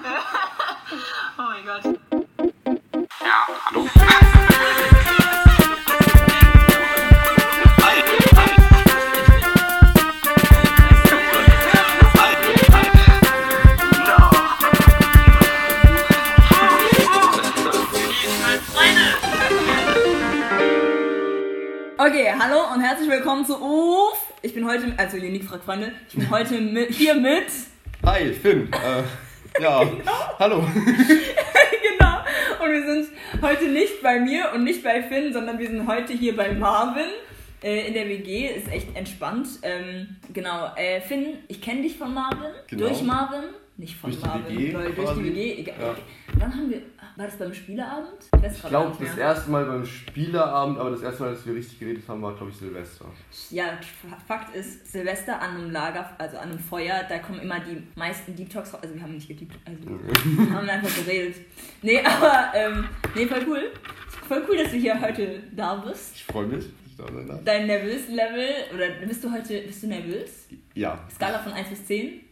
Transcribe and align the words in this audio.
oh 1.38 1.42
mein 1.42 1.64
Gott. 1.66 1.98
Ja, 3.20 3.46
hallo. 3.66 3.88
Okay, 21.98 22.32
hallo 22.38 22.72
und 22.72 22.80
herzlich 22.80 23.10
willkommen 23.10 23.44
zu 23.44 23.60
UF. 23.60 24.16
Ich 24.40 24.54
bin 24.54 24.64
heute, 24.66 24.94
also 24.96 25.18
Unique 25.18 25.44
fragt 25.44 25.64
Freunde, 25.64 25.92
ich 26.08 26.14
bin 26.14 26.30
heute 26.30 26.58
mit, 26.58 26.90
hier 26.90 27.14
mit. 27.14 27.48
Hi, 28.06 28.32
Finn. 28.32 28.72
Äh, 28.72 29.02
ja, 29.60 29.86
hallo. 30.38 30.58
genau. 30.84 32.16
Und 32.62 32.72
wir 32.72 32.84
sind 32.86 33.08
heute 33.42 33.68
nicht 33.68 34.02
bei 34.02 34.18
mir 34.20 34.50
und 34.54 34.64
nicht 34.64 34.82
bei 34.82 35.02
Finn, 35.02 35.32
sondern 35.32 35.58
wir 35.58 35.68
sind 35.68 35.86
heute 35.86 36.12
hier 36.12 36.36
bei 36.36 36.52
Marvin. 36.52 37.06
Äh, 37.62 37.88
in 37.88 37.94
der 37.94 38.08
WG 38.08 38.48
ist 38.48 38.68
echt 38.72 38.96
entspannt. 38.96 39.48
Ähm, 39.62 40.16
genau, 40.32 40.72
äh, 40.76 41.00
Finn, 41.00 41.38
ich 41.48 41.60
kenne 41.60 41.82
dich 41.82 41.98
von 41.98 42.14
Marvin. 42.14 42.50
Genau. 42.68 42.88
Durch 42.88 43.02
Marvin. 43.02 43.44
Nicht 43.76 43.96
von 43.96 44.10
Durch 44.10 44.22
die 44.22 44.28
Marvin, 44.28 44.58
WG 44.58 44.70
lol, 44.72 44.92
durch 44.92 45.12
die. 45.14 45.24
WG. 45.24 45.60
Egal. 45.60 45.76
Ja. 45.78 45.94
Wann 46.38 46.54
haben 46.54 46.70
wir. 46.70 46.82
War 47.20 47.26
das 47.26 47.36
beim 47.36 47.52
Spieleabend? 47.52 48.30
Ich 48.42 48.50
Ich 48.50 48.62
glaube, 48.62 48.96
das 48.98 49.18
erste 49.18 49.50
Mal 49.50 49.66
beim 49.66 49.84
Spielerabend, 49.84 50.78
aber 50.78 50.92
das 50.92 51.02
erste 51.02 51.24
Mal, 51.24 51.34
dass 51.34 51.44
wir 51.44 51.54
richtig 51.54 51.78
geredet 51.78 52.02
haben, 52.08 52.22
war, 52.22 52.34
glaube 52.34 52.50
ich, 52.50 52.56
Silvester. 52.56 53.04
Ja, 53.50 53.78
Fakt 54.26 54.56
ist, 54.56 54.90
Silvester 54.90 55.38
an 55.38 55.56
einem 55.56 55.70
Lager, 55.70 56.16
also 56.16 56.38
an 56.38 56.48
einem 56.48 56.58
Feuer, 56.58 57.04
da 57.06 57.18
kommen 57.18 57.40
immer 57.40 57.60
die 57.60 57.82
meisten 57.94 58.34
Deep 58.34 58.48
Talks 58.48 58.72
raus. 58.72 58.80
Also 58.82 58.94
wir 58.94 59.02
haben 59.02 59.12
nicht 59.12 59.28
gedeept, 59.28 59.54
also 59.66 59.80
wir 59.84 60.50
haben 60.50 60.66
einfach 60.66 60.96
geredet. 60.96 61.36
Nee, 61.82 62.00
aber, 62.04 62.54
ähm, 62.54 62.88
nee, 63.14 63.26
voll 63.26 63.44
cool. 63.46 63.70
Voll 64.26 64.42
cool, 64.48 64.56
dass 64.56 64.70
du 64.70 64.78
hier 64.78 64.98
heute 64.98 65.42
da 65.54 65.74
bist. 65.74 66.14
Ich 66.14 66.24
freue 66.24 66.46
mich, 66.46 66.64
dass 66.64 66.86
ich 66.86 66.96
da 66.96 67.12
sein 67.12 67.28
darf. 67.28 67.44
Dein 67.44 67.66
nervös 67.66 68.08
Level, 68.08 68.48
oder 68.74 69.06
bist 69.06 69.22
du 69.22 69.30
heute, 69.30 69.60
bist 69.60 69.82
du 69.82 69.88
nervös? 69.88 70.48
Ja, 70.72 70.98
Skala 71.14 71.40
von 71.40 71.52
1 71.52 71.68
bis 71.68 71.84
10? 71.84 71.98
ich 72.06 72.22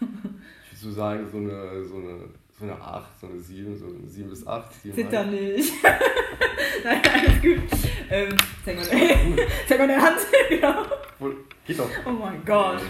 würde 0.00 0.38
so 0.72 0.92
sagen, 0.92 1.26
so 1.32 1.38
eine, 1.38 1.84
so 1.84 1.96
eine, 1.96 2.28
so 2.58 2.64
eine 2.64 2.80
8, 2.80 3.20
so 3.20 3.26
eine 3.26 3.40
7, 3.40 3.76
so 3.78 3.86
eine 3.86 4.08
7 4.08 4.30
bis 4.30 4.46
8. 4.46 4.82
7 4.82 4.94
Zitter 4.94 5.24
nicht. 5.24 5.72
Nein, 6.84 7.02
alles 7.12 7.42
gut. 7.42 7.80
Ähm, 8.10 8.36
zeig 8.64 8.76
mal, 8.76 8.84
zeig 9.68 9.78
mal 9.78 9.88
deine 9.88 10.02
Hand. 10.02 10.18
genau. 10.48 10.82
Geht 11.66 11.78
doch. 11.78 11.90
Oh 12.06 12.10
mein 12.10 12.44
Gott. 12.44 12.80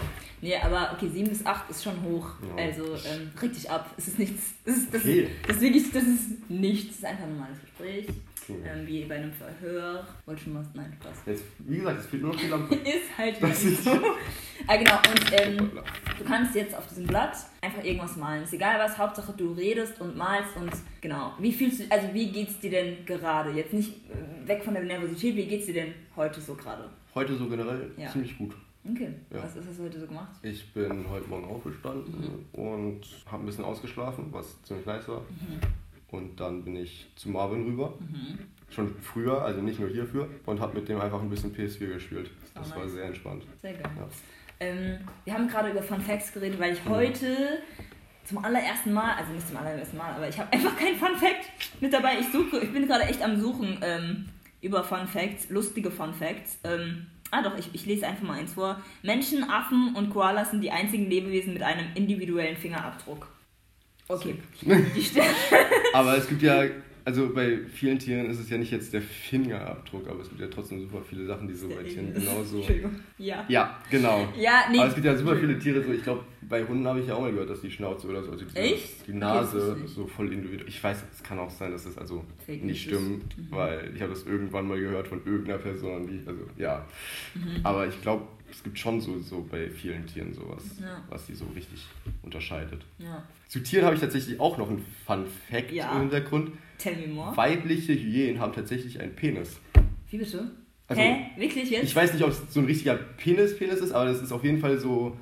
Nee, 0.42 0.56
aber 0.56 0.92
okay, 0.94 1.08
7 1.08 1.28
bis 1.28 1.44
8 1.44 1.70
ist 1.70 1.82
schon 1.82 2.00
hoch. 2.02 2.28
Ja. 2.56 2.64
Also 2.64 2.84
ähm, 2.84 3.32
reg 3.40 3.52
dich 3.54 3.70
ab. 3.70 3.90
Es 3.96 4.08
ist 4.08 4.18
nichts. 4.18 4.52
Es 4.64 4.76
ist, 4.76 4.94
das, 4.94 5.00
Okay. 5.00 5.30
das 5.46 5.56
ist 5.56 5.62
wirklich, 5.62 5.92
das 5.92 6.02
ist 6.04 6.50
nichts. 6.50 6.90
Es 6.90 6.96
ist 6.98 7.04
einfach 7.04 7.24
ein 7.24 7.32
normales 7.32 7.60
Gespräch. 7.60 8.06
Okay. 8.48 8.58
Ähm, 8.64 8.86
wie 8.86 9.04
bei 9.04 9.16
einem 9.16 9.32
Verhör. 9.32 10.06
Wollte 10.24 10.42
schon 10.44 10.54
was? 10.54 10.66
Nein, 10.74 10.92
Spaß. 11.00 11.16
Jetzt, 11.26 11.44
wie 11.58 11.76
gesagt, 11.78 11.98
es 12.00 12.06
fehlt 12.06 12.22
nur 12.22 12.32
noch 12.32 12.40
die 12.40 12.46
Lampe. 12.48 12.74
Ist 12.84 13.18
halt 13.18 13.42
Das 13.42 13.64
ist- 13.64 13.84
so. 13.84 13.90
ah, 13.90 14.76
genau. 14.76 14.94
Und 14.96 15.32
ähm, 15.32 15.70
du 16.18 16.24
kannst 16.24 16.54
jetzt 16.54 16.74
auf 16.76 16.86
diesem 16.86 17.06
Blatt 17.06 17.36
einfach 17.60 17.82
irgendwas 17.84 18.16
malen. 18.16 18.44
Ist 18.44 18.52
egal 18.52 18.78
was, 18.78 18.96
Hauptsache 18.96 19.32
du 19.36 19.52
redest 19.52 20.00
und 20.00 20.16
malst 20.16 20.56
und 20.56 20.70
genau. 21.00 21.32
Wie 21.40 21.52
fühlst 21.52 21.80
du, 21.80 21.84
also 21.90 22.08
wie 22.14 22.30
geht's 22.30 22.58
dir 22.60 22.70
denn 22.70 23.04
gerade? 23.04 23.50
Jetzt 23.50 23.72
nicht 23.72 23.92
äh, 24.10 24.46
weg 24.48 24.62
von 24.64 24.74
der 24.74 24.84
Nervosität, 24.84 25.34
wie 25.36 25.46
geht's 25.46 25.66
dir 25.66 25.74
denn 25.74 25.94
heute 26.14 26.40
so 26.40 26.54
gerade? 26.54 26.88
Heute 27.14 27.34
so 27.36 27.48
generell 27.48 27.90
Ja. 27.96 28.08
ziemlich 28.10 28.36
gut. 28.38 28.54
Okay. 28.88 29.08
Ja. 29.34 29.42
Was 29.42 29.56
ist 29.56 29.68
das 29.68 29.78
heute 29.80 29.98
so 29.98 30.06
gemacht? 30.06 30.28
Ich 30.42 30.72
bin 30.72 31.04
heute 31.10 31.26
Morgen 31.28 31.44
aufgestanden 31.46 32.46
und 32.52 33.00
habe 33.28 33.42
ein 33.42 33.46
bisschen 33.46 33.64
ausgeschlafen, 33.64 34.26
was 34.30 34.62
ziemlich 34.62 34.86
nice 34.86 35.08
war. 35.08 35.22
Und 36.08 36.38
dann 36.40 36.64
bin 36.64 36.76
ich 36.76 37.06
zu 37.16 37.30
Marvin 37.30 37.64
rüber. 37.64 37.94
Schon 38.70 38.94
früher, 39.00 39.42
also 39.42 39.60
nicht 39.60 39.80
nur 39.80 39.88
hierfür. 39.88 40.28
Und 40.46 40.60
habe 40.60 40.78
mit 40.78 40.88
dem 40.88 41.00
einfach 41.00 41.20
ein 41.20 41.28
bisschen 41.30 41.54
PS4 41.54 41.94
gespielt. 41.94 42.30
Oh, 42.32 42.58
Das 42.60 42.70
war 42.70 42.84
nice. 42.84 42.92
sehr 42.92 43.04
entspannt. 43.04 43.44
Sehr 43.60 43.72
geil. 43.74 43.90
Ja. 43.96 44.08
Ähm, 44.58 44.98
wir 45.24 45.34
haben 45.34 45.48
gerade 45.48 45.70
über 45.70 45.82
Fun 45.82 46.00
Facts 46.00 46.32
geredet, 46.32 46.58
weil 46.58 46.72
ich 46.72 46.84
heute 46.88 47.58
zum 48.24 48.44
allerersten 48.44 48.92
Mal, 48.92 49.14
also 49.14 49.32
nicht 49.32 49.46
zum 49.46 49.56
allerersten 49.58 49.96
Mal, 49.96 50.12
aber 50.14 50.28
ich 50.28 50.38
habe 50.38 50.52
einfach 50.52 50.76
kein 50.76 50.96
Fun 50.96 51.16
Fact 51.16 51.50
mit 51.80 51.92
dabei. 51.92 52.18
Ich 52.20 52.32
suche, 52.32 52.58
ich 52.60 52.72
bin 52.72 52.86
gerade 52.86 53.04
echt 53.04 53.22
am 53.22 53.38
Suchen 53.40 53.78
ähm, 53.82 54.28
über 54.62 54.82
Fun 54.82 55.06
Facts, 55.06 55.50
lustige 55.50 55.90
Fun 55.90 56.14
Facts. 56.14 56.58
Ähm, 56.64 57.06
ah 57.30 57.42
doch, 57.42 57.56
ich, 57.58 57.68
ich 57.74 57.86
lese 57.86 58.06
einfach 58.06 58.22
mal 58.24 58.38
eins 58.38 58.54
vor. 58.54 58.80
Menschen, 59.02 59.44
Affen 59.48 59.94
und 59.94 60.10
Koalas 60.10 60.50
sind 60.50 60.60
die 60.62 60.70
einzigen 60.70 61.08
Lebewesen 61.08 61.52
mit 61.52 61.62
einem 61.62 61.86
individuellen 61.94 62.56
Fingerabdruck. 62.56 63.28
Okay. 64.08 64.36
Aber 65.94 66.16
es 66.16 66.28
gibt 66.28 66.42
ja, 66.42 66.64
also 67.04 67.28
bei 67.32 67.58
vielen 67.72 67.98
Tieren 67.98 68.30
ist 68.30 68.38
es 68.38 68.50
ja 68.50 68.58
nicht 68.58 68.70
jetzt 68.70 68.92
der 68.92 69.02
Fingerabdruck, 69.02 70.08
aber 70.08 70.20
es 70.20 70.28
gibt 70.28 70.40
ja 70.40 70.48
trotzdem 70.48 70.80
super 70.80 71.02
viele 71.08 71.26
Sachen, 71.26 71.48
die 71.48 71.54
so 71.54 71.68
bei 71.68 71.82
Tieren 71.82 72.12
genauso. 72.12 72.58
Entschuldigung. 72.58 72.96
Ja. 73.18 73.44
Ja, 73.48 73.78
genau. 73.90 74.28
Ja, 74.36 74.64
nee. 74.70 74.78
Aber 74.78 74.88
es 74.88 74.94
gibt 74.94 75.06
ja 75.06 75.16
super 75.16 75.36
viele 75.36 75.58
Tiere, 75.58 75.82
so 75.82 75.92
ich 75.92 76.02
glaube, 76.02 76.24
bei 76.48 76.64
Hunden 76.64 76.86
habe 76.86 77.00
ich 77.00 77.08
ja 77.08 77.14
auch 77.14 77.20
mal 77.20 77.32
gehört, 77.32 77.50
dass 77.50 77.60
die 77.60 77.70
Schnauze 77.70 78.06
oder 78.08 78.22
so, 78.22 78.30
also 78.32 78.44
diese, 78.44 78.56
Echt? 78.56 79.06
die 79.06 79.12
Nase 79.14 79.76
das 79.82 79.92
so 79.94 80.06
voll 80.06 80.32
individuell. 80.32 80.68
Ich 80.68 80.82
weiß, 80.82 81.04
es 81.12 81.22
kann 81.22 81.38
auch 81.38 81.50
sein, 81.50 81.72
dass 81.72 81.84
es 81.86 81.96
also 81.98 82.24
Fake 82.44 82.64
nicht 82.64 82.82
stimmt, 82.82 83.34
weil 83.50 83.92
ich 83.94 84.00
habe 84.02 84.12
das 84.12 84.24
irgendwann 84.24 84.68
mal 84.68 84.78
gehört 84.78 85.08
von 85.08 85.20
irgendeiner 85.24 85.58
Person, 85.58 86.06
die, 86.06 86.26
also 86.26 86.40
ja. 86.56 86.86
Mhm. 87.34 87.60
Aber 87.64 87.86
ich 87.86 88.00
glaube, 88.02 88.24
es 88.50 88.62
gibt 88.62 88.78
schon 88.78 89.00
so, 89.00 89.18
so 89.20 89.46
bei 89.50 89.68
vielen 89.68 90.06
Tieren 90.06 90.32
sowas, 90.32 90.62
Ja. 90.80 91.02
was 91.10 91.26
die 91.26 91.34
so 91.34 91.46
richtig 91.54 91.84
unterscheidet. 92.22 92.84
Ja. 92.98 93.24
Zu 93.48 93.60
Tieren 93.60 93.84
habe 93.84 93.94
ich 93.94 94.00
tatsächlich 94.00 94.38
auch 94.40 94.56
noch 94.58 94.68
einen 94.70 94.84
Fun 95.06 95.24
Fact 95.50 95.72
Ja. 95.72 95.92
im 95.94 96.02
Hintergrund. 96.02 96.52
Tell 96.78 96.96
me 96.96 97.08
more. 97.08 97.36
Weibliche 97.36 97.92
Hyänen 97.94 98.40
haben 98.40 98.52
tatsächlich 98.52 99.00
einen 99.00 99.14
Penis. 99.14 99.58
Wie 100.10 100.18
bitte? 100.18 100.50
Also, 100.88 101.02
Hä? 101.02 101.16
Wirklich 101.36 101.70
jetzt? 101.70 101.82
Ich 101.84 101.96
weiß 101.96 102.12
nicht, 102.12 102.22
ob 102.22 102.30
es 102.30 102.40
so 102.48 102.60
ein 102.60 102.66
richtiger 102.66 102.94
Penis-Penis 102.94 103.80
ist, 103.80 103.90
aber 103.92 104.04
das 104.04 104.22
ist 104.22 104.30
auf 104.30 104.44
jeden 104.44 104.60
Fall 104.60 104.78
so. 104.78 105.16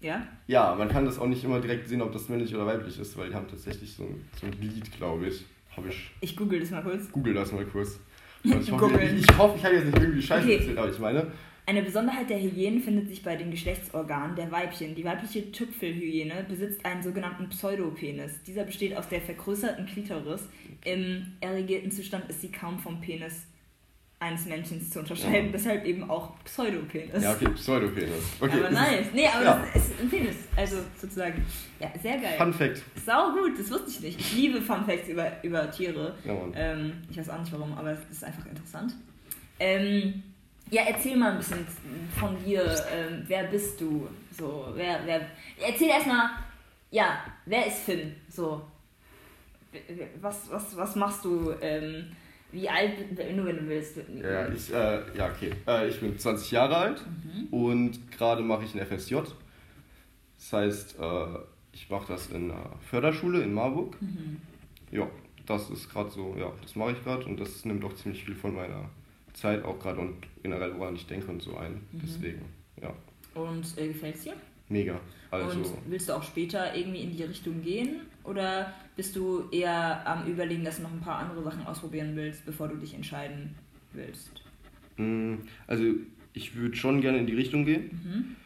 Ja? 0.00 0.26
Ja, 0.46 0.74
man 0.74 0.88
kann 0.88 1.04
das 1.04 1.18
auch 1.18 1.26
nicht 1.26 1.42
immer 1.44 1.60
direkt 1.60 1.88
sehen, 1.88 2.02
ob 2.02 2.12
das 2.12 2.28
männlich 2.28 2.54
oder 2.54 2.66
weiblich 2.66 2.98
ist, 2.98 3.16
weil 3.16 3.28
die 3.30 3.34
haben 3.34 3.48
tatsächlich 3.48 3.92
so 3.92 4.04
ein, 4.04 4.24
so 4.40 4.46
ein 4.46 4.52
Glied, 4.52 4.90
glaube 4.96 5.26
ich. 5.28 5.44
Habe 5.76 5.88
ich. 5.88 6.10
Ich 6.20 6.36
google 6.36 6.60
das 6.60 6.70
mal 6.70 6.82
kurz. 6.82 7.10
Google 7.12 7.34
das 7.34 7.52
mal 7.52 7.64
kurz. 7.66 7.98
Also 8.44 8.58
ich, 8.60 8.70
hoffe, 8.72 9.00
ich, 9.00 9.12
ich 9.28 9.38
hoffe, 9.38 9.58
ich 9.58 9.64
habe 9.64 9.74
jetzt 9.74 9.86
nicht 9.86 9.98
irgendwie 9.98 10.22
Scheiße 10.22 10.44
Okay. 10.46 10.56
erzählt, 10.56 10.78
aber 10.78 10.90
ich 10.90 10.98
meine. 10.98 11.26
Eine 11.68 11.82
Besonderheit 11.82 12.30
der 12.30 12.40
Hyänen 12.40 12.80
findet 12.80 13.08
sich 13.08 13.22
bei 13.24 13.34
den 13.34 13.50
Geschlechtsorganen 13.50 14.36
der 14.36 14.52
Weibchen. 14.52 14.94
Die 14.94 15.04
weibliche 15.04 15.50
Tüpfelhyäne 15.50 16.46
besitzt 16.48 16.84
einen 16.86 17.02
sogenannten 17.02 17.48
Pseudopenis. 17.48 18.42
Dieser 18.44 18.62
besteht 18.64 18.96
aus 18.96 19.08
der 19.08 19.20
vergrößerten 19.20 19.84
Klitoris. 19.84 20.48
Im 20.84 21.26
erregierten 21.40 21.90
Zustand 21.90 22.30
ist 22.30 22.40
sie 22.40 22.52
kaum 22.52 22.78
vom 22.78 23.00
Penis 23.00 23.46
eines 24.18 24.46
Männchens 24.46 24.90
zu 24.90 25.00
unterscheiden, 25.00 25.46
Ja. 25.46 25.52
deshalb 25.52 25.84
eben 25.84 26.08
auch 26.08 26.32
Pseudopenis. 26.44 27.22
Ja, 27.22 27.32
okay, 27.32 27.48
Pseudopenis. 27.50 28.10
Okay. 28.40 28.58
Aber 28.60 28.70
nice. 28.70 29.06
Nee, 29.12 29.26
aber 29.28 29.44
Ja. 29.44 29.66
das 29.74 29.88
ist 29.90 30.00
ein 30.00 30.08
Penis. 30.08 30.36
Also 30.56 30.78
sozusagen. 30.98 31.44
Ja, 31.78 31.90
sehr 32.02 32.16
geil. 32.18 32.34
Fun 32.38 32.52
Fact. 32.54 32.82
Sau 33.04 33.32
gut, 33.32 33.58
das 33.58 33.70
wusste 33.70 33.90
ich 33.90 34.00
nicht. 34.00 34.20
Ich 34.20 34.32
liebe 34.34 34.62
Fun 34.62 34.86
Facts 34.86 35.08
über, 35.08 35.30
über 35.42 35.70
Tiere. 35.70 36.14
Ja, 36.24 36.32
Mann. 36.32 36.52
Ähm, 36.56 36.92
ich 37.10 37.18
weiß 37.18 37.28
auch 37.28 37.38
nicht 37.40 37.52
warum, 37.52 37.76
aber 37.76 37.90
es 37.90 37.98
ist 38.10 38.24
einfach 38.24 38.46
interessant. 38.46 38.94
Ähm, 39.60 40.22
ja, 40.70 40.82
erzähl 40.88 41.16
mal 41.16 41.32
ein 41.32 41.38
bisschen 41.38 41.66
von 42.18 42.42
dir. 42.42 42.62
Ähm, 42.92 43.22
wer 43.26 43.44
bist 43.44 43.78
du? 43.80 44.08
So, 44.36 44.72
wer, 44.74 45.00
wer. 45.04 45.20
Erzähl 45.60 45.88
erstmal, 45.88 46.30
ja, 46.90 47.18
wer 47.44 47.66
ist 47.66 47.80
Finn? 47.80 48.14
So. 48.30 48.62
Was, 50.22 50.50
was, 50.50 50.74
was 50.74 50.96
machst 50.96 51.22
du? 51.24 51.52
Ähm, 51.60 52.06
wie 52.56 52.68
alt, 52.68 52.92
nur 53.36 53.46
wenn 53.46 53.56
du 53.58 53.68
willst. 53.68 53.96
Ja, 54.22 54.48
ich, 54.48 54.72
äh, 54.72 55.02
ja, 55.16 55.30
okay. 55.30 55.50
Äh, 55.66 55.88
ich 55.88 56.00
bin 56.00 56.18
20 56.18 56.50
Jahre 56.50 56.76
alt 56.76 57.04
Mhm. 57.06 57.46
und 57.54 58.10
gerade 58.12 58.42
mache 58.42 58.64
ich 58.64 58.74
ein 58.74 58.80
FSJ. 58.84 59.16
Das 60.38 60.52
heißt, 60.52 60.98
äh, 60.98 61.26
ich 61.72 61.88
mache 61.90 62.08
das 62.12 62.28
in 62.28 62.50
einer 62.50 62.70
Förderschule 62.90 63.42
in 63.42 63.52
Marburg. 63.54 64.00
Mhm. 64.00 64.38
Ja, 64.90 65.08
das 65.46 65.70
ist 65.70 65.90
gerade 65.90 66.10
so, 66.10 66.34
ja, 66.38 66.52
das 66.62 66.74
mache 66.76 66.92
ich 66.92 67.04
gerade 67.04 67.24
und 67.26 67.38
das 67.38 67.64
nimmt 67.64 67.84
auch 67.84 67.94
ziemlich 67.94 68.24
viel 68.24 68.34
von 68.34 68.54
meiner 68.54 68.88
Zeit 69.34 69.64
auch 69.64 69.78
gerade 69.78 70.00
und 70.00 70.16
generell, 70.42 70.72
woran 70.78 70.94
ich 70.96 71.06
denke 71.06 71.30
und 71.30 71.42
so 71.42 71.56
ein. 71.56 71.72
Mhm. 71.92 72.00
Deswegen, 72.02 72.42
ja, 72.82 72.92
Und 73.34 73.66
äh, 73.78 73.88
gefällt's 73.88 74.24
dir? 74.24 74.34
mega. 74.68 74.98
Also, 75.30 75.58
Und 75.58 75.66
willst 75.88 76.08
du 76.08 76.14
auch 76.14 76.22
später 76.22 76.74
irgendwie 76.74 77.00
in 77.02 77.16
die 77.16 77.22
Richtung 77.24 77.62
gehen? 77.62 78.00
Oder 78.26 78.74
bist 78.96 79.14
du 79.16 79.48
eher 79.50 80.06
am 80.06 80.26
Überlegen, 80.26 80.64
dass 80.64 80.76
du 80.76 80.82
noch 80.82 80.92
ein 80.92 81.00
paar 81.00 81.18
andere 81.18 81.42
Sachen 81.42 81.66
ausprobieren 81.66 82.16
willst, 82.16 82.44
bevor 82.44 82.68
du 82.68 82.76
dich 82.76 82.94
entscheiden 82.94 83.54
willst? 83.92 84.42
mh, 84.96 85.38
also 85.66 85.84
ich 86.32 86.54
würde 86.56 86.76
schon 86.76 87.00
gerne 87.00 87.18
in 87.18 87.26
die 87.26 87.34
Richtung 87.34 87.64
gehen. 87.64 87.90
Mhm. 88.04 88.36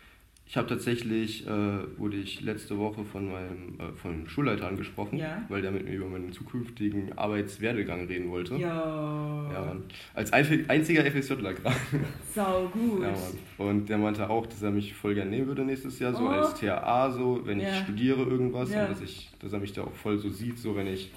Ich 0.50 0.56
habe 0.56 0.66
tatsächlich, 0.66 1.46
äh, 1.46 1.50
wurde 1.96 2.16
ich 2.16 2.40
letzte 2.40 2.76
Woche 2.76 3.04
von 3.04 3.30
meinem 3.30 3.78
äh, 3.78 3.92
von 4.02 4.10
dem 4.10 4.28
Schulleiter 4.28 4.66
angesprochen, 4.66 5.16
Ja. 5.16 5.42
weil 5.48 5.62
der 5.62 5.70
mit 5.70 5.84
mir 5.84 5.94
über 5.94 6.06
meinen 6.08 6.32
zukünftigen 6.32 7.16
Arbeitswerdegang 7.16 8.08
reden 8.08 8.30
wollte. 8.32 8.56
Ja. 8.56 9.48
Ja, 9.52 9.64
Mann. 9.64 9.84
Als 10.12 10.32
einziger 10.32 11.04
FSJler 11.04 11.54
gerade. 11.54 11.76
Sau 12.34 12.66
gut. 12.72 13.00
Ja, 13.00 13.10
Mann. 13.12 13.68
Und 13.68 13.88
der 13.88 13.98
meinte 13.98 14.28
auch, 14.28 14.44
dass 14.44 14.60
er 14.60 14.72
mich 14.72 14.92
voll 14.92 15.14
gerne 15.14 15.30
nehmen 15.30 15.46
würde 15.46 15.64
nächstes 15.64 16.00
Jahr, 16.00 16.12
so 16.14 16.24
Oh. 16.24 16.28
als 16.30 16.58
TAA, 16.58 17.12
so, 17.12 17.42
wenn 17.44 17.60
ich 17.60 17.66
Ja. 17.68 17.74
studiere 17.84 18.22
irgendwas. 18.22 18.72
Ja. 18.72 18.82
Und 18.86 18.90
dass, 18.90 19.02
ich, 19.02 19.30
dass 19.40 19.52
er 19.52 19.60
mich 19.60 19.72
da 19.72 19.82
auch 19.82 19.94
voll 19.94 20.18
so 20.18 20.28
sieht, 20.30 20.58
so 20.58 20.74
wenn 20.74 20.88
ich 20.88 21.12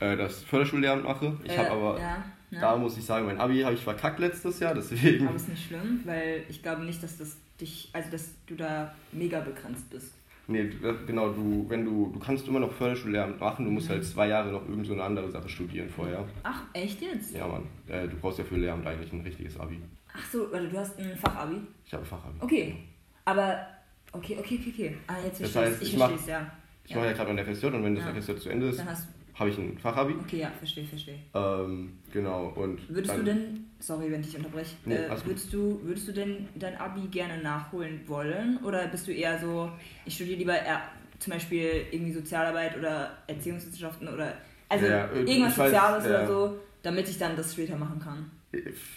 äh, 0.00 0.16
das 0.16 0.42
Förderschullehramt 0.42 1.04
mache. 1.04 1.36
Ich 1.44 1.56
habe 1.56 1.68
Äh, 1.68 1.70
aber, 1.70 2.00
ja. 2.00 2.24
da 2.50 2.76
muss 2.76 2.98
ich 2.98 3.04
sagen, 3.04 3.26
mein 3.26 3.38
Abi 3.38 3.60
habe 3.60 3.74
ich 3.74 3.80
verkackt 3.80 4.18
letztes 4.18 4.58
Jahr, 4.58 4.74
deswegen. 4.74 5.28
Aber 5.28 5.36
ist 5.36 5.48
nicht 5.48 5.68
schlimm, 5.68 6.00
weil 6.04 6.42
ich 6.48 6.60
glaube 6.64 6.82
nicht, 6.84 7.00
dass 7.00 7.16
das 7.16 7.36
dich, 7.60 7.88
also 7.92 8.10
dass 8.10 8.30
du 8.46 8.54
da 8.56 8.94
mega 9.12 9.40
begrenzt 9.40 9.88
bist. 9.90 10.14
Nee, 10.46 10.68
genau, 11.06 11.28
du, 11.32 11.64
wenn 11.68 11.84
du, 11.84 12.10
du 12.12 12.18
kannst 12.18 12.48
immer 12.48 12.58
noch 12.58 12.72
Förderschullehramt 12.72 13.38
machen, 13.38 13.64
du 13.66 13.70
musst 13.70 13.86
Mhm. 13.88 13.92
halt 13.92 14.04
zwei 14.04 14.26
Jahre 14.28 14.50
noch 14.50 14.68
irgend 14.68 14.84
so 14.86 14.94
eine 14.94 15.04
andere 15.04 15.30
Sache 15.30 15.48
studieren 15.48 15.88
vorher. 15.88 16.24
Ach, 16.42 16.62
echt 16.72 17.00
jetzt? 17.00 17.32
Ja, 17.34 17.46
Mann. 17.46 17.62
Äh, 17.86 18.08
du 18.08 18.16
brauchst 18.16 18.38
ja 18.40 18.44
für 18.44 18.56
Lehramt 18.56 18.84
eigentlich 18.86 19.12
ein 19.12 19.20
richtiges 19.20 19.58
Abi. 19.60 19.80
Ach 20.12 20.24
so, 20.32 20.50
warte, 20.50 20.68
du 20.68 20.76
hast 20.76 20.98
ein 20.98 21.16
Fachabi? 21.16 21.60
Ich 21.86 21.92
habe 21.92 22.02
ein 22.02 22.06
Fachabi. 22.06 22.34
Okay. 22.40 22.76
Aber, 23.24 23.64
okay, 24.12 24.36
okay, 24.40 24.58
okay, 24.60 24.72
okay. 24.74 24.96
Ah, 25.06 25.14
jetzt 25.24 25.40
Das 25.40 25.50
verstehe 25.52 25.62
heißt, 25.72 25.82
ich. 25.82 25.92
ich 25.92 25.98
mach- 25.98 26.08
verstehe 26.08 26.34
es, 26.36 26.40
ja. 26.42 26.52
Ich 26.84 26.94
mache 26.96 27.06
ja 27.06 27.12
gerade 27.12 27.32
mein 27.32 27.44
FSJ 27.46 27.66
und 27.66 27.84
wenn 27.84 27.94
das 27.94 28.04
Ja. 28.06 28.10
FSJ 28.20 28.36
zu 28.40 28.48
Ende 28.48 28.68
ist, 28.70 28.80
Dann 28.80 28.88
hast 28.88 29.06
habe 29.40 29.50
ich 29.50 29.58
ein 29.58 29.78
Fachabi. 29.78 30.14
okay, 30.20 30.38
ja, 30.40 30.50
verstehe, 30.50 30.84
verstehe. 30.84 31.18
Ähm, 31.34 31.98
genau, 32.12 32.48
und. 32.50 32.78
Würdest 32.88 33.10
dann, 33.10 33.18
du 33.18 33.24
denn, 33.24 33.64
sorry, 33.80 34.12
wenn 34.12 34.20
ich 34.20 34.26
dich 34.28 34.36
unterbreche, 34.36 34.76
Nee, 34.84 34.94
äh, 34.94 35.10
würdest, 35.24 35.52
du, 35.52 35.80
würdest 35.82 36.06
du 36.08 36.12
denn 36.12 36.46
dein 36.54 36.76
Abi 36.76 37.08
gerne 37.08 37.42
nachholen 37.42 38.02
wollen? 38.06 38.58
Oder 38.64 38.86
bist 38.88 39.08
du 39.08 39.12
eher 39.12 39.38
so, 39.38 39.70
ich 40.04 40.14
studiere 40.14 40.38
lieber 40.38 40.52
eher, 40.60 40.82
zum 41.18 41.32
Beispiel 41.32 41.86
irgendwie 41.90 42.12
Sozialarbeit 42.12 42.76
oder 42.78 43.16
Erziehungswissenschaften 43.26 44.08
oder, 44.08 44.34
also 44.68 44.86
Ja, 44.86 45.06
äh, 45.06 45.20
irgendwas 45.20 45.58
weiß, 45.58 45.70
Soziales 45.70 46.04
ja. 46.04 46.10
oder 46.10 46.26
so, 46.26 46.58
damit 46.82 47.08
ich 47.08 47.18
dann 47.18 47.36
das 47.36 47.52
später 47.52 47.76
machen 47.76 47.98
kann? 47.98 48.30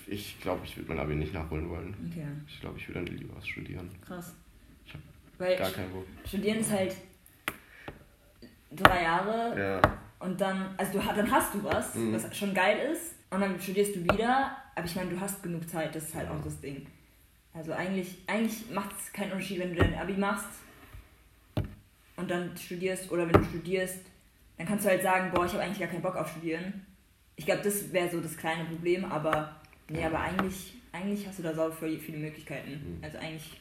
Ich 0.07 0.39
glaube, 0.41 0.61
ich 0.65 0.75
würde 0.77 0.89
mein 0.89 0.99
Abi 0.99 1.15
nicht 1.15 1.33
nachholen 1.33 1.69
wollen. 1.69 1.95
Okay, 2.09 2.25
Ich 2.47 2.59
glaube, 2.59 2.77
ich 2.79 2.87
würde 2.89 3.05
dann 3.05 3.15
lieber 3.17 3.35
was 3.37 3.47
studieren. 3.47 3.89
krass. 4.05 4.33
Ich 4.85 4.93
hab 4.93 5.01
Weil 5.37 5.57
Gar 5.57 5.69
keinen 5.71 5.91
Bock. 5.91 6.05
Studieren 6.25 6.59
ist 6.59 6.71
halt 6.71 6.95
drei 8.75 9.03
Jahre 9.03 9.59
Ja, 9.59 9.81
und 10.23 10.39
dann, 10.39 10.73
also 10.77 10.99
du, 10.99 11.05
dann 11.05 11.29
hast 11.31 11.53
du 11.53 11.63
was, 11.63 11.95
Mhm. 11.95 12.13
was 12.13 12.37
schon 12.37 12.53
geil 12.53 12.91
ist 12.93 13.13
und 13.29 13.41
dann 13.41 13.59
studierst 13.59 13.95
du 13.95 14.03
wieder, 14.03 14.55
aber 14.75 14.85
ich 14.85 14.95
meine, 14.95 15.09
du 15.09 15.19
hast 15.19 15.43
genug 15.43 15.67
Zeit, 15.69 15.93
das 15.95 16.05
ist 16.05 16.15
halt 16.15 16.27
Ja. 16.29 16.35
auch 16.35 16.43
das 16.43 16.59
Ding. 16.61 16.87
Also 17.53 17.73
eigentlich, 17.73 18.17
eigentlich 18.25 18.69
macht 18.71 18.91
es 18.99 19.11
keinen 19.11 19.33
Unterschied, 19.33 19.59
wenn 19.59 19.73
du 19.73 19.79
dein 19.79 19.95
Abi 19.95 20.13
machst 20.13 20.47
und 22.15 22.29
dann 22.31 22.55
studierst 22.57 23.11
oder 23.11 23.25
wenn 23.25 23.41
du 23.41 23.43
studierst, 23.49 23.99
dann 24.57 24.67
kannst 24.67 24.85
du 24.85 24.89
halt 24.89 25.01
sagen, 25.03 25.31
boah, 25.33 25.45
ich 25.45 25.51
habe 25.53 25.63
eigentlich 25.63 25.79
gar 25.79 25.87
keinen 25.89 26.01
Bock 26.01 26.15
auf 26.15 26.29
Studieren. 26.31 26.85
Ich 27.35 27.45
glaube, 27.45 27.61
das 27.63 27.91
wäre 27.91 28.09
so 28.09 28.21
das 28.21 28.37
kleine 28.37 28.65
Problem, 28.65 29.05
aber 29.05 29.55
nee, 29.89 30.03
aber 30.03 30.19
eigentlich, 30.19 30.75
eigentlich 30.91 31.27
hast 31.27 31.39
du 31.39 31.43
da 31.43 31.53
sau 31.53 31.69
viele 31.71 32.17
Möglichkeiten. 32.17 32.71
Mhm. 32.71 33.03
Also 33.03 33.17
eigentlich 33.17 33.59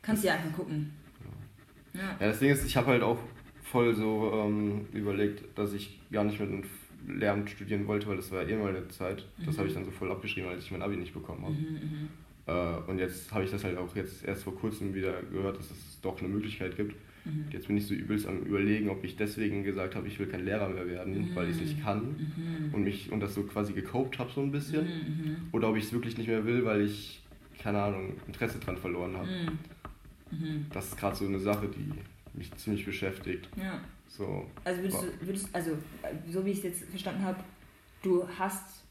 kannst 0.00 0.22
du 0.22 0.28
ja 0.28 0.34
einfach 0.34 0.52
gucken. 0.56 0.92
Ja. 1.94 2.16
Ja, 2.20 2.28
das 2.28 2.38
Ding 2.38 2.50
ist, 2.50 2.64
ich 2.64 2.76
habe 2.76 2.86
halt 2.88 3.02
auch 3.02 3.18
voll 3.72 3.94
so 3.94 4.30
ähm, 4.34 4.82
überlegt, 4.92 5.42
dass 5.58 5.72
ich 5.72 5.98
gar 6.12 6.24
nicht 6.24 6.38
mit 6.38 6.48
einem 6.50 6.62
Lehramt 7.18 7.50
studieren 7.50 7.86
wollte, 7.88 8.06
weil 8.06 8.16
das 8.16 8.30
war 8.30 8.46
eh 8.48 8.54
mal 8.56 8.68
eine 8.76 8.86
Zeit. 8.88 9.26
Das 9.44 9.54
Mhm. 9.54 9.58
habe 9.58 9.68
ich 9.68 9.74
dann 9.74 9.84
so 9.84 9.90
voll 9.90 10.10
abgeschrieben, 10.12 10.48
als 10.50 10.64
ich 10.64 10.70
mein 10.70 10.82
Abi 10.82 10.96
nicht 10.96 11.12
bekommen 11.14 11.42
habe. 11.42 11.54
Mhm, 11.54 11.80
mhm. 11.82 12.08
Äh, 12.46 12.90
und 12.90 12.98
jetzt 12.98 13.32
habe 13.32 13.44
ich 13.44 13.50
das 13.50 13.64
halt 13.64 13.76
auch 13.78 13.94
jetzt 13.96 14.24
erst 14.24 14.44
vor 14.44 14.54
kurzem 14.54 14.94
wieder 14.94 15.14
gehört, 15.32 15.58
dass 15.58 15.70
es 15.70 16.00
doch 16.02 16.18
eine 16.20 16.28
Möglichkeit 16.28 16.76
gibt. 16.76 16.94
Mhm. 17.24 17.44
Jetzt 17.50 17.66
bin 17.68 17.76
ich 17.76 17.86
so 17.86 17.94
übelst 17.94 18.26
am 18.26 18.40
überlegen, 18.42 18.88
ob 18.90 19.02
ich 19.04 19.16
deswegen 19.16 19.62
gesagt 19.64 19.94
habe, 19.96 20.06
ich 20.08 20.18
will 20.18 20.26
kein 20.26 20.44
Lehrer 20.44 20.68
mehr 20.68 20.86
werden, 20.88 21.30
weil 21.34 21.48
ich 21.50 21.56
es 21.56 21.60
nicht 21.62 21.82
kann 21.82 22.00
Mhm. 22.36 22.74
und 22.74 22.82
mich 22.84 23.10
und 23.12 23.20
das 23.20 23.34
so 23.34 23.42
quasi 23.44 23.72
gecopt 23.72 24.18
habe 24.18 24.30
so 24.34 24.40
ein 24.42 24.52
bisschen. 24.52 24.84
Mhm, 24.84 25.24
mhm. 25.24 25.36
Oder 25.52 25.70
ob 25.70 25.76
ich 25.76 25.84
es 25.84 25.92
wirklich 25.92 26.18
nicht 26.18 26.26
mehr 26.28 26.44
will, 26.44 26.64
weil 26.64 26.82
ich, 26.82 27.22
keine 27.58 27.80
Ahnung, 27.80 28.14
Interesse 28.26 28.58
dran 28.58 28.76
verloren 28.76 29.16
habe. 29.16 29.28
Mhm. 29.28 30.38
Mhm. 30.38 30.66
Das 30.72 30.88
ist 30.88 30.98
gerade 30.98 31.14
so 31.16 31.26
eine 31.26 31.38
Sache, 31.38 31.68
die 31.68 31.90
mich 32.34 32.52
ziemlich 32.56 32.84
beschäftigt. 32.84 33.48
Ja. 33.56 33.80
So, 34.08 34.46
Also 34.64 34.82
würdest 34.82 35.02
du, 35.02 35.26
würdest, 35.26 35.48
also 35.52 35.70
so 36.30 36.44
wie 36.44 36.50
ich 36.50 36.58
es 36.58 36.64
jetzt 36.64 36.84
verstanden 36.90 37.24
habe, 37.24 37.38
du 38.02 38.26
hast 38.38 38.82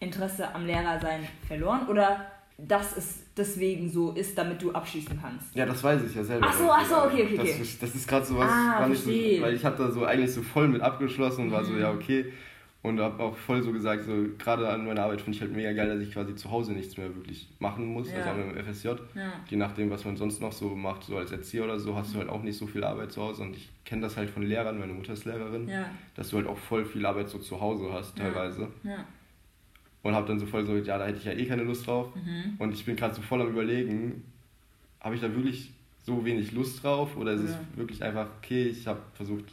Interesse 0.00 0.52
am 0.54 0.66
Lehrersein 0.66 1.26
verloren 1.46 1.86
oder 1.88 2.26
dass 2.58 2.96
es 2.96 3.18
deswegen 3.36 3.90
so 3.90 4.12
ist, 4.12 4.36
damit 4.36 4.60
du 4.62 4.72
abschließen 4.72 5.18
kannst? 5.20 5.54
Ja, 5.54 5.66
das 5.66 5.82
weiß 5.84 6.02
ich 6.04 6.14
ja 6.14 6.24
selber. 6.24 6.46
Ach 6.48 6.54
so, 6.54 6.70
ach 6.70 6.84
so, 6.84 6.96
okay, 7.04 7.24
okay, 7.24 7.36
das, 7.36 7.48
okay. 7.50 7.62
ist- 7.62 7.82
Das 7.82 7.94
ist 7.94 8.08
gerade 8.08 8.24
so 8.26 8.38
was, 8.38 8.50
Ah, 8.50 8.88
nicht 8.88 9.02
so, 9.04 9.10
weil 9.10 9.54
ich 9.54 9.64
habe 9.64 9.76
da 9.76 9.90
so 9.90 10.04
eigentlich 10.04 10.32
so 10.32 10.42
voll 10.42 10.66
mit 10.68 10.80
abgeschlossen 10.80 11.42
und 11.46 11.52
war 11.52 11.64
so, 11.64 11.72
Mhm. 11.72 11.80
ja, 11.80 11.92
okay. 11.92 12.32
Und 12.82 13.00
habe 13.00 13.20
auch 13.20 13.36
voll 13.36 13.62
so 13.64 13.72
gesagt, 13.72 14.04
so 14.04 14.12
gerade 14.38 14.68
an 14.68 14.86
meiner 14.86 15.02
Arbeit 15.02 15.20
finde 15.20 15.34
ich 15.36 15.40
halt 15.42 15.52
mega 15.52 15.72
geil, 15.72 15.88
dass 15.88 16.00
ich 16.06 16.12
quasi 16.12 16.36
zu 16.36 16.48
Hause 16.52 16.72
nichts 16.72 16.96
mehr 16.96 17.12
wirklich 17.16 17.48
machen 17.58 17.86
muss, 17.86 18.08
Ja. 18.12 18.18
also 18.18 18.30
an 18.30 18.46
meinem 18.46 18.56
FSJ. 18.64 18.88
Ja. 19.16 19.32
Je 19.48 19.56
nachdem, 19.56 19.90
was 19.90 20.04
man 20.04 20.16
sonst 20.16 20.40
noch 20.40 20.52
so 20.52 20.68
macht, 20.76 21.02
so 21.02 21.16
als 21.16 21.32
Erzieher 21.32 21.64
oder 21.64 21.80
so, 21.80 21.96
hast 21.96 22.14
du 22.14 22.18
halt 22.18 22.28
auch 22.28 22.42
nicht 22.44 22.56
so 22.56 22.66
viel 22.68 22.84
Arbeit 22.84 23.10
zu 23.10 23.22
Hause. 23.22 23.42
Und 23.42 23.56
ich 23.56 23.68
kenne 23.84 24.02
das 24.02 24.16
halt 24.16 24.30
von 24.30 24.44
Lehrern, 24.44 24.78
meine 24.78 24.92
Mutter 24.92 25.14
ist 25.14 25.24
Lehrerin, 25.24 25.68
Ja. 25.68 25.86
dass 26.14 26.28
du 26.30 26.36
halt 26.36 26.46
auch 26.46 26.58
voll 26.58 26.84
viel 26.84 27.04
Arbeit 27.04 27.28
so 27.28 27.38
zu 27.38 27.60
Hause 27.60 27.92
hast 27.92 28.16
teilweise. 28.16 28.68
Und 30.02 30.14
habe 30.14 30.28
dann 30.28 30.38
so 30.38 30.46
voll 30.46 30.64
so, 30.64 30.76
ja, 30.76 30.96
da 30.98 31.06
hätte 31.06 31.18
ich 31.18 31.24
ja 31.24 31.32
eh 31.32 31.44
keine 31.46 31.64
Lust 31.64 31.88
drauf. 31.88 32.14
Mhm. 32.14 32.54
Und 32.58 32.72
ich 32.72 32.84
bin 32.84 32.94
gerade 32.94 33.14
so 33.14 33.22
voll 33.22 33.40
am 33.40 33.48
überlegen, 33.48 34.22
habe 35.00 35.16
ich 35.16 35.20
da 35.20 35.34
wirklich 35.34 35.72
so 36.04 36.24
wenig 36.24 36.52
Lust 36.52 36.84
drauf 36.84 37.16
oder 37.16 37.32
ist 37.32 37.40
es 37.42 37.56
wirklich 37.74 38.04
einfach, 38.04 38.28
okay, 38.38 38.66
ich 38.68 38.86
habe 38.86 39.00
versucht 39.14 39.44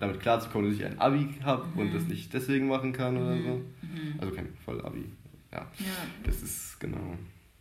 damit 0.00 0.20
klarzukommen, 0.20 0.70
dass 0.70 0.78
ich 0.78 0.84
ein 0.86 0.98
Abi 0.98 1.34
habe 1.42 1.66
Mhm. 1.66 1.78
und 1.78 1.94
das 1.94 2.04
nicht 2.04 2.32
deswegen 2.32 2.68
machen 2.68 2.92
kann 2.92 3.16
oder 3.16 3.36
so. 3.36 3.56
Mhm. 3.82 4.14
Also 4.18 4.34
kein 4.34 4.52
Voll-Abi. 4.64 5.04
Ja, 5.52 5.60
Ja. 5.78 5.86
das 6.24 6.42
ist 6.42 6.78
genau. 6.78 7.16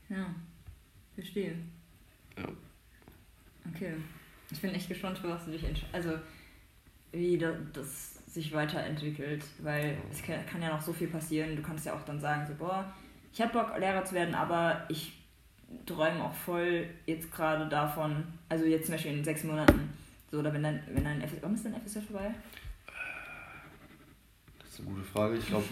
Ja. 0.10 0.25
Verstehe. 1.16 1.56
Ja. 2.38 2.45
Okay. 3.74 3.94
Ich 4.51 4.62
bin 4.62 4.72
echt 4.74 4.88
gespannt, 4.88 5.19
was 5.24 5.45
du 5.45 5.51
dich. 5.51 5.66
Also, 5.92 6.12
wie 7.12 7.38
da- 7.38 7.57
das 7.74 8.16
sich 8.34 8.54
weiterentwickelt, 8.54 9.44
weil 9.63 9.98
es 10.12 10.22
kann, 10.22 10.45
kann 10.45 10.62
ja 10.62 10.69
noch 10.69 10.81
so 10.81 10.94
viel 10.94 11.07
passieren. 11.07 11.56
Du 11.56 11.62
kannst 11.62 11.86
ja 11.86 11.94
auch 11.95 12.04
dann 12.06 12.19
sagen, 12.19 12.45
so, 12.48 12.54
boah, 12.56 12.94
ich 13.34 13.42
habe 13.42 13.54
Bock, 13.54 13.78
Lehrer 13.80 14.04
zu 14.06 14.13
werden, 14.16 14.36
aber 14.36 14.86
ich 14.89 15.13
träume 15.86 16.24
auch 16.24 16.34
voll 16.34 16.86
jetzt 17.07 17.31
gerade 17.31 17.68
davon, 17.68 18.24
also 18.48 18.66
jetzt 18.66 18.86
zum 18.86 18.95
Beispiel 18.95 19.13
in 19.18 19.24
sechs 19.24 19.44
Monaten, 19.44 19.89
so, 20.31 20.39
oder 20.39 20.53
wenn 20.53 20.63
dein, 20.63 20.83
wenn 20.94 21.03
dein 21.03 21.21
FSJ, 21.21 21.38
wann 21.41 21.56
ist 21.56 21.65
dein 21.65 21.75
FSJ 21.81 22.00
vorbei? 22.00 22.33
Das 24.59 24.69
ist 24.74 24.79
eine 24.81 24.89
gute 24.89 25.03
Frage. 25.03 25.38
Ich 25.38 25.47
glaube, 25.47 25.65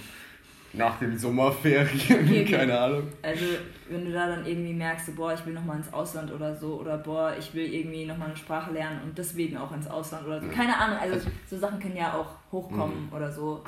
nach 0.74 1.00
den 1.00 1.18
Sommerferien, 1.18 1.88
Okay, 2.04 2.42
okay. 2.44 2.46
keine 2.46 2.78
Ahnung. 2.80 3.08
Also, 3.22 3.46
wenn 3.90 4.06
du 4.06 4.12
da 4.12 4.28
dann 4.28 4.46
irgendwie 4.46 4.74
merkst, 4.74 5.06
so, 5.08 5.12
boah, 5.14 5.34
ich 5.34 5.46
will 5.46 5.54
nochmal 5.54 5.78
ins 5.78 5.92
Ausland 5.94 6.32
oder 6.32 6.56
so, 6.56 6.80
oder 6.80 6.98
boah, 6.98 7.36
ich 7.38 7.54
will 7.54 7.74
irgendwie 7.74 8.06
nochmal 8.06 8.28
eine 8.30 8.38
Sprache 8.38 8.72
lernen 8.74 9.02
und 9.04 9.18
deswegen 9.18 9.58
auch 9.58 9.72
ins 9.72 9.88
Ausland 9.88 10.26
oder 10.28 10.42
so. 10.42 10.48
Mhm. 10.48 10.52
Keine 10.52 10.78
Ahnung, 10.78 10.98
also 10.98 11.14
Also- 11.16 11.30
so 11.50 11.58
Sachen 11.58 11.80
können 11.80 11.96
ja 11.98 12.14
auch 12.14 12.30
hochkommen 12.52 13.08
Mhm. 13.08 13.14
oder 13.14 13.32
so. 13.32 13.64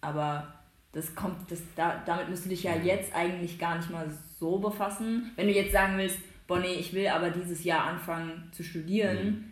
Aber 0.00 0.52
das 0.92 1.14
kommt, 1.14 1.50
das, 1.50 1.60
da, 1.76 2.02
damit 2.06 2.28
müsst 2.28 2.44
du 2.46 2.48
dich 2.48 2.62
ja 2.64 2.74
Mhm. 2.76 2.84
jetzt 2.84 3.14
eigentlich 3.14 3.58
gar 3.58 3.76
nicht 3.76 3.90
mal 3.90 4.06
so 4.40 4.58
befassen. 4.58 5.30
Wenn 5.36 5.46
du 5.48 5.52
jetzt 5.52 5.72
sagen 5.72 5.96
willst, 5.98 6.18
boah, 6.48 6.58
nee, 6.58 6.74
ich 6.74 6.92
will 6.92 7.06
aber 7.08 7.30
dieses 7.30 7.62
Jahr 7.62 7.84
anfangen 7.84 8.48
zu 8.52 8.64
studieren, 8.64 9.24
Mhm. 9.24 9.44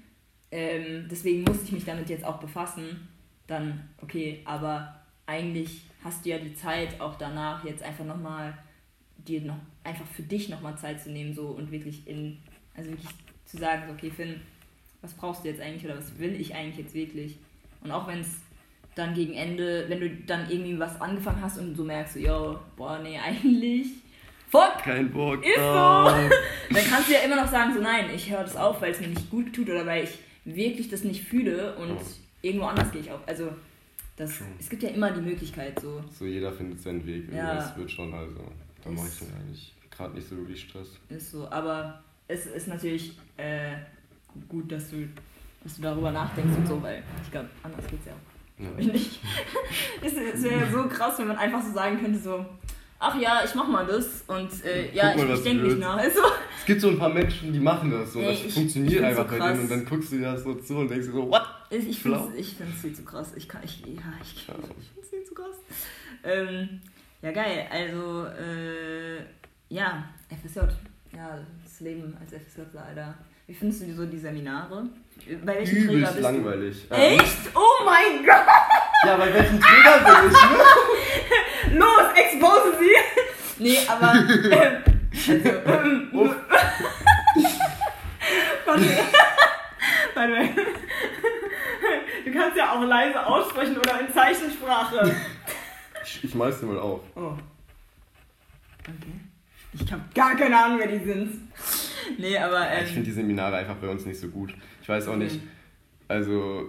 Ähm, 0.51 1.07
deswegen 1.11 1.43
muss 1.43 1.63
ich 1.65 1.73
mich 1.73 1.85
damit 1.85 2.09
jetzt 2.09 2.25
auch 2.25 2.39
befassen, 2.39 3.09
dann 3.47 3.89
okay, 4.01 4.41
aber 4.45 5.01
eigentlich 5.27 5.83
hast 6.03 6.25
du 6.25 6.31
ja 6.31 6.39
die 6.39 6.55
Zeit 6.55 7.01
auch 7.01 7.17
danach 7.17 7.65
jetzt 7.65 7.83
einfach 7.83 8.05
nochmal 8.05 8.57
dir 9.19 9.41
noch 9.43 9.59
einfach 9.83 10.07
für 10.07 10.23
dich 10.23 10.49
nochmal 10.49 10.77
Zeit 10.77 11.01
zu 11.01 11.11
nehmen 11.11 11.35
so 11.35 11.49
und 11.49 11.71
wirklich 11.71 12.07
in, 12.07 12.39
also 12.77 12.91
wirklich 12.91 13.11
zu 13.45 13.57
sagen, 13.57 13.85
so, 13.87 13.93
okay 13.93 14.11
Finn, 14.11 14.41
was 15.03 15.15
brauchst 15.15 15.45
du 15.45 15.49
jetzt 15.49 15.61
eigentlich 15.61 15.85
oder 15.85 15.99
was 15.99 16.19
will 16.19 16.39
ich 16.41 16.55
eigentlich 16.55 16.79
jetzt 16.79 16.95
wirklich? 16.95 17.37
Und 17.83 17.91
auch 17.91 18.07
wenn 18.07 18.21
es 18.21 18.37
dann 18.95 19.15
gegen 19.15 19.35
Ende, 19.35 19.85
wenn 19.89 20.01
du 20.01 20.11
dann 20.11 20.51
irgendwie 20.51 20.79
was 20.79 21.01
angefangen 21.01 21.43
hast 21.43 21.59
und 21.59 21.77
so 21.77 21.85
merkst, 21.85 22.15
so, 22.15 22.21
yo, 22.21 22.59
boah, 22.77 22.99
nee, 22.99 23.19
eigentlich, 23.25 23.89
fuck, 24.49 24.79
Kein 24.83 25.11
Bock. 25.11 25.45
Ist 25.45 25.57
so. 25.57 25.61
Ah. 25.63 26.29
dann 26.71 26.85
kannst 26.85 27.09
du 27.09 27.15
ja 27.15 27.21
immer 27.21 27.37
noch 27.37 27.51
sagen, 27.51 27.75
so 27.75 27.81
nein, 27.81 28.07
ich 28.15 28.31
höre 28.31 28.43
das 28.43 28.57
auf, 28.57 28.81
weil 28.81 28.93
es 28.93 29.01
mir 29.01 29.09
nicht 29.09 29.31
gut 29.31 29.53
tut 29.55 29.69
oder 29.69 29.85
weil 29.87 30.05
ich 30.05 30.19
wirklich 30.47 30.89
das 30.89 31.05
nicht 31.05 31.23
fühle 31.25 31.77
und 31.77 31.89
Ja. 31.91 31.97
irgendwo 32.43 32.67
anders 32.67 32.91
gehe 32.93 33.01
ich 33.03 33.11
auf. 33.11 33.21
Also 33.27 33.51
das, 34.17 34.39
True. 34.39 34.47
es 34.59 34.71
gibt 34.71 34.83
ja 34.83 34.89
immer 34.91 35.11
die 35.11 35.21
Möglichkeit 35.21 35.79
so. 35.81 36.03
So, 36.19 36.25
jeder 36.25 36.51
findet 36.53 36.81
seinen 36.81 37.05
Weg. 37.07 37.31
Ja. 37.33 37.57
Das 37.57 37.77
wird 37.77 37.91
schon, 37.91 38.15
also. 38.15 38.41
Da 38.83 38.91
mache 38.91 39.09
ich 39.09 39.21
mir 39.29 39.35
eigentlich 39.37 39.75
gerade 39.91 40.15
nicht 40.15 40.29
so 40.29 40.37
wirklich 40.37 40.63
Stress. 40.63 40.89
Ist 41.09 41.33
so. 41.33 41.49
Aber 41.51 42.03
es 42.29 42.47
ist 42.47 42.69
natürlich 42.69 43.19
äh, 43.37 43.73
gut, 44.49 44.71
dass 44.71 44.91
du, 44.91 45.09
dass 45.65 45.77
du 45.77 45.83
darüber 45.83 46.13
nachdenkst 46.13 46.57
und 46.57 46.67
so, 46.69 46.83
weil 46.83 47.03
ich 47.23 47.31
glaube, 47.31 47.49
anders 47.63 47.87
geht's 47.89 48.07
ja 48.07 48.13
auch 48.13 48.63
Ja. 48.63 48.71
es 50.03 50.13
es 50.15 50.43
wäre 50.45 50.71
so 50.71 50.89
krass, 50.89 51.19
wenn 51.19 51.29
man 51.29 51.37
einfach 51.37 51.63
so 51.63 51.73
sagen 51.73 52.01
könnte, 52.01 52.19
so, 52.19 52.47
ach 52.99 53.21
ja, 53.21 53.43
ich 53.45 53.55
mach 53.55 53.69
mal 53.69 53.87
das 53.87 54.23
und 54.27 54.65
äh, 54.65 54.93
ja, 54.95 55.15
mal, 55.17 55.27
ich, 55.31 55.35
ich 55.39 55.43
denke 55.45 55.65
nicht 55.65 55.79
nach. 55.79 55.97
Also, 55.97 56.21
Es 56.59 56.65
gibt 56.67 56.81
so 56.81 56.89
ein 56.89 56.99
paar 56.99 57.11
Menschen, 57.11 57.53
die 57.53 57.61
machen 57.61 57.91
das 57.91 58.15
und 58.17 58.23
Ey, 58.23 58.33
das 58.35 58.45
ich- 58.45 58.55
funktioniert 58.55 58.93
ich 59.01 59.05
einfach 59.05 59.31
so 59.31 59.39
bei 59.39 59.49
denen 59.49 59.61
und 59.63 59.71
dann 59.71 59.85
guckst 59.85 60.13
du 60.13 60.17
dir 60.17 60.33
das 60.33 60.43
so 60.43 60.55
zu 60.55 60.77
und 60.79 60.91
denkst 60.91 61.07
dir 61.07 61.13
so, 61.13 61.31
what? 61.31 61.43
ich, 61.71 61.99
finde 62.03 62.19
es 62.19 62.81
viel 62.81 62.93
zu 62.95 63.03
krass. 63.05 63.33
Ich 63.37 63.49
kann, 63.49 63.61
ich, 63.65 63.81
ja, 63.81 63.87
ich, 64.23 64.47
Ja. 64.49 64.55
ich 64.55 64.89
finde 64.89 65.01
es 65.03 65.09
viel 65.11 65.25
zu 65.25 65.35
krass. 65.35 65.57
Ähm, 66.25 66.81
ja, 67.23 67.33
geil. 67.33 67.67
Also, 67.71 68.27
äh, 68.27 69.19
ja, 69.69 70.05
FSJ. 70.29 70.61
Ja, 71.17 71.39
das 71.65 71.81
Leben 71.81 72.17
als 72.21 72.31
FSJ 72.33 72.63
leider. 72.73 73.15
Wie 73.47 73.55
findest 73.55 73.83
du 73.83 73.95
so 73.95 74.07
die 74.07 74.19
Seminare? 74.19 74.89
Bei 75.45 75.55
welchem 75.55 75.75
Träger 75.87 75.93
Übelst 75.93 76.13
bist 76.15 76.23
langweilig. 76.25 76.89
du? 76.89 76.95
Echt? 76.95 77.37
Oh 77.55 77.85
mein 77.85 78.25
Gott! 78.27 78.47
Ja, 79.05 79.17
bei 79.17 79.33
welchem 79.33 79.61
Träger 79.61 79.99
bin 79.99 80.33
ich, 80.33 81.71
ne? 81.71 81.79
Los, 81.79 82.13
expose 82.17 82.79
sie! 82.81 83.63
nee, 83.63 83.79
aber. 83.89 84.15
Ähm, 85.27 85.43
also, 85.43 85.49
ähm, 85.83 86.09
Uff. 86.13 86.35
warte. 88.67 88.85
warte. 90.15 90.49
Du 92.25 92.33
kannst 92.33 92.57
ja 92.57 92.73
auch 92.73 92.83
leise 92.85 93.27
aussprechen 93.27 93.79
oder 93.79 94.01
in 94.01 94.13
Zeichensprache. 94.13 95.17
Ich, 96.05 96.23
ich 96.23 96.35
dir 96.61 96.67
mal 96.67 96.79
auf. 96.79 97.01
Oh. 97.17 97.33
Okay. 98.83 99.26
Ich 99.85 99.93
hab 99.93 100.15
gar 100.15 100.35
keine 100.37 100.57
Ahnung, 100.65 100.79
wer 100.81 100.99
die 100.99 101.05
sind. 101.05 101.31
Nee, 102.19 102.39
aber. 102.39 102.71
Ähm, 102.71 102.85
ich 102.85 102.93
finde 102.93 103.07
die 103.07 103.11
Seminare 103.15 103.57
einfach 103.57 103.75
bei 103.77 103.89
uns 103.89 104.07
nicht 104.07 104.21
so 104.21 104.29
gut. 104.29 104.55
Ich 104.81 104.89
weiß 104.89 105.09
auch 105.09 105.17
nicht, 105.17 105.43
Mhm. 105.43 105.49
also 106.07 106.67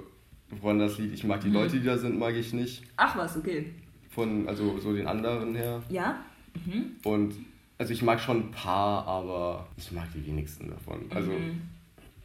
woran 0.49 0.79
das 0.79 0.97
liegt. 0.97 1.13
Ich 1.13 1.23
mag 1.25 1.41
die 1.41 1.51
Leute, 1.51 1.79
die 1.79 1.85
da 1.85 1.95
sind, 1.95 2.17
mag 2.17 2.33
ich 2.33 2.53
nicht. 2.53 2.81
Ach 2.95 3.15
was, 3.15 3.37
okay. 3.37 3.71
Von, 4.09 4.47
also 4.49 4.79
so 4.79 4.93
den 4.95 5.05
anderen 5.05 5.53
her. 5.53 5.83
Ja? 5.89 6.19
Mhm. 6.65 6.85
Und 7.03 7.35
also 7.77 7.93
ich 7.93 8.01
mag 8.01 8.19
schon 8.19 8.45
ein 8.47 8.51
paar, 8.51 9.05
aber 9.07 9.67
ich 9.77 9.91
mag 9.91 10.07
die 10.15 10.25
wenigsten 10.25 10.71
davon. 10.71 11.05
Also 11.11 11.31
Mhm. 11.31 11.61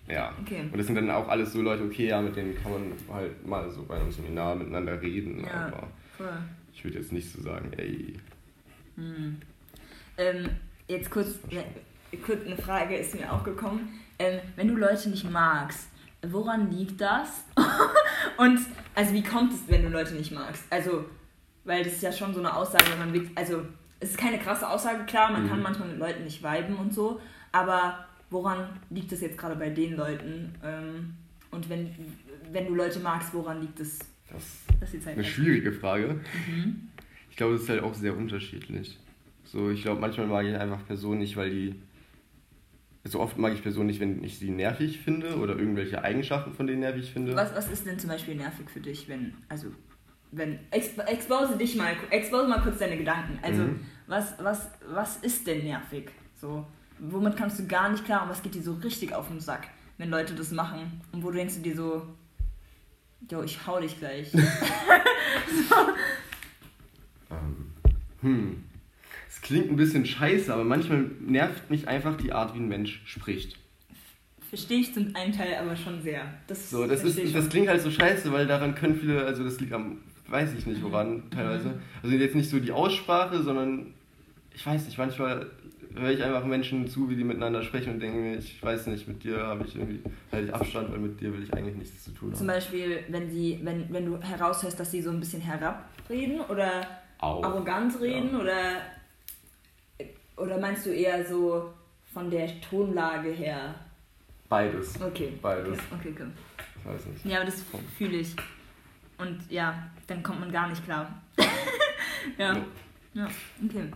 ja. 0.08 0.32
Okay. 0.40 0.62
Und 0.72 0.78
das 0.78 0.86
sind 0.86 0.94
dann 0.96 1.10
auch 1.10 1.28
alles 1.28 1.52
so 1.52 1.60
Leute, 1.60 1.84
okay, 1.84 2.06
ja, 2.08 2.22
mit 2.22 2.34
denen 2.34 2.54
kann 2.62 2.72
man 2.72 2.92
halt 3.12 3.46
mal 3.46 3.70
so 3.70 3.82
bei 3.82 4.00
einem 4.00 4.10
Seminar 4.10 4.56
miteinander 4.56 5.02
reden, 5.02 5.44
Ja. 5.44 5.66
aber 5.66 5.86
Voll. 6.16 6.32
ich 6.72 6.82
würde 6.82 6.96
jetzt 6.96 7.12
nicht 7.12 7.30
so 7.30 7.42
sagen, 7.42 7.70
ey, 7.76 8.14
Ähm, 10.18 10.48
jetzt 10.92 11.10
kurz, 11.10 11.38
kurz 12.24 12.46
eine 12.46 12.56
Frage 12.56 12.96
ist 12.96 13.14
mir 13.14 13.32
auch 13.32 13.42
gekommen. 13.44 13.98
Ähm, 14.18 14.40
wenn 14.56 14.68
du 14.68 14.76
Leute 14.76 15.08
nicht 15.10 15.28
magst, 15.30 15.88
woran 16.22 16.70
liegt 16.70 17.00
das? 17.00 17.44
Und 18.36 18.60
also 18.94 19.12
wie 19.14 19.22
kommt 19.22 19.52
es, 19.52 19.60
wenn 19.68 19.82
du 19.82 19.88
Leute 19.88 20.14
nicht 20.14 20.32
magst? 20.32 20.64
Also, 20.70 21.04
weil 21.64 21.82
das 21.84 21.94
ist 21.94 22.02
ja 22.02 22.12
schon 22.12 22.32
so 22.34 22.40
eine 22.40 22.54
Aussage, 22.54 22.84
wenn 22.90 22.98
man 22.98 23.12
wirklich, 23.12 23.36
also 23.36 23.64
es 24.00 24.10
ist 24.10 24.18
keine 24.18 24.38
krasse 24.38 24.68
Aussage, 24.68 25.04
klar, 25.04 25.32
man 25.32 25.44
Mhm. 25.44 25.48
kann 25.48 25.62
manchmal 25.62 25.88
mit 25.88 25.98
Leuten 25.98 26.24
nicht 26.24 26.42
viben 26.42 26.76
und 26.76 26.92
so, 26.94 27.20
aber 27.52 28.06
woran 28.30 28.68
liegt 28.90 29.12
es 29.12 29.20
jetzt 29.20 29.38
gerade 29.38 29.56
bei 29.56 29.70
den 29.70 29.96
Leuten? 29.96 30.54
Ähm, 30.64 31.14
und 31.50 31.68
wenn, 31.68 31.94
wenn 32.50 32.66
du 32.66 32.74
Leute 32.74 32.98
magst, 33.00 33.32
woran 33.34 33.60
liegt 33.60 33.78
es, 33.80 33.98
das 34.30 34.42
dass 34.80 34.90
die 34.90 35.00
Zeit 35.00 35.14
Eine 35.14 35.24
schwierige 35.24 35.72
Frage. 35.72 36.20
Mhm. 36.48 36.88
Ich 37.30 37.36
glaube, 37.36 37.54
es 37.54 37.62
ist 37.62 37.68
halt 37.68 37.82
auch 37.82 37.94
sehr 37.94 38.16
unterschiedlich. 38.16 38.98
So, 39.52 39.68
ich 39.68 39.82
glaube, 39.82 40.00
manchmal 40.00 40.28
mag 40.28 40.46
ich 40.46 40.56
einfach 40.56 40.82
Personen 40.86 41.18
nicht, 41.18 41.36
weil 41.36 41.50
die. 41.50 41.74
So 43.04 43.20
oft 43.20 43.36
mag 43.36 43.52
ich 43.52 43.62
Personen 43.62 43.88
nicht, 43.88 44.00
wenn 44.00 44.24
ich 44.24 44.38
sie 44.38 44.48
nervig 44.50 45.00
finde 45.00 45.36
oder 45.36 45.58
irgendwelche 45.58 46.02
Eigenschaften 46.02 46.54
von 46.54 46.66
denen 46.66 46.80
nervig 46.80 47.12
finde. 47.12 47.36
Was, 47.36 47.54
was 47.54 47.68
ist 47.68 47.84
denn 47.84 47.98
zum 47.98 48.08
Beispiel 48.08 48.34
nervig 48.34 48.70
für 48.70 48.80
dich, 48.80 49.08
wenn, 49.10 49.34
also, 49.50 49.66
wenn, 50.30 50.58
exp 50.70 50.98
expose 51.00 51.58
dich 51.58 51.76
mal, 51.76 51.94
expose 52.08 52.48
mal 52.48 52.62
kurz 52.62 52.78
deine 52.78 52.96
Gedanken. 52.96 53.38
Also, 53.42 53.64
Mhm. 53.64 53.80
was, 54.06 54.34
was, 54.42 54.70
was 54.88 55.16
ist 55.18 55.46
denn 55.46 55.64
nervig? 55.64 56.10
So, 56.40 56.64
womit 56.98 57.36
kannst 57.36 57.58
du 57.58 57.66
gar 57.66 57.90
nicht 57.90 58.06
klar 58.06 58.22
und 58.22 58.30
was 58.30 58.42
geht 58.42 58.54
dir 58.54 58.62
so 58.62 58.72
richtig 58.74 59.14
auf 59.14 59.28
den 59.28 59.40
Sack, 59.40 59.68
wenn 59.98 60.08
Leute 60.08 60.34
das 60.34 60.50
machen? 60.50 61.02
Und 61.12 61.22
wo 61.24 61.30
denkst 61.30 61.56
du 61.56 61.60
dir 61.60 61.76
so, 61.76 62.06
jo, 63.30 63.42
ich 63.42 63.66
hau 63.66 63.80
dich 63.80 63.98
gleich. 63.98 64.32
Ähm, 67.30 67.72
hm. 68.20 68.64
Klingt 69.42 69.70
ein 69.70 69.76
bisschen 69.76 70.06
scheiße, 70.06 70.52
aber 70.52 70.64
manchmal 70.64 71.10
nervt 71.20 71.68
mich 71.70 71.88
einfach 71.88 72.16
die 72.16 72.32
Art, 72.32 72.54
wie 72.54 72.60
ein 72.60 72.68
Mensch 72.68 73.02
spricht. 73.04 73.58
Verstehe 74.48 74.80
ich 74.80 74.94
zum 74.94 75.14
einen 75.14 75.32
Teil 75.32 75.56
aber 75.60 75.74
schon 75.76 76.00
sehr. 76.02 76.22
Das, 76.46 76.70
So, 76.70 76.86
das, 76.86 77.02
ist, 77.04 77.34
das 77.34 77.48
klingt 77.48 77.68
halt 77.68 77.80
so 77.80 77.90
scheiße, 77.90 78.32
weil 78.32 78.46
daran 78.46 78.74
können 78.74 78.94
viele, 78.94 79.24
also 79.24 79.42
das 79.44 79.58
liegt 79.60 79.72
am, 79.72 79.98
weiß 80.28 80.54
ich 80.56 80.66
nicht 80.66 80.82
woran 80.82 81.24
teilweise. 81.30 81.80
Also 82.02 82.14
jetzt 82.14 82.34
nicht 82.34 82.50
so 82.50 82.60
die 82.60 82.70
Aussprache, 82.70 83.42
sondern 83.42 83.94
ich 84.54 84.64
weiß 84.64 84.84
nicht, 84.84 84.98
manchmal 84.98 85.50
höre 85.96 86.10
ich 86.10 86.22
einfach 86.22 86.44
Menschen 86.44 86.86
zu, 86.86 87.08
wie 87.10 87.16
die 87.16 87.24
miteinander 87.24 87.62
sprechen 87.62 87.94
und 87.94 88.00
denke 88.00 88.18
mir, 88.18 88.38
ich 88.38 88.62
weiß 88.62 88.86
nicht, 88.86 89.08
mit 89.08 89.24
dir 89.24 89.38
habe 89.38 89.64
ich 89.66 89.74
irgendwie 89.76 90.00
halt 90.30 90.48
ich 90.48 90.54
Abstand, 90.54 90.92
weil 90.92 90.98
mit 90.98 91.20
dir 91.20 91.32
will 91.32 91.42
ich 91.42 91.52
eigentlich 91.52 91.76
nichts 91.76 92.04
zu 92.04 92.10
tun 92.12 92.34
Zum 92.34 92.48
haben. 92.48 92.54
Beispiel, 92.56 93.00
wenn, 93.08 93.30
sie, 93.30 93.58
wenn, 93.62 93.92
wenn 93.92 94.06
du 94.06 94.18
heraushörst, 94.20 94.78
dass 94.78 94.90
sie 94.90 95.02
so 95.02 95.10
ein 95.10 95.20
bisschen 95.20 95.42
herabreden 95.42 96.40
oder 96.48 96.86
Auch. 97.18 97.42
arrogant 97.42 98.00
reden 98.00 98.36
oder 98.36 98.82
oder 100.42 100.58
meinst 100.58 100.84
du 100.86 100.90
eher 100.90 101.24
so 101.24 101.72
von 102.12 102.30
der 102.30 102.60
Tonlage 102.60 103.30
her? 103.30 103.74
Beides. 104.48 105.00
Okay. 105.00 105.38
Beides. 105.40 105.78
Okay, 105.90 106.12
okay. 106.14 106.26
Ich 106.76 106.86
weiß 106.86 107.06
nicht. 107.06 107.24
Ja, 107.24 107.36
aber 107.38 107.46
das 107.46 107.62
fühle 107.96 108.18
ich. 108.18 108.34
Und 109.18 109.50
ja, 109.50 109.88
dann 110.08 110.22
kommt 110.22 110.40
man 110.40 110.50
gar 110.50 110.68
nicht 110.68 110.84
klar. 110.84 111.22
ja. 112.38 112.56
Ja. 112.56 112.64
Ja, 113.14 113.28
okay. 113.64 113.90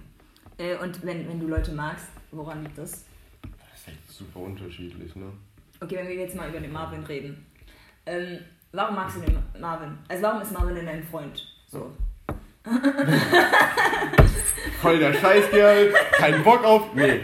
Äh, 0.59 0.77
und 0.77 1.05
wenn, 1.05 1.29
wenn 1.29 1.41
du 1.41 1.49
Leute 1.49 1.73
magst, 1.73 2.07
woran 2.31 2.63
liegt 2.63 2.79
das? 2.79 3.05
Das 3.43 3.81
ist 3.81 3.89
echt 3.89 4.11
super 4.11 4.41
unterschiedlich, 4.41 5.17
ne? 5.17 5.33
Okay, 5.81 5.97
wenn 5.97 6.09
wir 6.09 6.15
jetzt 6.15 6.37
mal 6.37 6.49
über 6.49 6.61
den 6.61 6.73
Marvin 6.73 7.03
reden. 7.05 7.45
Ähm, 8.05 8.39
warum 8.73 8.95
magst 8.95 9.17
du 9.17 9.21
den 9.21 9.39
Marvin? 9.61 9.99
Also 10.09 10.23
warum 10.23 10.43
ist 10.43 10.53
Marvin 10.53 10.77
denn 10.77 10.87
dein 10.87 11.03
Freund? 11.03 11.45
So. 11.67 11.91
Voll 14.83 14.99
der 14.99 15.15
Scheißkerl, 15.15 15.93
kein 16.13 16.43
Bock 16.45 16.63
auf. 16.65 16.95
Nee. 16.95 17.21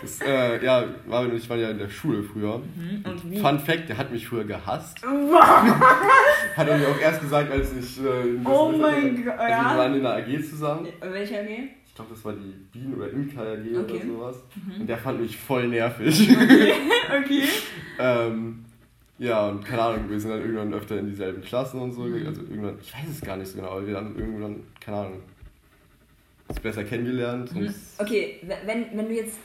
Das, 0.00 0.20
äh, 0.20 0.64
ja, 0.64 0.84
Marvin 1.06 1.32
und 1.32 1.36
ich 1.38 1.48
waren 1.50 1.60
ja 1.60 1.70
in 1.70 1.78
der 1.78 1.88
Schule 1.88 2.22
früher. 2.22 2.58
Mhm. 2.58 3.04
Und 3.04 3.30
wie? 3.30 3.38
Fun 3.40 3.58
Fact, 3.58 3.88
der 3.88 3.98
hat 3.98 4.12
mich 4.12 4.26
früher 4.28 4.44
gehasst. 4.44 4.98
Hat 6.56 6.68
er 6.68 6.78
mir 6.78 6.88
auch 6.88 7.00
erst 7.00 7.20
gesagt, 7.20 7.50
als 7.52 7.72
ich. 7.72 7.98
Äh, 7.98 8.38
Oh 8.44 8.72
mein 8.76 9.24
Gott, 9.24 9.38
Also 9.38 9.50
ja. 9.52 9.70
wir 9.72 9.78
waren 9.78 9.94
in 9.94 10.02
der 10.02 10.14
AG 10.16 10.42
zusammen. 10.48 10.86
Äh, 10.86 11.12
Welcher 11.12 11.40
AG? 11.40 11.48
Ich 11.86 11.94
glaube, 11.94 12.10
das 12.14 12.24
war 12.24 12.32
die 12.32 12.52
Bienen- 12.72 12.94
oder 12.94 13.10
Imker 13.10 13.42
AG 13.42 13.70
oder 13.70 13.80
Okay. 13.80 14.02
Mhm. 14.04 14.12
sowas. 14.16 14.36
Und 14.78 14.86
der 14.88 14.98
fand 14.98 15.20
mich 15.20 15.36
voll 15.36 15.66
nervig. 15.68 16.28
Okay. 16.30 17.42
ähm, 17.98 18.64
ja, 19.18 19.48
und 19.48 19.64
keine 19.64 19.82
Ahnung, 19.82 20.10
wir 20.10 20.20
sind 20.20 20.30
dann 20.30 20.40
irgendwann 20.40 20.72
öfter 20.74 20.98
in 20.98 21.06
dieselben 21.08 21.42
Klassen 21.42 21.80
und 21.80 21.92
so. 21.92 22.02
Also 22.02 22.42
irgendwann, 22.42 22.78
ich 22.80 22.92
weiß 22.94 23.08
es 23.10 23.20
gar 23.20 23.36
nicht 23.36 23.48
so 23.50 23.56
genau, 23.58 23.70
aber 23.72 23.86
wir 23.86 23.96
haben 23.96 24.16
irgendwann, 24.18 24.62
keine 24.80 24.96
Ahnung, 24.98 25.22
uns 26.48 26.60
besser 26.60 26.84
kennengelernt. 26.84 27.54
Mhm. 27.54 27.74
Okay, 27.98 28.40
wenn, 28.64 28.96
wenn 28.96 29.08
du 29.08 29.14
jetzt 29.14 29.38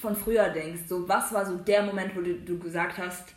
von 0.00 0.14
früher 0.14 0.48
denkst, 0.50 0.82
so 0.88 1.08
was 1.08 1.32
war 1.32 1.44
so 1.46 1.56
der 1.56 1.82
Moment, 1.82 2.14
wo 2.16 2.20
du, 2.20 2.34
du 2.34 2.58
gesagt 2.58 2.98
hast, 2.98 3.34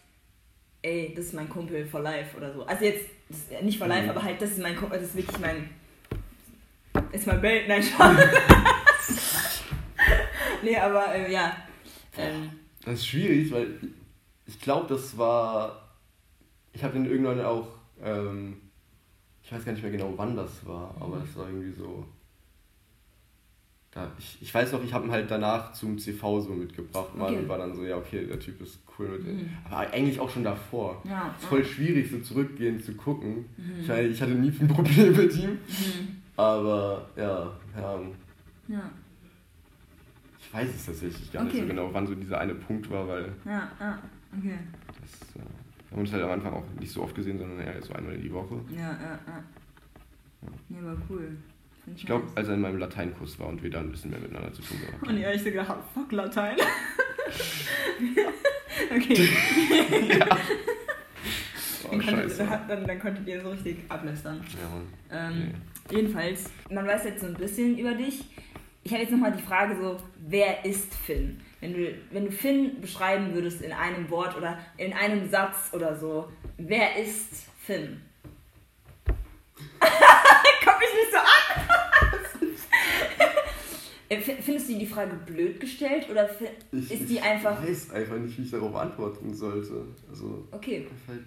ey, 0.81 1.13
das 1.15 1.25
ist 1.25 1.33
mein 1.33 1.49
Kumpel 1.49 1.85
for 1.85 2.01
life 2.01 2.37
oder 2.37 2.53
so. 2.53 2.63
Also 2.63 2.85
jetzt, 2.85 3.07
nicht 3.63 3.77
for 3.77 3.87
life, 3.87 4.03
Mhm. 4.03 4.09
aber 4.11 4.23
halt, 4.23 4.41
das 4.41 4.51
ist 4.51 4.59
mein 4.59 4.75
Kumpel, 4.75 4.99
das 4.99 5.09
ist 5.09 5.15
wirklich 5.17 5.39
mein, 5.39 5.69
ist 7.11 7.27
mein 7.27 7.41
Bild, 7.41 7.67
nein, 7.67 7.83
Spaß. 7.83 8.17
nee, 10.63 10.77
aber 10.77 11.13
äh, 11.15 11.31
ja. 11.31 11.55
Ähm, 12.17 12.49
Das 12.85 12.95
ist 12.95 13.07
schwierig, 13.07 13.51
weil 13.51 13.67
ich 14.47 14.59
glaube, 14.59 14.87
das 14.87 15.17
war. 15.17 15.83
Ich 16.73 16.83
habe 16.83 16.93
den 16.93 17.05
irgendwann 17.05 17.41
auch. 17.41 17.67
Ähm, 18.01 18.57
ich 19.43 19.51
weiß 19.51 19.63
gar 19.65 19.71
nicht 19.71 19.81
mehr 19.81 19.91
genau, 19.91 20.13
wann 20.17 20.35
das 20.35 20.65
war, 20.65 20.93
aber 20.99 21.19
das 21.19 21.35
war 21.35 21.47
irgendwie 21.47 21.71
so. 21.71 22.05
Da, 23.91 24.11
ich, 24.19 24.37
ich 24.41 24.53
weiß 24.53 24.73
noch, 24.73 24.83
ich 24.83 24.93
habe 24.93 25.05
ihn 25.07 25.11
halt 25.11 25.31
danach 25.31 25.71
zum 25.71 25.97
CV 25.97 26.41
so 26.41 26.49
mitgebracht 26.51 27.15
mal 27.15 27.27
Okay. 27.31 27.37
und 27.39 27.47
war 27.49 27.57
dann 27.57 27.73
so, 27.73 27.83
ja, 27.85 27.95
okay, 27.97 28.25
der 28.27 28.39
Typ 28.39 28.59
ist 28.61 28.79
cool 28.99 29.07
mit. 29.17 29.25
Mhm. 29.25 29.49
Aber 29.65 29.77
eigentlich 29.91 30.19
auch 30.19 30.29
schon 30.29 30.43
davor. 30.43 31.01
ja. 31.05 31.33
Es 31.37 31.43
ist 31.43 31.49
voll 31.49 31.63
schwierig, 31.65 32.11
so 32.11 32.19
zurückgehend 32.19 32.83
zu 32.83 32.93
gucken. 32.93 33.45
Mhm. 33.55 33.79
Ich, 33.79 33.89
ich 33.89 34.21
hatte 34.21 34.33
nie 34.33 34.51
ein 34.59 34.67
Problem 34.75 35.15
mit 35.15 35.33
ihm, 35.35 35.51
Mhm. 35.51 36.21
aber 36.35 37.07
ja, 37.15 37.51
ja, 37.75 37.99
Ja, 38.67 38.91
ich 40.39 40.53
weiß 40.53 40.69
es 40.75 40.85
tatsächlich 40.85 41.31
gar 41.31 41.43
Okay. 41.45 41.53
nicht 41.53 41.61
so 41.63 41.67
genau, 41.67 41.89
wann 41.93 42.05
so 42.05 42.13
dieser 42.15 42.39
eine 42.39 42.53
Punkt 42.55 42.89
war, 42.91 43.07
weil 43.07 43.33
ja, 43.45 43.71
ja, 43.79 43.99
okay. 44.37 44.57
Das, 44.87 45.35
äh, 45.35 45.45
wir 45.89 45.91
haben 45.91 45.99
uns 46.01 46.11
halt 46.13 46.23
am 46.23 46.31
Anfang 46.31 46.53
auch 46.53 46.63
nicht 46.79 46.91
so 46.91 47.03
oft 47.03 47.15
gesehen, 47.15 47.37
sondern 47.37 47.59
eher 47.59 47.81
so 47.81 47.93
einmal 47.93 48.13
in 48.15 48.21
die 48.21 48.33
Woche. 48.33 48.59
Ja, 48.75 48.79
ja, 49.01 49.19
ja. 49.27 49.43
Nee, 50.69 50.77
war 50.81 50.97
cool. 51.09 51.37
Find 51.85 51.97
Ich 51.99 52.05
glaube, 52.05 52.25
nice. 52.25 52.37
als 52.37 52.47
er 52.49 52.53
in 52.55 52.61
meinem 52.61 52.77
Lateinkurs 52.79 53.39
war 53.39 53.47
und 53.47 53.63
wir 53.63 53.69
da 53.69 53.79
ein 53.79 53.91
bisschen 53.91 54.11
mehr 54.11 54.19
miteinander 54.19 54.51
zu 54.53 54.61
tun 54.61 54.77
gehabt 54.79 55.01
Und 55.03 55.09
haben. 55.09 55.17
ihr 55.17 55.27
euch 55.29 55.39
so 55.43 55.49
gedacht, 55.49 55.69
habt, 55.69 55.93
fuck 55.93 56.11
Latein. 56.11 56.57
okay. 58.95 59.29
Oh, 61.85 61.91
dann, 61.91 62.01
konntet, 62.05 62.39
dann, 62.67 62.85
dann 62.87 62.99
konntet 62.99 63.27
ihr 63.27 63.41
so 63.41 63.49
richtig 63.51 63.77
ablästern. 63.89 64.41
Ja. 65.09 65.27
Ähm, 65.29 65.51
Jedenfalls, 65.89 66.49
man 66.69 66.85
weiß 66.85 67.05
jetzt 67.05 67.21
so 67.21 67.27
ein 67.27 67.33
bisschen 67.35 67.77
über 67.77 67.93
dich. 67.93 68.25
Ich 68.83 68.91
habe 68.91 69.03
jetzt 69.03 69.11
nochmal 69.11 69.31
die 69.31 69.41
Frage 69.41 69.75
so, 69.81 69.97
wer 70.27 70.65
ist 70.65 70.93
Finn? 70.93 71.39
Wenn 71.59 71.73
du, 71.73 71.93
wenn 72.11 72.25
du 72.25 72.31
Finn 72.31 72.79
beschreiben 72.81 73.33
würdest 73.33 73.61
in 73.61 73.71
einem 73.71 74.09
Wort 74.09 74.37
oder 74.37 74.59
in 74.77 74.93
einem 74.93 75.29
Satz 75.29 75.71
oder 75.73 75.95
so, 75.95 76.29
wer 76.57 76.95
ist 76.97 77.45
Finn? 77.59 78.01
Guck 79.79 80.79
mich 80.79 80.93
nicht 80.93 81.11
so 81.11 81.17
an! 81.17 81.23
Äh, 84.09 84.21
Findest 84.21 84.69
du 84.69 84.77
die 84.77 84.85
Frage 84.85 85.17
blöd 85.25 85.59
gestellt 85.59 86.09
oder 86.09 86.29
Ich, 86.71 86.89
ist 86.89 87.01
ich 87.01 87.07
die 87.07 87.19
einfach... 87.19 87.61
weiß 87.61 87.91
einfach 87.91 88.15
nicht, 88.15 88.37
wie 88.37 88.43
ich 88.43 88.51
darauf 88.51 88.73
antworten 88.73 89.33
sollte. 89.33 89.85
Also, 90.09 90.47
Okay, 90.51 90.87
halt 91.09 91.25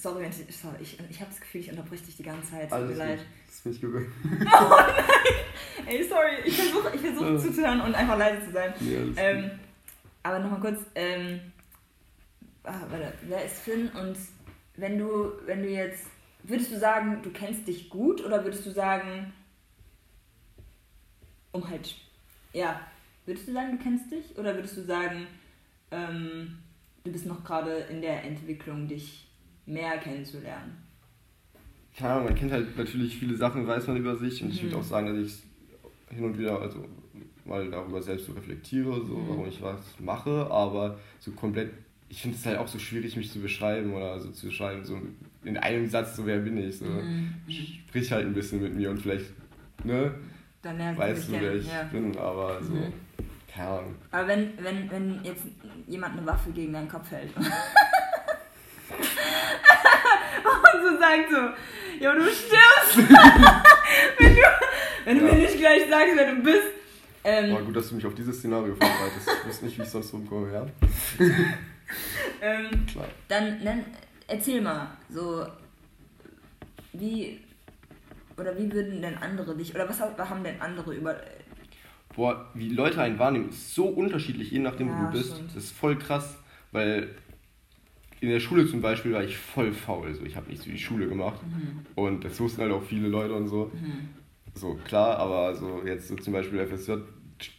sorry, 0.00 0.22
wenn 0.22 0.30
ich, 0.30 0.56
sorry 0.56 0.76
ich, 0.80 0.98
ich 1.10 1.20
habe 1.20 1.30
das 1.30 1.40
Gefühl, 1.40 1.60
ich 1.60 1.70
unterbrich 1.70 2.02
dich 2.02 2.16
die 2.16 2.22
ganze 2.22 2.50
Zeit, 2.50 2.70
tut 2.70 2.78
mir 2.78 2.84
alles 2.84 2.98
leid. 2.98 3.20
Das 3.46 3.60
finde 3.60 3.76
ich 3.76 3.80
gewöhnt. 3.80 4.12
Ey, 5.86 6.08
sorry, 6.08 6.36
ich 6.44 6.56
versuche 6.56 6.90
ich 6.94 7.00
versuch 7.00 7.42
zuzuhören 7.42 7.80
und 7.80 7.94
einfach 7.94 8.18
leise 8.18 8.44
zu 8.46 8.52
sein. 8.52 8.72
Alles 8.72 9.16
Ähm, 9.16 9.50
aber 10.22 10.38
nochmal 10.40 10.60
kurz, 10.60 10.80
ähm, 10.94 11.40
ah, 12.64 12.80
warte, 12.88 13.12
wer 13.28 13.44
ist 13.44 13.58
Finn 13.58 13.88
und 13.90 14.16
wenn 14.76 14.98
du, 14.98 15.32
wenn 15.46 15.62
du 15.62 15.68
jetzt, 15.68 16.06
würdest 16.42 16.72
du 16.72 16.78
sagen, 16.78 17.20
du 17.22 17.30
kennst 17.30 17.66
dich 17.66 17.88
gut 17.90 18.24
oder 18.24 18.44
würdest 18.44 18.66
du 18.66 18.70
sagen, 18.70 19.32
um 21.52 21.68
halt, 21.68 21.94
ja, 22.52 22.80
würdest 23.24 23.48
du 23.48 23.52
sagen, 23.52 23.78
du 23.78 23.82
kennst 23.82 24.10
dich 24.10 24.36
oder 24.38 24.54
würdest 24.54 24.76
du 24.76 24.82
sagen, 24.82 25.26
ähm, 25.90 26.58
du 27.04 27.12
bist 27.12 27.26
noch 27.26 27.44
gerade 27.44 27.72
in 27.90 28.02
der 28.02 28.24
Entwicklung, 28.24 28.88
dich 28.88 29.25
mehr 29.66 29.98
kennenzulernen? 29.98 30.76
Keine 31.96 32.12
Ahnung, 32.12 32.24
man 32.26 32.34
kennt 32.34 32.52
halt 32.52 32.76
natürlich 32.76 33.16
viele 33.16 33.36
Sachen, 33.36 33.66
weiß 33.66 33.86
man 33.86 33.96
über 33.96 34.16
sich 34.16 34.42
und 34.42 34.50
ich 34.50 34.60
Mhm. 34.62 34.66
würde 34.66 34.76
auch 34.78 34.82
sagen, 34.84 35.06
dass 35.06 35.16
ich 35.26 35.42
hin 36.14 36.24
und 36.24 36.38
wieder 36.38 36.60
also 36.60 36.84
mal 37.44 37.68
darüber 37.70 38.02
selbst 38.02 38.26
so 38.26 38.32
reflektiere, 38.32 39.04
so 39.04 39.14
Mhm. 39.14 39.28
warum 39.28 39.48
ich 39.48 39.62
was 39.62 39.80
mache, 39.98 40.48
aber 40.50 40.98
so 41.20 41.30
komplett, 41.32 41.72
ich 42.08 42.20
finde 42.22 42.36
es 42.36 42.44
halt 42.44 42.58
auch 42.58 42.68
so 42.68 42.78
schwierig, 42.78 43.16
mich 43.16 43.30
zu 43.32 43.40
beschreiben 43.40 43.92
oder 43.94 44.12
also 44.12 44.30
zu 44.30 44.50
schreiben, 44.50 44.84
so 44.84 44.98
in 45.44 45.56
einem 45.56 45.86
Satz, 45.88 46.16
so 46.16 46.26
wer 46.26 46.38
bin 46.38 46.56
ich, 46.58 46.78
so 46.78 46.84
Mhm. 46.86 47.34
sprich 47.88 48.12
halt 48.12 48.26
ein 48.26 48.34
bisschen 48.34 48.62
mit 48.62 48.74
mir 48.74 48.90
und 48.90 48.98
vielleicht, 49.00 49.26
ne, 49.84 50.14
Dann 50.62 50.76
lernst 50.78 51.00
weißt 51.00 51.28
du, 51.28 51.32
wer 51.40 51.54
ich 51.54 51.66
ja. 51.66 51.82
bin, 51.84 52.16
aber 52.18 52.62
so, 52.62 52.74
Mhm. 52.74 52.92
keine 53.48 53.68
Ahnung. 53.68 53.94
Aber 54.10 54.28
wenn, 54.28 54.52
wenn, 54.62 54.90
wenn 54.90 55.24
jetzt 55.24 55.44
jemand 55.86 56.18
eine 56.18 56.26
Waffe 56.26 56.50
gegen 56.50 56.72
deinen 56.72 56.88
Kopf 56.88 57.10
hält 57.10 57.30
und 58.90 60.82
so 60.82 60.98
sagt 60.98 61.30
so, 61.30 62.04
ja 62.04 62.14
du 62.14 62.24
stirbst, 62.24 62.96
wenn 64.18 64.34
du, 64.34 64.42
wenn 65.04 65.18
du 65.18 65.26
Ja. 65.26 65.32
mir 65.32 65.38
nicht 65.40 65.58
gleich 65.58 65.88
sagst, 65.88 66.12
wer 66.16 66.34
du 66.34 66.42
bist. 66.42 66.62
Ähm, 67.24 67.52
Aber 67.54 67.62
gut, 67.64 67.74
dass 67.76 67.88
du 67.88 67.96
mich 67.96 68.06
auf 68.06 68.14
dieses 68.14 68.38
Szenario 68.38 68.74
vorbereitest. 68.76 69.28
Ich 69.42 69.48
wusste 69.48 69.64
nicht, 69.64 69.78
wie 69.78 69.82
ich 69.82 69.88
sonst 69.88 70.12
rumkomme, 70.12 70.52
ja? 70.52 70.66
ähm, 72.40 72.86
Klar. 72.86 73.06
dann 73.28 73.58
nenn, 73.62 73.84
erzähl 74.28 74.60
mal, 74.60 74.88
so 75.08 75.46
wie 76.92 77.40
oder 78.36 78.56
wie 78.56 78.70
würden 78.72 79.02
denn 79.02 79.16
andere 79.18 79.56
dich 79.56 79.74
oder 79.74 79.88
was 79.88 80.00
haben 80.00 80.44
denn 80.44 80.60
andere 80.60 80.94
über 80.94 81.16
Boah, 82.14 82.48
wie 82.54 82.70
Leute 82.70 83.00
einen 83.02 83.18
wahrnehmen, 83.18 83.50
ist 83.50 83.74
so 83.74 83.86
unterschiedlich, 83.88 84.50
je 84.50 84.58
nachdem, 84.60 84.88
Ja, 84.88 84.94
wo 84.98 85.06
du 85.06 85.18
bist. 85.18 85.32
stimmt. 85.34 85.54
Das 85.54 85.64
ist 85.64 85.76
voll 85.76 85.98
krass, 85.98 86.36
weil 86.72 87.10
in 88.26 88.32
der 88.32 88.40
Schule 88.40 88.66
zum 88.66 88.80
Beispiel 88.80 89.12
war 89.12 89.22
ich 89.24 89.36
voll 89.38 89.72
faul. 89.72 90.12
So. 90.14 90.24
Ich 90.24 90.36
habe 90.36 90.48
nichts 90.48 90.64
für 90.64 90.70
die 90.72 90.78
Schule 90.78 91.08
gemacht. 91.08 91.40
Mhm. 91.44 91.80
Und 91.94 92.24
das 92.24 92.38
wussten 92.40 92.60
halt 92.62 92.72
auch 92.72 92.82
viele 92.82 93.08
Leute 93.08 93.34
und 93.34 93.46
so. 93.48 93.70
So, 94.54 94.74
klar, 94.84 95.18
aber 95.18 95.54
so 95.54 95.82
jetzt 95.86 96.08
so 96.08 96.16
zum 96.16 96.32
Beispiel 96.32 96.58
FSJ 96.66 96.92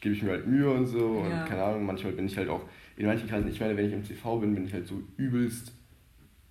gebe 0.02 0.16
ich 0.16 0.24
mir 0.24 0.32
halt 0.32 0.48
Mühe 0.48 0.70
und 0.70 0.86
so. 0.88 1.06
Und 1.24 1.30
Ja. 1.30 1.44
keine 1.46 1.64
Ahnung, 1.64 1.86
manchmal 1.86 2.12
bin 2.14 2.26
ich 2.26 2.36
halt 2.38 2.50
auch, 2.50 2.62
in 2.98 3.06
manchen 3.06 3.30
Kreisen, 3.30 3.48
ich 3.50 3.60
meine, 3.60 3.78
wenn 3.78 3.86
ich 3.88 3.94
im 3.94 4.04
TV 4.04 4.38
bin, 4.40 4.56
bin 4.56 4.66
ich 4.66 4.74
halt 4.74 4.88
so 4.88 5.02
übelst 5.18 5.72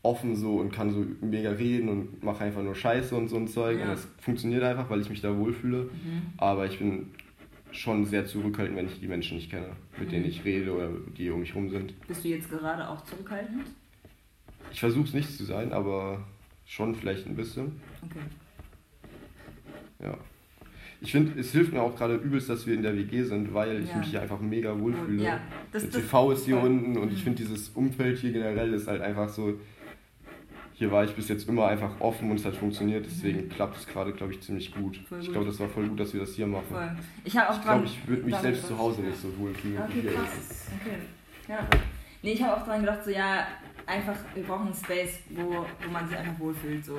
offen 0.02 0.36
so 0.36 0.58
und 0.58 0.72
kann 0.72 0.90
so 0.92 1.04
mega 1.20 1.50
reden 1.50 1.88
und 1.88 2.22
mache 2.22 2.44
einfach 2.44 2.62
nur 2.62 2.76
Scheiße 2.76 3.14
und 3.16 3.28
so 3.28 3.36
ein 3.36 3.48
Zeug. 3.48 3.76
Ja. 3.78 3.82
Und 3.84 3.90
das 3.90 4.06
funktioniert 4.20 4.62
einfach, 4.62 4.88
weil 4.88 5.00
ich 5.00 5.10
mich 5.10 5.20
da 5.20 5.36
wohlfühle. 5.36 5.82
Mhm. 5.84 6.22
Aber 6.36 6.64
ich 6.66 6.78
bin 6.78 7.08
schon 7.72 8.04
sehr 8.06 8.24
zurückhaltend, 8.24 8.78
wenn 8.78 8.86
ich 8.86 9.00
die 9.00 9.08
Menschen 9.08 9.36
nicht 9.36 9.50
kenne, 9.50 9.70
mit 9.98 10.12
denen 10.12 10.22
Mhm. 10.22 10.28
ich 10.30 10.44
rede 10.44 10.72
oder 10.72 10.90
die 11.18 11.28
um 11.30 11.40
mich 11.40 11.54
rum 11.56 11.68
sind. 11.68 11.92
bist 12.06 12.24
du 12.24 12.28
jetzt 12.28 12.48
gerade 12.48 12.88
auch 12.88 13.02
zurückhaltend? 13.04 13.64
Ich 14.72 14.80
versuche 14.80 15.04
es 15.08 15.14
nicht 15.14 15.36
zu 15.36 15.44
sein, 15.44 15.72
aber 15.72 16.20
schon 16.66 16.94
vielleicht 16.94 17.26
ein 17.26 17.36
bisschen. 17.36 17.80
Okay. 18.04 18.18
Ja. 20.02 20.14
Ich 21.00 21.12
finde, 21.12 21.38
es 21.38 21.52
hilft 21.52 21.72
mir 21.72 21.82
auch 21.82 21.94
gerade 21.94 22.14
übelst, 22.16 22.48
dass 22.48 22.66
wir 22.66 22.74
in 22.74 22.82
der 22.82 22.96
WG 22.96 23.22
sind, 23.22 23.52
weil 23.54 23.82
ich 23.82 23.90
Ja. 23.90 23.96
mich 23.98 24.08
hier 24.08 24.22
einfach 24.22 24.40
mega 24.40 24.78
wohlfühle. 24.78 25.22
Ja, 25.22 25.40
das, 25.72 25.82
der 25.88 26.00
TV 26.02 26.32
ist 26.32 26.44
hier 26.46 26.56
voll. 26.58 26.68
unten 26.70 26.96
und 26.96 27.12
ich 27.12 27.18
Mhm. 27.18 27.22
finde 27.24 27.42
dieses 27.42 27.68
Umfeld 27.70 28.18
hier 28.18 28.32
generell 28.32 28.72
ist 28.74 28.88
halt 28.88 29.02
einfach 29.02 29.28
so. 29.28 29.54
Hier 30.72 30.90
war 30.92 31.04
ich 31.04 31.12
bis 31.14 31.28
jetzt 31.28 31.48
immer 31.48 31.66
einfach 31.68 32.00
offen 32.00 32.30
und 32.30 32.36
es 32.38 32.44
hat 32.44 32.54
funktioniert, 32.54 33.06
deswegen 33.06 33.48
klappt 33.48 33.78
es 33.78 33.86
gerade, 33.86 34.12
glaube 34.12 34.32
ich, 34.34 34.40
ziemlich 34.42 34.74
gut. 34.74 34.98
Mhm. 35.00 35.06
Voll 35.06 35.18
Ich 35.20 35.26
gut. 35.26 35.32
glaube, 35.34 35.46
das 35.48 35.58
war 35.60 35.68
voll 35.68 35.88
gut, 35.88 36.00
dass 36.00 36.12
wir 36.12 36.20
das 36.20 36.34
hier 36.34 36.46
machen. 36.46 36.64
Voll. 36.68 36.96
Ich 37.24 37.36
habe 37.36 37.50
auch 37.50 37.56
Ich 37.56 37.62
glaube, 37.62 37.84
ich 37.86 38.08
würde 38.08 38.22
mich 38.24 38.36
selbst 38.36 38.66
zu 38.66 38.76
Hause 38.76 39.00
nicht 39.02 39.16
so 39.18 39.36
wohl 39.38 39.54
fühlen. 39.54 39.78
wie 39.88 39.98
Okay, 39.98 40.00
hier. 40.02 40.12
krass. 40.12 40.66
Okay. 40.82 40.96
Ja. 41.48 41.66
Nee, 42.22 42.32
ich 42.32 42.42
habe 42.42 42.60
auch 42.60 42.66
dran 42.66 42.80
gedacht, 42.80 43.04
so 43.04 43.10
ja, 43.10 43.46
einfach, 43.86 44.16
wir 44.34 44.42
brauchen 44.42 44.66
einen 44.66 44.74
Space, 44.74 45.20
wo, 45.30 45.64
wo 45.84 45.90
man 45.90 46.08
sich 46.08 46.16
einfach 46.16 46.38
wohlfühlt. 46.38 46.84
So. 46.84 46.98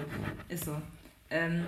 Ist 0.49 0.65
so. 0.65 0.75
Ähm, 1.29 1.65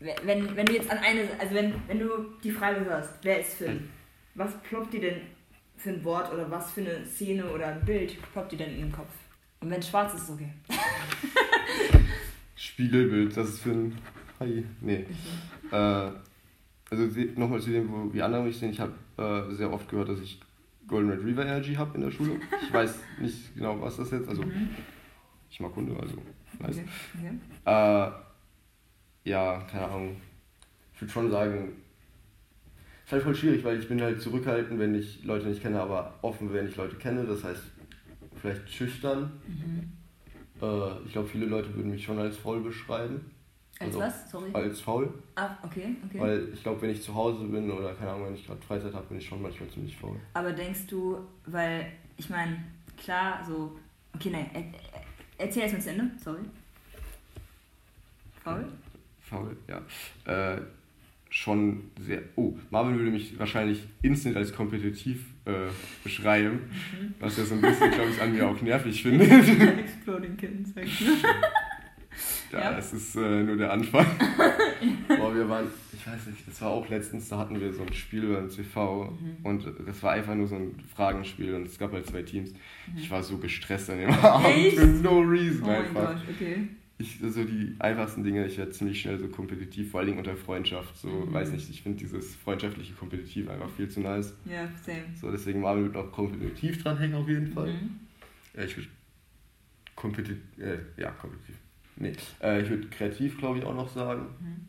wenn, 0.00 0.56
wenn 0.56 0.66
du 0.66 0.72
jetzt 0.72 0.90
an 0.90 0.98
eine, 0.98 1.28
also 1.38 1.54
wenn, 1.54 1.74
wenn 1.86 1.98
du 1.98 2.08
die 2.42 2.50
Frage 2.50 2.84
hörst, 2.84 3.10
wer 3.22 3.40
ist 3.40 3.54
Finn? 3.54 3.88
Was 4.34 4.56
ploppt 4.62 4.94
dir 4.94 5.00
denn 5.00 5.20
für 5.76 5.90
ein 5.90 6.04
Wort 6.04 6.32
oder 6.32 6.50
was 6.50 6.72
für 6.72 6.80
eine 6.80 7.04
Szene 7.04 7.50
oder 7.50 7.68
ein 7.68 7.84
Bild 7.84 8.16
ploppt 8.32 8.52
dir 8.52 8.58
denn 8.58 8.74
in 8.74 8.80
den 8.82 8.92
Kopf? 8.92 9.12
Und 9.60 9.70
wenn 9.70 9.80
es 9.80 9.88
schwarz 9.88 10.14
ist, 10.14 10.22
ist 10.22 10.30
okay. 10.30 10.52
Spiegelbild, 12.56 13.36
das 13.36 13.50
ist 13.50 13.60
für 13.60 13.70
ein. 13.70 13.98
Hi. 14.38 14.64
Nee. 14.80 15.06
Äh, 15.70 16.10
also 16.90 17.04
nochmal 17.36 17.60
zu 17.60 17.70
dem, 17.70 17.92
wo 17.92 18.12
wie 18.12 18.22
andere 18.22 18.42
mich 18.42 18.58
sehen. 18.58 18.70
Ich 18.70 18.80
habe 18.80 18.92
äh, 19.18 19.54
sehr 19.54 19.70
oft 19.70 19.88
gehört, 19.88 20.08
dass 20.08 20.20
ich 20.20 20.40
Golden 20.90 21.10
Retriever 21.10 21.42
Energy 21.42 21.74
habe 21.74 21.94
in 21.94 22.00
der 22.02 22.10
Schule. 22.10 22.32
Ich 22.62 22.72
weiß 22.72 22.94
nicht 23.20 23.54
genau, 23.54 23.80
was 23.80 23.96
das 23.96 24.10
jetzt. 24.10 24.28
Also 24.28 24.42
Mhm. 24.42 24.70
ich 25.48 25.60
mag 25.60 25.74
Hunde, 25.74 25.94
also 26.00 26.16
nice. 26.58 26.78
Okay. 26.78 26.88
okay. 27.16 27.32
Äh, 27.64 29.30
ja, 29.30 29.60
keine 29.70 29.86
Ahnung. 29.86 30.16
Ich 30.94 31.00
würde 31.00 31.12
schon 31.12 31.30
sagen, 31.30 31.72
ist 33.04 33.12
halt 33.12 33.22
voll 33.22 33.34
schwierig, 33.34 33.64
weil 33.64 33.78
ich 33.78 33.88
bin 33.88 34.00
halt 34.02 34.20
zurückhaltend, 34.20 34.78
wenn 34.80 34.94
ich 34.94 35.24
Leute 35.24 35.46
nicht 35.48 35.62
kenne, 35.62 35.80
aber 35.80 36.14
offen, 36.22 36.52
wenn 36.52 36.66
ich 36.68 36.76
Leute 36.76 36.96
kenne. 36.96 37.24
Das 37.24 37.44
heißt, 37.44 37.62
vielleicht 38.40 38.68
schüchtern. 38.68 39.32
Mhm. 39.46 39.92
Äh, 40.60 40.98
ich 41.06 41.12
glaube, 41.12 41.28
viele 41.28 41.46
Leute 41.46 41.74
würden 41.76 41.90
mich 41.92 42.04
schon 42.04 42.18
als 42.18 42.36
faul 42.36 42.60
beschreiben. 42.62 43.30
Als 43.80 43.88
Also, 43.88 43.98
was? 44.00 44.30
Sorry. 44.30 44.50
Als 44.52 44.80
faul. 44.80 45.12
Ah, 45.36 45.56
okay, 45.62 45.96
okay. 46.06 46.20
Weil 46.20 46.48
ich 46.52 46.62
glaube, 46.62 46.82
wenn 46.82 46.90
ich 46.90 47.02
zu 47.02 47.14
Hause 47.14 47.44
bin 47.46 47.70
oder 47.70 47.94
keine 47.94 48.10
Ahnung, 48.10 48.26
wenn 48.26 48.34
ich 48.34 48.46
gerade 48.46 48.60
Freizeit 48.60 48.92
habe, 48.92 49.06
bin 49.06 49.18
ich 49.18 49.26
schon 49.26 49.40
manchmal 49.40 49.68
ziemlich 49.70 49.96
faul. 49.96 50.16
Aber 50.34 50.52
denkst 50.52 50.86
du, 50.88 51.18
weil, 51.46 51.86
ich 52.18 52.28
meine, 52.28 52.62
klar, 53.02 53.42
so. 53.46 53.78
Okay, 54.14 54.28
nein, 54.30 54.50
er, 54.52 54.60
er, 54.60 54.66
erzähl 55.46 55.62
erst 55.62 55.74
mal 55.74 55.80
zu 55.80 55.90
Ende, 55.90 56.10
sorry. 56.22 56.40
Faul? 58.44 58.64
Faul, 59.20 59.56
ja. 59.68 59.80
Äh, 60.54 60.60
schon 61.30 61.90
sehr. 62.00 62.22
Oh, 62.36 62.52
Marvin 62.70 62.98
würde 62.98 63.10
mich 63.12 63.38
wahrscheinlich 63.38 63.86
instant 64.02 64.36
als 64.36 64.52
kompetitiv 64.52 65.26
äh, 65.44 65.68
beschreiben, 66.02 66.70
Mhm. 67.00 67.14
was 67.20 67.36
ja 67.38 67.44
so 67.44 67.54
ein 67.54 67.60
bisschen, 67.60 67.90
glaube 67.92 68.10
ich, 68.10 68.20
an 68.20 68.32
mir 68.32 68.48
auch 68.48 68.60
nervig 68.60 69.02
finde. 69.02 69.24
Exploding 69.24 70.36
Kittens, 70.36 70.74
sag 70.74 70.84
ich 70.84 71.00
ja, 72.52 72.60
Ja. 72.72 72.78
es 72.78 72.92
ist 72.92 73.16
äh, 73.16 73.42
nur 73.42 73.56
der 73.56 73.72
Anfang. 73.72 74.06
Boah, 75.08 75.34
wir 75.34 75.48
waren, 75.48 75.66
ich 75.92 76.06
weiß 76.06 76.26
nicht, 76.28 76.46
das 76.48 76.60
war 76.62 76.70
auch 76.70 76.88
letztens, 76.88 77.28
da 77.28 77.38
hatten 77.38 77.60
wir 77.60 77.72
so 77.72 77.82
ein 77.82 77.92
Spiel 77.92 78.32
beim 78.34 78.48
CV 78.48 79.04
Mhm. 79.10 79.36
und 79.44 79.64
das 79.86 80.02
war 80.02 80.12
einfach 80.12 80.34
nur 80.34 80.46
so 80.48 80.56
ein 80.56 80.74
Fragenspiel 80.94 81.54
und 81.54 81.66
es 81.66 81.78
gab 81.78 81.92
halt 81.92 82.06
zwei 82.06 82.22
Teams. 82.22 82.52
Ich 82.96 83.10
war 83.10 83.22
so 83.22 83.38
gestresst 83.38 83.90
an 83.90 83.98
dem 83.98 84.08
Echt? 84.10 84.24
Abend 84.24 84.72
für 84.72 84.86
no 84.86 85.20
reason 85.20 85.62
Oh 85.64 85.66
mein 85.66 85.76
einfach. 85.84 86.14
Gott, 86.14 86.22
okay. 86.34 86.68
Ich, 86.98 87.18
so 87.18 87.44
die 87.44 87.74
einfachsten 87.78 88.22
Dinge, 88.24 88.46
ich 88.46 88.58
werde 88.58 88.72
ziemlich 88.72 89.00
schnell 89.00 89.18
so 89.18 89.28
kompetitiv, 89.28 89.90
vor 89.90 90.00
allen 90.00 90.08
Dingen 90.08 90.18
unter 90.18 90.36
Freundschaft. 90.36 90.96
So, 90.98 91.08
Mhm. 91.08 91.32
weiß 91.32 91.50
nicht, 91.52 91.70
ich 91.70 91.82
finde 91.82 91.96
dieses 91.98 92.36
freundschaftliche 92.36 92.92
Kompetitiv 92.92 93.48
einfach 93.48 93.70
viel 93.70 93.88
zu 93.88 94.00
nice. 94.00 94.34
Ja, 94.44 94.68
same. 94.84 95.04
So, 95.18 95.30
deswegen 95.30 95.60
Marvin 95.62 95.84
wird 95.84 95.94
noch 95.94 96.12
kompetitiv 96.12 96.82
dranhängen 96.82 97.16
auf 97.16 97.26
jeden 97.28 97.46
Fall. 97.52 97.68
Mhm. 97.72 98.00
Ja, 98.54 98.64
ich 98.64 98.76
würde 98.76 98.88
kompetitiv, 99.96 100.38
äh, 100.58 100.78
ja, 101.00 101.10
kompetitiv. 101.12 101.56
Nee, 102.00 102.12
äh, 102.42 102.62
ich 102.62 102.68
würde 102.70 102.88
kreativ, 102.88 103.38
glaube 103.38 103.58
ich, 103.58 103.64
auch 103.64 103.74
noch 103.74 103.88
sagen. 103.88 104.22
Mhm. 104.40 104.66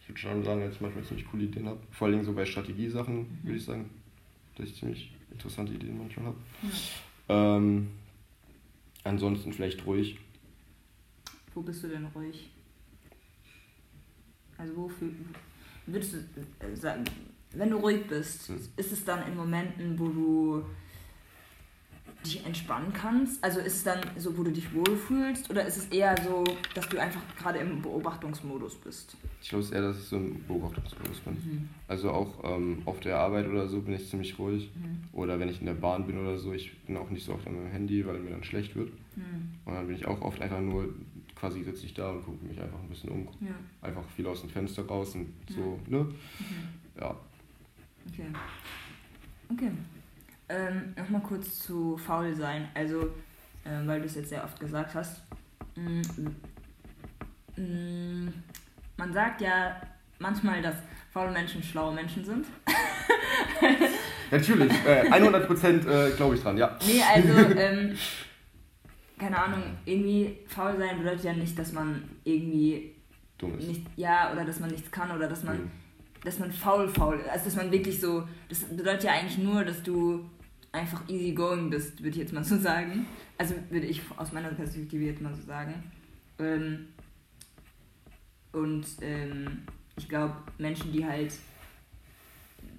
Ich 0.00 0.08
würde 0.08 0.18
schon 0.20 0.42
sagen, 0.42 0.60
dass 0.62 0.74
ich 0.74 0.80
manchmal 0.80 1.04
ziemlich 1.04 1.26
coole 1.30 1.44
Ideen 1.44 1.66
habe. 1.68 1.78
Vor 1.92 2.06
allen 2.06 2.14
Dingen 2.14 2.24
so 2.24 2.32
bei 2.32 2.46
Strategiesachen, 2.46 3.18
Mhm. 3.18 3.38
würde 3.44 3.58
ich 3.58 3.64
sagen, 3.64 3.90
dass 4.56 4.68
ich 4.70 4.76
ziemlich 4.76 5.12
interessante 5.30 5.74
Ideen 5.74 5.98
manchmal 5.98 6.26
habe. 6.26 6.36
Ähm, 7.28 7.88
Ansonsten 9.04 9.52
vielleicht 9.52 9.86
ruhig. 9.86 10.18
Wo 11.54 11.62
bist 11.62 11.82
du 11.84 11.88
denn 11.88 12.04
ruhig? 12.06 12.50
Also 14.58 14.76
wo 14.76 14.88
fühl, 14.88 15.14
würdest 15.86 16.14
du 16.14 16.18
äh, 16.66 16.74
sagen, 16.76 17.04
wenn 17.52 17.70
du 17.70 17.76
ruhig 17.78 18.06
bist, 18.06 18.48
Hm. 18.48 18.58
ist 18.76 18.92
es 18.92 19.04
dann 19.04 19.26
in 19.28 19.36
Momenten, 19.36 19.98
wo 19.98 20.08
du 20.08 20.64
dich 22.34 22.46
entspannen 22.46 22.92
kannst? 22.92 23.42
Also 23.42 23.60
ist 23.60 23.76
es 23.76 23.84
dann 23.84 24.00
so, 24.16 24.36
wo 24.36 24.42
du 24.42 24.50
dich 24.50 24.72
wohlfühlst? 24.74 25.50
Oder 25.50 25.66
ist 25.66 25.76
es 25.76 25.86
eher 25.86 26.14
so, 26.22 26.44
dass 26.74 26.88
du 26.88 26.98
einfach 26.98 27.20
gerade 27.38 27.58
im 27.58 27.82
Beobachtungsmodus 27.82 28.76
bist? 28.76 29.16
Ich 29.42 29.48
glaube 29.48 29.64
es 29.64 29.70
eher, 29.70 29.82
dass 29.82 29.98
ich 29.98 30.04
so 30.04 30.16
ein 30.16 30.44
Beobachtungsmodus 30.46 31.20
bin. 31.20 31.34
Mhm. 31.34 31.68
Also 31.86 32.10
auch 32.10 32.44
ähm, 32.44 32.82
auf 32.84 33.00
der 33.00 33.18
Arbeit 33.18 33.48
oder 33.48 33.66
so 33.68 33.80
bin 33.80 33.94
ich 33.94 34.08
ziemlich 34.08 34.38
ruhig. 34.38 34.70
Mhm. 34.74 35.04
Oder 35.12 35.38
wenn 35.40 35.48
ich 35.48 35.60
in 35.60 35.66
der 35.66 35.74
Bahn 35.74 36.06
bin 36.06 36.18
oder 36.18 36.38
so, 36.38 36.52
ich 36.52 36.76
bin 36.82 36.96
auch 36.96 37.10
nicht 37.10 37.24
so 37.24 37.32
oft 37.34 37.46
an 37.46 37.56
meinem 37.56 37.70
Handy, 37.70 38.06
weil 38.06 38.18
mir 38.18 38.30
dann 38.30 38.44
schlecht 38.44 38.76
wird. 38.76 38.90
Mhm. 39.16 39.54
Und 39.64 39.74
dann 39.74 39.86
bin 39.86 39.96
ich 39.96 40.06
auch 40.06 40.20
oft 40.22 40.40
einfach 40.40 40.60
nur, 40.60 40.88
quasi 41.34 41.62
sitze 41.62 41.86
ich 41.86 41.94
da 41.94 42.10
und 42.10 42.24
gucke 42.24 42.44
mich 42.44 42.60
einfach 42.60 42.78
ein 42.80 42.88
bisschen 42.88 43.10
um. 43.10 43.28
Ja. 43.40 43.54
Einfach 43.80 44.04
viel 44.16 44.26
aus 44.26 44.40
dem 44.40 44.50
Fenster 44.50 44.84
raus 44.86 45.14
und 45.14 45.32
so, 45.48 45.78
ne? 45.86 45.98
Mhm. 46.04 46.14
Ja. 47.00 47.16
Okay. 48.10 48.26
Okay. 49.50 49.70
Ähm, 50.48 50.94
Nochmal 50.96 51.20
kurz 51.22 51.60
zu 51.60 51.96
faul 51.98 52.34
sein. 52.34 52.68
Also, 52.74 53.10
ähm, 53.66 53.86
weil 53.86 54.00
du 54.00 54.06
es 54.06 54.14
jetzt 54.14 54.30
sehr 54.30 54.44
oft 54.44 54.58
gesagt 54.58 54.94
hast. 54.94 55.20
Mm, 55.76 56.00
mm, 57.56 58.32
man 58.96 59.12
sagt 59.12 59.40
ja 59.40 59.80
manchmal, 60.18 60.62
dass 60.62 60.76
faule 61.12 61.30
Menschen 61.32 61.62
schlaue 61.62 61.94
Menschen 61.94 62.24
sind. 62.24 62.46
Natürlich, 64.30 64.72
äh, 64.86 65.08
100% 65.10 65.88
äh, 65.88 66.10
glaube 66.16 66.34
ich 66.34 66.42
dran, 66.42 66.56
ja. 66.58 66.76
Nee, 66.86 67.02
also, 67.02 67.34
ähm, 67.58 67.96
keine 69.18 69.38
Ahnung, 69.38 69.62
irgendwie 69.84 70.38
faul 70.46 70.76
sein 70.78 70.98
bedeutet 70.98 71.24
ja 71.24 71.32
nicht, 71.32 71.58
dass 71.58 71.72
man 71.72 72.02
irgendwie 72.24 72.94
Dumm 73.38 73.58
ist. 73.58 73.68
nicht, 73.68 73.86
ja, 73.96 74.32
oder 74.32 74.44
dass 74.44 74.60
man 74.60 74.70
nichts 74.70 74.90
kann 74.90 75.10
oder 75.10 75.28
dass 75.28 75.44
man 75.44 75.56
Mhm. 75.58 75.70
dass 76.24 76.38
man 76.38 76.52
faul 76.52 76.88
faul 76.88 77.18
ist. 77.20 77.28
Also 77.28 77.44
dass 77.46 77.56
man 77.56 77.70
wirklich 77.72 78.00
so, 78.00 78.26
das 78.48 78.60
bedeutet 78.64 79.04
ja 79.04 79.12
eigentlich 79.12 79.38
nur, 79.38 79.64
dass 79.64 79.82
du 79.82 80.28
einfach 80.78 81.08
easy 81.08 81.32
going 81.32 81.70
bist, 81.70 81.98
würde 81.98 82.10
ich 82.10 82.16
jetzt 82.16 82.32
mal 82.32 82.44
so 82.44 82.56
sagen. 82.58 83.06
Also 83.36 83.54
würde 83.70 83.86
ich 83.86 84.02
aus 84.16 84.32
meiner 84.32 84.50
Perspektive 84.50 85.04
jetzt 85.04 85.20
mal 85.20 85.34
so 85.34 85.42
sagen. 85.42 85.74
Ähm, 86.38 86.88
und 88.52 88.86
ähm, 89.02 89.62
ich 89.96 90.08
glaube, 90.08 90.36
Menschen, 90.58 90.92
die 90.92 91.04
halt 91.04 91.32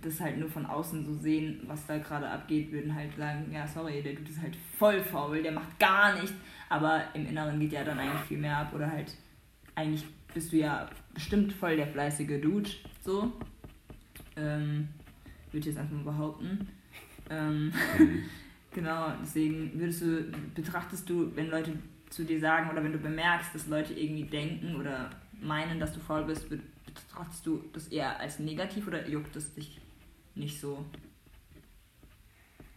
das 0.01 0.21
halt 0.21 0.37
nur 0.37 0.49
von 0.49 0.65
außen 0.65 1.05
so 1.05 1.13
sehen, 1.13 1.61
was 1.67 1.85
da 1.85 1.97
gerade 1.97 2.29
abgeht, 2.29 2.71
würden 2.71 2.95
halt 2.95 3.15
sagen, 3.17 3.51
ja, 3.51 3.67
sorry, 3.67 4.01
der 4.01 4.13
Dude 4.13 4.29
ist 4.29 4.41
halt 4.41 4.55
voll 4.55 5.01
faul, 5.01 5.43
der 5.43 5.51
macht 5.51 5.77
gar 5.77 6.19
nichts. 6.19 6.35
Aber 6.69 7.03
im 7.13 7.27
Inneren 7.27 7.59
geht 7.59 7.73
ja 7.73 7.83
dann 7.83 7.99
eigentlich 7.99 8.21
viel 8.21 8.37
mehr 8.37 8.57
ab 8.57 8.73
oder 8.73 8.89
halt 8.89 9.13
eigentlich 9.75 10.05
bist 10.33 10.53
du 10.53 10.57
ja 10.57 10.89
bestimmt 11.13 11.51
voll 11.51 11.75
der 11.75 11.87
fleißige 11.87 12.39
Dude, 12.41 12.69
so. 13.03 13.33
Ähm, 14.35 14.87
würde 15.51 15.59
ich 15.59 15.65
jetzt 15.65 15.77
einfach 15.77 15.95
mal 15.95 16.11
behaupten. 16.11 16.67
Ähm, 17.29 17.71
Mhm. 17.97 18.23
genau, 18.73 19.13
deswegen 19.21 19.71
würdest 19.79 20.01
du, 20.01 20.31
betrachtest 20.55 21.09
du, 21.09 21.35
wenn 21.35 21.49
Leute 21.49 21.73
zu 22.09 22.23
dir 22.25 22.39
sagen 22.39 22.69
oder 22.71 22.83
wenn 22.83 22.91
du 22.91 22.97
bemerkst, 22.97 23.53
dass 23.53 23.67
Leute 23.67 23.93
irgendwie 23.93 24.23
denken 24.23 24.75
oder 24.75 25.09
meinen, 25.41 25.79
dass 25.79 25.93
du 25.93 25.99
faul 25.99 26.23
bist, 26.25 26.49
be- 26.49 26.59
betrachtest 26.85 27.45
du 27.45 27.63
das 27.73 27.87
eher 27.89 28.19
als 28.19 28.39
negativ 28.39 28.87
oder 28.87 29.07
juckt 29.07 29.35
es 29.35 29.53
dich 29.53 29.79
nicht 30.35 30.59
so? 30.59 30.85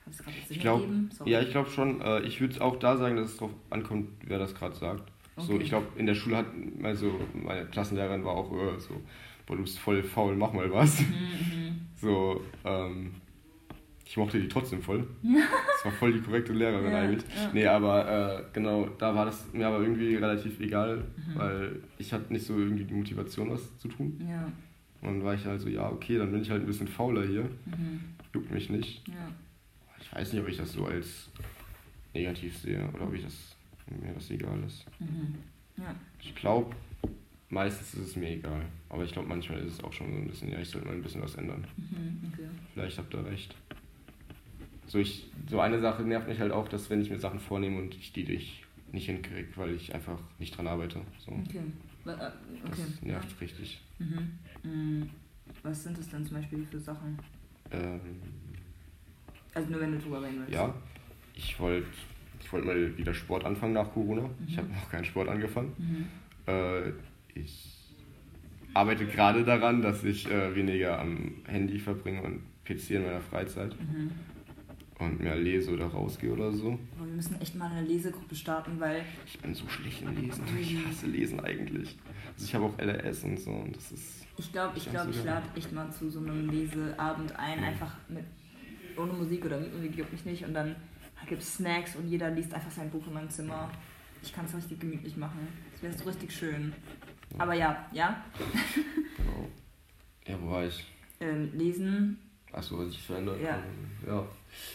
Hat 0.05 0.13
es 0.13 0.19
gerade 0.19 0.37
Ich 0.51 0.61
glaub-. 0.61 0.83
Ja, 1.25 1.41
ich 1.41 1.51
glaube 1.51 1.71
schon. 1.71 2.01
Äh, 2.01 2.21
ich 2.21 2.41
würde 2.41 2.61
auch 2.61 2.77
da 2.79 2.97
sagen, 2.97 3.17
dass 3.17 3.31
es 3.31 3.37
darauf 3.37 3.53
ankommt, 3.71 4.09
wer 4.27 4.39
das 4.39 4.55
gerade 4.55 4.75
sagt. 4.75 5.11
So, 5.39 5.55
Okay. 5.55 5.63
ich 5.63 5.69
glaube, 5.71 5.87
in 5.97 6.07
der 6.07 6.15
Schule 6.15 6.37
hat, 6.37 6.47
also 6.83 7.19
meine 7.35 7.67
Klassenlehrerin 7.67 8.25
war 8.25 8.33
auch 8.35 8.53
äh, 8.53 8.79
so, 8.79 9.01
boah, 9.47 9.57
du 9.57 9.63
bist 9.63 9.79
voll 9.79 10.03
faul, 10.03 10.37
mach 10.37 10.53
mal 10.53 10.71
was. 10.73 11.01
Mhm, 11.01 11.07
mhm. 11.09 11.81
So, 12.01 12.43
ähm, 12.65 13.15
ich 14.13 14.17
mochte 14.19 14.39
die 14.39 14.47
trotzdem 14.49 14.83
voll. 14.83 15.07
Das 15.83 15.87
war 15.87 15.93
voll 15.99 16.13
die 16.13 16.21
korrekte 16.21 16.53
Lehrerin 16.53 16.93
Ja, 16.93 16.99
eigentlich. 17.01 17.25
ja. 17.35 17.51
Nee, 17.53 17.67
aber 17.67 18.41
äh, 18.41 18.45
genau, 18.53 18.89
da 18.99 19.15
war 19.15 19.25
das 19.25 19.53
mir 19.55 19.67
aber 19.67 19.81
irgendwie 19.81 20.15
relativ 20.17 20.61
egal, 20.61 20.99
Mhm. 20.99 21.35
weil 21.39 21.81
ich 21.99 22.13
hatte 22.13 22.31
nicht 22.33 22.45
so 22.47 22.57
irgendwie 22.59 22.85
die 22.85 22.93
Motivation, 22.95 23.51
was 23.51 23.79
zu 23.79 23.89
tun. 23.89 24.21
Ja. 24.29 24.45
Und 25.01 25.09
dann 25.09 25.25
war 25.25 25.35
ich 25.35 25.45
halt 25.47 25.61
so, 25.63 25.69
ja, 25.69 25.91
okay, 25.91 26.19
dann 26.19 26.31
bin 26.31 26.43
ich 26.43 26.51
halt 26.51 26.63
ein 26.63 26.67
bisschen 26.67 26.87
fauler 26.89 27.27
hier. 27.27 27.45
Mhm. 27.67 28.01
Juckt 28.35 28.51
mich 28.53 28.69
nicht. 28.71 29.09
Ja. 29.09 29.29
Ich 30.01 30.15
weiß 30.15 30.33
nicht, 30.35 30.43
ob 30.43 30.49
ich 30.49 30.57
das 30.59 30.73
so 30.73 30.85
als 30.85 31.31
negativ 32.15 32.57
sehe 32.59 32.87
oder 32.95 33.05
ob 33.05 33.15
ich 33.15 33.23
das 33.25 33.57
mir 34.03 34.13
das 34.13 34.31
egal 34.31 34.63
ist. 34.67 34.85
Mhm. 35.01 35.35
Ja. 35.79 35.95
Ich 36.21 36.35
glaube, 36.37 36.77
meistens 37.49 37.95
ist 37.95 38.09
es 38.11 38.17
mir 38.17 38.31
egal. 38.31 38.63
Aber 38.89 39.03
ich 39.05 39.11
glaube, 39.13 39.27
manchmal 39.29 39.59
ist 39.61 39.75
es 39.75 39.83
auch 39.85 39.93
schon 39.93 40.13
so 40.13 40.19
ein 40.19 40.29
bisschen, 40.29 40.53
ja, 40.53 40.61
ich 40.61 40.69
sollte 40.69 40.87
mal 40.87 40.95
ein 40.95 41.03
bisschen 41.03 41.23
was 41.23 41.35
ändern. 41.35 41.67
Mhm. 41.77 42.31
Okay. 42.33 42.47
Vielleicht 42.75 42.99
habt 42.99 43.13
ihr 43.15 43.25
recht. 43.25 43.57
So, 44.93 44.99
ich, 44.99 45.25
so 45.49 45.59
eine 45.59 45.81
Sache 45.81 46.03
nervt 46.03 46.29
mich 46.29 46.39
halt 46.39 46.53
auch, 46.53 46.69
dass 46.69 46.91
wenn 46.91 47.01
ich 47.01 47.09
mir 47.09 47.19
Sachen 47.19 47.41
vornehme 47.41 47.81
und 47.81 47.95
ich 47.95 48.13
die 48.13 48.25
nicht, 48.25 48.63
nicht 48.93 49.07
hinkriege, 49.07 49.49
weil 49.57 49.71
ich 49.75 49.95
einfach 49.95 50.19
nicht 50.39 50.55
dran 50.55 50.67
arbeite. 50.67 51.01
So. 51.19 51.33
Okay. 51.33 51.61
Äh, 52.05 52.09
Das 52.09 52.35
okay. 52.67 52.83
nervt 53.01 53.41
richtig. 53.41 53.81
Mhm. 53.99 54.39
Mhm. 54.63 55.09
Was 55.63 55.83
sind 55.85 55.97
das 55.97 56.11
denn 56.11 56.27
zum 56.27 56.37
Beispiel 56.37 56.67
für 56.67 56.79
Sachen? 56.79 57.19
Ähm, 57.71 58.01
Also 59.55 59.71
nur 59.71 59.81
wenn 59.81 59.93
du 59.93 59.99
drüber 59.99 60.21
reden 60.23 60.41
willst. 60.41 60.53
ja, 60.53 60.75
ich 61.35 61.59
wollte 61.59 61.87
ich 62.43 62.53
wollt 62.53 62.67
mal 62.67 62.99
wieder 62.99 63.15
Sport 63.15 63.47
anfangen 63.47 63.73
nach 63.73 63.91
Corona. 63.95 64.29
Ich 64.47 64.53
Mhm. 64.57 64.59
habe 64.59 64.69
noch 64.75 64.91
keinen 64.91 65.07
Sport 65.07 65.31
angefangen. 65.31 65.73
Mhm. 65.79 66.53
Äh, 66.53 66.91
ich 67.35 67.95
arbeite 68.75 69.07
gerade 69.07 69.43
daran, 69.43 69.81
dass 69.81 70.05
ich 70.05 70.31
äh, 70.31 70.55
weniger 70.55 70.99
am 71.01 71.37
Handy 71.47 71.79
verbringe 71.79 72.21
und 72.23 72.43
PC 72.67 72.91
in 72.97 73.05
meiner 73.05 73.23
Freizeit 73.23 73.75
Mhm. 73.81 74.11
Und 75.05 75.21
mehr 75.21 75.37
lese 75.37 75.73
oder 75.73 75.87
rausgehe 75.87 76.33
oder 76.33 76.53
so. 76.53 76.79
Aber 76.97 77.07
wir 77.07 77.15
müssen 77.15 77.41
echt 77.41 77.55
mal 77.55 77.71
eine 77.71 77.87
Lesegruppe 77.87 78.35
starten, 78.35 78.79
weil 78.81 79.05
Ich 79.27 79.39
bin 79.41 79.55
so 79.55 79.69
schlecht 79.69 80.03
im 80.03 80.15
Lesen. 80.17 80.43
Ich 80.61 80.77
hasse 80.87 81.07
Lesen 81.07 81.41
eigentlich. 81.41 81.97
Also 82.35 82.45
ich 82.47 82.55
habe 82.55 82.65
auch 82.67 82.79
LRS 82.79 83.25
und 83.25 83.39
so 83.39 83.51
und 83.51 83.77
das 83.77 83.93
ist. 83.93 84.27
ich 84.39 84.53
glaube, 84.53 84.77
ich, 84.77 84.87
Ich 84.87 84.91
glaub, 84.93 85.09
weiß 85.09 85.17
ich 85.17 85.25
lade 85.25 85.47
echt 85.57 85.73
mal 85.73 85.91
zu 85.93 86.11
so 86.11 86.21
einem 86.21 86.49
Leseabend 86.51 87.37
ein, 87.39 87.59
Mhm. 87.59 87.65
einfach 87.65 87.95
mit 88.09 88.25
ohne 88.97 89.13
Musik 89.13 89.45
oder 89.47 89.59
mit 89.61 89.75
Musik 89.75 89.97
juckt 89.97 90.13
mich 90.13 90.25
nicht 90.25 90.45
und 90.45 90.55
dann 90.55 90.77
gibt 91.29 91.43
es 91.43 91.55
Snacks 91.55 91.97
und 91.97 92.09
jeder 92.09 92.31
liest 92.31 92.53
einfach 92.53 92.71
sein 92.71 92.91
Buch 92.91 93.07
in 93.07 93.15
meinem 93.15 93.31
Zimmer. 93.31 93.71
Ich 94.23 94.33
kann 94.33 94.45
es 94.45 94.55
richtig 94.55 94.81
gemütlich 94.81 95.17
machen. 95.17 95.49
Das 95.73 95.83
wäre 95.83 95.93
so 95.95 96.05
richtig 96.05 96.33
schön. 96.33 96.73
Aber 97.39 97.55
ja, 97.55 97.87
ja, 97.93 98.25
Genau. 99.17 99.49
Ja, 100.27 100.37
wo 100.43 100.51
war 100.51 100.67
ich? 100.67 100.87
ähm, 101.21 101.51
lesen, 101.55 102.19
Achso, 102.53 102.79
was 102.79 102.89
ich 102.91 103.01
verändert 103.03 103.41
Ja. 103.41 103.53
habe. 103.53 103.63
Ja. 104.07 104.27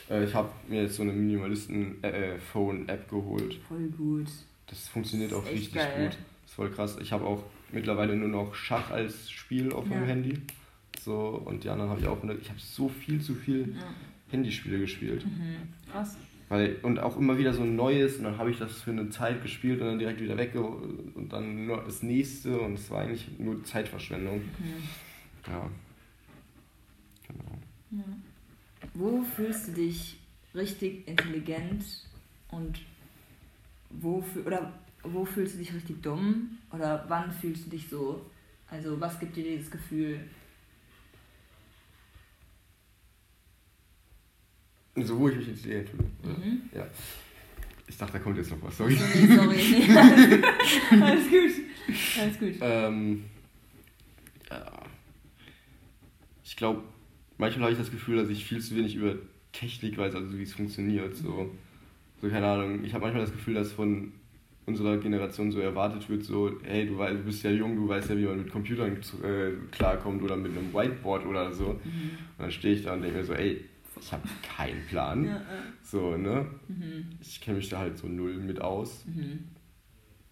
Äh, 0.09 0.23
ich 0.25 0.33
habe 0.33 0.49
mir 0.67 0.83
jetzt 0.83 0.95
so 0.95 1.03
eine 1.03 1.13
Minimalisten-Phone-App 1.13 3.09
geholt. 3.09 3.55
voll 3.67 3.87
gut. 3.97 4.27
Das 4.67 4.87
funktioniert 4.87 5.31
Das 5.31 5.39
auch 5.39 5.45
richtig 5.49 5.73
geil. 5.73 6.05
gut. 6.09 6.17
Das 6.17 6.51
ist 6.51 6.55
voll 6.55 6.71
krass. 6.71 6.97
Ich 7.01 7.11
habe 7.11 7.25
auch 7.25 7.43
mittlerweile 7.71 8.15
nur 8.15 8.29
noch 8.29 8.53
Schach 8.55 8.91
als 8.91 9.29
Spiel 9.31 9.71
auf 9.73 9.85
meinem 9.85 10.01
Ja. 10.03 10.07
Handy. 10.09 10.39
So, 10.99 11.41
und 11.45 11.63
die 11.63 11.69
anderen 11.69 11.89
habe 11.91 12.01
ich 12.01 12.07
auch. 12.07 12.17
Ich 12.23 12.49
habe 12.49 12.59
so 12.59 12.89
viel 12.89 13.21
zu 13.21 13.33
viel 13.35 13.75
Ja. 13.77 13.83
Handyspiele 14.31 14.79
gespielt. 14.79 15.25
Mhm. 15.25 15.57
Krass. 15.91 16.17
Weil, 16.49 16.77
und 16.81 16.99
auch 16.99 17.17
immer 17.17 17.37
wieder 17.37 17.53
so 17.53 17.61
ein 17.63 17.75
neues 17.75 18.17
und 18.17 18.23
dann 18.23 18.37
habe 18.37 18.49
ich 18.51 18.57
das 18.57 18.81
für 18.81 18.91
eine 18.91 19.09
Zeit 19.09 19.41
gespielt 19.43 19.81
und 19.81 19.87
dann 19.87 19.99
direkt 19.99 20.21
wieder 20.21 20.37
weg 20.37 20.55
und 20.55 21.27
dann 21.29 21.65
nur 21.65 21.83
das 21.83 22.03
nächste 22.03 22.57
und 22.59 22.75
es 22.75 22.89
war 22.89 23.01
eigentlich 23.01 23.27
nur 23.37 23.61
Zeitverschwendung. 23.65 24.37
Mhm. 24.37 24.83
Ja. 25.47 25.69
Genau. 27.27 27.43
Ja. 27.91 28.03
Wo 28.97 29.21
fühlst 29.21 29.67
du 29.67 29.71
dich 29.73 30.17
richtig 30.55 31.07
intelligent 31.07 31.85
und 32.49 32.79
wo 33.91 34.23
oder 34.43 34.73
wo 35.03 35.23
fühlst 35.23 35.53
du 35.53 35.59
dich 35.59 35.71
richtig 35.71 36.01
dumm 36.01 36.57
oder 36.71 37.05
wann 37.07 37.31
fühlst 37.31 37.67
du 37.67 37.69
dich 37.69 37.87
so? 37.89 38.25
Also 38.69 38.99
was 38.99 39.19
gibt 39.19 39.35
dir 39.35 39.43
dieses 39.43 39.69
Gefühl? 39.69 40.19
So, 44.95 45.19
wo 45.19 45.29
ich 45.29 45.37
mich 45.37 45.49
intelligent 45.49 45.89
fühle. 45.89 46.35
Mhm. 46.35 46.61
Ja. 46.73 46.87
Ich 47.85 47.97
dachte, 47.97 48.13
da 48.13 48.19
kommt 48.19 48.37
jetzt 48.37 48.49
noch 48.49 48.61
was, 48.63 48.77
sorry. 48.77 48.95
Nee, 48.95 49.35
sorry, 49.35 49.57
nee, 49.57 49.95
alles, 49.95 50.41
alles 51.01 51.29
gut. 51.29 51.51
Alles 52.19 52.39
gut. 52.39 52.55
Ähm, 52.61 53.25
ja. 54.49 54.83
Ich 56.43 56.55
glaube, 56.55 56.83
manchmal 57.37 57.63
habe 57.65 57.73
ich 57.73 57.79
das 57.79 57.91
Gefühl, 57.91 58.17
dass 58.17 58.29
ich 58.29 58.45
viel 58.45 58.59
zu 58.61 58.75
wenig 58.75 58.95
über 58.95 59.15
Technik 59.53 59.97
weiß, 59.97 60.15
also 60.15 60.37
wie 60.37 60.43
es 60.43 60.53
funktioniert. 60.53 61.15
So, 61.15 61.49
so 62.21 62.29
keine 62.29 62.47
Ahnung. 62.47 62.83
Ich 62.83 62.93
habe 62.93 63.03
manchmal 63.05 63.23
das 63.25 63.31
Gefühl, 63.33 63.53
dass 63.55 63.71
von 63.71 64.11
unserer 64.65 64.97
Generation 64.97 65.51
so 65.51 65.59
erwartet 65.59 66.09
wird, 66.09 66.23
so, 66.25 66.51
hey, 66.63 66.85
du, 66.85 66.97
wei- 66.97 67.11
du 67.13 67.19
bist 67.23 67.41
ja 67.43 67.51
jung, 67.51 67.75
du 67.75 67.87
weißt 67.87 68.09
ja, 68.09 68.17
wie 68.17 68.25
man 68.25 68.37
mit 68.39 68.51
Computern 68.51 68.97
äh, 69.23 69.51
klarkommt 69.71 70.21
oder 70.21 70.35
mit 70.35 70.51
einem 70.57 70.73
Whiteboard 70.73 71.25
oder 71.25 71.53
so. 71.53 71.67
Und 71.67 71.85
Mhm. 71.85 72.11
dann 72.37 72.51
stehe 72.51 72.75
ich 72.75 72.83
da 72.83 72.93
und 72.93 73.01
denke 73.01 73.17
mir 73.19 73.23
so, 73.23 73.33
ey, 73.33 73.63
ich 73.99 74.11
habe 74.11 74.27
keinen 74.43 74.85
Plan. 74.87 75.25
Ja, 75.25 75.31
ja. 75.35 75.41
So, 75.83 76.17
ne? 76.17 76.45
Mhm. 76.67 77.05
Ich 77.21 77.39
kenne 77.39 77.57
mich 77.57 77.69
da 77.69 77.79
halt 77.79 77.97
so 77.97 78.07
null 78.07 78.35
mit 78.37 78.59
aus. 78.61 79.05
Mhm. 79.05 79.45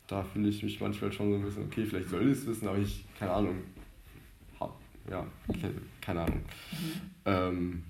Da 0.07 0.21
fühle 0.23 0.49
ich 0.49 0.61
mich 0.61 0.79
manchmal 0.81 1.11
schon 1.13 1.31
so 1.31 1.37
ein 1.37 1.43
bisschen, 1.43 1.63
okay, 1.63 1.85
vielleicht 1.85 2.09
soll 2.09 2.23
ich 2.27 2.33
es 2.33 2.45
wissen, 2.45 2.67
aber 2.67 2.77
ich, 2.77 3.05
keine 3.17 3.31
Ahnung, 3.31 3.55
hab, 4.59 4.77
ja, 5.09 5.25
ke 5.53 5.71
keine 6.05 6.21
Ahnung. 6.21 6.43
Mhm. 6.71 7.01
Ähm, 7.25 7.83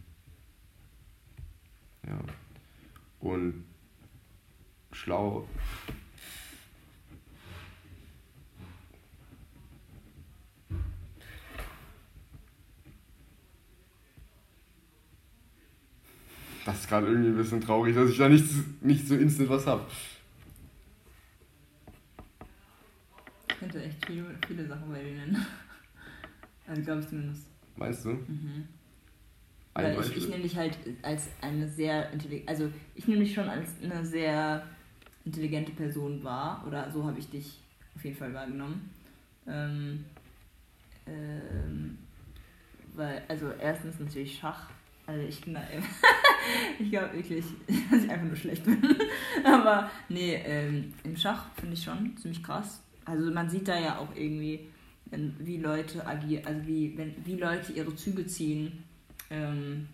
ja. 2.08 2.20
Und 3.20 3.66
schlau. 4.94 5.48
Das 16.64 16.80
ist 16.80 16.88
gerade 16.88 17.08
irgendwie 17.08 17.30
ein 17.30 17.38
bisschen 17.38 17.62
traurig, 17.62 17.94
dass 17.94 18.10
ich 18.10 18.18
da 18.18 18.28
nicht, 18.28 18.46
nicht 18.82 19.08
so 19.08 19.16
instant 19.16 19.50
was 19.50 19.68
habe. 19.68 19.86
Ich 23.50 23.60
könnte 23.60 23.84
echt 23.84 24.04
viele, 24.06 24.36
viele 24.48 24.66
Sachen 24.68 24.90
bei 24.90 25.04
dir 25.04 25.16
nennen. 25.16 25.46
Also 26.68 26.82
glaube 26.82 27.02
ich 27.02 27.08
zumindest. 27.08 27.55
Meinst 27.76 28.06
du? 28.06 28.10
Mhm. 28.10 28.68
Ein 29.74 29.98
Weil 29.98 30.00
ich, 30.00 30.18
ich 30.18 30.30
nehme 30.30 30.44
dich 30.44 30.56
halt 30.56 30.78
als 31.02 31.28
eine 31.42 31.68
sehr 31.68 32.10
intelligente, 32.12 32.50
also 32.50 32.72
ich 32.96 33.08
nehme 33.08 33.24
dich 33.24 33.34
schon 33.34 33.50
als 33.50 33.70
eine 33.84 34.06
sehr 34.06 34.66
intelligente 35.26 35.74
Person 35.74 36.24
wahr, 36.24 36.64
oder 36.66 36.90
so 36.92 37.04
habe 37.04 37.20
ich 37.20 37.30
dich 37.30 37.60
auf 37.96 38.04
jeden 38.06 38.16
Fall 38.16 38.34
wahrgenommen. 38.34 38.90
Ähm, 39.48 40.06
ähm, 41.08 41.98
weil, 42.94 43.22
also 43.28 43.52
erstens 43.60 44.00
natürlich 44.00 44.38
Schach. 44.38 44.70
Also 45.08 45.22
ich 45.28 45.42
bin 45.42 45.54
da 45.54 45.62
immer, 45.68 45.86
ich 46.80 46.90
glaube 46.90 47.14
wirklich, 47.14 47.46
dass 47.92 48.04
ich 48.04 48.10
einfach 48.10 48.26
nur 48.26 48.36
schlecht 48.36 48.64
bin. 48.64 48.82
Aber 49.44 49.90
nee, 50.10 50.36
ähm, 50.46 50.94
im 51.04 51.16
Schach 51.16 51.46
finde 51.56 51.74
ich 51.74 51.84
schon 51.84 52.16
ziemlich 52.18 52.42
krass. 52.42 52.82
Also 53.04 53.32
man 53.32 53.50
sieht 53.50 53.68
da 53.68 53.78
ja 53.80 53.98
auch 54.00 54.16
irgendwie, 54.16 54.68
wenn, 55.08 55.36
wie 55.40 55.58
Leute 55.58 56.06
agieren, 56.06 56.46
also 56.46 56.66
wie, 56.66 56.98
wenn, 56.98 57.14
wie 57.24 57.36
Leute 57.36 57.74
ihre 57.74 57.96
Züge 57.96 58.26
ziehen. 58.26 58.84
Ähm, 59.30 59.88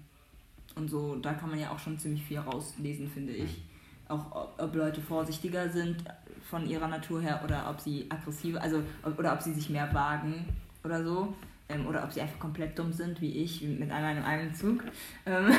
und 0.76 0.90
so, 0.90 1.16
da 1.16 1.34
kann 1.34 1.50
man 1.50 1.60
ja 1.60 1.72
auch 1.72 1.80
schon 1.80 1.98
ziemlich 1.98 2.24
viel 2.24 2.40
rauslesen, 2.40 3.10
finde 3.10 3.34
ich. 3.34 3.62
Auch 4.08 4.32
ob, 4.32 4.56
ob 4.58 4.76
Leute 4.76 5.02
vorsichtiger 5.02 5.70
sind 5.70 6.04
von 6.50 6.68
ihrer 6.68 6.88
Natur 6.88 7.22
her 7.22 7.42
oder 7.44 7.70
ob 7.70 7.80
sie 7.80 8.06
aggressiv, 8.10 8.58
also 8.60 8.82
ob, 9.04 9.18
oder 9.20 9.34
ob 9.34 9.42
sie 9.42 9.54
sich 9.54 9.70
mehr 9.70 9.94
wagen 9.94 10.46
oder 10.84 11.04
so. 11.04 11.34
Ähm, 11.70 11.88
oder 11.88 12.04
ob 12.04 12.12
sie 12.12 12.22
einfach 12.22 12.40
komplett 12.40 12.78
dumm 12.78 12.92
sind, 12.92 13.22
wie 13.22 13.44
ich, 13.44 13.62
mit 13.62 13.92
einmal 13.92 14.18
in 14.18 14.24
einem 14.24 14.54
Zug. 14.54 14.84
Ähm, 15.26 15.46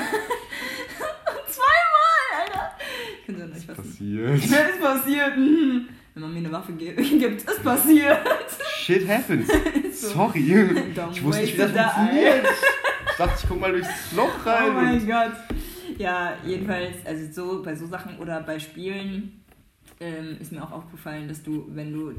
zweimal, 1.47 2.41
Alter! 2.41 2.71
Ich 3.21 3.27
kann 3.27 3.38
so 3.38 3.47
nicht 3.47 3.67
fassen. 3.67 3.83
Passiert. 3.83 4.35
ist 4.45 4.81
passiert. 4.81 5.37
mhm. 5.37 5.88
Wenn 6.15 6.23
man 6.23 6.33
mir 6.33 6.38
eine 6.41 6.53
Waffe 6.53 6.73
gibt, 6.75 7.01
ist 7.01 7.62
passiert. 7.62 8.27
Shit 8.83 9.09
happens. 9.09 9.49
So. 9.92 10.09
Sorry. 10.09 10.40
Ich 11.12 11.23
wusste 11.23 11.42
nicht, 11.42 11.55
wie 11.55 11.59
das 11.59 11.71
funktioniert. 11.71 12.47
Ich 13.11 13.16
dachte, 13.16 13.35
ich 13.40 13.49
guck 13.49 13.61
mal 13.61 13.71
durchs 13.71 14.12
Loch 14.16 14.47
rein. 14.47 14.71
Oh 14.71 14.73
mein 14.73 15.07
Gott. 15.07 15.33
Ja, 15.99 16.33
jedenfalls, 16.45 16.97
also 17.05 17.31
so 17.31 17.62
bei 17.62 17.77
so 17.77 17.87
Sachen 17.87 18.18
oder 18.18 18.40
bei 18.40 18.59
Spielen 18.59 19.45
ähm, 20.01 20.38
ist 20.40 20.51
mir 20.51 20.62
auch 20.64 20.73
aufgefallen, 20.73 21.29
dass 21.29 21.42
du, 21.42 21.66
wenn 21.68 21.92
du 21.92 22.14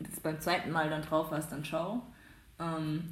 das 0.00 0.18
beim 0.20 0.40
zweiten 0.40 0.72
Mal 0.72 0.88
dann 0.88 1.02
drauf 1.02 1.28
hast, 1.30 1.52
dann 1.52 1.64
schau. 1.64 2.02
Ähm, 2.58 3.04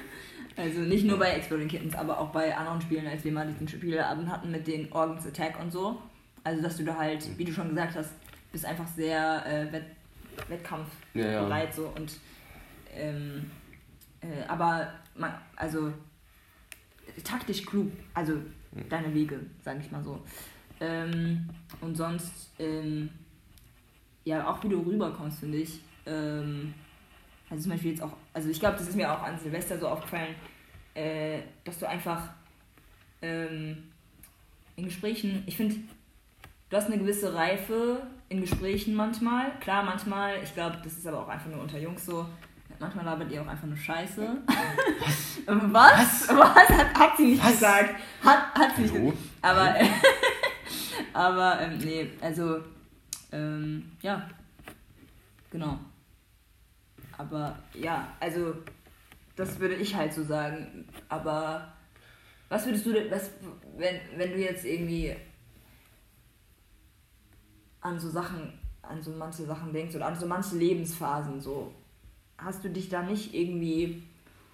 also 0.56 0.80
nicht 0.80 1.04
nur 1.04 1.18
bei 1.18 1.32
Exploding 1.32 1.68
Kittens, 1.68 1.94
aber 1.94 2.18
auch 2.18 2.30
bei 2.30 2.56
anderen 2.56 2.80
Spielen, 2.80 3.06
als 3.06 3.22
wir 3.24 3.30
mal 3.30 3.46
diesen 3.46 3.68
Spieleabend 3.68 4.28
hatten 4.30 4.50
mit 4.50 4.66
den 4.66 4.90
Organs 4.90 5.26
Attack 5.26 5.60
und 5.60 5.70
so. 5.70 6.00
Also 6.42 6.62
dass 6.62 6.78
du 6.78 6.84
da 6.84 6.96
halt, 6.96 7.28
wie 7.38 7.44
du 7.44 7.52
schon 7.52 7.68
gesagt 7.68 7.94
hast, 7.94 8.10
bist 8.50 8.64
einfach 8.64 8.88
sehr 8.88 9.44
äh, 9.46 9.72
Wett 9.72 9.84
Wettkampfbereit 10.48 11.06
ja, 11.14 11.64
ja. 11.64 11.72
so 11.72 11.92
und 11.94 12.12
ähm, 12.94 13.50
äh, 14.20 14.44
aber 14.48 14.92
man, 15.14 15.34
also 15.56 15.92
taktisch 17.24 17.64
klug, 17.64 17.90
also 18.14 18.34
deine 18.88 19.12
Wege, 19.14 19.40
sage 19.62 19.80
ich 19.80 19.90
mal 19.90 20.02
so. 20.02 20.20
Ähm, 20.80 21.48
und 21.80 21.96
sonst, 21.96 22.50
ähm, 22.58 23.10
ja, 24.24 24.48
auch 24.48 24.62
wie 24.62 24.68
du 24.68 24.80
rüberkommst, 24.80 25.40
finde 25.40 25.58
ich. 25.58 25.80
Ähm, 26.06 26.74
also 27.48 27.64
zum 27.64 27.72
Beispiel 27.72 27.90
jetzt 27.90 28.02
auch, 28.02 28.16
also 28.32 28.48
ich 28.48 28.60
glaube, 28.60 28.78
das 28.78 28.88
ist 28.88 28.96
mir 28.96 29.12
auch 29.12 29.22
an 29.22 29.38
Silvester 29.38 29.78
so 29.78 29.88
aufgefallen, 29.88 30.34
äh, 30.94 31.40
dass 31.64 31.78
du 31.78 31.88
einfach 31.88 32.28
ähm, 33.22 33.90
in 34.76 34.84
Gesprächen, 34.84 35.42
ich 35.46 35.56
finde, 35.56 35.76
du 36.70 36.76
hast 36.76 36.86
eine 36.86 36.98
gewisse 36.98 37.34
Reife 37.34 38.06
in 38.28 38.40
Gesprächen 38.40 38.94
manchmal. 38.94 39.58
Klar, 39.60 39.82
manchmal, 39.82 40.42
ich 40.42 40.54
glaube, 40.54 40.78
das 40.82 40.94
ist 40.94 41.06
aber 41.06 41.20
auch 41.20 41.28
einfach 41.28 41.50
nur 41.50 41.60
unter 41.60 41.78
Jungs 41.78 42.06
so. 42.06 42.26
Manchmal 42.80 43.04
labert 43.04 43.30
ihr 43.30 43.42
auch 43.42 43.46
einfach 43.46 43.66
nur 43.66 43.76
Scheiße. 43.76 44.26
Was? 45.46 46.28
Was? 46.28 46.68
Hat, 46.70 46.98
hat 46.98 47.16
sie 47.18 47.26
nicht 47.26 47.44
Was? 47.44 47.52
gesagt. 47.52 47.94
Hat, 48.24 48.54
hat 48.54 48.74
sie 48.74 48.82
nicht 48.82 48.94
gesagt. 48.94 49.18
Aber, 49.42 49.74
aber 51.12 51.60
ähm, 51.60 51.78
nee, 51.78 52.10
also, 52.22 52.62
ähm, 53.32 53.92
ja. 54.00 54.26
Genau. 55.50 55.78
Aber 57.18 57.58
ja, 57.74 58.08
also, 58.18 58.54
das 59.36 59.58
würde 59.58 59.74
ich 59.74 59.94
halt 59.94 60.14
so 60.14 60.24
sagen. 60.24 60.88
Aber 61.10 61.70
was 62.48 62.64
würdest 62.64 62.86
du 62.86 62.94
denn, 62.94 63.10
was, 63.10 63.30
wenn, 63.76 64.00
wenn 64.16 64.30
du 64.32 64.38
jetzt 64.38 64.64
irgendwie 64.64 65.14
an 67.82 68.00
so 68.00 68.08
Sachen, 68.08 68.58
an 68.80 69.02
so 69.02 69.10
manche 69.10 69.44
Sachen 69.44 69.70
denkst 69.70 69.94
oder 69.96 70.06
an 70.06 70.18
so 70.18 70.26
manche 70.26 70.56
Lebensphasen 70.56 71.40
so, 71.42 71.74
hast 72.44 72.64
du 72.64 72.70
dich 72.70 72.88
da 72.88 73.02
nicht 73.02 73.34
irgendwie 73.34 74.02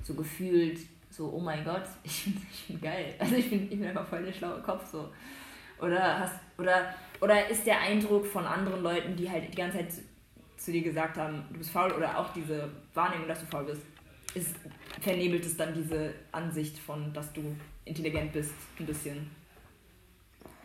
so 0.03 0.15
gefühlt, 0.15 0.79
so, 1.11 1.33
oh 1.33 1.41
mein 1.41 1.65
Gott, 1.65 1.85
ich 2.05 2.25
bin, 2.25 2.43
ich 2.53 2.67
bin 2.67 2.81
geil. 2.81 3.15
Also 3.19 3.35
ich 3.35 3.51
bin, 3.51 3.65
ich 3.65 3.79
bin 3.79 3.87
einfach 3.87 4.07
voll 4.07 4.25
der 4.25 4.33
schlaue 4.33 4.61
Kopf 4.63 4.87
so. 4.91 5.09
Oder 5.79 6.21
hast, 6.21 6.41
oder, 6.59 6.95
oder 7.21 7.49
ist 7.49 7.67
der 7.67 7.81
Eindruck 7.81 8.27
von 8.27 8.47
anderen 8.47 8.83
Leuten, 8.83 9.15
die 9.17 9.31
halt 9.31 9.53
die 9.53 9.57
ganze 9.57 9.79
Zeit 9.79 9.93
zu, 9.93 10.01
zu 10.57 10.73
dir 10.73 10.83
gesagt 10.83 11.19
haben, 11.19 11.45
du 11.51 11.59
bist 11.59 11.71
faul, 11.71 11.93
oder 11.93 12.19
auch 12.19 12.33
diese 12.33 12.71
Wahrnehmung, 12.95 13.29
dass 13.29 13.41
du 13.41 13.47
faul 13.47 13.65
bist, 13.65 13.83
ist, 14.35 14.57
vernebelt 15.01 15.45
es 15.45 15.57
dann 15.57 15.75
diese 15.75 16.15
Ansicht 16.33 16.79
von, 16.79 17.13
dass 17.13 17.33
du 17.33 17.43
intelligent 17.85 18.33
bist, 18.33 18.55
ein 18.79 18.87
bisschen. 18.87 19.31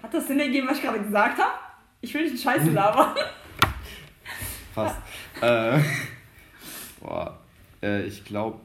Hat 0.02 0.14
das 0.14 0.28
Sinn 0.28 0.40
ergeben, 0.40 0.68
was 0.68 0.78
ich 0.78 0.84
gerade 0.84 1.00
gesagt 1.00 1.38
habe? 1.38 1.54
Ich 2.02 2.14
will 2.14 2.30
nicht 2.30 2.42
Scheiße 2.42 2.72
labern. 2.72 3.16
Fast. 4.74 4.98
äh, 5.42 5.80
boah, 7.02 7.40
äh, 7.84 8.06
ich 8.06 8.24
glaube, 8.24 8.60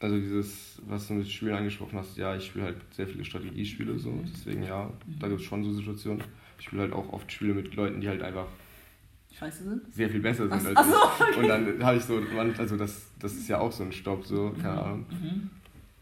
also 0.00 0.16
dieses, 0.18 0.80
was 0.86 1.06
du 1.08 1.14
mit 1.14 1.28
Spielen 1.30 1.54
angesprochen 1.54 1.98
hast, 1.98 2.16
ja, 2.16 2.34
ich 2.34 2.46
spiele 2.46 2.64
halt 2.66 2.76
sehr 2.92 3.06
viele 3.06 3.24
Strategiespiele 3.24 3.98
so, 3.98 4.18
deswegen 4.32 4.62
ja, 4.62 4.90
da 5.20 5.28
gibt 5.28 5.40
es 5.40 5.46
schon 5.46 5.62
so 5.62 5.72
Situationen. 5.72 6.22
Ich 6.58 6.66
spiele 6.66 6.82
halt 6.82 6.92
auch 6.92 7.12
oft 7.12 7.30
Spiele 7.30 7.54
mit 7.54 7.74
Leuten, 7.74 8.00
die 8.00 8.08
halt 8.08 8.22
einfach 8.22 8.46
Scheiße 9.32 9.64
sind? 9.64 9.92
sehr 9.94 10.08
viel 10.10 10.20
besser 10.20 10.48
sind 10.48 10.52
Ach- 10.62 10.66
als 10.66 10.76
ach 10.76 10.84
so, 10.84 11.24
ich. 11.24 11.30
okay. 11.30 11.40
Und 11.40 11.48
dann 11.48 11.84
habe 11.84 11.96
ich 11.98 12.04
so, 12.04 12.20
also 12.58 12.76
das, 12.76 13.06
das 13.18 13.32
ist 13.34 13.48
ja 13.48 13.58
auch 13.58 13.72
so 13.72 13.84
ein 13.84 13.92
Stopp, 13.92 14.26
so, 14.26 14.54
keine 14.60 14.80
Ahnung. 14.82 15.06
Mhm. 15.10 15.50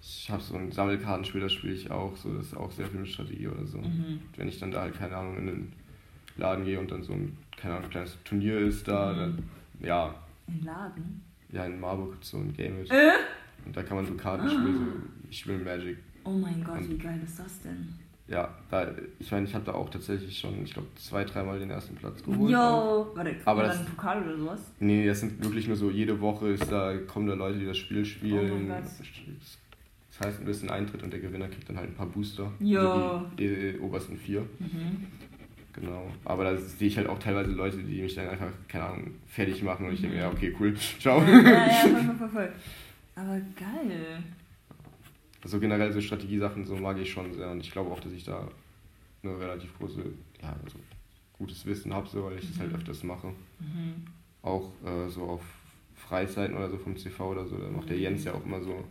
Ich 0.00 0.30
habe 0.30 0.42
so 0.42 0.56
ein 0.56 0.70
Sammelkartenspiel, 0.72 1.40
das 1.40 1.52
spiele 1.52 1.74
ich 1.74 1.90
auch, 1.90 2.16
so, 2.16 2.32
das 2.34 2.46
ist 2.46 2.56
auch 2.56 2.70
sehr 2.70 2.86
viel 2.86 3.00
mit 3.00 3.08
Strategie 3.08 3.48
oder 3.48 3.66
so. 3.66 3.78
Mhm. 3.78 4.20
Wenn 4.36 4.48
ich 4.48 4.58
dann 4.60 4.70
da 4.70 4.82
halt, 4.82 4.96
keine 4.96 5.16
Ahnung, 5.16 5.36
in 5.38 5.46
den 5.46 5.72
Laden 6.36 6.64
gehe 6.64 6.78
und 6.78 6.90
dann 6.90 7.02
so 7.02 7.12
ein, 7.12 7.36
keine 7.56 7.76
Ahnung, 7.76 7.90
kleines 7.90 8.16
Turnier 8.24 8.58
ist 8.60 8.86
da, 8.86 9.12
Mhm. 9.12 9.16
dann, 9.18 9.42
ja, 9.80 10.14
Im 10.46 10.64
Laden? 10.64 11.22
ja, 11.52 11.64
in 11.64 11.78
Marburg 11.80 12.12
gibt's 12.12 12.30
so 12.30 12.38
ein 12.38 12.52
Game. 12.52 12.84
Äh? 12.88 13.10
Und 13.66 13.76
da 13.76 13.82
kann 13.82 13.96
man 13.96 14.06
so 14.06 14.14
Karten 14.14 14.48
spielen, 14.48 14.74
so, 14.76 15.28
ich 15.30 15.38
spiele 15.38 15.58
Magic. 15.58 15.98
Oh 16.24 16.30
mein 16.30 16.62
Gott, 16.64 16.88
wie 16.88 16.98
geil 16.98 17.20
ist 17.24 17.38
das 17.38 17.62
denn? 17.62 17.88
Ja, 18.26 18.54
da, 18.70 18.86
ich 19.18 19.30
meine, 19.32 19.46
ich 19.46 19.54
habe 19.54 19.64
da 19.64 19.72
auch 19.72 19.88
tatsächlich 19.88 20.38
schon, 20.38 20.62
ich 20.62 20.74
glaube, 20.74 20.88
zwei, 20.96 21.24
dreimal 21.24 21.58
den 21.58 21.70
ersten 21.70 21.94
Platz 21.96 22.22
geholt. 22.22 22.54
auch. 22.54 23.06
Yo! 23.06 23.16
Warte, 23.16 23.34
Aber 23.46 23.62
das- 23.62 23.78
einen 23.78 23.86
Pokal 23.86 24.22
oder 24.22 24.36
sowas? 24.36 24.60
Nee, 24.80 25.06
das 25.06 25.20
sind 25.20 25.42
wirklich 25.42 25.66
nur 25.66 25.76
so, 25.76 25.90
jede 25.90 26.20
Woche 26.20 26.48
ist 26.48 26.70
da, 26.70 26.94
kommen 27.06 27.26
da 27.26 27.32
Leute, 27.34 27.58
die 27.58 27.64
das 27.66 27.78
Spiel 27.78 28.04
spielen. 28.04 28.50
Oh 28.52 28.54
mein 28.54 28.68
Gott. 28.68 28.84
Das 30.10 30.26
heißt 30.26 30.40
ein 30.40 30.44
bisschen 30.46 30.68
Eintritt 30.70 31.02
und 31.02 31.10
der 31.12 31.20
Gewinner 31.20 31.48
kriegt 31.48 31.68
dann 31.70 31.76
halt 31.78 31.88
ein 31.90 31.94
paar 31.94 32.06
Booster. 32.06 32.52
Jo. 32.60 32.80
Also 32.80 33.26
die, 33.38 33.72
die 33.72 33.78
obersten 33.78 34.16
vier. 34.18 34.40
Mhm. 34.58 35.06
Genau. 35.80 36.10
Aber 36.24 36.44
da 36.44 36.56
sehe 36.56 36.88
ich 36.88 36.96
halt 36.96 37.08
auch 37.08 37.18
teilweise 37.18 37.52
Leute, 37.52 37.78
die 37.78 38.02
mich 38.02 38.14
dann 38.14 38.28
einfach, 38.28 38.50
keine 38.68 38.84
Ahnung, 38.84 39.10
fertig 39.26 39.62
machen 39.62 39.86
und 39.86 39.94
ich 39.94 40.00
denke, 40.00 40.16
Mhm. 40.16 40.22
ja, 40.22 40.30
okay, 40.30 40.54
cool, 40.58 40.74
ciao. 41.00 41.22
Ja, 41.22 41.40
ja, 41.66 41.68
voll, 41.70 42.02
voll, 42.04 42.16
voll, 42.16 42.28
voll. 42.30 42.52
Aber 43.16 43.40
geil. 43.56 44.22
Also 45.42 45.60
generell 45.60 45.92
so 45.92 46.00
Strategiesachen, 46.00 46.64
so 46.64 46.76
mag 46.76 46.98
ich 46.98 47.10
schon 47.10 47.32
sehr 47.32 47.50
und 47.50 47.60
ich 47.60 47.70
glaube 47.70 47.90
auch, 47.90 48.00
dass 48.00 48.12
ich 48.12 48.24
da 48.24 48.48
eine 49.22 49.38
relativ 49.38 49.76
große, 49.78 50.00
ja, 50.42 50.56
also 50.64 50.78
gutes 51.36 51.64
Wissen 51.66 51.94
habe, 51.94 52.08
so, 52.08 52.24
weil 52.24 52.38
ich 52.38 52.48
das 52.48 52.58
halt 52.58 52.74
öfters 52.74 53.04
mache. 53.04 53.28
Mhm. 53.60 54.04
Auch 54.42 54.72
äh, 54.84 55.08
so 55.08 55.22
auf 55.24 55.42
Freizeiten 55.94 56.56
oder 56.56 56.68
so 56.70 56.76
vom 56.78 56.96
CV 56.96 57.20
oder 57.30 57.46
so, 57.46 57.56
da 57.56 57.68
macht 57.70 57.88
der 57.88 57.96
Mhm. 57.96 58.02
Jens 58.02 58.24
ja 58.24 58.32
auch 58.34 58.44
immer 58.44 58.60
so, 58.60 58.84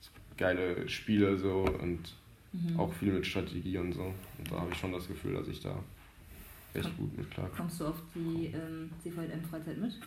so 0.00 0.10
geile 0.36 0.86
Spiele 0.88 1.38
so 1.38 1.64
und 1.80 2.14
Mhm. 2.52 2.80
Auch 2.80 2.92
viel 2.94 3.12
mit 3.12 3.24
Strategie 3.24 3.78
und 3.78 3.92
so. 3.92 4.02
Und 4.38 4.50
da 4.50 4.58
habe 4.58 4.72
ich 4.72 4.76
schon 4.78 4.90
das 4.90 5.06
Gefühl, 5.06 5.34
dass 5.34 5.46
ich 5.46 5.60
da 5.60 5.72
Komm, 6.72 6.96
gut 6.96 7.18
mit 7.18 7.30
klarkomme. 7.30 7.56
Kommst 7.56 7.80
du 7.80 7.86
auf 7.86 8.02
die 8.14 8.46
ähm, 8.46 8.90
CVM-Freizeit 9.02 9.78
mit? 9.78 9.98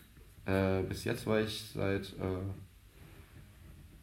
Äh, 0.46 0.82
bis 0.82 1.04
jetzt 1.04 1.26
war 1.26 1.40
ich 1.40 1.62
seit, 1.72 2.12
äh, 2.18 2.42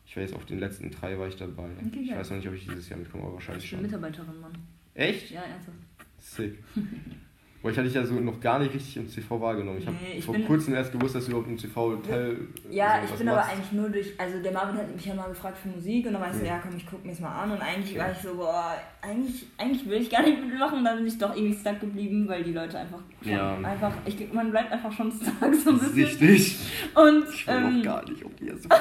ich 0.06 0.18
weiß, 0.18 0.34
auf 0.34 0.46
den 0.46 0.60
letzten 0.60 0.92
drei 0.92 1.18
war 1.18 1.28
ich 1.28 1.36
dabei. 1.36 1.70
Okay, 1.86 2.02
ich 2.04 2.12
weiß 2.12 2.30
noch 2.32 2.38
nicht, 2.38 2.48
ob 2.48 2.54
ich 2.54 2.66
dieses 2.66 2.90
Jahr 2.90 3.00
mitkomme, 3.00 3.24
aber 3.24 3.34
wahrscheinlich 3.36 3.68
schon. 3.68 3.82
Mitarbeiterin, 3.82 4.40
Mann. 4.40 4.54
Echt? 4.94 5.32
Ja, 5.32 5.42
ernsthaft. 5.42 5.78
Sick. 6.18 6.64
Weil 7.62 7.74
ich 7.74 7.78
hatte 7.78 7.88
dich 7.88 7.96
ja 7.96 8.04
so 8.04 8.16
noch 8.16 8.40
gar 8.40 8.58
nicht 8.58 8.74
richtig 8.74 8.98
im 8.98 9.08
CV 9.08 9.40
wahrgenommen. 9.40 9.78
Ich 9.78 9.86
nee, 9.86 10.20
habe 10.20 10.22
vor 10.22 10.40
kurzem 10.48 10.74
erst 10.74 10.92
gewusst, 10.92 11.14
dass 11.14 11.26
du 11.26 11.32
überhaupt 11.32 11.48
im 11.48 11.60
CV-Hotel. 11.60 12.48
Ja, 12.72 13.02
ich 13.04 13.12
bin 13.12 13.28
machst. 13.28 13.40
aber 13.40 13.54
eigentlich 13.54 13.72
nur 13.72 13.90
durch. 13.90 14.20
Also 14.20 14.42
der 14.42 14.52
Marvin 14.52 14.78
hat 14.78 14.96
mich 14.96 15.06
ja 15.06 15.14
mal 15.14 15.30
gefragt 15.30 15.60
für 15.60 15.70
Musik 15.70 16.08
und 16.08 16.14
dann 16.14 16.22
war 16.24 16.32
ich 16.32 16.38
so, 16.38 16.46
ja 16.46 16.58
komm, 16.58 16.76
ich 16.76 16.88
guck 16.88 17.06
mir 17.06 17.12
das 17.12 17.20
mal 17.20 17.44
an. 17.44 17.52
Und 17.52 17.62
eigentlich 17.62 17.94
ja. 17.94 18.04
war 18.04 18.12
ich 18.12 18.18
so, 18.18 18.34
boah, 18.34 18.76
eigentlich, 19.02 19.46
eigentlich 19.60 19.88
will 19.88 20.02
ich 20.02 20.10
gar 20.10 20.24
nicht 20.24 20.44
mitmachen. 20.44 20.80
Und 20.80 20.86
dann 20.86 20.98
bin 20.98 21.06
ich 21.06 21.20
doch 21.20 21.36
irgendwie 21.36 21.56
stuck 21.56 21.80
geblieben, 21.80 22.28
weil 22.28 22.44
die 22.44 22.54
Leute 22.54 22.80
einfach. 22.80 23.02
Ja. 23.22 23.56
einfach 23.58 23.94
ich, 24.06 24.34
man 24.34 24.50
bleibt 24.50 24.72
einfach 24.72 24.92
schon 24.92 25.12
stuck 25.12 25.54
so 25.54 25.70
ein 25.70 25.80
bisschen. 25.80 26.30
Richtig. 26.30 26.58
Und. 26.96 27.30
Ich 27.32 27.46
will 27.46 27.54
ähm, 27.54 27.80
auch 27.80 27.84
gar 27.84 28.10
nicht 28.10 28.26
auf 28.26 28.32
die 28.40 28.48
erste 28.48 28.70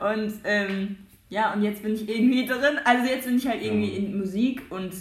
Und, 0.00 0.10
und 0.10 0.32
ähm, 0.42 0.96
ja, 1.28 1.52
und 1.52 1.62
jetzt 1.62 1.84
bin 1.84 1.94
ich 1.94 2.08
irgendwie 2.08 2.46
drin. 2.46 2.80
Also 2.84 3.08
jetzt 3.08 3.26
bin 3.26 3.36
ich 3.36 3.46
halt 3.46 3.62
irgendwie 3.62 3.92
ja. 3.92 3.98
in 3.98 4.18
Musik 4.18 4.62
und 4.70 4.92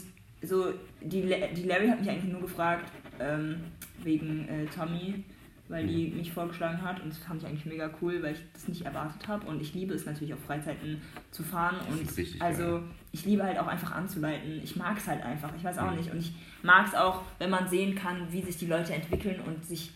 so 0.44 0.66
die, 1.02 1.22
die 1.56 1.64
Larry 1.64 1.88
hat 1.88 2.00
mich 2.00 2.10
eigentlich 2.10 2.32
nur 2.32 2.42
gefragt, 2.42 2.92
ähm, 3.20 3.58
wegen 4.04 4.48
äh, 4.48 4.66
Tommy, 4.66 5.24
weil 5.68 5.88
die 5.88 6.08
mhm. 6.08 6.18
mich 6.18 6.34
vorgeschlagen 6.34 6.82
hat 6.82 7.02
und 7.02 7.10
das 7.10 7.18
fand 7.20 7.42
ich 7.42 7.48
eigentlich 7.48 7.66
mega 7.66 7.90
cool, 8.02 8.22
weil 8.22 8.34
ich 8.34 8.42
das 8.54 8.68
nicht 8.68 8.86
erwartet 8.86 9.28
habe 9.28 9.48
und 9.48 9.62
ich 9.62 9.74
liebe 9.74 9.94
es 9.94 10.06
natürlich 10.06 10.34
auf 10.34 10.40
Freizeiten 10.42 11.02
zu 11.32 11.44
fahren 11.44 11.78
und 11.90 12.00
richtig, 12.00 12.42
also 12.42 12.64
ja. 12.64 12.84
ich 13.12 13.26
liebe 13.26 13.44
halt 13.44 13.58
auch 13.58 13.68
einfach 13.68 13.92
anzuleiten. 13.92 14.62
Ich 14.64 14.76
mag 14.76 14.98
es 14.98 15.08
halt 15.08 15.24
einfach, 15.24 15.52
ich 15.56 15.64
weiß 15.64 15.78
auch 15.78 15.92
mhm. 15.92 15.98
nicht 15.98 16.12
und 16.12 16.20
ich 16.20 16.34
mag 16.62 16.88
es 16.88 16.96
auch, 16.96 17.22
wenn 17.40 17.50
man 17.50 17.70
sehen 17.70 17.96
kann, 17.96 18.32
wie 18.32 18.42
sich 18.42 18.58
die 18.58 18.68
Leute 18.68 18.94
entwickeln 18.94 19.40
und 19.42 19.66
sich 19.66 19.92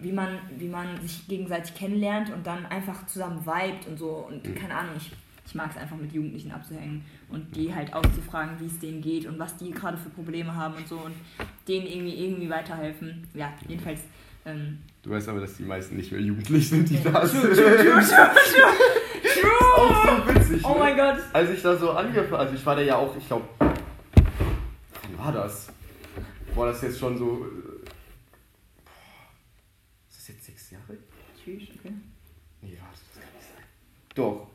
wie 0.00 0.12
man 0.12 0.38
wie 0.58 0.68
man 0.68 1.00
sich 1.00 1.26
gegenseitig 1.28 1.74
kennenlernt 1.74 2.30
und 2.30 2.46
dann 2.46 2.66
einfach 2.66 3.06
zusammen 3.06 3.44
vibet 3.44 3.86
und 3.86 3.98
so 3.98 4.26
und 4.28 4.46
mhm. 4.46 4.54
keine 4.54 4.74
Ahnung, 4.74 4.92
ich 4.96 5.10
ich 5.48 5.54
mag 5.54 5.70
es 5.70 5.78
einfach 5.78 5.96
mit 5.96 6.12
Jugendlichen 6.12 6.52
abzuhängen 6.52 7.02
und 7.30 7.56
die 7.56 7.74
halt 7.74 7.94
auszufragen, 7.94 8.60
wie 8.60 8.66
es 8.66 8.78
denen 8.80 9.00
geht 9.00 9.24
und 9.24 9.38
was 9.38 9.56
die 9.56 9.70
gerade 9.70 9.96
für 9.96 10.10
Probleme 10.10 10.54
haben 10.54 10.74
und 10.74 10.86
so 10.86 10.96
und 10.98 11.14
denen 11.66 11.86
irgendwie 11.86 12.22
irgendwie 12.22 12.50
weiterhelfen. 12.50 13.26
Ja, 13.32 13.54
jedenfalls. 13.66 14.00
Ähm, 14.44 14.78
du 15.02 15.08
weißt 15.08 15.26
aber, 15.30 15.40
dass 15.40 15.56
die 15.56 15.62
meisten 15.62 15.96
nicht 15.96 16.12
mehr 16.12 16.20
jugendlich 16.20 16.68
sind, 16.68 16.90
die 16.90 16.96
ja. 16.96 17.10
da 17.10 17.26
sind. 17.26 17.40
True, 17.40 17.54
true, 17.54 17.76
true, 17.76 18.02
true, 18.02 18.30
true. 19.40 19.68
auch 19.74 20.26
so 20.26 20.34
witzig. 20.34 20.64
Oh 20.66 20.74
ne? 20.74 20.78
mein 20.80 20.96
Gott. 20.98 21.18
Als 21.32 21.50
ich 21.50 21.62
da 21.62 21.76
so 21.78 21.92
angefangen, 21.92 22.34
also 22.34 22.54
ich 22.54 22.66
war 22.66 22.76
da 22.76 22.82
ja 22.82 22.96
auch, 22.96 23.16
ich 23.16 23.26
glaube, 23.26 23.48
wann 23.58 25.18
war 25.18 25.32
das? 25.32 25.72
War 26.54 26.66
das 26.66 26.82
jetzt 26.82 26.98
schon 26.98 27.16
so. 27.16 27.46
Ist 30.10 30.18
das 30.18 30.28
jetzt 30.28 30.44
sechs 30.44 30.70
Jahre? 30.72 30.98
Tschüss, 31.42 31.62
okay. 31.78 31.94
Nee, 32.60 32.76
was, 32.82 33.00
das 33.00 33.22
kann 33.22 33.32
nicht 33.34 33.48
sein. 33.48 33.64
Doch 34.14 34.48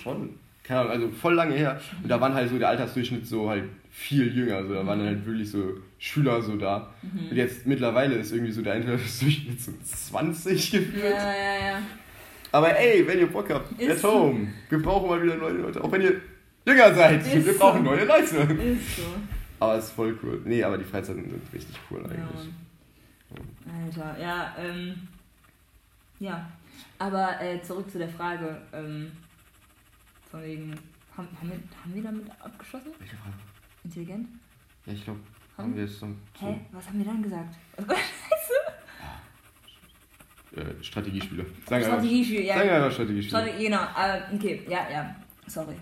schon, 0.00 0.39
keine 0.70 0.82
Ahnung, 0.82 0.92
also 0.92 1.08
voll 1.10 1.34
lange 1.34 1.56
her. 1.56 1.80
Und 2.00 2.08
da 2.08 2.20
waren 2.20 2.32
halt 2.32 2.48
so 2.48 2.56
der 2.56 2.68
Altersdurchschnitt 2.68 3.26
so 3.26 3.50
halt 3.50 3.64
viel 3.90 4.32
jünger. 4.32 4.58
Also 4.58 4.74
da 4.74 4.86
waren 4.86 5.02
halt 5.02 5.26
wirklich 5.26 5.50
so 5.50 5.74
Schüler 5.98 6.40
so 6.40 6.56
da. 6.56 6.94
Mhm. 7.02 7.30
Und 7.30 7.36
jetzt 7.36 7.66
mittlerweile 7.66 8.14
ist 8.14 8.30
irgendwie 8.30 8.52
so 8.52 8.62
der 8.62 8.74
Altersdurchschnitt 8.74 9.60
so 9.60 9.72
20 9.82 10.70
gefühlt. 10.70 11.04
Ja, 11.04 11.34
ja, 11.34 11.72
ja. 11.72 11.82
Aber 12.52 12.76
ey, 12.78 13.04
wenn 13.04 13.18
ihr 13.18 13.26
Bock 13.26 13.50
habt, 13.50 13.82
at 13.82 14.02
home. 14.04 14.46
Wir 14.68 14.80
brauchen 14.80 15.08
mal 15.08 15.20
wieder 15.20 15.34
neue 15.34 15.54
Leute. 15.54 15.82
Auch 15.82 15.90
wenn 15.90 16.02
ihr 16.02 16.20
jünger 16.64 16.94
seid. 16.94 17.26
Ist 17.26 17.46
wir 17.46 17.58
brauchen 17.58 17.82
neue 17.82 18.04
Leute. 18.04 18.36
Ist 18.36 18.96
so. 18.96 19.02
Aber 19.58 19.74
es 19.74 19.86
ist 19.86 19.90
voll 19.90 20.16
cool. 20.22 20.40
Nee, 20.44 20.62
aber 20.62 20.78
die 20.78 20.84
Freizeiten 20.84 21.24
sind 21.28 21.42
richtig 21.52 21.74
cool 21.90 21.98
eigentlich. 22.04 22.46
Ja. 23.34 24.04
Alter, 24.04 24.20
ja, 24.20 24.56
ähm. 24.56 24.94
Ja. 26.20 26.48
Aber 26.98 27.40
äh, 27.40 27.60
zurück 27.60 27.90
zu 27.90 27.98
der 27.98 28.08
Frage, 28.08 28.56
ähm, 28.72 29.10
von 30.30 30.42
wegen, 30.42 30.74
haben, 31.16 31.28
haben, 31.40 31.50
wir, 31.50 31.56
haben 31.82 31.94
wir 31.94 32.02
damit 32.02 32.30
abgeschlossen? 32.40 32.92
Welche 32.98 33.16
Frage? 33.16 33.34
Intelligent? 33.84 34.28
Ja, 34.86 34.92
ich 34.92 35.04
glaube, 35.04 35.20
haben, 35.56 35.64
haben 35.64 35.76
wir 35.76 35.84
es 35.84 36.00
dann. 36.00 36.16
So 36.38 36.46
Hä? 36.46 36.60
Was 36.72 36.86
haben 36.86 36.98
wir 36.98 37.04
dann 37.04 37.22
gesagt? 37.22 37.56
Was 37.76 37.98
Äh, 40.56 40.82
Strategiespiele. 40.82 41.46
Sagen 41.64 41.84
Strategiespiele, 41.84 42.42
ja. 42.42 42.54
Sagen 42.56 42.70
einfach 42.70 42.90
Strategiespiele. 42.90 43.40
Strategie, 43.40 43.64
genau. 43.66 43.82
Uh, 43.82 44.34
okay, 44.34 44.62
ja, 44.68 44.80
ja. 44.90 45.14
Sorry. 45.46 45.76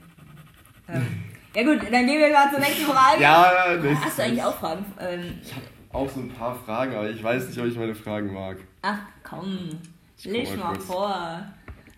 Ähm, 0.88 1.06
ja 1.54 1.62
gut, 1.62 1.82
dann 1.90 2.06
gehen 2.06 2.20
wir 2.20 2.30
mal 2.30 2.50
zur 2.50 2.58
nächsten 2.60 2.84
Frage. 2.84 3.22
ja, 3.22 3.76
das 3.76 4.04
Hast 4.04 4.18
du 4.18 4.22
eigentlich 4.24 4.42
auch 4.42 4.58
Fragen? 4.58 4.84
Ähm, 5.00 5.38
ich 5.42 5.54
habe 5.54 5.64
auch 5.90 6.10
so 6.10 6.20
ein 6.20 6.28
paar 6.28 6.54
Fragen, 6.54 6.94
aber 6.94 7.08
ich 7.08 7.22
weiß 7.22 7.48
nicht, 7.48 7.58
ob 7.58 7.64
ich 7.66 7.76
meine 7.76 7.94
Fragen 7.94 8.34
mag. 8.34 8.58
Ach 8.82 8.98
komm, 9.22 9.70
leg 10.24 10.54
mal 10.58 10.74
kurz. 10.74 10.84
vor. 10.84 11.46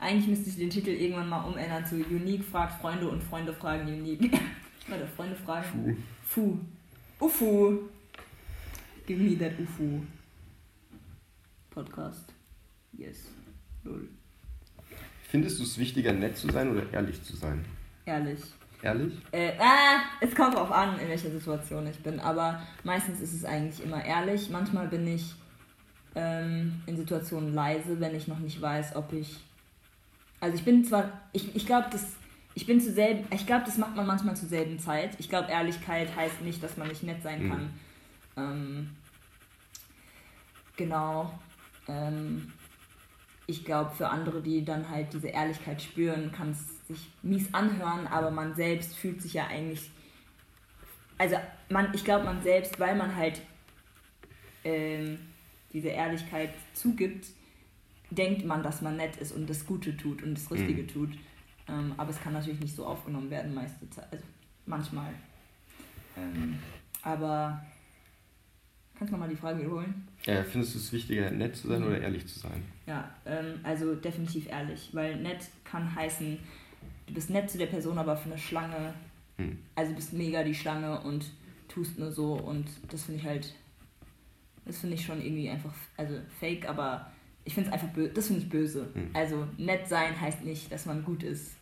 Eigentlich 0.00 0.28
müsste 0.28 0.48
ich 0.48 0.56
den 0.56 0.70
Titel 0.70 0.90
irgendwann 0.90 1.28
mal 1.28 1.42
umändern 1.42 1.84
zu 1.84 1.96
Unique 1.96 2.42
fragt 2.42 2.80
Freunde 2.80 3.06
und 3.06 3.22
Freunde 3.22 3.52
fragen 3.52 3.86
Unique. 3.86 4.32
Warte, 4.88 5.06
Freunde 5.06 5.36
fragen. 5.36 6.02
Fu. 6.22 6.58
Fu. 7.18 7.26
Ufu. 7.26 7.78
Give 9.06 9.22
me 9.22 9.36
that 9.38 9.52
Ufu. 9.60 10.00
Podcast. 11.68 12.32
Yes. 12.96 13.26
Lol. 13.84 14.08
Findest 15.28 15.58
du 15.58 15.64
es 15.64 15.76
wichtiger, 15.76 16.14
nett 16.14 16.36
zu 16.36 16.50
sein 16.50 16.70
oder 16.70 16.90
ehrlich 16.92 17.22
zu 17.22 17.36
sein? 17.36 17.62
Ehrlich. 18.06 18.40
Ehrlich? 18.82 19.12
Äh, 19.32 19.52
ah, 19.58 20.00
es 20.22 20.34
kommt 20.34 20.54
drauf 20.54 20.72
an, 20.72 20.98
in 20.98 21.08
welcher 21.08 21.30
Situation 21.30 21.86
ich 21.86 21.98
bin, 21.98 22.18
aber 22.18 22.62
meistens 22.84 23.20
ist 23.20 23.34
es 23.34 23.44
eigentlich 23.44 23.84
immer 23.84 24.02
ehrlich. 24.02 24.48
Manchmal 24.48 24.88
bin 24.88 25.06
ich 25.06 25.34
ähm, 26.14 26.82
in 26.86 26.96
Situationen 26.96 27.52
leise, 27.52 28.00
wenn 28.00 28.14
ich 28.14 28.26
noch 28.26 28.38
nicht 28.38 28.60
weiß, 28.60 28.96
ob 28.96 29.12
ich 29.12 29.36
also 30.40 30.56
ich 30.56 30.64
bin 30.64 30.84
zwar, 30.84 31.20
ich, 31.32 31.54
ich 31.54 31.66
glaube, 31.66 31.88
das, 31.92 32.16
ich 32.54 32.66
bin 32.66 32.80
zu 32.80 32.92
selben, 32.92 33.26
ich 33.32 33.46
glaube, 33.46 33.64
das 33.64 33.78
macht 33.78 33.94
man 33.94 34.06
manchmal 34.06 34.36
zur 34.36 34.48
selben 34.48 34.78
Zeit. 34.78 35.10
Ich 35.18 35.28
glaube, 35.28 35.50
Ehrlichkeit 35.50 36.14
heißt 36.16 36.40
nicht, 36.40 36.62
dass 36.62 36.76
man 36.76 36.88
nicht 36.88 37.02
nett 37.02 37.22
sein 37.22 37.44
mhm. 37.44 37.50
kann. 37.50 37.70
Ähm, 38.36 38.90
genau. 40.76 41.38
Ähm, 41.88 42.52
ich 43.46 43.64
glaube, 43.64 43.90
für 43.90 44.08
andere, 44.08 44.40
die 44.40 44.64
dann 44.64 44.88
halt 44.88 45.12
diese 45.12 45.28
Ehrlichkeit 45.28 45.82
spüren, 45.82 46.32
kann 46.32 46.52
es 46.52 46.86
sich 46.86 47.10
mies 47.22 47.52
anhören, 47.52 48.06
aber 48.06 48.30
man 48.30 48.54
selbst 48.54 48.96
fühlt 48.96 49.20
sich 49.20 49.34
ja 49.34 49.46
eigentlich. 49.48 49.90
Also 51.18 51.36
man, 51.68 51.92
ich 51.92 52.04
glaube, 52.04 52.24
man 52.24 52.42
selbst, 52.42 52.80
weil 52.80 52.96
man 52.96 53.14
halt 53.14 53.42
ähm, 54.64 55.18
diese 55.72 55.88
Ehrlichkeit 55.88 56.50
zugibt, 56.72 57.26
denkt 58.10 58.44
man, 58.44 58.62
dass 58.62 58.82
man 58.82 58.96
nett 58.96 59.16
ist 59.16 59.32
und 59.32 59.48
das 59.48 59.66
Gute 59.66 59.96
tut 59.96 60.22
und 60.22 60.34
das 60.34 60.50
Richtige 60.50 60.82
mhm. 60.82 60.88
tut. 60.88 61.10
Ähm, 61.68 61.94
aber 61.96 62.10
es 62.10 62.20
kann 62.20 62.32
natürlich 62.32 62.60
nicht 62.60 62.74
so 62.74 62.84
aufgenommen 62.84 63.30
werden, 63.30 63.54
meiste 63.54 63.88
Zeit, 63.90 64.06
also 64.10 64.24
manchmal. 64.66 65.12
Ähm, 66.16 66.58
aber 67.02 67.64
kannst 68.98 69.12
du 69.12 69.16
nochmal 69.16 69.28
die 69.28 69.36
Frage 69.36 69.60
wiederholen? 69.60 70.08
Ja, 70.24 70.42
findest 70.42 70.74
du 70.74 70.78
es 70.78 70.92
wichtiger, 70.92 71.30
nett 71.30 71.56
zu 71.56 71.68
sein 71.68 71.80
mhm. 71.80 71.88
oder 71.88 72.00
ehrlich 72.00 72.26
zu 72.26 72.38
sein? 72.38 72.62
Ja, 72.86 73.08
ähm, 73.24 73.60
also 73.62 73.94
definitiv 73.94 74.48
ehrlich, 74.48 74.90
weil 74.92 75.16
nett 75.16 75.48
kann 75.64 75.94
heißen, 75.94 76.38
du 77.06 77.14
bist 77.14 77.30
nett 77.30 77.48
zu 77.50 77.58
der 77.58 77.66
Person, 77.66 77.98
aber 77.98 78.16
für 78.16 78.30
eine 78.30 78.38
Schlange, 78.38 78.94
mhm. 79.38 79.58
also 79.74 79.94
bist 79.94 80.12
mega 80.12 80.42
die 80.42 80.54
Schlange 80.54 81.00
und 81.00 81.30
tust 81.68 81.98
nur 81.98 82.10
so 82.10 82.34
und 82.34 82.68
das 82.88 83.04
finde 83.04 83.20
ich 83.20 83.26
halt, 83.26 83.54
das 84.64 84.78
finde 84.78 84.96
ich 84.96 85.04
schon 85.04 85.22
irgendwie 85.22 85.48
einfach, 85.48 85.72
also 85.96 86.20
fake, 86.40 86.68
aber 86.68 87.10
ich 87.50 87.54
finde 87.54 87.70
es 87.70 87.74
einfach 87.74 87.88
böse, 87.88 88.10
das 88.10 88.28
finde 88.28 88.42
ich 88.42 88.48
böse. 88.48 88.88
Mhm. 88.94 89.10
Also 89.12 89.44
nett 89.58 89.88
sein 89.88 90.18
heißt 90.20 90.44
nicht, 90.44 90.70
dass 90.70 90.86
man 90.86 91.04
gut 91.04 91.24
ist. 91.24 91.56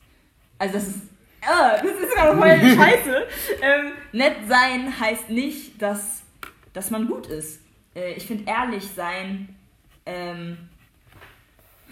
Also 0.59 0.75
das 0.75 0.89
ist, 0.89 1.01
ah, 1.41 1.79
das 1.83 1.93
ist 1.93 2.15
gerade 2.15 2.37
voll 2.37 2.77
scheiße. 2.77 3.27
ähm, 3.63 3.93
nett 4.13 4.37
sein 4.47 5.01
heißt 5.01 5.31
nicht, 5.31 5.81
dass, 5.81 6.25
dass 6.75 6.91
man 6.91 7.09
gut 7.09 7.27
ist. 7.29 7.63
Äh, 7.97 8.13
ich 8.13 8.27
finde 8.27 8.45
ehrlich 8.51 8.85
sein 8.95 9.49
ähm, 10.05 10.59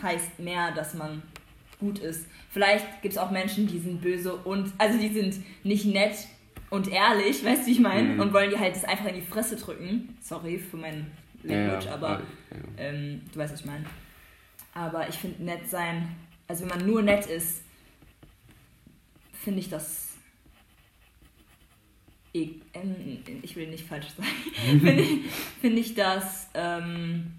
heißt 0.03 0.41
mehr, 0.41 0.73
dass 0.73 0.93
man 0.93 1.23
gut 1.81 1.99
ist. 1.99 2.27
Vielleicht 2.51 3.01
gibt 3.01 3.15
es 3.15 3.19
auch 3.19 3.31
Menschen, 3.31 3.67
die 3.67 3.79
sind 3.79 4.03
böse 4.03 4.35
und, 4.35 4.75
also 4.77 4.99
die 4.99 5.09
sind 5.09 5.37
nicht 5.65 5.87
nett 5.87 6.17
und 6.69 6.89
ehrlich, 6.89 7.43
weißt 7.43 7.63
du, 7.63 7.67
wie 7.69 7.73
ich 7.73 7.81
meine? 7.81 8.11
Mhm. 8.11 8.21
Und 8.21 8.35
wollen 8.35 8.51
die 8.51 8.59
halt 8.59 8.77
das 8.77 8.85
einfach 8.85 9.07
in 9.07 9.15
die 9.15 9.23
Fresse 9.23 9.57
drücken. 9.57 10.19
Sorry 10.21 10.59
für 10.59 10.77
meinen 10.77 11.11
Language, 11.47 11.87
ja, 11.87 11.95
aber 11.95 12.23
ähm, 12.77 13.23
du 13.33 13.39
weißt, 13.39 13.53
was 13.53 13.61
ich 13.61 13.67
meine. 13.67 13.85
Aber 14.75 15.09
ich 15.09 15.15
finde 15.15 15.43
nett 15.43 15.69
sein, 15.69 16.15
also 16.49 16.63
wenn 16.63 16.79
man 16.79 16.87
nur 16.87 17.03
nett 17.03 17.27
ist, 17.27 17.63
finde 19.33 19.61
ich 19.61 19.71
das. 19.71 20.15
Ich, 22.33 22.61
ähm, 22.75 23.23
ich 23.43 23.57
will 23.57 23.69
nicht 23.69 23.87
falsch 23.87 24.09
sagen. 24.09 24.81
finde 24.81 25.03
ich, 25.03 25.31
find 25.61 25.79
ich 25.79 25.95
das. 25.95 26.51
Ähm, 26.55 27.33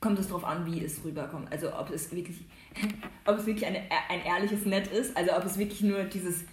kommt 0.00 0.18
es 0.18 0.28
darauf 0.28 0.44
an, 0.44 0.64
wie 0.66 0.84
es 0.84 1.04
rüberkommt. 1.04 1.52
Also 1.52 1.74
ob 1.76 1.90
es 1.90 2.12
wirklich, 2.12 2.38
ob 3.26 3.38
es 3.38 3.46
wirklich 3.46 3.66
eine, 3.66 3.82
ein 4.08 4.24
ehrliches 4.24 4.64
Nett 4.64 4.86
ist, 4.86 5.16
also 5.16 5.32
ob 5.32 5.44
es 5.44 5.58
wirklich 5.58 5.82
nur 5.82 6.04
dieses 6.04 6.44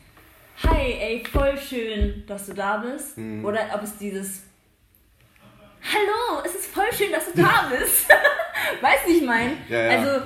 Hi, 0.63 0.93
ey, 0.93 1.23
voll 1.23 1.55
schön, 1.57 2.23
dass 2.25 2.47
du 2.47 2.53
da 2.53 2.77
bist. 2.77 3.17
Mhm. 3.17 3.45
Oder 3.45 3.69
ob 3.75 3.83
es 3.83 3.97
dieses 3.97 4.43
Hallo, 5.83 6.41
es 6.45 6.55
ist 6.55 6.67
voll 6.67 6.91
schön, 6.93 7.11
dass 7.11 7.31
du 7.31 7.41
da 7.41 7.69
bist. 7.71 8.07
weißt 8.81 9.07
du, 9.07 9.11
ich 9.11 9.23
meine? 9.25 9.53
Ja, 9.69 9.81
ja. 9.83 9.99
Also, 9.99 10.25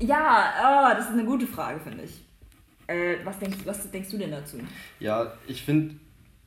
ja, 0.00 0.54
oh, 0.92 0.96
das 0.96 1.06
ist 1.06 1.12
eine 1.12 1.24
gute 1.24 1.46
Frage, 1.46 1.80
finde 1.80 2.04
ich. 2.04 2.24
Äh, 2.86 3.16
was, 3.24 3.38
denkst, 3.38 3.58
was 3.64 3.90
denkst 3.90 4.10
du 4.10 4.18
denn 4.18 4.30
dazu? 4.30 4.58
Ja, 4.98 5.32
ich 5.46 5.62
finde 5.62 5.96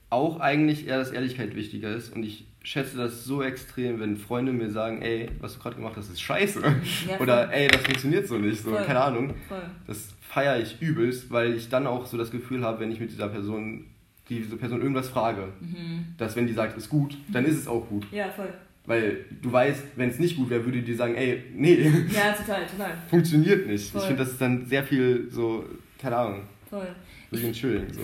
auch 0.09 0.39
eigentlich 0.39 0.87
eher, 0.87 0.97
dass 0.97 1.11
Ehrlichkeit 1.11 1.55
wichtiger 1.55 1.89
ist 1.95 2.13
und 2.13 2.23
ich 2.23 2.45
schätze 2.63 2.95
das 2.97 3.25
so 3.25 3.43
extrem, 3.43 3.99
wenn 3.99 4.15
Freunde 4.17 4.53
mir 4.53 4.69
sagen, 4.71 5.01
ey, 5.01 5.29
was 5.39 5.55
du 5.55 5.59
gerade 5.59 5.75
gemacht 5.75 5.95
hast, 5.97 6.09
ist 6.09 6.21
scheiße. 6.21 6.61
Ja, 7.09 7.19
Oder 7.19 7.51
ey, 7.51 7.67
das 7.67 7.81
funktioniert 7.81 8.27
so 8.27 8.37
nicht, 8.37 8.61
so, 8.63 8.71
Voll. 8.71 8.85
keine 8.85 9.01
Ahnung. 9.01 9.33
Voll. 9.49 9.61
Das 9.85 10.09
feiere 10.21 10.59
ich 10.59 10.81
übelst, 10.81 11.29
weil 11.29 11.53
ich 11.53 11.69
dann 11.69 11.87
auch 11.87 12.05
so 12.05 12.17
das 12.17 12.31
Gefühl 12.31 12.63
habe, 12.63 12.79
wenn 12.79 12.91
ich 12.91 12.99
mit 12.99 13.11
dieser 13.11 13.27
Person, 13.27 13.85
diese 14.29 14.55
Person 14.57 14.81
irgendwas 14.81 15.09
frage, 15.09 15.49
Mhm. 15.59 16.05
dass 16.17 16.35
wenn 16.35 16.47
die 16.47 16.53
sagt, 16.53 16.77
ist 16.77 16.89
gut, 16.89 17.17
dann 17.31 17.45
ist 17.45 17.57
es 17.57 17.67
auch 17.67 17.87
gut. 17.89 18.05
Ja, 18.11 18.29
voll. 18.29 18.53
Weil 18.85 19.25
du 19.41 19.51
weißt, 19.51 19.83
wenn 19.95 20.09
es 20.09 20.19
nicht 20.19 20.35
gut 20.35 20.49
wäre, 20.49 20.63
würde 20.65 20.81
die 20.81 20.93
sagen, 20.93 21.15
ey, 21.15 21.41
nee, 21.55 21.75
Ja, 22.11 22.31
total, 22.37 22.65
total. 22.65 22.91
funktioniert 23.09 23.65
nicht. 23.67 23.91
Voll. 23.91 24.01
Ich 24.01 24.07
finde, 24.07 24.23
das 24.23 24.31
ist 24.33 24.41
dann 24.41 24.65
sehr 24.65 24.83
viel 24.83 25.27
so, 25.31 25.65
keine 25.97 26.17
Ahnung, 26.17 26.41
Voll. 26.69 26.87
bisschen 27.31 27.53
chilling 27.53 27.91
so. 27.93 28.01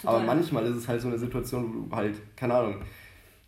Total. 0.00 0.16
Aber 0.16 0.24
manchmal 0.26 0.64
ist 0.66 0.76
es 0.76 0.86
halt 0.88 1.00
so 1.00 1.08
eine 1.08 1.18
Situation, 1.18 1.74
wo 1.74 1.88
du 1.88 1.96
halt, 1.96 2.14
keine 2.36 2.54
Ahnung, 2.54 2.76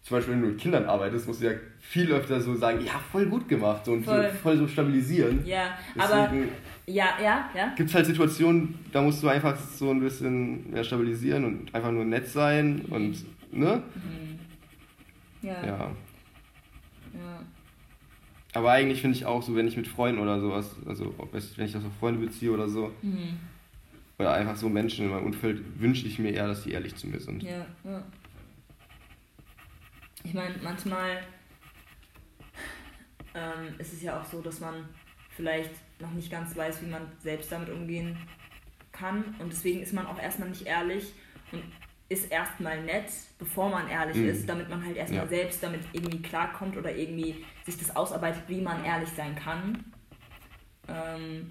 zum 0.03 0.17
Beispiel 0.17 0.35
wenn 0.35 0.41
du 0.43 0.49
mit 0.49 0.59
Kindern 0.59 0.85
arbeitest, 0.87 1.27
musst 1.29 1.43
du 1.43 1.47
ja 1.47 1.53
viel 1.81 2.11
öfter 2.11 2.41
so 2.41 2.55
sagen, 2.55 2.81
ja, 2.85 2.93
voll 3.13 3.27
gut 3.27 3.47
gemacht 3.49 3.85
so, 3.85 3.93
und 3.93 4.05
Voll. 4.05 4.29
So, 4.33 4.39
voll 4.39 4.57
so 4.57 4.67
stabilisieren. 4.67 5.41
Ja, 5.45 5.77
aber 5.99 6.29
Deswegen 6.33 6.49
ja, 6.91 7.09
ja, 7.23 7.51
ja. 7.55 7.75
gibt 7.77 7.89
es 7.91 7.95
halt 7.95 8.07
Situationen, 8.07 8.79
da 8.93 9.03
musst 9.03 9.23
du 9.23 9.29
einfach 9.29 9.57
so 9.57 9.91
ein 9.91 10.01
bisschen 10.01 10.71
mehr 10.71 10.85
stabilisieren 10.85 11.45
und 11.45 11.75
einfach 11.75 11.91
nur 11.93 12.05
nett 12.05 12.29
sein 12.29 12.83
und, 12.91 13.25
ne? 13.53 13.83
Ja. 15.43 15.53
ja. 15.53 15.67
Ja. 15.67 15.79
ja. 17.15 17.43
Aber 18.53 18.73
eigentlich 18.73 19.01
finde 19.01 19.17
ich 19.17 19.25
auch 19.27 19.43
so, 19.43 19.55
wenn 19.55 19.69
ich 19.69 19.77
mit 19.77 19.87
Freunden 19.89 20.21
oder 20.21 20.41
sowas, 20.41 20.75
also 20.87 21.15
wenn 21.33 21.67
ich 21.67 21.73
das 21.73 21.85
auf 21.85 21.97
Freunde 21.99 22.21
beziehe 22.27 22.51
oder 22.53 22.69
so, 22.69 22.93
Mhm. 23.03 23.39
oder 24.19 24.33
einfach 24.33 24.57
so 24.57 24.69
Menschen 24.69 25.07
in 25.07 25.13
meinem 25.13 25.27
Umfeld, 25.27 25.63
wünsche 25.81 26.07
ich 26.07 26.19
mir 26.19 26.33
eher, 26.33 26.49
dass 26.49 26.65
die 26.65 26.73
ehrlich 26.73 26.95
zu 26.97 27.07
mir 27.07 27.21
sind. 27.21 27.43
Ja, 27.43 27.65
ja. 27.85 28.03
Ich 30.25 30.35
meine, 30.35 30.55
manchmal 30.63 31.23
ähm, 33.35 33.75
ist 33.79 33.93
es 33.93 34.03
ja 34.03 34.21
auch 34.21 34.25
so, 34.25 34.43
dass 34.43 34.61
man 34.61 34.75
vielleicht 35.31 35.71
noch 36.01 36.13
nicht 36.13 36.31
ganz 36.31 36.57
weiß, 36.57 36.83
wie 36.83 36.87
man 36.91 37.03
selbst 37.19 37.51
damit 37.53 37.69
umgehen 37.71 38.17
kann. 38.93 39.35
Und 39.39 39.53
deswegen 39.53 39.83
ist 39.83 39.93
man 39.93 40.07
auch 40.07 40.19
erstmal 40.21 40.49
nicht 40.49 40.67
ehrlich 40.67 41.13
und 41.53 41.63
ist 42.09 42.31
erstmal 42.31 42.83
nett, 42.83 43.07
bevor 43.39 43.69
man 43.71 43.89
ehrlich 43.89 44.17
Mhm. 44.17 44.29
ist, 44.29 44.49
damit 44.49 44.69
man 44.69 44.85
halt 44.85 44.97
erstmal 44.97 45.23
Ja. 45.25 45.29
selbst 45.29 45.63
damit 45.63 45.81
irgendwie 45.93 46.21
klarkommt 46.23 46.77
oder 46.77 46.95
irgendwie 46.95 47.45
sich 47.65 47.79
das 47.79 47.95
ausarbeitet, 47.95 48.43
wie 48.49 48.61
man 48.61 48.85
ehrlich 48.85 49.09
sein 49.11 49.37
kann. 49.37 49.85
Ähm, 50.89 51.51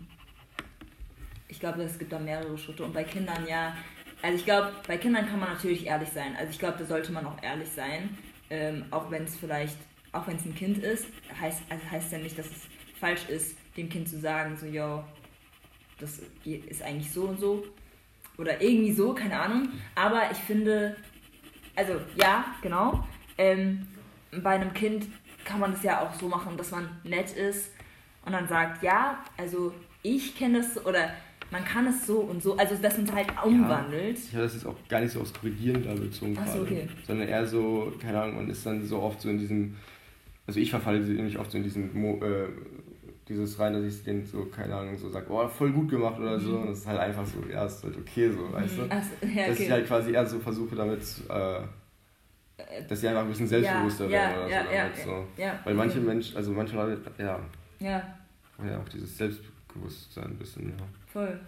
ich 1.48 1.60
glaube, 1.60 1.82
es 1.84 1.98
gibt 1.98 2.12
da 2.12 2.20
mehrere 2.20 2.58
Schritte. 2.58 2.84
Und 2.84 2.94
bei 2.94 3.04
Kindern 3.04 3.48
ja, 3.48 3.76
also 4.22 4.38
ich 4.38 4.46
glaube, 4.46 4.74
bei 4.86 4.98
Kindern 4.98 5.28
kann 5.28 5.40
man 5.40 5.50
natürlich 5.54 5.86
ehrlich 5.86 6.10
sein. 6.10 6.36
Also 6.38 6.52
ich 6.52 6.60
glaube, 6.60 6.78
da 6.78 6.86
sollte 6.86 7.12
man 7.12 7.26
auch 7.26 7.42
ehrlich 7.42 7.70
sein. 7.70 8.18
Ähm, 8.50 8.86
auch 8.92 9.10
wenn 9.12 9.24
es 9.24 9.38
vielleicht, 9.38 9.78
auch 10.12 10.28
wenn 10.28 10.36
es 10.36 10.46
ein 10.46 10.56
Kind 10.56 10.80
ist, 10.80 11.08
heißt, 11.40 11.62
also 11.70 11.90
heißt 11.90 12.12
ja 12.12 12.18
nicht, 12.18 12.38
dass 12.38 12.48
es 12.48 12.68
falsch 13.00 13.30
ist, 13.30 13.56
dem 13.80 13.90
Kind 13.90 14.08
zu 14.08 14.20
sagen, 14.20 14.56
so, 14.58 14.66
yo, 14.66 15.04
das 16.00 16.22
ist 16.46 16.82
eigentlich 16.82 17.12
so 17.12 17.24
und 17.24 17.40
so. 17.40 17.64
Oder 18.38 18.62
irgendwie 18.62 18.94
so, 18.94 19.14
keine 19.14 19.40
Ahnung. 19.40 19.70
Aber 19.96 20.32
ich 20.32 20.38
finde, 20.38 20.96
also 21.76 21.94
ja, 22.16 22.46
genau. 22.62 23.06
Ähm, 23.38 23.88
bei 24.32 24.52
einem 24.52 24.74
Kind 24.74 25.08
kann 25.46 25.60
man 25.60 25.72
das 25.72 25.84
ja 25.84 26.02
auch 26.02 26.14
so 26.14 26.28
machen, 26.28 26.58
dass 26.58 26.72
man 26.72 26.90
nett 27.04 27.32
ist 27.36 27.72
und 28.26 28.34
dann 28.34 28.48
sagt, 28.48 28.84
ja, 28.84 29.24
also 29.38 29.74
ich 30.04 30.38
kenne 30.38 30.60
das 30.60 30.86
oder 30.86 31.12
man 31.52 31.66
kann 31.66 31.88
es 31.88 32.06
so 32.06 32.20
und 32.20 32.44
so, 32.44 32.56
also 32.58 32.76
dass 32.76 32.98
man 32.98 33.08
es 33.08 33.12
halt 33.14 33.28
umwandelt. 33.44 34.18
Ich 34.18 34.34
habe 34.34 34.44
das 34.44 34.54
jetzt 34.54 34.66
auch 34.66 34.76
gar 34.88 35.02
nicht 35.02 35.12
so 35.12 35.22
aufs 35.22 35.34
Korrigieren 35.34 35.84
da 35.84 35.94
bezogen 35.94 36.38
Ach 36.40 36.48
so, 36.48 36.62
okay. 36.62 36.88
sondern 37.08 37.28
eher 37.28 37.46
so, 37.48 37.92
keine 38.00 38.22
Ahnung, 38.22 38.36
man 38.36 38.50
ist 38.50 38.66
dann 38.66 38.86
so 38.86 39.02
oft 39.02 39.20
so 39.22 39.30
in 39.30 39.40
diesem, 39.40 39.76
also 40.46 40.60
ich 40.60 40.70
verfalle 40.70 41.00
nämlich 41.00 41.40
oft 41.40 41.52
so 41.52 41.58
in 41.58 41.64
diesen, 41.64 42.00
Mo, 42.00 42.24
äh, 42.24 42.50
dieses 43.30 43.60
rein, 43.60 43.74
dass 43.74 43.84
ich 43.84 44.04
den 44.04 44.26
so, 44.26 44.46
keine 44.46 44.76
Ahnung, 44.76 44.98
so 44.98 45.10
sage, 45.10 45.28
oh, 45.30 45.48
voll 45.48 45.72
gut 45.72 45.90
gemacht 45.90 46.20
oder 46.20 46.40
so, 46.40 46.58
und 46.58 46.70
das 46.70 46.80
ist 46.80 46.88
halt 46.88 47.00
einfach 47.00 47.26
so, 47.26 47.44
ja, 47.50 47.66
ist 47.66 47.84
halt 47.84 47.96
okay 47.98 48.30
so, 48.30 48.52
weißt 48.52 48.78
du? 48.80 48.82
Ach 48.90 49.04
so, 49.04 49.28
ja, 49.28 49.48
Dass 49.48 49.60
ich 49.60 49.66
okay. 49.66 49.72
halt 49.72 49.88
quasi 49.88 50.12
eher 50.12 50.26
so 50.26 50.40
versuche 50.40 50.76
damit, 50.76 51.02
äh, 51.30 51.60
dass 52.88 53.00
sie 53.00 53.08
einfach 53.08 53.22
ein 53.22 53.30
bisschen 53.30 53.48
selbstbewusster 53.48 54.06
ja, 54.06 54.12
werden 54.12 54.50
ja, 54.50 54.62
oder 54.62 54.74
ja, 54.74 54.90
so. 54.96 55.12
damit, 55.12 55.28
so. 55.36 55.42
ja, 55.42 55.60
Weil 55.64 55.74
manche 55.76 56.00
Menschen, 56.00 56.36
also 56.36 56.52
manche 56.52 56.76
Leute, 56.76 57.00
ja, 57.18 57.40
Ja, 57.80 58.18
ja, 58.66 58.80
auch 58.80 58.90
dieses 58.90 59.16
Selbstbewusstsein 59.16 60.26
ein 60.26 60.38
bisschen, 60.38 60.70
ja. 60.70 60.86
voll. 61.14 61.40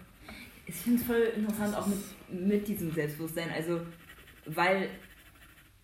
Ich 0.64 0.76
finde 0.76 1.00
es 1.00 1.06
voll 1.06 1.32
interessant 1.36 1.76
auch 1.76 1.86
mit, 1.88 1.98
mit 2.30 2.68
diesem 2.68 2.92
Selbstbewusstsein. 2.92 3.50
Also, 3.50 3.80
weil, 4.46 4.88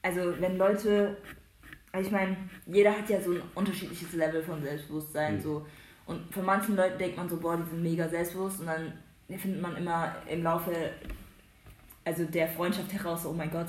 also 0.00 0.32
wenn 0.38 0.56
Leute, 0.56 1.16
also 1.90 2.06
ich 2.06 2.12
meine, 2.12 2.36
jeder 2.66 2.96
hat 2.96 3.10
ja 3.10 3.20
so 3.20 3.32
ein 3.32 3.42
unterschiedliches 3.56 4.12
Level 4.12 4.40
von 4.40 4.62
Selbstbewusstsein. 4.62 5.36
Mhm. 5.36 5.40
So. 5.40 5.66
Und 6.08 6.34
von 6.34 6.44
manchen 6.44 6.74
Leuten 6.74 6.98
denkt 6.98 7.16
man 7.16 7.28
so, 7.28 7.36
boah, 7.36 7.56
die 7.56 7.68
sind 7.70 7.82
mega 7.82 8.08
selbstbewusst. 8.08 8.60
Und 8.60 8.66
dann 8.66 8.92
findet 9.38 9.62
man 9.62 9.76
immer 9.76 10.16
im 10.28 10.42
Laufe 10.42 10.72
also 12.08 12.24
der 12.24 12.48
Freundschaft 12.48 12.92
heraus, 12.92 13.22
so, 13.22 13.30
oh 13.30 13.34
mein 13.34 13.50
Gott, 13.50 13.68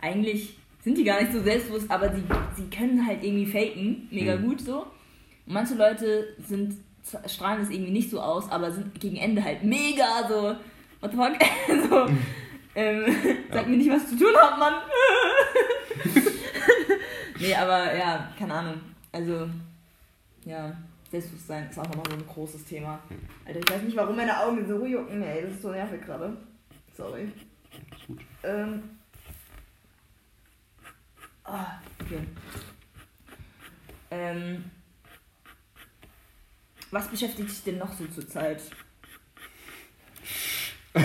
eigentlich 0.00 0.56
sind 0.82 0.96
die 0.96 1.04
gar 1.04 1.20
nicht 1.20 1.32
so 1.32 1.42
selbstbewusst, 1.42 1.90
aber 1.90 2.14
sie, 2.14 2.22
sie 2.56 2.70
können 2.70 3.06
halt 3.06 3.22
irgendwie 3.22 3.46
faken, 3.46 4.08
mega 4.10 4.36
Mhm. 4.36 4.42
gut 4.42 4.60
so. 4.62 4.80
Und 5.46 5.52
manche 5.52 5.74
Leute 5.74 6.34
sind, 6.38 6.74
strahlen 7.26 7.62
es 7.62 7.70
irgendwie 7.70 7.92
nicht 7.92 8.10
so 8.10 8.20
aus, 8.20 8.50
aber 8.50 8.72
sind 8.72 8.98
gegen 8.98 9.16
Ende 9.16 9.44
halt 9.44 9.62
mega 9.62 10.26
so, 10.26 10.56
what 11.00 11.10
the 11.10 11.16
fuck? 11.16 11.36
so, 11.90 12.06
ähm, 12.74 13.04
sag 13.52 13.68
mir 13.68 13.76
nicht, 13.76 13.90
was 13.90 14.08
zu 14.08 14.16
tun 14.16 14.34
hat, 14.34 14.58
Mann. 14.58 14.74
nee, 17.40 17.54
aber 17.54 17.94
ja, 17.94 18.32
keine 18.38 18.54
Ahnung. 18.54 18.80
Also, 19.12 19.46
ja, 20.46 20.74
Selbstbewusstsein 21.14 21.68
ist 21.70 21.78
auch 21.78 21.86
nochmal 21.86 22.06
so 22.10 22.16
ein 22.16 22.26
großes 22.26 22.64
Thema. 22.64 22.98
Alter, 23.44 23.60
ich 23.60 23.70
weiß 23.70 23.82
nicht, 23.82 23.96
warum 23.96 24.16
meine 24.16 24.36
Augen 24.36 24.66
so 24.66 24.84
jucken, 24.84 25.22
ey, 25.22 25.42
das 25.42 25.52
ist 25.52 25.62
so 25.62 25.70
nervig 25.70 26.02
gerade. 26.04 26.36
Sorry. 26.96 27.30
Ist 27.92 28.06
gut. 28.08 28.20
Ähm. 28.42 28.82
Ah, 31.44 31.78
okay. 32.00 32.18
Ähm. 34.10 34.64
Was 36.90 37.06
beschäftigt 37.08 37.48
dich 37.48 37.62
denn 37.62 37.78
noch 37.78 37.92
so 37.92 38.06
zur 38.08 38.26
Zeit? 38.28 38.60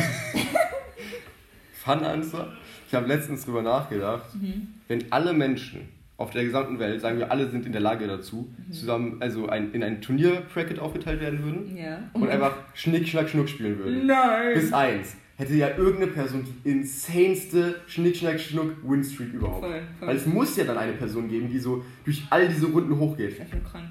Fun 1.83 2.03
Answer. 2.03 2.53
Ich 2.87 2.95
habe 2.95 3.05
letztens 3.05 3.45
drüber 3.45 3.61
nachgedacht, 3.61 4.33
Mhm. 4.33 4.73
wenn 4.87 5.11
alle 5.11 5.33
Menschen 5.33 5.87
auf 6.19 6.31
der 6.31 6.43
gesamten 6.43 6.79
Welt, 6.79 6.99
sagen 7.01 7.17
wir 7.17 7.31
alle 7.31 7.49
sind 7.49 7.65
in 7.65 7.71
der 7.71 7.81
Lage 7.81 8.05
dazu, 8.05 8.53
Mhm. 8.67 8.71
zusammen 8.73 9.17
also 9.21 9.47
ein, 9.47 9.71
in 9.73 9.83
ein 9.83 10.01
Turnier-Bracket 10.01 10.77
aufgeteilt 10.79 11.21
werden 11.21 11.41
würden 11.43 11.75
Ja. 11.77 12.09
und 12.13 12.29
einfach 12.29 12.55
Schnick, 12.73 13.07
Schnack, 13.07 13.29
Schnuck 13.29 13.47
spielen 13.49 13.79
würden. 13.79 14.05
Nein! 14.05 14.53
Bis 14.53 14.73
eins. 14.73 15.15
Hätte 15.37 15.53
ja 15.55 15.69
irgendeine 15.77 16.11
Person 16.11 16.43
die 16.45 16.69
insaneste 16.69 17.75
Schnick, 17.87 18.17
Schnack, 18.17 18.39
Schnuck 18.39 18.73
Win-Streak 18.83 19.33
überhaupt. 19.33 19.65
Voll, 19.65 19.81
voll. 19.97 20.07
Weil 20.09 20.15
es 20.17 20.25
muss 20.25 20.57
ja 20.57 20.65
dann 20.65 20.77
eine 20.77 20.91
Person 20.91 21.29
geben, 21.29 21.49
die 21.49 21.59
so 21.59 21.83
durch 22.03 22.23
all 22.29 22.47
diese 22.49 22.65
Runden 22.67 22.97
hochgeht. 22.99 23.39
Ich 23.41 23.49
bin 23.49 23.63
krank. 23.63 23.85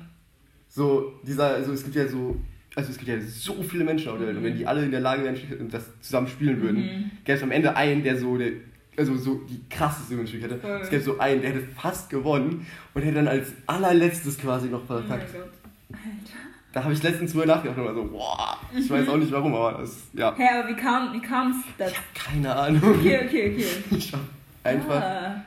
So, 0.68 1.14
dieser, 1.26 1.54
also 1.54 1.72
es 1.72 1.82
gibt 1.82 1.96
ja 1.96 2.06
so, 2.06 2.36
also 2.76 2.90
es 2.90 2.98
gibt 2.98 3.08
ja 3.08 3.18
so 3.20 3.62
viele 3.62 3.84
Menschen 3.84 4.10
auf 4.12 4.18
der 4.18 4.26
Welt 4.28 4.36
und 4.36 4.44
wenn 4.44 4.56
die 4.58 4.66
alle 4.66 4.84
in 4.84 4.90
der 4.90 5.00
Lage 5.00 5.24
wären, 5.24 5.36
das 5.70 5.90
zusammen 6.00 6.26
spielen 6.28 6.60
würden, 6.60 6.80
Mhm. 6.82 7.10
gäbe 7.24 7.38
es 7.38 7.42
am 7.42 7.50
Ende 7.50 7.74
einen, 7.74 8.02
der 8.02 8.16
so, 8.18 8.36
der, 8.36 8.50
also 8.98 9.16
so 9.16 9.40
die 9.48 9.60
krasseste 9.70 10.18
Win-Streak 10.18 10.42
hätte. 10.42 10.58
Voll. 10.58 10.80
Es 10.82 10.90
gäbe 10.90 11.02
so 11.02 11.18
einen, 11.18 11.40
der 11.40 11.50
hätte 11.52 11.66
fast 11.80 12.10
gewonnen 12.10 12.66
und 12.94 13.02
hätte 13.02 13.14
dann 13.14 13.28
als 13.28 13.52
allerletztes 13.66 14.38
quasi 14.38 14.68
noch 14.68 14.82
Oh 14.88 14.92
mein 14.94 15.04
verkackt. 15.06 15.32
Gott. 15.32 15.42
Alter. 15.92 16.38
Da 16.72 16.84
habe 16.84 16.92
ich 16.92 17.02
letztens 17.02 17.32
drüber 17.32 17.46
nachgedacht 17.46 17.78
und 17.78 17.84
war 17.86 17.94
so, 17.94 18.04
boah, 18.04 18.58
ich 18.76 18.90
weiß 18.90 19.08
auch 19.08 19.16
nicht 19.16 19.32
warum, 19.32 19.54
aber 19.54 19.78
das, 19.78 20.02
ja, 20.12 20.34
Hä, 20.36 20.44
aber 20.60 20.68
wie 20.68 20.76
kam 20.76 21.12
wie 21.14 21.20
kam's 21.20 21.64
das? 21.78 21.92
keine 22.14 22.54
Ahnung. 22.54 22.82
Okay, 22.98 23.20
okay, 23.24 23.52
okay. 23.54 23.64
Ich 23.96 24.12
hab 24.12 24.20
einfach, 24.64 25.02
Ah. 25.02 25.44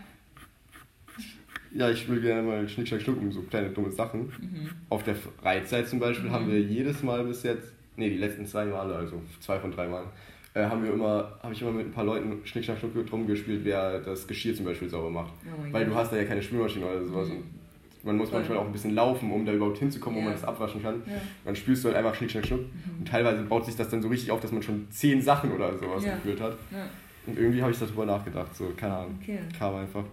ja, 1.74 1.90
ich 1.90 2.10
will 2.10 2.22
gerne 2.22 2.42
mal 2.42 2.68
Schnick, 2.68 2.88
Schnack, 2.88 3.02
Schnuck 3.02 3.18
um 3.22 3.32
so 3.32 3.42
kleine 3.44 3.70
dumme 3.70 3.92
Sachen. 3.92 4.22
Mhm. 4.40 4.70
Auf 4.90 5.04
der 5.04 5.16
Freizeit 5.16 5.88
zum 5.88 6.00
Beispiel 6.00 6.30
Mhm. 6.30 6.34
haben 6.34 6.52
wir 6.52 6.60
jedes 6.60 7.04
Mal 7.04 7.24
bis 7.24 7.44
jetzt, 7.44 7.72
nee, 7.96 8.10
die 8.10 8.18
letzten 8.18 8.46
zwei 8.46 8.66
Male, 8.66 8.96
also 8.96 9.22
zwei 9.40 9.60
von 9.60 9.72
drei 9.72 9.88
Malen, 9.88 10.10
äh, 10.54 10.64
haben 10.66 10.84
wir 10.84 10.92
immer, 10.94 11.32
habe 11.42 11.54
ich 11.54 11.62
immer 11.62 11.72
mit 11.72 11.88
ein 11.88 11.92
paar 11.92 12.04
Leuten 12.04 12.42
Schnick, 12.46 12.66
Schnack, 12.66 12.80
Schnuck 12.80 13.06
drum 13.08 13.26
gespielt, 13.28 13.62
wer 13.64 14.00
das 14.00 14.28
Geschirr 14.28 14.56
zum 14.56 14.66
Beispiel 14.66 14.90
sauber 14.90 15.10
macht. 15.10 15.34
Oh 15.46 15.72
Weil 15.74 15.86
du 15.86 15.96
hast 15.96 16.12
da 16.12 16.18
ja 16.18 16.26
keine 16.26 16.42
Spülmaschine 16.42 16.86
oder 16.86 17.04
sowas. 17.06 17.30
Mhm. 17.30 17.36
Und 17.36 18.06
man 18.06 18.18
muss 18.18 18.30
Voll. 18.30 18.40
manchmal 18.40 18.58
auch 18.58 18.66
ein 18.66 18.72
bisschen 18.72 18.96
laufen, 18.96 19.32
um 19.32 19.46
da 19.46 19.54
überhaupt 19.54 19.78
hinzukommen, 19.78 20.18
wo 20.18 20.22
Ja. 20.22 20.26
man 20.30 20.34
das 20.34 20.44
abwaschen 20.44 20.82
kann. 20.82 20.96
Ja. 21.06 21.14
Dann 21.46 21.56
spülst 21.56 21.84
du 21.84 21.90
halt 21.90 21.98
einfach 21.98 22.16
schnick, 22.16 22.32
schnack, 22.32 22.46
schnuck. 22.48 22.62
Und 22.98 23.08
teilweise 23.08 23.44
baut 23.44 23.66
sich 23.66 23.76
das 23.76 23.90
dann 23.90 24.02
so 24.02 24.08
richtig 24.08 24.32
auf, 24.32 24.40
dass 24.42 24.52
man 24.52 24.62
schon 24.64 24.88
zehn 24.90 25.22
Sachen 25.22 25.52
oder 25.52 25.78
sowas 25.78 26.04
Ja. 26.04 26.16
geführt 26.16 26.42
hat. 26.42 26.58
Ja. 26.72 26.86
Und 27.28 27.38
irgendwie 27.38 27.62
habe 27.62 27.72
ich 27.72 27.78
darüber 27.80 28.06
nachgedacht, 28.08 28.56
so, 28.56 28.72
keine 28.76 28.96
Ahnung. 28.96 29.20
Okay. 29.22 29.38
Kam 29.58 29.76
einfach. 29.76 30.04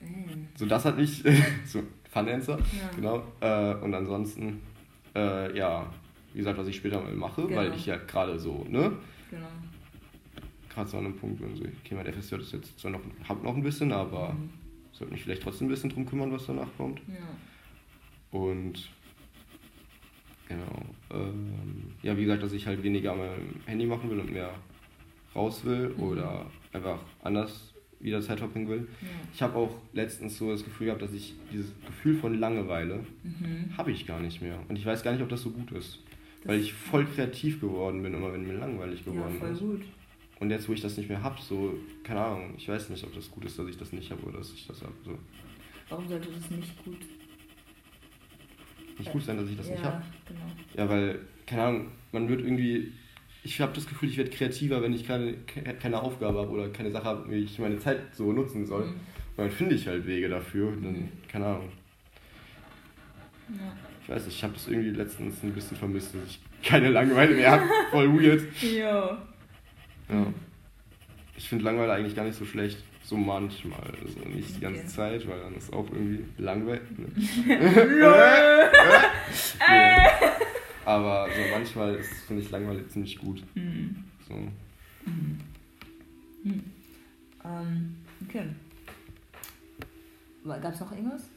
Mm. 0.00 0.46
So, 0.56 0.66
das 0.66 0.84
hat 0.84 0.96
mich, 0.98 1.22
so, 1.64 1.80
Fun 2.10 2.28
Answer, 2.28 2.58
Ja. 2.58 2.90
genau. 2.96 3.22
Äh, 3.40 3.74
und 3.84 3.94
ansonsten, 3.94 4.60
äh, 5.14 5.56
ja, 5.56 5.86
wie 6.32 6.38
gesagt, 6.38 6.58
was 6.58 6.66
ich 6.66 6.76
später 6.76 7.00
mal 7.00 7.12
mache, 7.12 7.42
weil 7.54 7.66
Genau. 7.66 7.76
ich 7.76 7.86
ja 7.86 7.96
gerade 7.96 8.36
so, 8.38 8.66
ne, 8.68 8.90
Genau. 9.30 9.46
gerade 10.72 10.88
so 10.88 10.98
an 10.98 11.04
einem 11.06 11.16
Punkt 11.16 11.40
bin, 11.40 11.56
so, 11.56 11.62
okay, 11.64 11.94
mein 11.94 12.06
FSJ 12.12 12.36
ist 12.36 12.52
jetzt 12.52 12.78
zwar 12.78 12.92
noch, 12.92 13.00
hab 13.28 13.42
noch 13.42 13.54
ein 13.56 13.62
bisschen, 13.62 13.90
aber 13.92 14.32
Mhm. 14.34 14.50
sollte 14.92 15.12
mich 15.12 15.22
vielleicht 15.24 15.42
trotzdem 15.42 15.66
ein 15.66 15.70
bisschen 15.70 15.90
drum 15.90 16.06
kümmern, 16.06 16.30
was 16.32 16.46
danach 16.46 16.68
kommt. 16.76 17.00
Ja. 17.08 18.38
Und 18.38 18.88
genau. 20.48 20.82
Ähm, 21.12 21.52
ja, 22.02 22.16
wie 22.16 22.22
gesagt, 22.22 22.42
dass 22.42 22.52
ich 22.52 22.66
halt 22.66 22.82
weniger 22.82 23.12
an 23.12 23.18
meinem 23.18 23.54
Handy 23.66 23.86
machen 23.86 24.10
will 24.10 24.20
und 24.20 24.32
mehr 24.32 24.52
raus 25.34 25.64
will 25.64 25.90
Mhm. 25.90 26.02
oder 26.02 26.46
einfach 26.72 27.00
anders 27.22 27.72
wieder 28.00 28.22
Zeit 28.22 28.38
verbringen 28.38 28.68
will. 28.68 28.88
Ja. 29.02 29.08
Ich 29.34 29.42
habe 29.42 29.56
auch 29.56 29.76
letztens 29.92 30.38
so 30.38 30.50
das 30.50 30.64
Gefühl 30.64 30.86
gehabt, 30.86 31.02
dass 31.02 31.12
ich 31.12 31.34
dieses 31.52 31.70
Gefühl 31.86 32.14
von 32.16 32.38
Langeweile 32.38 33.04
Mhm. 33.22 33.76
habe 33.76 33.90
ich 33.92 34.06
gar 34.06 34.20
nicht 34.20 34.40
mehr. 34.40 34.58
Und 34.68 34.76
ich 34.76 34.86
weiß 34.86 35.02
gar 35.02 35.12
nicht, 35.12 35.22
ob 35.22 35.28
das 35.28 35.42
so 35.42 35.50
gut 35.50 35.70
ist. 35.72 35.98
Weil 36.44 36.60
ich 36.60 36.72
voll 36.72 37.04
kreativ 37.06 37.60
geworden 37.60 38.02
bin, 38.02 38.14
immer 38.14 38.32
wenn 38.32 38.46
mir 38.46 38.54
langweilig 38.54 39.00
Ja, 39.04 39.12
geworden 39.12 39.36
voll 39.38 39.50
ist. 39.50 39.60
gut. 39.60 39.82
Und 40.40 40.50
jetzt, 40.50 40.68
wo 40.68 40.72
ich 40.72 40.80
das 40.80 40.96
nicht 40.96 41.08
mehr 41.10 41.22
habe, 41.22 41.38
so, 41.42 41.74
keine 42.02 42.20
Ahnung, 42.20 42.54
ich 42.56 42.66
weiß 42.66 42.88
nicht, 42.88 43.04
ob 43.04 43.14
das 43.14 43.30
gut 43.30 43.44
ist, 43.44 43.58
dass 43.58 43.68
ich 43.68 43.76
das 43.76 43.92
nicht 43.92 44.10
habe 44.10 44.22
oder 44.22 44.38
dass 44.38 44.52
ich 44.54 44.66
das 44.66 44.80
habe. 44.80 44.94
So. 45.04 45.18
Warum 45.90 46.08
sollte 46.08 46.28
das 46.30 46.50
nicht 46.50 46.82
gut? 46.84 46.96
Nicht 48.98 49.12
gut 49.12 49.22
sein, 49.22 49.36
dass 49.36 49.48
ich 49.50 49.56
das 49.56 49.66
ja, 49.68 49.72
nicht 49.74 49.84
habe. 49.84 50.02
genau. 50.26 50.40
Ja, 50.76 50.88
weil, 50.88 51.20
keine 51.46 51.62
Ahnung, 51.62 51.86
man 52.12 52.28
wird 52.28 52.40
irgendwie. 52.40 52.92
Ich 53.42 53.60
habe 53.60 53.72
das 53.74 53.86
Gefühl, 53.86 54.08
ich 54.10 54.16
werde 54.18 54.30
kreativer, 54.30 54.82
wenn 54.82 54.92
ich 54.92 55.06
keine, 55.06 55.34
keine 55.80 56.02
Aufgabe 56.02 56.38
habe 56.38 56.50
oder 56.50 56.68
keine 56.68 56.90
Sache 56.90 57.04
habe, 57.04 57.30
wie 57.30 57.36
ich 57.38 57.58
meine 57.58 57.78
Zeit 57.78 58.14
so 58.14 58.32
nutzen 58.32 58.66
soll. 58.66 58.84
Mhm. 58.86 58.90
Und 58.92 58.98
dann 59.38 59.50
finde 59.50 59.74
ich 59.74 59.86
halt 59.86 60.06
Wege 60.06 60.28
dafür. 60.28 60.72
Dann, 60.72 61.08
keine 61.28 61.46
Ahnung. 61.46 61.68
Ja. 63.48 63.76
Ich 64.02 64.08
weiß 64.08 64.26
nicht, 64.26 64.36
ich 64.36 64.42
habe 64.44 64.54
das 64.54 64.66
irgendwie 64.68 64.90
letztens 64.90 65.42
ein 65.42 65.52
bisschen 65.52 65.76
vermisst, 65.76 66.14
dass 66.14 66.22
ich 66.26 66.40
keine 66.62 66.88
Langeweile 66.90 67.34
mehr 67.34 67.50
habe. 67.52 67.64
Voll 67.90 68.12
weird. 68.20 68.42
Jo. 68.62 69.16
Ja. 70.08 70.26
Ich 71.36 71.48
finde 71.48 71.64
Langeweile 71.64 71.92
eigentlich 71.92 72.16
gar 72.16 72.24
nicht 72.24 72.38
so 72.38 72.44
schlecht. 72.44 72.82
So 73.02 73.16
manchmal. 73.16 73.80
Also 74.02 74.20
nicht 74.28 74.56
die 74.56 74.60
ganze 74.60 74.80
Okay. 74.80 74.88
Zeit, 74.88 75.28
weil 75.28 75.40
dann 75.40 75.54
ist 75.54 75.72
auch 75.72 75.88
irgendwie 75.90 76.24
langweilig. 76.38 76.82
Ne? 76.96 77.08
Äh. 79.60 79.96
nee. 79.96 80.28
Aber 80.84 81.28
so 81.28 81.40
manchmal 81.52 81.94
ist, 81.96 82.10
finde 82.26 82.42
ich 82.42 82.50
Langeweile 82.50 82.86
ziemlich 82.88 83.18
gut. 83.18 83.42
Mhm. 83.54 84.04
So. 84.28 84.34
Ähm, 87.44 87.96
okay. 88.26 88.44
Gab 90.44 90.74
es 90.74 90.80
noch 90.80 90.92
irgendwas? 90.92 91.28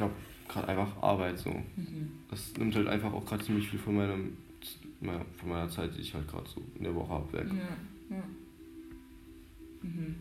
Glaube, 0.00 0.14
gerade 0.48 0.68
einfach 0.68 1.02
Arbeit 1.02 1.38
so. 1.38 1.50
Mhm. 1.50 2.10
Das 2.28 2.52
nimmt 2.56 2.74
halt 2.74 2.88
einfach 2.88 3.12
auch 3.12 3.24
gerade 3.24 3.44
ziemlich 3.44 3.68
viel 3.68 3.78
von 3.78 3.96
meinem 3.96 4.36
meiner- 5.00 5.24
von 5.38 5.48
meiner 5.48 5.68
Zeit, 5.70 5.96
die 5.96 6.00
ich 6.02 6.12
halt 6.14 6.28
gerade 6.28 6.48
so 6.48 6.60
in 6.76 6.84
der 6.84 6.94
Woche 6.94 7.08
habe, 7.10 7.32
weg. 7.32 7.46
Ja. 7.48 8.16
ja. 8.16 8.22
Mhm. 9.82 10.16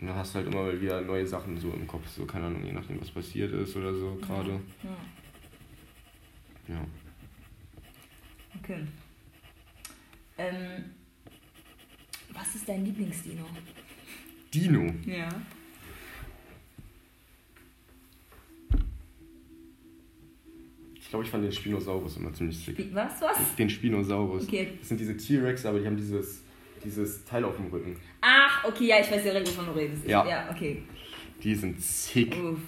Und 0.00 0.06
dann 0.08 0.16
hast 0.16 0.34
du 0.34 0.38
halt 0.38 0.48
immer 0.48 0.62
mal 0.62 0.80
wieder 0.80 1.00
neue 1.02 1.26
Sachen 1.26 1.58
so 1.60 1.70
im 1.72 1.86
Kopf, 1.86 2.08
so 2.08 2.24
keine 2.26 2.46
Ahnung, 2.46 2.64
je 2.64 2.72
nachdem 2.72 3.00
was 3.00 3.10
passiert 3.10 3.52
ist 3.52 3.76
oder 3.76 3.94
so 3.94 4.16
gerade. 4.20 4.60
Ja. 4.82 6.74
Ja. 6.74 6.86
Okay. 8.60 8.84
Ähm, 10.38 10.84
was 12.32 12.54
ist 12.54 12.68
dein 12.68 12.84
Lieblingsdino? 12.84 13.44
Dino. 14.52 14.92
Ja. 15.06 15.28
Glaube, 21.12 21.26
ich 21.26 21.30
fand 21.30 21.44
den 21.44 21.52
Spinosaurus 21.52 22.16
immer 22.16 22.32
ziemlich 22.32 22.58
sick. 22.58 22.88
Was, 22.94 23.20
was? 23.20 23.54
Den 23.56 23.68
Spinosaurus. 23.68 24.44
Okay. 24.44 24.72
Das 24.78 24.88
sind 24.88 24.98
diese 24.98 25.14
T-Rex, 25.14 25.66
aber 25.66 25.78
die 25.78 25.86
haben 25.86 25.96
dieses, 25.96 26.42
dieses 26.82 27.22
Teil 27.26 27.44
auf 27.44 27.56
dem 27.56 27.66
Rücken. 27.66 27.96
Ach, 28.22 28.64
okay, 28.64 28.86
ja, 28.86 28.96
ich 28.98 29.10
weiß 29.10 29.22
direkt, 29.22 29.46
wovon 29.48 29.66
du 29.66 29.72
redest. 29.72 30.08
Ja. 30.08 30.26
Ja, 30.26 30.50
okay. 30.50 30.82
Die 31.42 31.54
sind 31.54 31.78
sick. 31.80 32.34
Uff. 32.42 32.58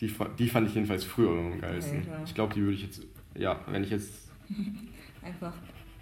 Die, 0.00 0.10
die 0.38 0.48
fand 0.48 0.68
ich 0.68 0.74
jedenfalls 0.74 1.04
früher 1.04 1.32
immer 1.32 1.52
am 1.52 1.60
geilsten. 1.60 1.98
Alter. 1.98 2.22
Ich 2.24 2.34
glaube, 2.34 2.54
die 2.54 2.62
würde 2.62 2.74
ich 2.74 2.82
jetzt. 2.82 3.02
Ja, 3.34 3.60
wenn 3.68 3.84
ich 3.84 3.90
jetzt. 3.90 4.30
Einfach. 5.22 5.52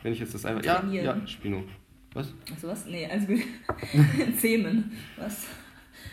Wenn 0.04 0.12
ich 0.12 0.20
jetzt 0.20 0.34
das 0.34 0.44
einfach. 0.44 0.62
Ja, 0.62 0.80
Trainieren. 0.80 1.04
ja, 1.06 1.26
Spino. 1.26 1.64
Was? 2.12 2.34
Achso, 2.52 2.68
was? 2.68 2.84
Nee, 2.86 3.06
alles 3.06 3.26
gut. 3.26 3.40
Zähmen. 4.38 4.92
Was? 5.16 5.46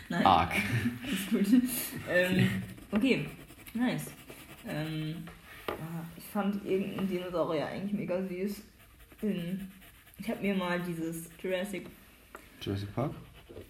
Nein. 0.08 0.24
Arg. 0.24 0.50
Alles 1.04 1.48
gut. 1.50 1.62
Ähm, 2.10 2.48
okay, 2.90 3.26
nice. 3.74 4.06
Ähm, 4.66 5.16
ah, 5.82 6.04
ich 6.16 6.24
fand 6.24 6.64
irgendeinen 6.64 7.08
Dinosaurier 7.08 7.66
eigentlich 7.66 7.92
mega 7.92 8.22
süß. 8.22 8.62
In, 9.22 9.68
ich 10.18 10.28
habe 10.28 10.40
mir 10.40 10.54
mal 10.54 10.80
dieses 10.80 11.28
Jurassic 11.42 11.86
Jurassic 12.60 12.94
Park? 12.94 13.12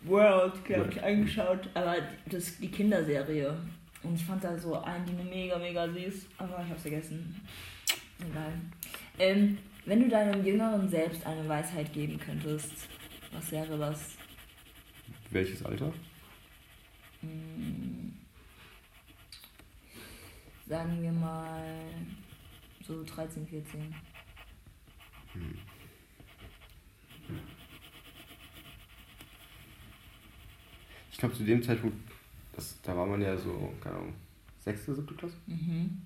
World, 0.04 0.64
glaube 0.64 0.90
ich, 0.90 1.02
angeschaut, 1.02 1.68
aber 1.74 1.96
das 2.26 2.58
die 2.58 2.70
Kinderserie. 2.70 3.56
Und 4.02 4.14
ich 4.14 4.24
fand 4.24 4.42
da 4.42 4.56
so 4.58 4.80
einen 4.80 5.06
Dino 5.06 5.22
mega, 5.24 5.58
mega 5.58 5.88
süß, 5.88 6.26
aber 6.38 6.62
ich 6.64 6.70
hab's 6.70 6.82
vergessen. 6.82 7.40
Egal. 8.20 8.52
Ähm, 9.18 9.58
wenn 9.84 10.00
du 10.00 10.08
deinem 10.08 10.44
jüngeren 10.44 10.88
Selbst 10.88 11.26
eine 11.26 11.48
Weisheit 11.48 11.92
geben 11.92 12.18
könntest, 12.18 12.88
was 13.32 13.50
wäre 13.50 13.78
das? 13.78 14.16
Welches 15.30 15.64
Alter? 15.64 15.92
Hm, 17.20 18.01
sagen 20.72 21.02
wir 21.02 21.12
mal 21.12 21.84
so 22.82 23.04
13, 23.04 23.46
14. 23.46 23.94
Ich 31.10 31.18
glaube, 31.18 31.34
zu 31.34 31.44
dem 31.44 31.62
Zeitpunkt. 31.62 31.98
Das, 32.54 32.80
da 32.80 32.96
war 32.96 33.04
man 33.04 33.20
ja 33.20 33.36
so, 33.36 33.74
keine 33.82 33.96
Ahnung. 33.96 34.14
Sechste, 34.60 34.94
siebte 34.94 35.12
Klasse? 35.12 35.36
Mhm. 35.46 36.00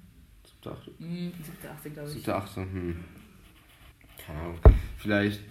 Siebte, 0.45 0.73
achte? 0.73 0.91
Mhm, 0.99 1.33
7., 1.43 1.71
8. 1.71 1.95
glaube 1.95 2.09
ich. 2.09 2.15
Siebte, 2.15 2.35
achte, 2.35 2.61
hm. 2.63 3.05
Keine 4.19 4.41
Ahnung. 4.41 4.59
Vielleicht. 4.99 5.43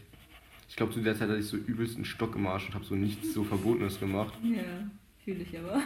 Ich 0.68 0.76
glaube, 0.76 0.92
zu 0.92 1.02
der 1.02 1.16
Zeit 1.16 1.30
hatte 1.30 1.40
ich 1.40 1.48
so 1.48 1.56
übelst 1.56 1.96
einen 1.96 2.04
Stock 2.04 2.36
im 2.36 2.48
Arsch 2.48 2.68
und 2.68 2.76
habe 2.76 2.84
so 2.84 2.96
nichts 2.96 3.34
so 3.34 3.46
Verbotenes 3.46 3.98
gemacht. 3.98 4.34
Ja, 4.44 4.90
fühle 5.24 5.44
ich 5.44 5.58
aber. 5.58 5.82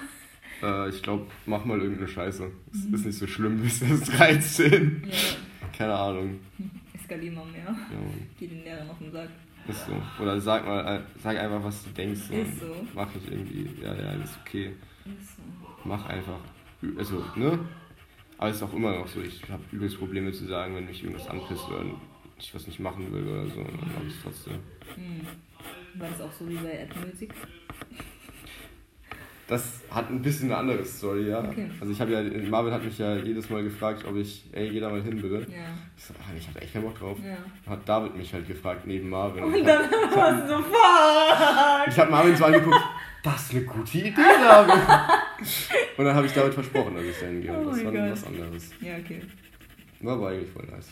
Äh, 0.61 0.89
ich 0.89 1.01
glaube, 1.01 1.25
mach 1.45 1.63
mal 1.65 1.79
irgendeine 1.79 2.07
Scheiße. 2.07 2.51
Es 2.71 2.85
ist 2.85 3.05
nicht 3.05 3.17
so 3.17 3.27
schlimm, 3.27 3.61
bis 3.61 3.81
erst 3.81 4.11
13. 4.19 5.03
Ja, 5.09 5.67
Keine 5.77 5.93
Ahnung. 5.95 6.39
eskalier 6.93 7.31
mal 7.31 7.45
mehr. 7.45 7.63
Ja, 7.65 7.71
Mann. 7.73 8.27
Geh 8.39 8.47
den 8.47 8.63
Lehrern 8.63 8.89
auf 8.89 8.97
den 8.99 9.11
Sack. 9.11 9.29
ist 9.67 9.85
so. 9.85 9.93
Oder 10.23 10.39
sag 10.41 10.65
mal, 10.65 10.97
äh, 10.97 11.01
sag 11.21 11.37
einfach, 11.37 11.63
was 11.63 11.83
du 11.83 11.89
denkst. 11.91 12.29
und 12.29 12.39
Ist 12.39 12.59
so. 12.59 12.75
Mach 12.93 13.07
ich 13.15 13.31
irgendwie. 13.31 13.69
Ja, 13.81 13.93
ja, 13.95 14.11
ist 14.21 14.37
okay. 14.45 14.73
Ist 15.05 15.35
so. 15.37 15.41
Mach 15.85 16.05
einfach. 16.07 16.39
Also, 16.97 17.23
ne? 17.35 17.59
Aber 18.37 18.49
es 18.49 18.55
ist 18.57 18.63
auch 18.63 18.73
immer 18.73 18.93
noch 18.97 19.07
so, 19.07 19.21
ich 19.21 19.41
habe 19.49 19.63
übelst 19.71 19.97
Probleme 19.97 20.31
zu 20.31 20.45
sagen, 20.45 20.75
wenn 20.75 20.85
mich 20.85 21.03
irgendwas 21.03 21.27
anpisst 21.27 21.67
oder 21.67 21.83
ich 22.37 22.55
was 22.55 22.67
nicht 22.67 22.79
machen 22.79 23.11
will 23.11 23.27
oder 23.27 23.45
so, 23.47 23.61
dann 23.63 23.91
mach 23.93 24.01
ich 24.07 24.15
es 24.15 24.21
trotzdem. 24.23 24.53
Hm. 24.95 25.27
War 25.99 26.07
das 26.09 26.21
auch 26.21 26.31
so 26.31 26.47
wie 26.47 26.55
bei 26.55 26.71
Ed 26.71 26.95
Music? 27.05 27.33
Das 29.49 29.81
hat 29.89 30.11
ein 30.11 30.21
bisschen 30.21 30.51
eine 30.51 30.57
andere 30.57 30.85
Story, 30.85 31.27
ja. 31.27 31.39
Okay. 31.39 31.67
Also 31.81 31.91
ich 31.91 31.99
habe 31.99 32.11
ja, 32.11 32.21
Marvin 32.49 32.71
hat 32.71 32.85
mich 32.85 32.99
ja 32.99 33.15
jedes 33.15 33.49
Mal 33.49 33.63
gefragt, 33.63 34.05
ob 34.07 34.15
ich, 34.15 34.45
ey, 34.51 34.69
geh 34.69 34.79
da 34.79 34.89
mal 34.89 35.01
hin 35.01 35.19
bitte. 35.19 35.39
Ja. 35.51 35.73
Ich 35.97 36.03
so, 36.03 36.13
ach, 36.21 36.31
ich 36.37 36.47
hatte 36.47 36.61
echt 36.61 36.71
keinen 36.71 36.83
Bock 36.83 36.99
drauf. 36.99 37.17
Ja. 37.25 37.71
Hat 37.71 37.89
David 37.89 38.15
mich 38.15 38.31
halt 38.31 38.47
gefragt, 38.47 38.85
neben 38.85 39.09
Marvin. 39.09 39.43
Und 39.43 39.55
ich 39.55 39.63
dann 39.65 39.89
warst 39.89 40.43
du 40.43 40.47
so, 40.49 40.57
fuck! 40.61 41.87
ich 41.87 41.99
hab 41.99 42.11
Marvin 42.11 42.35
so 42.35 42.45
angeguckt, 42.45 42.77
das 43.23 43.41
ist 43.41 43.51
eine 43.55 43.63
gute 43.63 43.97
Idee, 43.97 44.13
David. 44.13 44.73
Und 45.97 46.05
dann 46.05 46.15
habe 46.15 46.27
ich 46.27 46.33
David 46.33 46.53
versprochen, 46.53 46.93
dass 46.93 47.03
ich 47.05 47.19
da 47.19 47.25
hingehe. 47.25 47.51
Und 47.51 47.65
Oh 47.65 47.69
das 47.71 47.85
war 47.85 47.91
dann 47.91 48.11
was 48.11 48.27
anderes. 48.27 48.71
Ja, 48.81 48.97
okay. 48.97 49.21
War 50.01 50.13
aber 50.13 50.29
eigentlich 50.29 50.49
voll 50.51 50.65
nice. 50.65 50.89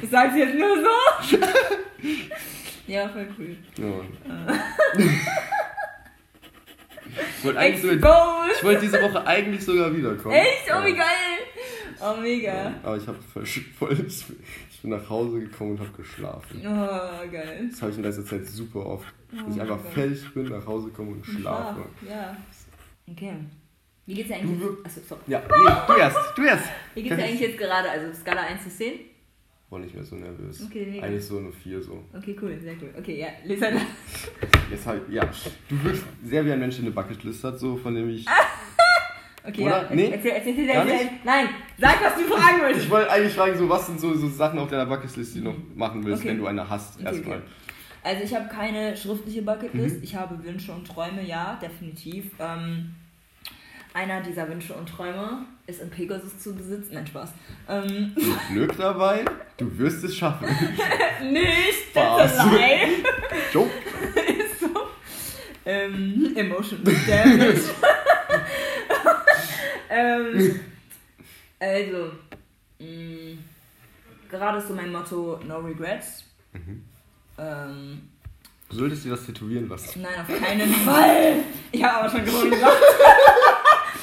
Das 0.00 0.10
sagst 0.10 0.36
du 0.36 0.40
jetzt 0.40 0.54
nur 0.54 0.76
so? 0.76 1.36
ja, 2.86 3.08
voll 3.08 3.26
cool. 3.36 3.56
Ja. 3.78 4.54
ich 7.38 7.44
wollte 7.44 7.58
eigentlich 7.58 7.82
sogar, 7.82 8.46
ich 8.56 8.64
wollte 8.64 8.80
diese 8.82 9.02
Woche 9.02 9.26
eigentlich 9.26 9.64
sogar 9.64 9.94
wiederkommen. 9.94 10.34
Echt? 10.34 10.64
Oh, 10.70 10.84
wie 10.84 10.90
Ja. 10.90 10.96
geil! 10.96 11.38
Oh, 12.00 12.20
mega. 12.20 12.74
Aber 12.82 12.96
ich 12.96 13.06
habe 13.06 13.18
voll, 13.32 13.46
voll. 13.46 14.06
Ich 14.06 14.80
bin 14.82 14.90
nach 14.90 15.08
Hause 15.08 15.40
gekommen 15.40 15.72
und 15.72 15.80
habe 15.80 15.90
geschlafen. 15.96 16.60
Oh, 16.60 17.30
geil. 17.30 17.68
Das 17.70 17.80
habe 17.80 17.92
ich 17.92 17.98
in 17.98 18.04
letzter 18.04 18.24
Zeit 18.26 18.46
super 18.46 18.84
oft. 18.84 19.14
Oh, 19.32 19.46
dass 19.46 19.56
ich 19.56 19.62
einfach 19.62 19.82
geil. 19.84 19.92
fertig 19.94 20.34
bin, 20.34 20.44
nach 20.48 20.66
Hause 20.66 20.90
komme 20.90 21.12
und 21.12 21.24
schlafe. 21.24 21.82
Ja. 22.06 22.36
Okay. 23.10 23.34
Wie 24.06 24.14
geht's 24.14 24.28
dir 24.28 24.36
eigentlich? 24.36 24.60
Achso, 24.84 25.00
sorry. 25.08 25.20
Ja, 25.28 25.40
nee, 25.40 25.72
du 25.86 25.98
erst, 25.98 26.18
du 26.36 26.42
erst. 26.44 26.64
Wie 26.94 27.02
geht's 27.02 27.16
dir 27.16 27.24
eigentlich 27.24 27.40
jetzt 27.40 27.58
gerade? 27.58 27.88
Also 27.90 28.12
Skala 28.20 28.42
1 28.42 28.64
zu 28.64 28.68
10? 28.70 28.92
War 29.74 29.80
nicht 29.80 29.92
mehr 29.92 30.04
so 30.04 30.14
nervös. 30.14 30.64
Okay, 30.64 30.86
mega. 30.88 31.04
Eigentlich 31.04 31.24
so 31.24 31.38
eine 31.38 31.50
4 31.50 31.82
so. 31.82 32.04
Okay, 32.16 32.36
cool, 32.40 32.56
sehr 32.60 32.74
cool. 32.80 32.94
Okay, 32.96 33.18
ja, 33.18 33.26
Lisa. 33.44 33.66
Okay, 33.66 33.80
Jetzt 34.70 34.86
halt, 34.86 35.02
ja. 35.10 35.28
Du 35.68 35.82
wirkst 35.82 36.04
sehr 36.24 36.46
wie 36.46 36.52
ein 36.52 36.60
Mensch, 36.60 36.76
der 36.76 36.84
eine 36.84 36.92
Bucketlist 36.94 37.42
hat, 37.42 37.58
so 37.58 37.76
von 37.76 37.92
dem 37.92 38.08
ich. 38.08 38.24
ja. 39.56 39.66
Oder? 39.66 39.90
Nee? 39.92 40.10
Erzähl, 40.12 40.30
erzähl, 40.30 40.50
erzähl, 40.56 40.66
Gar 40.68 40.86
erzähl. 40.88 41.08
Nein, 41.24 41.48
sag, 41.76 42.00
was 42.04 42.14
du 42.14 42.22
fragen 42.32 42.58
Ich 42.70 42.76
willst. 42.76 42.90
wollte 42.90 43.10
eigentlich 43.10 43.32
fragen, 43.34 43.58
so 43.58 43.68
was 43.68 43.86
sind 43.88 43.98
so, 43.98 44.14
so 44.14 44.28
Sachen 44.28 44.60
auf 44.60 44.70
deiner 44.70 44.86
Bucketlist, 44.86 45.34
die 45.34 45.40
du 45.40 45.46
noch 45.46 45.56
machen 45.74 46.04
willst, 46.04 46.20
Okay. 46.22 46.28
wenn 46.30 46.38
du 46.38 46.46
eine 46.46 46.70
hast, 46.70 46.94
Okay, 47.00 47.06
erstmal. 47.06 47.38
okay. 47.38 47.46
Also 48.04 48.22
ich 48.22 48.32
habe 48.32 48.48
keine 48.48 48.96
schriftliche 48.96 49.42
Bucketlist. 49.42 49.96
Mhm. 49.96 50.02
Ich 50.04 50.14
habe 50.14 50.44
Wünsche 50.44 50.70
und 50.70 50.86
Träume, 50.86 51.24
ja, 51.26 51.58
definitiv. 51.60 52.30
Ähm, 52.38 52.94
einer 53.94 54.20
dieser 54.20 54.48
Wünsche 54.48 54.74
und 54.74 54.88
Träume 54.88 55.46
ist 55.66 55.80
in 55.80 55.88
Pegasus 55.88 56.38
zu 56.38 56.54
besitzen. 56.54 56.92
Nein, 56.94 57.06
Spaß. 57.06 57.30
Ähm, 57.68 58.14
Glück 58.52 58.76
dabei, 58.76 59.24
du 59.56 59.78
wirst 59.78 60.04
es 60.04 60.16
schaffen. 60.16 60.46
nicht, 61.32 61.88
Spaß. 61.90 62.32
Joke. 63.52 63.70
ist 64.26 64.60
so. 64.60 64.68
Ähm, 65.64 66.32
emotional 66.36 66.94
damage. 67.06 67.60
ähm, 69.90 70.60
also, 71.60 72.12
mh, 72.80 73.38
gerade 74.28 74.58
ist 74.58 74.68
so 74.68 74.74
mein 74.74 74.92
Motto 74.92 75.40
No 75.46 75.58
Regrets. 75.60 76.24
Ähm, 77.38 78.10
Du 78.70 78.76
solltest 78.80 79.04
dir 79.04 79.10
das 79.10 79.24
tätowieren 79.26 79.68
lassen. 79.68 80.02
nein, 80.02 80.12
auf 80.20 80.40
keinen 80.40 80.72
Fall. 80.74 81.36
Ich 81.70 81.84
habe 81.84 82.00
aber 82.00 82.10
schon 82.10 82.24
drüber 82.24 82.50
gedacht. 82.56 82.76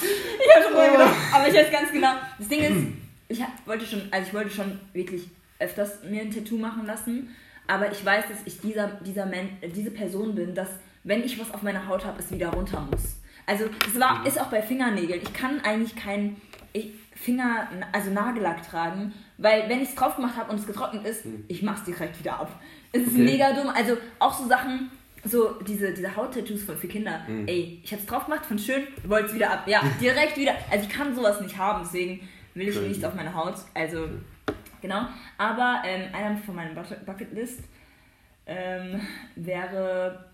Ich 0.04 0.56
habe 0.56 0.64
schon 0.64 0.74
drüber 0.74 0.91
gedacht. 0.91 1.16
Aber 1.34 1.47
ich 1.47 1.54
weiß 1.54 1.72
ganz 1.72 1.91
genau. 1.91 2.14
Das 2.38 2.47
Ding 2.47 2.62
ist, 2.62 2.88
ich 3.30 3.41
wollte 3.66 3.86
schon, 3.86 4.02
also 4.12 4.28
ich 4.28 4.34
wollte 4.34 4.49
schon 4.49 4.80
wirklich 4.93 5.30
öfters 5.60 6.04
mir 6.04 6.22
ein 6.22 6.32
Tattoo 6.32 6.58
machen 6.58 6.86
lassen. 6.86 7.36
Aber 7.68 7.91
ich 7.91 8.04
weiß, 8.04 8.26
dass 8.28 8.39
ich 8.45 8.60
dieser, 8.60 8.88
dieser 9.06 9.32
äh, 9.32 9.70
diese 9.74 9.91
Person 9.91 10.36
bin, 10.36 10.54
dass 10.56 10.70
wenn 11.04 11.24
ich 11.24 11.39
was 11.39 11.52
auf 11.54 11.62
meiner 11.62 11.88
Haut 11.88 12.06
habe, 12.06 12.20
es 12.20 12.32
wieder 12.32 12.49
runter 12.49 12.86
muss. 12.91 13.18
Also 13.45 13.66
das 13.86 13.99
war, 13.99 14.26
ist 14.26 14.39
auch 14.39 14.47
bei 14.47 14.62
Fingernägeln. 14.62 15.22
Ich 15.22 15.34
kann 15.34 15.62
eigentlich 15.62 15.95
keinen 15.95 16.39
Finger, 17.16 17.68
also 17.91 18.10
Nagellack 18.10 18.68
tragen, 18.68 19.14
weil 19.38 19.70
wenn 19.70 19.82
ich 19.82 19.89
es 19.89 19.95
drauf 19.95 20.16
gemacht 20.16 20.36
habe 20.38 20.52
und 20.52 20.60
es 20.60 20.66
getrocknet 20.66 21.06
ist, 21.06 21.24
ich 21.47 21.62
mach's 21.62 21.84
direkt 21.84 22.20
wieder 22.20 22.39
ab. 22.39 22.60
Es 22.91 23.02
ist 23.04 23.14
Okay. 23.14 23.24
mega 23.24 23.54
dumm. 23.54 23.70
Also 23.70 23.97
auch 24.20 24.34
so 24.34 24.47
Sachen, 24.47 24.89
so 25.24 25.51
diese, 25.61 25.93
diese 25.93 26.15
Hauttattoos 26.15 26.63
für, 26.63 26.76
für 26.76 26.88
Kinder. 26.88 27.22
Ey, 27.47 27.80
ich 27.84 27.91
hab's 27.93 28.05
drauf 28.05 28.26
gemacht, 28.26 28.45
fand 28.45 28.59
schön, 28.61 28.84
wollte 29.05 29.28
es 29.30 29.36
wieder 29.36 29.51
ab. 29.51 29.67
Ja, 29.67 29.82
direkt 30.01 30.38
wieder. 30.38 30.53
Also 30.69 30.86
ich 30.88 30.89
kann 30.93 31.15
sowas 31.15 31.39
nicht 31.41 31.57
haben, 31.57 31.84
deswegen 31.84 32.28
will 32.55 32.67
ich 32.69 32.80
nichts 32.82 33.03
auf 33.03 33.13
meine 33.13 33.34
Haut. 33.34 33.55
Also, 33.74 34.07
genau. 34.82 35.05
Aber 35.38 35.84
ähm, 35.86 36.13
einer 36.13 36.36
von 36.38 36.55
meinen 36.55 36.76
Bucket- 36.76 37.05
Bucketlist 37.05 37.61
ähm, 38.47 38.99
wäre, 39.36 40.26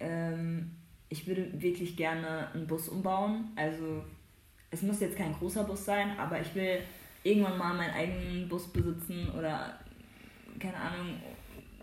ähm, 0.00 0.70
ich 1.08 1.26
würde 1.26 1.50
wirklich 1.60 1.96
gerne 1.96 2.48
einen 2.52 2.66
Bus 2.66 2.88
umbauen. 2.88 3.52
Also 3.56 4.02
es 4.70 4.82
muss 4.82 5.00
jetzt 5.00 5.16
kein 5.16 5.32
großer 5.34 5.64
Bus 5.64 5.84
sein, 5.84 6.18
aber 6.18 6.40
ich 6.40 6.54
will 6.54 6.80
irgendwann 7.22 7.56
mal 7.58 7.74
meinen 7.74 7.94
eigenen 7.94 8.48
Bus 8.48 8.66
besitzen 8.72 9.28
oder 9.38 9.78
keine 10.58 10.76
Ahnung, 10.76 11.20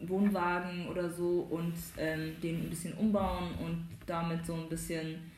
Wohnwagen 0.08 0.88
oder 0.88 1.10
so 1.10 1.48
und 1.50 1.74
ähm, 1.98 2.36
den 2.42 2.62
ein 2.62 2.70
bisschen 2.70 2.94
umbauen 2.94 3.50
und 3.64 3.88
damit 4.06 4.46
so 4.46 4.54
ein 4.54 4.70
bisschen, 4.70 5.32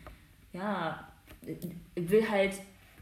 ja, 0.54 1.08
ich 1.46 2.10
will 2.10 2.30
halt, 2.30 2.54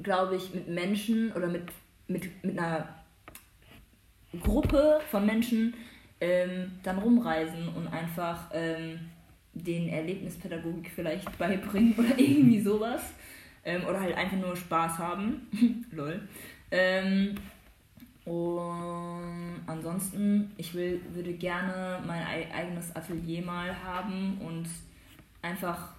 glaube 0.01 0.36
ich, 0.36 0.53
mit 0.53 0.68
Menschen 0.68 1.32
oder 1.34 1.47
mit, 1.47 1.64
mit, 2.07 2.43
mit 2.43 2.57
einer 2.57 2.88
Gruppe 4.41 4.99
von 5.10 5.26
Menschen 5.26 5.74
ähm, 6.22 6.72
dann 6.84 6.99
rumreisen 6.99 7.70
und 7.70 7.88
einfach 7.88 8.49
ähm, 8.53 8.99
den 9.53 9.89
Erlebnispädagogik 9.89 10.91
vielleicht 10.93 11.38
beibringen 11.38 11.93
oder 11.97 12.18
irgendwie 12.18 12.62
sowas. 12.62 13.01
Ähm, 13.66 13.86
oder 13.86 13.99
halt 13.99 14.16
einfach 14.16 14.38
nur 14.38 14.55
Spaß 14.55 14.97
haben. 14.99 15.47
Lol. 15.91 16.28
Ähm, 16.72 17.36
und 18.26 19.61
ansonsten, 19.67 20.51
ich 20.57 20.74
will, 20.74 21.01
würde 21.13 21.34
gerne 21.34 21.99
mein 22.05 22.22
ei- 22.26 22.53
eigenes 22.53 22.95
Atelier 22.95 23.43
mal 23.43 23.76
haben 23.84 24.38
und 24.39 24.67
einfach. 25.41 25.93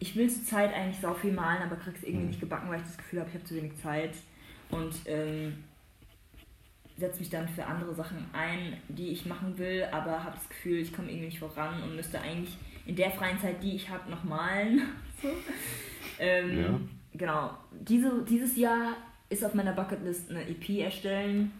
Ich 0.00 0.16
will 0.16 0.28
zur 0.28 0.44
Zeit 0.44 0.74
eigentlich 0.74 1.00
sau 1.00 1.14
viel 1.14 1.32
malen, 1.32 1.62
aber 1.62 1.76
krieg's 1.76 2.02
irgendwie 2.02 2.26
nicht 2.26 2.40
gebacken, 2.40 2.68
weil 2.68 2.78
ich 2.80 2.86
das 2.86 2.98
Gefühl 2.98 3.20
habe, 3.20 3.28
ich 3.30 3.36
habe 3.36 3.44
zu 3.44 3.54
wenig 3.54 3.76
Zeit. 3.80 4.14
Und 4.70 4.94
ähm, 5.06 5.62
setze 6.96 7.20
mich 7.20 7.30
dann 7.30 7.48
für 7.48 7.64
andere 7.64 7.94
Sachen 7.94 8.18
ein, 8.32 8.76
die 8.88 9.08
ich 9.08 9.24
machen 9.26 9.56
will, 9.56 9.86
aber 9.92 10.22
habe 10.24 10.36
das 10.36 10.48
Gefühl, 10.48 10.78
ich 10.78 10.92
komme 10.92 11.08
irgendwie 11.08 11.26
nicht 11.26 11.38
voran 11.38 11.82
und 11.82 11.96
müsste 11.96 12.20
eigentlich 12.20 12.56
in 12.86 12.96
der 12.96 13.10
freien 13.12 13.38
Zeit, 13.40 13.62
die 13.62 13.76
ich 13.76 13.88
habe, 13.88 14.10
noch 14.10 14.24
malen. 14.24 14.82
so. 15.22 15.28
ähm, 16.18 16.58
Ja. 16.62 16.80
Genau. 17.16 17.50
Diese, 17.72 18.24
dieses 18.24 18.56
Jahr 18.56 18.96
ist 19.28 19.44
auf 19.44 19.54
meiner 19.54 19.72
Bucketlist 19.72 20.30
eine 20.30 20.48
EP 20.48 20.68
erstellen. 20.80 21.52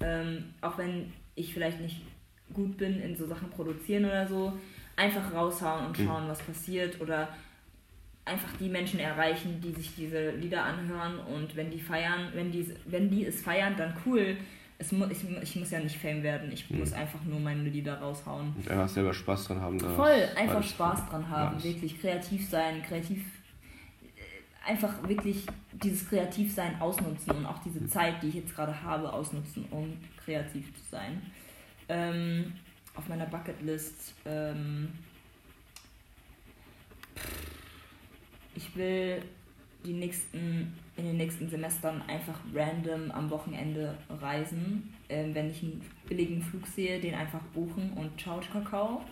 Ähm, 0.00 0.54
auch 0.60 0.78
wenn 0.78 1.12
ich 1.34 1.52
vielleicht 1.52 1.80
nicht 1.80 2.02
gut 2.52 2.76
bin 2.76 3.00
in 3.00 3.16
so 3.16 3.26
Sachen 3.26 3.50
produzieren 3.50 4.04
oder 4.04 4.26
so. 4.26 4.52
Einfach 4.96 5.32
raushauen 5.32 5.86
und 5.86 5.96
schauen, 5.96 6.28
was 6.28 6.40
passiert. 6.40 7.00
Oder 7.00 7.28
einfach 8.24 8.50
die 8.58 8.68
Menschen 8.68 9.00
erreichen, 9.00 9.60
die 9.60 9.72
sich 9.72 9.94
diese 9.94 10.30
Lieder 10.30 10.64
anhören. 10.64 11.18
Und 11.18 11.56
wenn 11.56 11.70
die 11.70 11.80
feiern, 11.80 12.28
wenn 12.34 12.52
die, 12.52 12.72
wenn 12.86 13.10
die 13.10 13.24
es 13.24 13.42
feiern, 13.42 13.74
dann 13.76 13.94
cool. 14.06 14.36
Es 14.80 14.92
mu 14.92 15.06
ich, 15.10 15.18
ich 15.42 15.56
muss 15.56 15.72
ja 15.72 15.80
nicht 15.80 15.96
Fame 15.96 16.22
werden. 16.22 16.52
Ich 16.52 16.70
muss 16.70 16.92
einfach 16.92 17.24
nur 17.24 17.40
meine 17.40 17.68
Lieder 17.68 17.98
raushauen. 17.98 18.54
Und 18.56 18.70
einfach 18.70 18.88
selber 18.88 19.12
Spaß 19.12 19.48
dran 19.48 19.60
haben. 19.60 19.80
Voll, 19.80 20.28
einfach 20.36 20.62
Spaß 20.62 21.08
dran 21.08 21.28
haben, 21.28 21.56
nice. 21.56 21.64
wirklich 21.64 22.00
kreativ 22.00 22.48
sein, 22.48 22.82
kreativ 22.82 23.24
einfach 24.68 25.08
wirklich 25.08 25.46
dieses 25.72 26.08
Kreativsein 26.08 26.80
ausnutzen 26.80 27.32
und 27.32 27.46
auch 27.46 27.58
diese 27.64 27.86
Zeit, 27.88 28.22
die 28.22 28.28
ich 28.28 28.34
jetzt 28.34 28.54
gerade 28.54 28.82
habe, 28.82 29.10
ausnutzen, 29.12 29.64
um 29.70 29.96
kreativ 30.22 30.72
zu 30.74 30.82
sein. 30.90 31.22
Ähm, 31.88 32.52
auf 32.94 33.08
meiner 33.08 33.26
Bucketlist, 33.26 34.14
ähm, 34.26 34.90
ich 38.54 38.76
will 38.76 39.22
die 39.84 39.94
nächsten, 39.94 40.74
in 40.96 41.04
den 41.04 41.16
nächsten 41.16 41.48
Semestern 41.48 42.02
einfach 42.02 42.38
random 42.54 43.10
am 43.10 43.30
Wochenende 43.30 43.96
reisen. 44.20 44.92
Ähm, 45.08 45.34
wenn 45.34 45.50
ich 45.50 45.62
einen 45.62 45.80
billigen 46.08 46.42
Flug 46.42 46.66
sehe, 46.66 47.00
den 47.00 47.14
einfach 47.14 47.40
buchen 47.54 47.92
und 47.94 48.20
ciao 48.20 48.40
Kakao. 48.52 49.02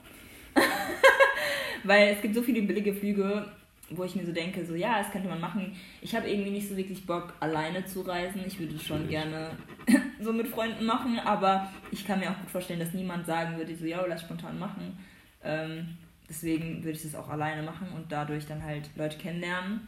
Weil 1.84 2.08
es 2.08 2.20
gibt 2.20 2.34
so 2.34 2.42
viele 2.42 2.62
billige 2.62 2.92
Flüge, 2.92 3.46
wo 3.90 4.04
ich 4.04 4.16
mir 4.16 4.26
so 4.26 4.32
denke, 4.32 4.64
so 4.64 4.74
ja, 4.74 4.98
das 4.98 5.10
könnte 5.12 5.28
man 5.28 5.40
machen. 5.40 5.76
Ich 6.00 6.14
habe 6.14 6.28
irgendwie 6.28 6.50
nicht 6.50 6.68
so 6.68 6.76
wirklich 6.76 7.06
Bock, 7.06 7.34
alleine 7.40 7.84
zu 7.84 8.02
reisen. 8.02 8.42
Ich 8.46 8.58
würde 8.58 8.74
es 8.74 8.84
schon 8.84 9.06
Natürlich. 9.06 9.22
gerne 9.22 9.50
so 10.20 10.32
mit 10.32 10.48
Freunden 10.48 10.84
machen, 10.84 11.18
aber 11.20 11.70
ich 11.92 12.06
kann 12.06 12.18
mir 12.18 12.30
auch 12.30 12.38
gut 12.38 12.50
vorstellen, 12.50 12.80
dass 12.80 12.92
niemand 12.92 13.26
sagen 13.26 13.56
würde, 13.56 13.74
so 13.76 13.84
ja, 13.84 14.04
lass 14.04 14.22
spontan 14.22 14.58
machen. 14.58 14.98
Ähm, 15.44 15.96
deswegen 16.28 16.82
würde 16.82 16.96
ich 16.96 17.02
das 17.02 17.14
auch 17.14 17.28
alleine 17.28 17.62
machen 17.62 17.88
und 17.94 18.10
dadurch 18.10 18.46
dann 18.46 18.64
halt 18.64 18.90
Leute 18.96 19.18
kennenlernen. 19.18 19.86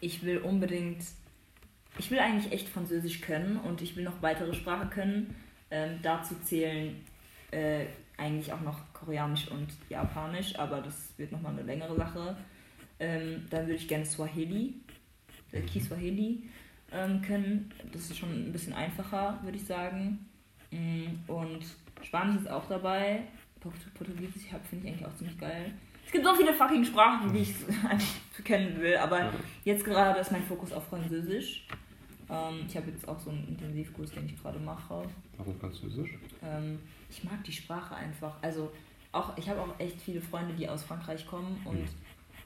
Ich 0.00 0.24
will 0.24 0.38
unbedingt, 0.38 1.04
ich 1.98 2.10
will 2.10 2.18
eigentlich 2.18 2.52
echt 2.52 2.68
Französisch 2.68 3.20
können 3.20 3.58
und 3.58 3.82
ich 3.82 3.96
will 3.96 4.04
noch 4.04 4.22
weitere 4.22 4.54
Sprachen 4.54 4.88
können. 4.88 5.34
Ähm, 5.70 5.98
dazu 6.02 6.34
zählen 6.42 6.96
äh, 7.50 7.86
eigentlich 8.16 8.52
auch 8.52 8.60
noch 8.60 8.78
Koreanisch 8.94 9.48
und 9.48 9.68
Japanisch, 9.90 10.58
aber 10.58 10.80
das 10.80 11.12
wird 11.18 11.32
nochmal 11.32 11.52
eine 11.52 11.62
längere 11.62 11.96
Sache. 11.96 12.36
Ähm, 13.00 13.46
dann 13.50 13.62
würde 13.66 13.74
ich 13.76 13.88
gerne 13.88 14.04
Swahili, 14.06 14.74
äh, 15.52 15.60
Kiswahili 15.62 16.44
ähm, 16.92 17.20
können. 17.22 17.72
Das 17.92 18.02
ist 18.02 18.16
schon 18.18 18.30
ein 18.30 18.52
bisschen 18.52 18.72
einfacher, 18.72 19.38
würde 19.42 19.56
ich 19.56 19.64
sagen. 19.64 20.26
Mm, 20.70 21.06
Und 21.30 21.64
Spanisch 22.02 22.42
ist 22.42 22.50
auch 22.50 22.66
dabei. 22.68 23.22
Port- 23.60 23.94
Portugiesisch 23.94 24.42
finde 24.68 24.86
ich 24.88 24.92
eigentlich 24.94 25.06
auch 25.06 25.14
ziemlich 25.16 25.38
geil. 25.38 25.72
Es 26.06 26.12
gibt 26.12 26.24
so 26.24 26.34
viele 26.34 26.52
fucking 26.52 26.84
Sprachen, 26.84 27.32
die 27.32 27.40
ich 27.40 27.54
einfach 27.88 28.44
kennen 28.44 28.78
will, 28.80 28.96
aber 28.96 29.32
jetzt 29.64 29.84
gerade 29.84 30.20
ist 30.20 30.30
mein 30.32 30.42
Fokus 30.42 30.70
auf 30.72 30.86
Französisch. 30.88 31.66
Ähm, 32.30 32.64
ich 32.68 32.76
habe 32.76 32.90
jetzt 32.90 33.08
auch 33.08 33.18
so 33.18 33.30
einen 33.30 33.48
Intensivkurs, 33.48 34.10
den 34.12 34.26
ich 34.26 34.40
gerade 34.40 34.58
mache. 34.58 35.02
Warum 35.38 35.58
Französisch? 35.58 36.10
Ähm, 36.42 36.78
ich 37.10 37.24
mag 37.24 37.42
die 37.44 37.52
Sprache 37.52 37.94
einfach. 37.96 38.36
Also 38.42 38.70
auch, 39.12 39.36
ich 39.38 39.48
habe 39.48 39.60
auch 39.62 39.78
echt 39.80 40.00
viele 40.00 40.20
Freunde, 40.20 40.54
die 40.54 40.68
aus 40.68 40.82
Frankreich 40.84 41.26
kommen 41.26 41.60
und 41.64 41.86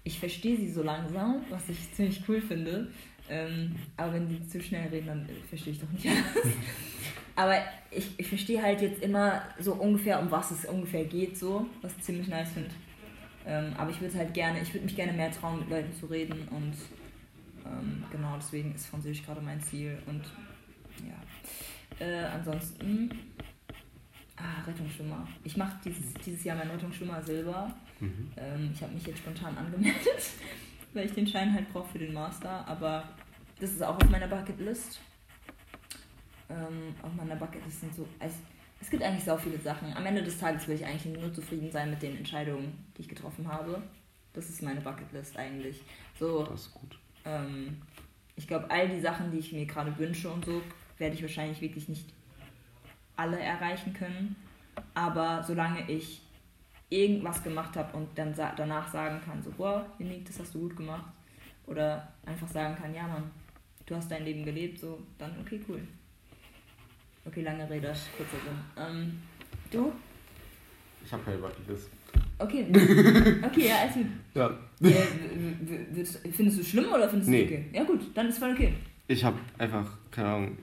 ich 0.08 0.18
verstehe 0.18 0.56
sie 0.56 0.70
so 0.70 0.82
langsam, 0.82 1.42
was 1.50 1.68
ich 1.68 1.92
ziemlich 1.92 2.22
cool 2.28 2.40
finde. 2.40 2.88
Ähm, 3.30 3.76
aber 3.96 4.14
wenn 4.14 4.26
sie 4.26 4.48
zu 4.48 4.60
schnell 4.62 4.88
reden, 4.88 5.06
dann 5.06 5.28
äh, 5.28 5.34
verstehe 5.48 5.74
ich 5.74 5.80
doch 5.80 5.90
nicht 5.90 6.06
alles. 6.06 6.54
aber 7.36 7.56
ich, 7.90 8.18
ich 8.18 8.26
verstehe 8.26 8.62
halt 8.62 8.80
jetzt 8.80 9.02
immer 9.02 9.42
so 9.60 9.74
ungefähr, 9.74 10.18
um 10.20 10.30
was 10.30 10.50
es 10.50 10.64
ungefähr 10.64 11.04
geht, 11.04 11.36
so, 11.36 11.66
was 11.82 11.94
ich 11.98 12.02
ziemlich 12.02 12.28
nice 12.28 12.52
finde. 12.52 12.70
Ähm, 13.46 13.74
aber 13.76 13.90
ich 13.90 14.00
würde 14.00 14.16
halt 14.16 14.32
gerne, 14.32 14.60
ich 14.62 14.72
würde 14.72 14.86
mich 14.86 14.96
gerne 14.96 15.12
mehr 15.12 15.30
trauen, 15.30 15.60
mit 15.60 15.68
Leuten 15.68 15.92
zu 15.92 16.06
reden 16.06 16.48
und 16.50 16.74
ähm, 17.66 18.04
genau 18.10 18.36
deswegen 18.36 18.74
ist 18.74 18.86
Französisch 18.86 19.24
gerade 19.24 19.42
mein 19.42 19.60
Ziel 19.60 19.98
und 20.06 20.22
ja. 21.06 22.06
Äh, 22.06 22.24
ansonsten, 22.24 23.10
ah, 24.36 24.62
Rettungsschwimmer. 24.66 25.28
Ich 25.44 25.56
mache 25.56 25.76
dieses, 25.84 26.14
dieses 26.24 26.44
Jahr 26.44 26.56
meinen 26.56 26.70
Rettungsschwimmer 26.70 27.22
Silber. 27.22 27.74
Mhm. 28.00 28.30
Ähm, 28.36 28.70
ich 28.72 28.82
habe 28.82 28.94
mich 28.94 29.06
jetzt 29.06 29.18
spontan 29.18 29.56
angemeldet, 29.56 30.30
weil 30.92 31.06
ich 31.06 31.12
den 31.12 31.26
Schein 31.26 31.52
halt 31.54 31.72
brauche 31.72 31.88
für 31.92 31.98
den 31.98 32.12
Master, 32.14 32.66
aber 32.66 33.08
das 33.60 33.70
ist 33.70 33.82
auch 33.82 33.96
auf 33.96 34.08
meiner 34.10 34.28
Bucketlist. 34.28 35.00
Ähm, 36.50 36.94
auf 37.02 37.12
meiner 37.14 37.36
Bucketlist 37.36 37.80
sind 37.80 37.94
so, 37.94 38.06
also, 38.18 38.34
es 38.80 38.88
gibt 38.90 39.02
eigentlich 39.02 39.24
so 39.24 39.36
viele 39.36 39.58
Sachen. 39.58 39.92
Am 39.94 40.06
Ende 40.06 40.22
des 40.22 40.38
Tages 40.38 40.66
will 40.68 40.76
ich 40.76 40.84
eigentlich 40.86 41.18
nur 41.20 41.32
zufrieden 41.34 41.70
sein 41.70 41.90
mit 41.90 42.00
den 42.00 42.16
Entscheidungen, 42.16 42.72
die 42.96 43.02
ich 43.02 43.08
getroffen 43.08 43.46
habe. 43.48 43.82
Das 44.32 44.48
ist 44.48 44.62
meine 44.62 44.80
Bucketlist 44.80 45.36
eigentlich. 45.36 45.82
So, 46.18 46.44
Das 46.44 46.62
ist 46.62 46.74
gut. 46.74 46.98
ähm, 47.24 47.82
ich 48.36 48.46
glaube, 48.46 48.70
all 48.70 48.88
die 48.88 49.00
Sachen, 49.00 49.32
die 49.32 49.38
ich 49.38 49.52
mir 49.52 49.66
gerade 49.66 49.98
wünsche 49.98 50.30
und 50.30 50.44
so, 50.44 50.62
werde 50.98 51.16
ich 51.16 51.22
wahrscheinlich 51.22 51.60
wirklich 51.60 51.88
nicht 51.88 52.06
alle 53.16 53.40
erreichen 53.40 53.92
können. 53.94 54.36
Aber 54.94 55.42
solange 55.42 55.90
ich 55.90 56.22
irgendwas 56.90 57.42
gemacht 57.42 57.76
habe 57.76 57.96
und 57.96 58.08
dann 58.16 58.34
sa 58.34 58.52
danach 58.56 58.88
sagen 58.90 59.20
kann, 59.24 59.42
so, 59.42 59.50
boah, 59.50 59.86
Unique, 59.98 60.24
das 60.26 60.38
hast 60.40 60.54
du 60.54 60.60
gut 60.60 60.76
gemacht. 60.76 61.04
Oder 61.66 62.08
einfach 62.24 62.48
sagen 62.48 62.74
kann, 62.76 62.94
ja 62.94 63.06
Mann, 63.06 63.30
du 63.84 63.94
hast 63.94 64.10
dein 64.10 64.24
Leben 64.24 64.44
gelebt, 64.44 64.78
so, 64.78 64.98
dann 65.18 65.32
okay, 65.44 65.60
cool. 65.68 65.80
Okay, 67.26 67.42
lange 67.42 67.68
Rede, 67.68 67.88
kurzer 68.16 68.36
Sinn. 68.42 68.58
Ähm, 68.76 69.18
du? 69.70 69.92
Ich 71.04 71.12
habe 71.12 71.22
keine 71.24 71.38
Bucketlist. 71.38 71.90
Okay. 72.38 72.66
Okay, 73.44 73.68
ja, 73.68 73.76
alles 73.82 73.94
gut. 73.94 74.06
Ja. 74.34 74.50
Äh, 74.82 76.04
findest 76.32 76.58
du 76.58 76.62
es 76.62 76.68
schlimm 76.68 76.86
oder 76.92 77.08
findest 77.08 77.28
du 77.28 77.32
Nee. 77.32 77.42
es 77.44 77.50
okay? 77.50 77.64
Ja 77.72 77.84
gut, 77.84 78.00
dann 78.14 78.28
ist 78.28 78.38
voll 78.38 78.52
okay. 78.52 78.72
Ich 79.08 79.24
habe 79.24 79.38
einfach, 79.58 79.86
keine 80.10 80.28
Ahnung, 80.28 80.58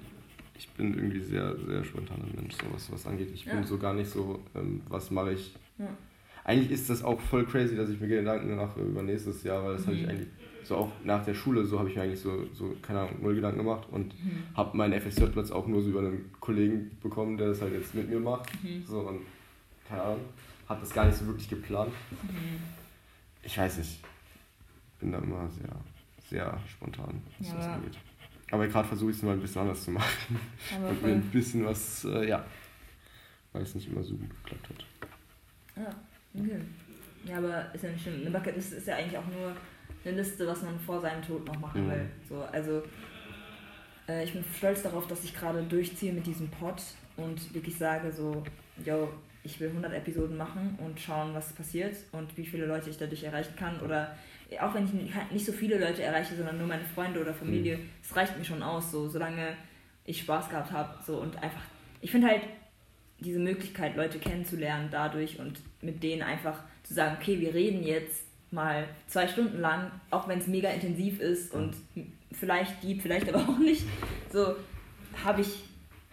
ich 0.58 0.68
bin 0.70 0.94
irgendwie 0.94 1.20
sehr, 1.20 1.56
sehr 1.68 1.84
spontaner 1.84 2.26
Mensch, 2.36 2.56
so 2.56 2.66
was 2.74 2.92
was 2.92 3.06
angeht. 3.06 3.30
Ich 3.34 3.46
Ja. 3.46 3.54
bin 3.56 3.64
so 3.64 3.78
gar 3.78 3.94
nicht 3.94 4.10
so, 4.10 4.40
ähm, 4.56 4.82
was 4.90 5.12
mache 5.12 5.34
ich. 5.34 5.54
Ja. 5.78 5.88
Eigentlich 6.46 6.72
ist 6.72 6.90
das 6.90 7.04
auch 7.04 7.20
voll 7.20 7.46
crazy, 7.46 7.76
dass 7.76 7.90
ich 7.90 8.00
mir 8.00 8.08
Gedanken 8.08 8.56
mache 8.56 8.80
über 8.80 9.02
nächstes 9.02 9.44
Jahr, 9.44 9.64
weil 9.66 9.74
das 9.76 9.86
habe 9.88 9.96
ich 9.98 10.04
Mhm. 10.04 10.10
eigentlich 10.10 10.28
so 10.64 10.78
auch 10.78 10.92
nach 11.04 11.26
der 11.26 11.34
Schule, 11.34 11.66
so 11.66 11.78
habe 11.80 11.90
ich 11.90 11.96
mir 11.96 12.04
eigentlich 12.04 12.20
so, 12.22 12.48
so, 12.54 12.76
keine 12.82 13.00
Ahnung, 13.02 13.16
null 13.22 13.36
Gedanken 13.36 13.58
gemacht 13.60 13.88
und 13.92 14.14
Mhm. 14.24 14.44
habe 14.56 14.78
meinen 14.78 14.94
FSJ-Platz 14.94 15.52
auch 15.52 15.66
nur 15.68 15.82
so 15.82 15.90
über 15.90 16.00
einen 16.00 16.32
Kollegen 16.40 16.98
bekommen, 17.02 17.38
der 17.38 17.48
das 17.50 17.62
halt 17.62 17.74
jetzt 17.74 17.94
mit 17.96 18.10
mir 18.10 18.20
macht. 18.20 18.48
Mhm. 18.64 18.84
So 18.86 19.00
und 19.02 19.22
keine 19.90 20.02
Ahnung, 20.04 20.22
habe 20.70 20.80
das 20.82 20.94
gar 20.94 21.06
nicht 21.06 21.18
so 21.18 21.26
wirklich 21.28 21.50
geplant. 21.50 21.92
Mhm. 22.24 22.60
Ich 23.44 23.58
weiß 23.58 23.78
nicht, 23.80 24.00
bin 25.00 25.12
da 25.12 25.18
immer 25.20 25.50
sehr, 25.50 25.76
sehr 26.30 26.60
spontan, 26.68 27.22
was 27.40 27.48
Ja, 27.50 27.56
das 27.56 27.66
aber- 27.66 27.74
angeht. 27.76 27.98
Aber 28.52 28.68
gerade 28.68 28.88
versuche 28.88 29.10
ich 29.10 29.18
es 29.18 29.24
mal 29.24 29.34
ein 29.34 29.42
bisschen 29.42 29.62
anders 29.62 29.84
zu 29.84 29.90
machen 29.92 30.40
Aber 30.76 30.90
und 30.90 31.02
mir 31.02 31.14
ein 31.14 31.22
bisschen 31.32 31.66
was, 31.66 32.06
äh, 32.06 32.28
ja, 32.30 32.46
weil 33.54 33.64
es 33.64 33.74
nicht 33.74 33.88
immer 33.92 34.04
so 34.04 34.16
gut 34.16 34.30
geklappt 34.44 34.70
hat. 34.70 34.86
Ja, 35.84 35.90
okay. 36.40 36.60
Ja, 37.26 37.38
aber 37.38 37.74
ist 37.74 37.84
ja 37.84 37.90
nicht 37.90 38.04
schlimm. 38.04 38.22
Eine 38.22 38.30
Bucketlist 38.32 38.74
ist 38.74 38.88
ja 38.88 38.96
eigentlich 38.98 39.18
auch 39.18 39.26
nur 39.28 39.56
eine 40.06 40.16
Liste, 40.18 40.46
was 40.46 40.62
man 40.62 40.80
vor 40.80 41.02
seinem 41.02 41.22
Tod 41.24 41.46
noch 41.48 41.60
machen 41.60 41.86
Mhm. 41.86 41.92
will. 41.92 42.06
So, 42.30 42.42
also 42.52 42.84
äh, 44.08 44.24
ich 44.24 44.34
bin 44.34 44.44
stolz 44.58 44.84
darauf, 44.84 45.08
dass 45.08 45.24
ich 45.24 45.36
gerade 45.36 45.64
durchziehe 45.64 46.14
mit 46.14 46.26
diesem 46.28 46.48
Pod 46.50 46.82
und 47.18 47.54
wirklich 47.54 47.78
sage 47.78 48.12
so, 48.12 48.44
yo, 48.86 49.10
ich 49.44 49.60
will 49.60 49.70
100 49.70 49.94
Episoden 49.94 50.38
machen 50.38 50.78
und 50.84 51.00
schauen, 51.00 51.34
was 51.34 51.54
passiert 51.54 51.96
und 52.12 52.36
wie 52.38 52.46
viele 52.46 52.66
Leute 52.66 52.90
ich 52.90 52.98
dadurch 52.98 53.24
erreichen 53.24 53.56
kann. 53.56 53.80
Oder 53.80 54.16
äh, 54.50 54.60
auch 54.60 54.74
wenn 54.76 54.86
ich 54.86 54.94
nicht- 54.94 55.32
nicht 55.32 55.46
so 55.46 55.52
viele 55.52 55.80
Leute 55.80 56.04
erreiche, 56.04 56.36
sondern 56.36 56.58
nur 56.58 56.68
meine 56.68 56.84
Freunde 56.84 57.22
oder 57.22 57.34
Familie, 57.34 57.80
es 58.04 58.16
reicht 58.16 58.38
mir 58.38 58.46
schon 58.46 58.62
aus, 58.64 58.92
so, 58.92 59.08
solange 59.08 59.56
ich 60.06 60.22
Spaß 60.22 60.50
gehabt 60.50 60.72
habe. 60.72 61.02
So, 61.04 61.18
und 61.18 61.36
einfach, 61.42 61.62
ich 62.02 62.12
finde 62.12 62.28
halt 62.28 62.42
diese 63.26 63.40
Möglichkeit, 63.40 63.96
Leute 63.96 64.20
kennenzulernen 64.20 64.90
dadurch 64.92 65.40
und 65.40 65.60
mit 65.82 66.04
denen 66.04 66.22
einfach 66.22 66.60
zu 66.84 66.94
sagen, 66.94 67.18
okay, 67.20 67.40
wir 67.40 67.54
reden 67.54 67.84
jetzt 67.84 68.24
mal 68.52 68.88
zwei 69.08 69.28
Stunden 69.28 69.60
lang, 69.60 69.92
auch 70.12 70.28
wenn 70.28 70.40
es 70.40 70.48
mega 70.48 70.70
intensiv 70.70 71.20
ist 71.20 71.54
und 71.54 71.76
vielleicht 72.32 72.84
deep, 72.84 73.02
vielleicht 73.02 73.28
aber 73.28 73.40
auch 73.50 73.58
nicht. 73.58 73.84
So 74.32 74.56
habe 75.24 75.42
ich, 75.42 75.64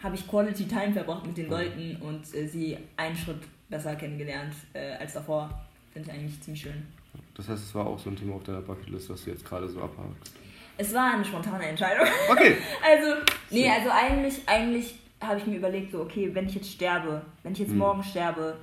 hab 0.02 0.14
ich 0.14 0.26
Quality 0.26 0.66
Time 0.66 0.92
verbracht 0.92 1.26
mit 1.26 1.36
den 1.36 1.50
Leuten 1.50 1.96
und 2.00 2.34
äh, 2.34 2.46
sie 2.46 2.78
einen 2.96 3.16
Schritt 3.16 3.42
besser 3.68 3.94
kennengelernt 3.96 4.54
äh, 4.72 4.94
als 4.94 5.14
davor. 5.14 5.66
Finde 5.92 6.10
ich 6.10 6.14
eigentlich 6.14 6.40
ziemlich 6.40 6.62
schön. 6.62 6.86
Das 7.34 7.48
heißt, 7.48 7.62
es 7.62 7.74
war 7.74 7.86
auch 7.86 7.98
so 7.98 8.10
ein 8.10 8.16
Thema 8.16 8.36
auf 8.36 8.44
deiner 8.44 8.62
Bucketlist, 8.62 9.10
was 9.10 9.24
du 9.24 9.30
jetzt 9.30 9.44
gerade 9.44 9.68
so 9.68 9.80
abhakst. 9.80 10.32
Es 10.78 10.94
war 10.94 11.14
eine 11.14 11.24
spontane 11.24 11.66
Entscheidung. 11.66 12.06
Okay. 12.30 12.56
Also, 12.82 13.22
nee, 13.50 13.68
also 13.68 13.90
eigentlich, 13.90 14.40
eigentlich 14.46 14.94
habe 15.22 15.38
ich 15.38 15.46
mir 15.46 15.56
überlegt, 15.56 15.92
so, 15.92 16.00
okay, 16.02 16.30
wenn 16.34 16.46
ich 16.46 16.54
jetzt 16.54 16.70
sterbe, 16.70 17.22
wenn 17.42 17.52
ich 17.52 17.60
jetzt 17.60 17.70
Hm. 17.70 17.78
morgen 17.78 18.02
sterbe, 18.02 18.56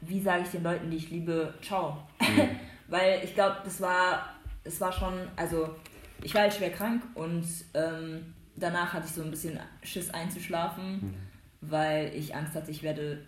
wie 0.00 0.20
sage 0.20 0.42
ich 0.44 0.50
den 0.50 0.62
Leuten, 0.62 0.90
die 0.90 0.96
ich 0.98 1.10
liebe, 1.10 1.54
ciao? 1.62 1.98
Hm. 2.20 2.48
Weil 2.88 3.20
ich 3.24 3.34
glaube, 3.34 3.56
das 3.64 3.80
war, 3.80 4.34
es 4.62 4.80
war 4.80 4.92
schon, 4.92 5.14
also 5.36 5.74
ich 6.22 6.34
war 6.34 6.42
halt 6.42 6.54
schwer 6.54 6.70
krank 6.70 7.02
und 7.14 7.44
ähm, 7.74 8.34
danach 8.56 8.92
hatte 8.92 9.06
ich 9.06 9.12
so 9.12 9.22
ein 9.22 9.30
bisschen 9.30 9.58
Schiss 9.82 10.10
einzuschlafen, 10.10 11.00
Hm. 11.00 11.14
weil 11.62 12.12
ich 12.14 12.34
Angst 12.34 12.54
hatte, 12.54 12.70
ich 12.70 12.82
werde 12.82 13.22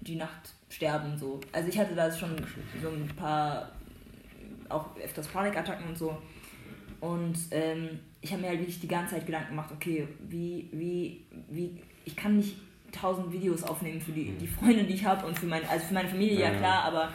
die 0.00 0.16
Nacht 0.16 0.54
sterben, 0.68 1.18
so. 1.18 1.40
Also 1.52 1.68
ich 1.68 1.78
hatte 1.78 1.94
da 1.94 2.10
schon 2.12 2.36
so 2.80 2.88
ein 2.88 3.08
paar, 3.16 3.72
auch 4.68 4.96
öfters 5.02 5.26
Panikattacken 5.28 5.88
und 5.88 5.98
so. 5.98 6.16
Und 7.00 7.36
ähm, 7.50 7.98
ich 8.26 8.32
habe 8.32 8.42
mir 8.42 8.48
halt 8.48 8.58
wirklich 8.58 8.80
die 8.80 8.88
ganze 8.88 9.14
Zeit 9.14 9.24
Gedanken 9.24 9.50
gemacht, 9.50 9.70
okay, 9.72 10.08
wie, 10.28 10.68
wie, 10.72 11.24
wie, 11.48 11.80
ich 12.04 12.16
kann 12.16 12.36
nicht 12.38 12.56
tausend 12.90 13.32
Videos 13.32 13.62
aufnehmen 13.62 14.00
für 14.00 14.10
die, 14.10 14.32
die 14.32 14.48
Freunde, 14.48 14.82
die 14.82 14.94
ich 14.94 15.04
habe 15.04 15.24
und 15.26 15.38
für 15.38 15.46
meine, 15.46 15.68
also 15.68 15.86
für 15.86 15.94
meine 15.94 16.08
Familie, 16.08 16.40
ja, 16.40 16.50
Ja, 16.52 16.58
klar, 16.58 16.82
aber 16.84 17.10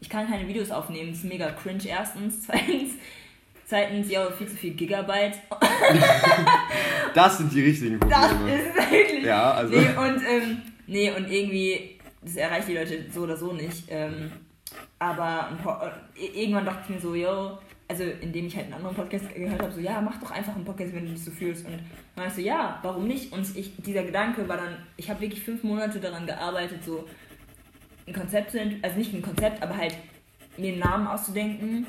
ich 0.00 0.10
kann 0.10 0.28
keine 0.28 0.46
Videos 0.46 0.70
aufnehmen. 0.70 1.10
Das 1.10 1.20
ist 1.20 1.24
mega 1.24 1.50
cringe 1.52 1.86
erstens. 1.86 2.42
Zweitens, 2.46 2.92
zweitens, 3.66 4.10
ja, 4.10 4.30
viel 4.32 4.48
zu 4.48 4.56
viel 4.56 4.74
Gigabyte. 4.74 5.38
Das 7.14 7.38
sind 7.38 7.52
die 7.52 7.62
richtigen 7.62 7.98
Das 8.00 8.28
Probleme. 8.28 8.56
ist 8.56 8.74
wirklich. 8.76 9.24
Ja, 9.24 9.52
also. 9.52 9.74
Nee, 9.74 9.86
und, 9.96 10.22
ähm, 10.28 10.62
nee, 10.86 11.10
und 11.10 11.30
irgendwie, 11.30 11.98
das 12.22 12.36
erreicht 12.36 12.68
die 12.68 12.74
Leute 12.74 13.06
so 13.12 13.22
oder 13.22 13.36
so 13.36 13.52
nicht. 13.52 13.84
Ähm, 13.88 14.30
aber 14.98 15.48
äh, 16.16 16.40
irgendwann 16.40 16.66
dachte 16.66 16.82
ich 16.84 16.94
mir 16.94 17.00
so, 17.00 17.14
yo, 17.14 17.58
also 17.90 18.04
indem 18.04 18.46
ich 18.46 18.54
halt 18.54 18.66
einen 18.66 18.74
anderen 18.74 18.94
Podcast 18.94 19.34
gehört 19.34 19.60
habe, 19.60 19.72
so, 19.72 19.80
ja, 19.80 20.00
mach 20.00 20.18
doch 20.20 20.30
einfach 20.30 20.54
einen 20.54 20.64
Podcast, 20.64 20.94
wenn 20.94 21.06
du 21.06 21.10
dich 21.12 21.24
so 21.24 21.30
fühlst. 21.32 21.66
Und 21.66 21.74
dann 22.14 22.28
ich 22.28 22.32
so, 22.34 22.40
ja, 22.40 22.78
warum 22.82 23.08
nicht? 23.08 23.32
Und 23.32 23.56
ich, 23.56 23.74
dieser 23.78 24.04
Gedanke 24.04 24.48
war 24.48 24.56
dann, 24.56 24.76
ich 24.96 25.10
habe 25.10 25.20
wirklich 25.20 25.42
fünf 25.42 25.64
Monate 25.64 25.98
daran 25.98 26.24
gearbeitet, 26.24 26.84
so 26.84 27.06
ein 28.06 28.14
Konzept 28.14 28.52
zu 28.52 28.60
ent- 28.60 28.82
also 28.82 28.96
nicht 28.96 29.12
ein 29.12 29.22
Konzept, 29.22 29.62
aber 29.62 29.76
halt 29.76 29.96
mir 30.56 30.72
einen 30.72 30.78
Namen 30.80 31.06
auszudenken, 31.08 31.86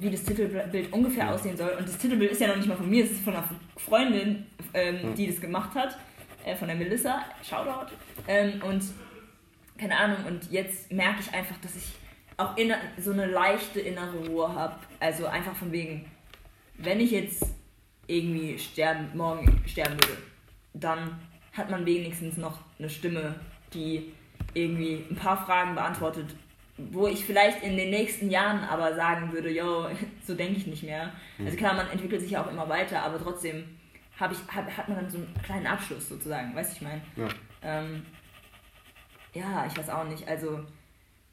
wie 0.00 0.10
das 0.10 0.24
Titelbild 0.24 0.92
ungefähr 0.92 1.32
aussehen 1.32 1.56
soll. 1.56 1.70
Und 1.78 1.88
das 1.88 1.96
Titelbild 1.96 2.32
ist 2.32 2.40
ja 2.40 2.48
noch 2.48 2.56
nicht 2.56 2.68
mal 2.68 2.76
von 2.76 2.90
mir, 2.90 3.04
es 3.04 3.12
ist 3.12 3.24
von 3.24 3.34
einer 3.34 3.48
Freundin, 3.76 4.46
ähm, 4.74 5.14
die 5.16 5.28
das 5.28 5.40
gemacht 5.40 5.74
hat, 5.74 5.96
äh, 6.44 6.56
von 6.56 6.68
der 6.68 6.76
Melissa, 6.76 7.24
Shoutout. 7.48 7.92
Ähm, 8.26 8.60
und 8.62 8.82
keine 9.78 9.96
Ahnung, 9.96 10.18
und 10.26 10.50
jetzt 10.50 10.90
merke 10.92 11.20
ich 11.20 11.32
einfach, 11.32 11.56
dass 11.58 11.76
ich 11.76 11.84
auch 12.36 12.56
inner, 12.56 12.76
so 12.98 13.12
eine 13.12 13.26
leichte 13.26 13.80
innere 13.80 14.26
Ruhe 14.26 14.52
habe. 14.52 14.76
Also 15.00 15.26
einfach 15.26 15.54
von 15.54 15.72
wegen, 15.72 16.10
wenn 16.78 17.00
ich 17.00 17.10
jetzt 17.10 17.44
irgendwie 18.06 18.58
sterben, 18.58 19.10
morgen 19.16 19.62
sterben 19.66 19.94
würde, 19.94 20.18
dann 20.74 21.18
hat 21.52 21.70
man 21.70 21.86
wenigstens 21.86 22.36
noch 22.36 22.58
eine 22.78 22.90
Stimme, 22.90 23.34
die 23.72 24.12
irgendwie 24.54 25.04
ein 25.10 25.16
paar 25.16 25.44
Fragen 25.44 25.74
beantwortet, 25.74 26.34
wo 26.76 27.06
ich 27.06 27.24
vielleicht 27.24 27.62
in 27.62 27.76
den 27.76 27.90
nächsten 27.90 28.30
Jahren 28.30 28.60
aber 28.64 28.94
sagen 28.94 29.32
würde, 29.32 29.50
yo, 29.50 29.88
so 30.26 30.34
denke 30.34 30.58
ich 30.58 30.66
nicht 30.66 30.82
mehr. 30.82 31.12
Also 31.42 31.56
klar, 31.56 31.74
man 31.74 31.88
entwickelt 31.88 32.20
sich 32.20 32.32
ja 32.32 32.44
auch 32.44 32.50
immer 32.50 32.68
weiter, 32.68 33.02
aber 33.02 33.18
trotzdem 33.18 33.64
hab 34.18 34.32
ich, 34.32 34.38
hat, 34.48 34.64
hat 34.76 34.88
man 34.88 34.98
dann 34.98 35.10
so 35.10 35.18
einen 35.18 35.34
kleinen 35.42 35.66
Abschluss 35.66 36.08
sozusagen, 36.08 36.54
weißt 36.54 36.72
du, 36.72 36.76
ich 36.76 36.82
meine. 36.82 37.02
Ja. 37.16 37.28
Ähm, 37.62 38.06
ja, 39.34 39.66
ich 39.66 39.76
weiß 39.76 39.90
auch 39.90 40.04
nicht. 40.04 40.26
Also 40.26 40.60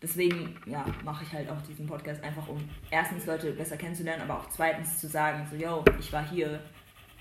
deswegen 0.04 0.56
ja, 0.68 0.86
mache 1.04 1.24
ich 1.24 1.34
halt 1.34 1.50
auch 1.50 1.62
diesen 1.62 1.88
Podcast 1.88 2.22
einfach, 2.24 2.48
um 2.48 2.58
erstens 2.92 3.26
Leute 3.26 3.52
besser 3.54 3.78
kennenzulernen, 3.78 4.22
aber 4.22 4.40
auch 4.40 4.50
zweitens 4.50 5.00
zu 5.00 5.08
sagen, 5.08 5.48
so, 5.50 5.56
yo, 5.56 5.84
ich 6.00 6.12
war 6.14 6.28
hier, 6.30 6.60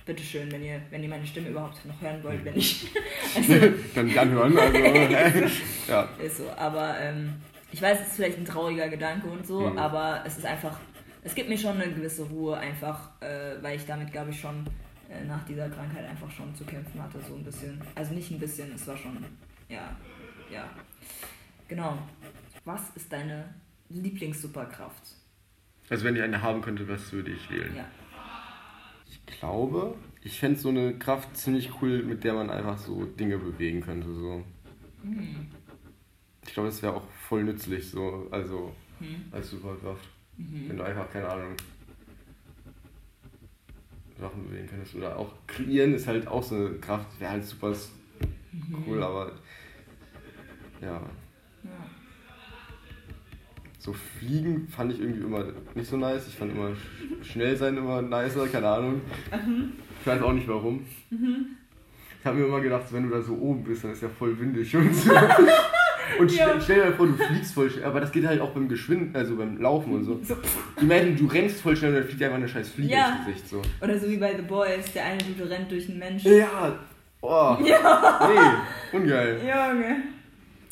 bitteschön, 0.04 0.50
wenn 0.50 0.62
ihr, 0.64 0.80
wenn 0.90 1.02
ihr 1.02 1.08
meine 1.08 1.26
Stimme 1.26 1.48
überhaupt 1.50 1.84
noch 1.84 2.00
hören 2.00 2.22
wollt, 2.24 2.44
wenn 2.44 2.54
nicht. 2.54 2.88
also, 3.36 3.54
Kann 3.94 4.08
ich 4.08 4.18
anhören, 4.18 4.58
also. 4.58 4.78
ja. 5.88 6.08
ist 6.20 6.38
so. 6.38 6.50
Aber 6.56 6.98
ähm, 7.00 7.34
ich 7.70 7.80
weiß, 7.80 8.00
es 8.00 8.06
ist 8.08 8.16
vielleicht 8.16 8.38
ein 8.38 8.44
trauriger 8.44 8.88
Gedanke 8.88 9.28
und 9.28 9.46
so, 9.46 9.60
Mhm. 9.60 9.78
aber 9.78 10.22
es 10.26 10.36
ist 10.38 10.44
einfach, 10.44 10.76
es 11.22 11.34
gibt 11.34 11.48
mir 11.48 11.56
schon 11.56 11.80
eine 11.80 11.92
gewisse 11.92 12.24
Ruhe 12.24 12.56
einfach, 12.58 13.10
äh, 13.20 13.62
weil 13.62 13.76
ich 13.76 13.86
damit, 13.86 14.10
glaube 14.10 14.30
ich, 14.30 14.40
schon 14.40 14.66
äh, 15.08 15.24
nach 15.24 15.44
dieser 15.44 15.68
Krankheit 15.70 16.04
einfach 16.08 16.30
schon 16.32 16.52
zu 16.54 16.64
kämpfen 16.64 17.00
hatte, 17.00 17.20
so 17.28 17.36
ein 17.36 17.44
bisschen. 17.44 17.80
Also 17.94 18.12
nicht 18.12 18.30
ein 18.32 18.40
bisschen, 18.40 18.72
es 18.74 18.84
war 18.88 18.96
schon, 18.96 19.24
ja, 19.68 19.96
ja. 20.50 20.68
Genau. 21.68 21.96
Was 22.64 22.90
ist 22.94 23.12
deine 23.12 23.52
Lieblings-Superkraft? 23.88 25.16
Also 25.88 26.04
wenn 26.04 26.16
ich 26.16 26.22
eine 26.22 26.40
haben 26.42 26.62
könnte, 26.62 26.88
was 26.88 27.12
würde 27.12 27.32
ich 27.32 27.50
wählen? 27.50 27.74
Ja. 27.76 27.84
Ich 29.10 29.26
glaube, 29.26 29.94
ich 30.22 30.38
fände 30.38 30.58
so 30.58 30.68
eine 30.68 30.98
Kraft 30.98 31.36
ziemlich 31.36 31.70
cool, 31.82 32.02
mit 32.02 32.24
der 32.24 32.34
man 32.34 32.50
einfach 32.50 32.78
so 32.78 33.04
Dinge 33.04 33.38
bewegen 33.38 33.80
könnte. 33.80 34.12
So. 34.14 34.44
Mhm. 35.02 35.48
Ich 36.46 36.54
glaube, 36.54 36.68
das 36.68 36.82
wäre 36.82 36.94
auch 36.94 37.08
voll 37.28 37.44
nützlich, 37.44 37.90
so, 37.90 38.28
also 38.30 38.74
Mhm. 39.00 39.24
als 39.32 39.50
Superkraft. 39.50 40.08
Mhm. 40.36 40.68
Wenn 40.68 40.76
du 40.76 40.84
einfach, 40.84 41.10
keine 41.10 41.28
Ahnung, 41.28 41.56
Sachen 44.18 44.48
bewegen 44.48 44.68
könntest. 44.68 44.94
Oder 44.94 45.16
auch 45.18 45.32
kreieren 45.46 45.94
ist 45.94 46.06
halt 46.06 46.26
auch 46.28 46.42
so 46.42 46.54
eine 46.54 46.70
Kraft, 46.76 47.20
wäre 47.20 47.32
halt 47.32 47.44
super 47.44 47.74
Mhm. 48.52 48.84
cool, 48.86 49.02
aber 49.02 49.32
ja. 50.80 51.02
So 53.84 53.92
fliegen 53.92 54.68
fand 54.68 54.92
ich 54.92 55.00
irgendwie 55.00 55.22
immer 55.22 55.44
nicht 55.74 55.90
so 55.90 55.96
nice. 55.96 56.28
Ich 56.28 56.36
fand 56.36 56.52
immer 56.52 56.68
sch- 56.68 57.24
schnell 57.32 57.56
sein 57.56 57.76
immer 57.76 58.00
nicer, 58.00 58.46
keine 58.46 58.68
Ahnung. 58.68 59.00
Ich 60.00 60.06
weiß 60.06 60.22
auch 60.22 60.32
nicht 60.32 60.46
warum. 60.46 60.86
Ich 61.10 62.24
habe 62.26 62.36
mir 62.38 62.46
immer 62.46 62.60
gedacht, 62.60 62.84
wenn 62.92 63.08
du 63.08 63.10
da 63.16 63.20
so 63.20 63.34
oben 63.34 63.64
bist, 63.64 63.82
dann 63.82 63.90
ist 63.90 64.02
ja 64.02 64.08
voll 64.08 64.38
windig 64.38 64.76
und 64.76 64.94
so. 64.94 65.10
Und 66.20 66.30
Ja. 66.30 66.44
stell, 66.60 66.60
stell 66.62 66.86
dir 66.90 66.92
vor, 66.92 67.08
du 67.08 67.14
fliegst 67.14 67.54
voll 67.54 67.70
schnell, 67.70 67.84
aber 67.86 67.98
das 68.00 68.12
geht 68.12 68.24
halt 68.24 68.40
auch 68.40 68.50
beim 68.50 68.68
Geschwind, 68.68 69.16
also 69.16 69.34
beim 69.34 69.56
Laufen 69.60 69.92
und 69.94 70.04
so. 70.04 70.20
So. 70.22 70.36
Imagine, 70.80 71.16
du 71.16 71.26
rennst 71.26 71.60
voll 71.60 71.74
schnell 71.76 71.90
und 71.90 71.96
dann 71.96 72.04
fliegt 72.04 72.20
dir 72.20 72.26
einfach 72.26 72.38
eine 72.38 72.48
scheiß 72.48 72.68
Fliege 72.68 72.92
Ja. 72.92 73.16
ins 73.16 73.26
Gesicht. 73.26 73.48
So. 73.48 73.62
Oder 73.80 73.98
so 73.98 74.08
wie 74.08 74.16
bei 74.18 74.36
The 74.36 74.42
Boys, 74.42 74.92
der 74.92 75.06
eine 75.06 75.18
Dude 75.18 75.50
rennt 75.50 75.68
durch 75.70 75.88
einen 75.88 75.98
Menschen. 75.98 76.36
Ja, 76.36 76.78
oh, 77.20 77.56
Ja. 77.64 78.28
nee, 78.92 78.96
ungeil. 78.96 79.38
Junge. 79.40 79.96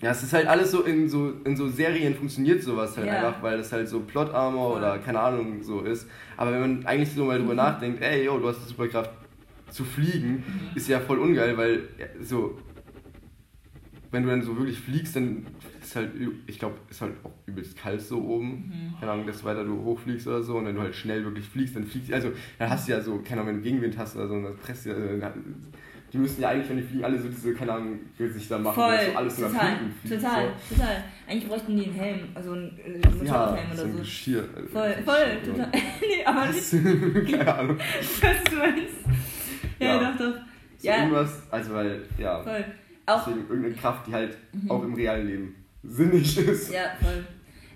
Ja, 0.02 0.12
es 0.12 0.22
ist 0.22 0.32
halt 0.32 0.46
alles 0.46 0.70
so 0.70 0.82
in 0.82 1.08
so 1.08 1.32
in 1.44 1.56
so 1.56 1.68
Serien 1.68 2.14
funktioniert 2.14 2.62
sowas 2.62 2.96
halt 2.96 3.06
Ja. 3.08 3.28
einfach, 3.28 3.42
weil 3.42 3.58
das 3.58 3.70
halt 3.70 3.86
so 3.88 4.00
Plot 4.00 4.32
Armor 4.32 4.70
Voll. 4.70 4.78
oder 4.78 4.98
keine 4.98 5.20
Ahnung 5.20 5.62
so 5.62 5.80
ist. 5.82 6.08
Aber 6.38 6.52
wenn 6.52 6.60
man 6.60 6.86
eigentlich 6.86 7.10
so 7.12 7.26
mal 7.26 7.38
drüber 7.38 7.54
nachdenkt, 7.54 8.00
ey, 8.02 8.24
yo, 8.24 8.38
du 8.38 8.48
hast 8.48 8.60
die 8.64 8.68
Superkraft 8.68 9.10
zu 9.68 9.84
fliegen, 9.84 10.36
Mhm. 10.36 10.42
ist 10.74 10.88
ja 10.88 11.00
voll 11.00 11.18
ungeil, 11.18 11.56
weil 11.56 11.82
so 12.22 12.58
wenn 14.12 14.24
du 14.24 14.30
dann 14.30 14.42
so 14.42 14.56
wirklich 14.56 14.78
fliegst, 14.80 15.14
dann 15.14 15.46
ist 15.80 15.94
halt, 15.94 16.10
ich 16.48 16.58
glaube, 16.58 16.74
ist 16.90 17.00
halt 17.00 17.12
auch 17.22 17.30
übelst 17.46 17.76
kalt 17.76 18.00
so 18.00 18.20
oben. 18.20 18.48
Mhm. 18.94 18.98
Keine 18.98 19.12
Ahnung, 19.12 19.26
desto 19.26 19.44
weiter 19.44 19.62
du 19.64 19.84
hochfliegst 19.84 20.26
oder 20.26 20.42
so. 20.42 20.56
Und 20.56 20.64
wenn 20.66 20.74
du 20.74 20.80
halt 20.80 20.96
schnell 20.96 21.22
wirklich 21.24 21.46
fliegst, 21.46 21.76
dann 21.76 21.84
fliegst 21.84 22.12
also 22.12 22.32
dann 22.58 22.70
hast 22.70 22.88
du 22.88 22.92
ja 22.92 23.00
so, 23.00 23.18
keine 23.18 23.42
Ahnung, 23.42 23.54
wenn 23.54 23.56
du 23.58 23.62
Gegenwind 23.62 23.96
hast 23.98 24.16
oder 24.16 24.26
so, 24.26 24.34
dann 24.42 24.56
presst 24.56 24.86
du 24.86 24.88
ja, 24.90 24.96
also, 24.96 25.38
die 26.12 26.18
müssen 26.18 26.40
ja 26.42 26.48
eigentlich, 26.48 26.68
wenn 26.68 26.76
die 26.78 26.82
fliegen, 26.82 27.04
alle 27.04 27.18
so 27.20 27.28
diese, 27.28 27.54
keine 27.54 27.72
Ahnung, 27.72 27.98
Gesichter 28.18 28.58
machen, 28.58 28.74
Voll, 28.74 28.98
so 29.12 29.16
alles 29.16 29.36
total, 29.36 29.76
fliegt. 30.02 30.22
total, 30.22 30.48
So. 30.68 30.74
total. 30.74 31.04
Eigentlich 31.28 31.48
bräuchten 31.48 31.76
die 31.76 31.84
einen 31.84 31.94
Helm, 31.94 32.18
also 32.34 32.52
einen 32.52 32.78
äh, 32.84 33.00
Ja, 33.00 33.10
Motorradhelm 33.10 33.66
so 33.68 33.74
oder 33.74 33.84
ein 33.84 33.92
so. 33.92 33.98
Geschirr. 33.98 34.44
Voll, 34.72 34.94
so 34.98 35.02
voll, 35.04 35.24
Geschirr, 35.38 35.54
total. 35.54 35.70
nee, 36.00 36.24
aber 36.24 36.46
nicht? 36.46 37.30
Keine 37.38 37.54
Ahnung. 37.54 37.78
was 38.20 38.44
du 38.50 38.56
meinst. 38.56 38.94
Ja, 39.78 39.86
Ja. 39.86 39.98
doch, 40.12 40.18
doch. 40.18 40.34
So 40.78 40.88
Ja. 40.88 40.96
irgendwas, 40.98 41.42
also 41.50 41.74
weil, 41.74 42.02
ja, 42.18 42.42
Voll. 42.42 42.64
Auch, 43.06 43.24
deswegen 43.26 43.48
irgendeine 43.48 43.74
Kraft, 43.74 44.06
die 44.06 44.12
halt 44.12 44.36
auch 44.68 44.82
im 44.84 44.94
realen 44.94 45.26
Leben 45.26 45.54
sinnig 45.82 46.36
ist. 46.38 46.72
ja, 46.72 46.82
voll. 47.00 47.24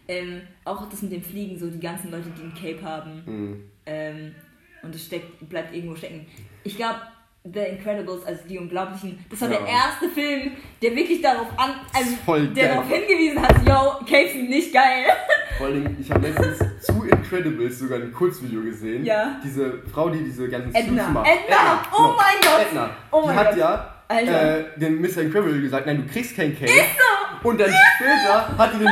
Ähm, 0.07 0.43
auch 0.65 0.89
das 0.91 1.03
mit 1.03 1.13
dem 1.13 1.23
Fliegen, 1.23 1.59
so 1.59 1.69
die 1.71 1.81
ganzen 1.81 2.11
Leute, 2.11 2.29
die 2.37 2.43
ein 2.43 2.55
Cape 2.55 2.83
haben. 2.87 3.23
Mhm. 3.27 3.61
Ähm, 3.87 4.35
und 4.83 4.95
es 4.95 5.07
steckt, 5.07 5.49
bleibt 5.49 5.75
irgendwo 5.75 5.97
stecken. 5.97 6.27
Ich 6.63 6.77
glaube, 6.77 6.99
The 7.47 7.61
Incredibles, 7.61 8.25
also 8.25 8.41
die 8.49 8.59
Unglaublichen, 8.59 9.23
das 9.31 9.39
war 9.43 9.51
Ja. 9.51 9.59
der 9.59 9.67
erste 9.69 10.09
Film, 10.09 10.53
der 10.81 10.97
wirklich 10.97 11.21
darauf 11.21 11.49
an, 11.59 11.73
also 11.93 12.43
der 12.55 12.69
darauf 12.71 12.89
hingewiesen 12.89 13.43
hat, 13.43 13.55
yo, 13.69 13.97
sind 14.33 14.49
nicht 14.49 14.73
geil. 14.73 15.05
Vor 15.59 15.67
allem, 15.67 15.95
ich 16.01 16.11
habe 16.11 16.27
letztens 16.27 16.59
zu 16.81 17.05
Incredibles 17.05 17.79
sogar 17.81 17.99
ein 17.99 18.11
Kurzvideo 18.15 18.63
gesehen. 18.63 19.05
Ja. 19.05 19.39
Diese 19.45 19.83
Frau, 19.93 20.09
die 20.09 20.25
diese 20.25 20.49
ganzen 20.49 20.75
Edna. 20.75 21.07
Macht. 21.11 21.29
Edna. 21.29 21.83
Oh 21.93 21.97
genau. 21.99 22.17
mein 22.17 22.37
Gott. 22.41 22.67
Edna. 22.67 22.91
Oh 23.11 23.21
die 23.21 23.27
mein 23.27 23.37
hat 23.37 23.49
Gott. 23.51 23.59
ja 23.59 23.95
Alter. 24.09 24.59
äh, 24.61 24.65
dem 24.79 25.03
Mr. 25.03 25.19
Incredible 25.19 25.61
gesagt, 25.61 25.85
nein, 25.87 26.03
du 26.07 26.11
kriegst 26.11 26.35
kein 26.35 26.59
Cape. 26.59 26.73
Und 27.43 27.61
dann 27.61 27.71
später 27.97 28.57
hat 28.57 28.73
die 28.73 28.79
den 28.79 28.89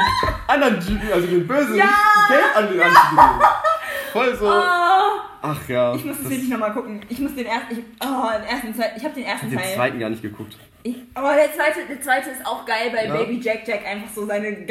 anderen 0.46 0.78
Typen, 0.78 1.10
also 1.10 1.26
den 1.26 1.46
Bösen, 1.46 1.74
Ja. 1.76 1.88
Cape 2.28 2.54
an 2.54 2.68
den 2.70 2.82
Anzug 2.82 3.10
gegeben. 3.10 3.40
Voll 4.12 4.36
so. 4.36 4.46
Oh, 4.46 5.20
Ach 5.42 5.68
ja. 5.68 5.94
ich 5.94 6.04
muss 6.04 6.18
das 6.18 6.30
wirklich 6.30 6.48
nochmal 6.48 6.72
gucken. 6.72 7.00
Ich 7.08 7.18
muss 7.18 7.34
den 7.34 7.46
ersten, 7.46 7.72
ich, 7.72 7.78
oh, 8.00 8.28
den 8.38 8.44
ersten, 8.48 8.76
Teil, 8.78 8.92
ich 8.96 9.04
habe 9.04 9.14
den 9.14 9.24
ersten 9.24 9.50
den 9.50 9.58
Teil. 9.58 9.74
zweiten 9.74 9.98
gar 9.98 10.08
nicht 10.10 10.22
geguckt. 10.22 10.56
Ich, 10.84 10.96
aber 11.14 11.34
der 11.34 11.52
zweite, 11.52 11.86
der 11.88 12.00
zweite 12.00 12.30
ist 12.30 12.46
auch 12.46 12.64
geil, 12.64 12.92
weil 12.94 13.08
Ja. 13.08 13.16
Baby 13.16 13.40
Jack 13.40 13.66
Jack 13.66 13.86
einfach 13.86 14.08
so 14.12 14.24
seine, 14.26 14.66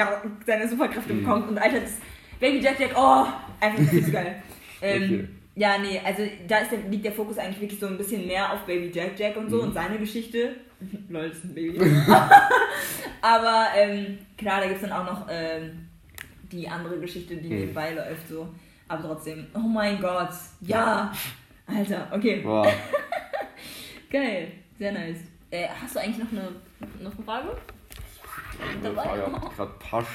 seine 0.45 0.67
Superkräfte 0.67 1.13
Mhm. 1.13 1.19
bekommt. 1.23 1.49
Und 1.49 1.57
Alter, 1.57 1.81
das 1.81 1.93
Baby 2.39 2.59
Jack 2.59 2.79
Jack, 2.79 2.91
oh, 2.97 3.25
einfach 3.59 3.89
zu 3.89 4.11
geil. 4.11 4.41
Ähm, 4.83 5.03
Okay. 5.03 5.27
Ja, 5.53 5.77
nee, 5.77 6.01
also 6.03 6.23
da 6.47 6.59
ist 6.59 6.71
der, 6.71 6.79
liegt 6.89 7.03
der 7.05 7.11
Fokus 7.11 7.37
eigentlich 7.37 7.59
wirklich 7.61 7.79
so 7.79 7.85
ein 7.87 7.97
bisschen 7.97 8.25
mehr 8.25 8.51
auf 8.53 8.61
Baby 8.61 8.89
Jack 8.91 9.11
Jack 9.19 9.35
und 9.37 9.49
so 9.49 9.57
Mhm. 9.57 9.63
und 9.63 9.73
seine 9.73 9.97
Geschichte. 9.99 10.55
Lol, 11.09 11.25
ist 11.25 11.43
ein 11.43 11.53
Baby. 11.53 11.77
aber 13.21 13.67
ähm, 13.75 14.17
klar, 14.37 14.61
da 14.61 14.67
gibt 14.67 14.81
es 14.81 14.89
dann 14.89 14.97
auch 14.97 15.05
noch 15.05 15.27
ähm, 15.29 15.87
die 16.51 16.67
andere 16.67 16.99
Geschichte, 16.99 17.35
die 17.35 17.49
Mhm. 17.49 17.55
nebenbei 17.59 17.91
läuft 17.93 18.27
so. 18.29 18.47
Aber 18.91 19.03
trotzdem, 19.03 19.47
oh 19.53 19.59
mein 19.59 20.01
Gott, 20.01 20.33
ja. 20.59 21.13
Alter, 21.65 22.09
okay. 22.11 22.41
Boah. 22.41 22.67
Geil, 24.09 24.51
sehr 24.77 24.91
nice. 24.91 25.19
Äh, 25.49 25.69
hast 25.69 25.95
du 25.95 26.01
eigentlich 26.01 26.17
noch 26.17 26.31
eine, 26.33 26.51
noch 27.01 27.15
eine 27.15 27.23
Frage? 27.23 27.57
Dabei? 28.83 29.03
Frage 29.03 29.31
hat 29.31 29.55
gerade 29.55 29.73
passt. 29.79 30.09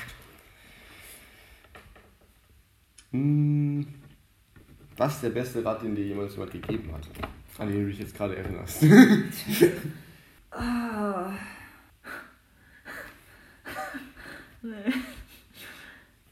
Hm, 3.12 3.86
was 4.98 5.14
ist 5.14 5.22
der 5.22 5.30
beste 5.30 5.64
Rat, 5.64 5.82
den 5.82 5.94
dir 5.94 6.04
jemand 6.04 6.30
jemand 6.30 6.52
gegeben 6.52 6.92
hat? 6.92 7.08
An 7.56 7.72
den 7.72 7.80
du 7.80 7.88
dich 7.88 8.00
jetzt 8.00 8.14
gerade 8.14 8.36
erinnerst. 8.36 8.84
Ah. 10.58 11.32
nee. 14.62 14.92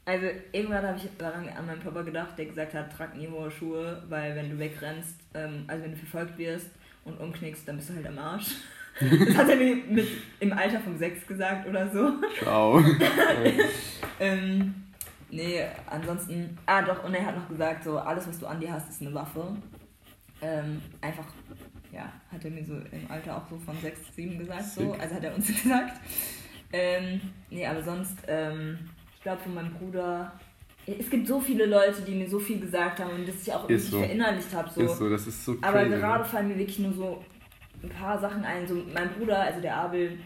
Also 0.05 0.27
irgendwann 0.51 0.85
habe 0.85 0.97
ich 0.97 1.09
daran 1.17 1.49
an 1.49 1.65
meinen 1.65 1.81
Papa 1.81 2.03
gedacht, 2.03 2.37
der 2.37 2.45
gesagt 2.45 2.75
hat, 2.75 2.95
trag 2.95 3.15
nie 3.15 3.27
hohe 3.27 3.49
Schuhe, 3.49 4.03
weil 4.07 4.35
wenn 4.35 4.51
du 4.51 4.59
wegrennst, 4.59 5.15
ähm, 5.33 5.63
also 5.67 5.83
wenn 5.83 5.91
du 5.91 5.97
verfolgt 5.97 6.37
wirst 6.37 6.69
und 7.05 7.19
umknickst, 7.19 7.67
dann 7.67 7.77
bist 7.77 7.89
du 7.89 7.95
halt 7.95 8.07
am 8.07 8.17
Arsch. 8.19 8.47
Das 8.97 9.35
hat 9.35 9.49
er 9.49 9.57
mir 9.57 9.75
mit, 9.75 10.07
im 10.39 10.53
Alter 10.53 10.79
von 10.79 10.97
sechs 10.97 11.27
gesagt 11.27 11.67
oder 11.67 11.91
so. 11.91 12.13
Ciao. 12.39 12.81
Ähm, 14.19 14.73
nee, 15.29 15.61
ansonsten. 15.87 16.57
Ah, 16.65 16.81
doch, 16.81 17.03
und 17.03 17.13
er 17.13 17.25
hat 17.25 17.35
noch 17.35 17.49
gesagt, 17.49 17.83
so, 17.83 17.97
alles, 17.97 18.27
was 18.27 18.39
du 18.39 18.45
an 18.47 18.59
dir 18.59 18.71
hast, 18.71 18.89
ist 18.89 19.01
eine 19.01 19.13
Waffe. 19.13 19.55
Ähm, 20.41 20.81
einfach, 21.01 21.25
ja, 21.91 22.11
hat 22.31 22.45
er 22.45 22.51
mir 22.51 22.63
so 22.63 22.75
im 22.75 23.09
Alter 23.09 23.37
auch 23.37 23.49
so 23.49 23.57
von 23.57 23.77
6, 23.81 23.99
7 24.15 24.39
gesagt, 24.39 24.63
so. 24.63 24.93
Sick. 24.93 25.01
Also 25.01 25.15
hat 25.15 25.23
er 25.23 25.35
uns 25.35 25.47
gesagt. 25.63 25.99
Ähm, 26.71 27.21
nee, 27.49 27.65
aber 27.65 27.83
sonst, 27.83 28.17
ähm, 28.27 28.77
glaube, 29.25 29.41
von 29.41 29.55
meinem 29.55 29.73
Bruder. 29.73 30.31
Es 30.85 31.09
gibt 31.09 31.27
so 31.27 31.39
viele 31.41 31.65
Leute, 31.65 32.01
die 32.03 32.13
mir 32.13 32.29
so 32.29 32.37
viel 32.39 32.59
gesagt 32.59 32.99
haben 32.99 33.09
und 33.15 33.27
das 33.27 33.41
ich 33.41 33.51
auch 33.51 33.63
wirklich 33.63 33.83
so. 33.89 33.99
verinnerlicht 33.99 34.53
habe. 34.53 34.69
So. 34.69 34.81
Ist 34.81 34.97
so, 34.99 35.09
das 35.09 35.25
ist 35.25 35.43
so 35.43 35.57
Aber 35.61 35.79
crazy. 35.79 35.95
gerade 35.95 36.23
ne? 36.23 36.29
fallen 36.29 36.47
mir 36.49 36.57
wirklich 36.59 36.79
nur 36.79 36.93
so 36.93 37.23
ein 37.81 37.89
paar 37.89 38.19
Sachen 38.19 38.43
ein. 38.45 38.67
So 38.67 38.75
mein 38.93 39.09
Bruder, 39.13 39.41
also 39.41 39.59
der 39.61 39.75
Abel, 39.75 40.19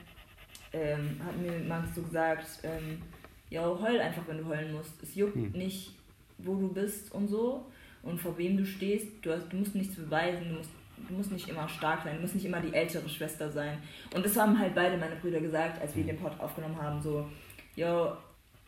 ähm, 0.74 1.18
hat 1.26 1.38
mir 1.38 1.66
mal 1.66 1.82
so 1.96 2.02
gesagt, 2.02 2.46
ähm, 2.64 3.02
ja, 3.50 3.62
heul 3.64 4.00
einfach, 4.02 4.24
wenn 4.28 4.40
du 4.40 4.46
heulen 4.46 4.74
musst. 4.74 5.02
Es 5.02 5.16
juckt 5.16 5.36
Hm. 5.36 5.52
nicht, 5.54 5.96
wo 6.40 6.56
du 6.56 6.68
bist 6.74 7.12
und 7.14 7.30
so 7.30 7.66
und 8.04 8.20
vor 8.20 8.38
wem 8.38 8.58
du 8.58 8.66
stehst. 8.66 9.08
Du, 9.22 9.32
hast, 9.32 9.48
du 9.52 9.56
musst 9.56 9.76
nichts 9.76 9.96
beweisen, 9.96 10.50
du 10.50 10.56
musst, 10.56 10.72
du 11.08 11.14
musst 11.14 11.32
nicht 11.32 11.48
immer 11.48 11.70
stark 11.70 12.04
sein, 12.04 12.18
du 12.18 12.22
musst 12.22 12.36
nicht 12.36 12.46
immer 12.46 12.60
die 12.60 12.74
ältere 12.74 13.08
Schwester 13.08 13.50
sein. 13.50 13.78
Und 14.14 14.26
das 14.26 14.36
haben 14.36 14.60
halt 14.60 14.76
beide 14.76 14.98
meine 14.98 15.16
Brüder 15.16 15.40
gesagt, 15.40 15.82
als 15.82 15.96
wir 15.96 16.04
den 16.04 16.18
Pod 16.18 16.34
aufgenommen 16.38 16.80
haben, 16.82 17.02
so, 17.02 17.26
yo, 17.78 18.12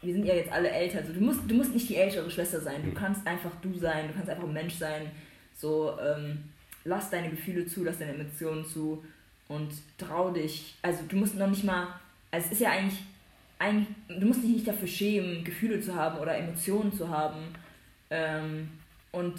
wir 0.01 0.13
sind 0.13 0.25
ja 0.25 0.33
jetzt 0.33 0.51
alle 0.51 0.69
älter, 0.69 0.99
also 0.99 1.13
du 1.13 1.21
musst, 1.21 1.41
du 1.47 1.55
musst 1.55 1.73
nicht 1.73 1.89
die 1.89 1.95
ältere 1.95 2.29
Schwester 2.29 2.59
sein, 2.59 2.83
du 2.83 2.91
kannst 2.91 3.25
einfach 3.27 3.51
du 3.61 3.77
sein, 3.77 4.07
du 4.07 4.13
kannst 4.13 4.29
einfach 4.29 4.43
ein 4.43 4.53
Mensch 4.53 4.75
sein, 4.75 5.11
so, 5.55 5.97
ähm, 5.99 6.43
lass 6.83 7.09
deine 7.09 7.29
Gefühle 7.29 7.65
zu, 7.65 7.83
lass 7.83 7.99
deine 7.99 8.13
Emotionen 8.13 8.65
zu 8.65 9.03
und 9.47 9.71
trau 9.97 10.31
dich, 10.31 10.75
also 10.81 11.03
du 11.07 11.17
musst 11.17 11.35
noch 11.35 11.49
nicht 11.49 11.63
mal, 11.63 11.87
also 12.31 12.47
es 12.47 12.53
ist 12.53 12.61
ja 12.61 12.71
eigentlich, 12.71 12.99
eigentlich 13.59 13.87
du 14.07 14.25
musst 14.25 14.41
dich 14.41 14.49
nicht 14.49 14.67
dafür 14.67 14.87
schämen, 14.87 15.43
Gefühle 15.43 15.79
zu 15.81 15.93
haben 15.93 16.19
oder 16.19 16.35
Emotionen 16.35 16.91
zu 16.91 17.09
haben. 17.09 17.39
Ähm, 18.09 18.69
und 19.11 19.35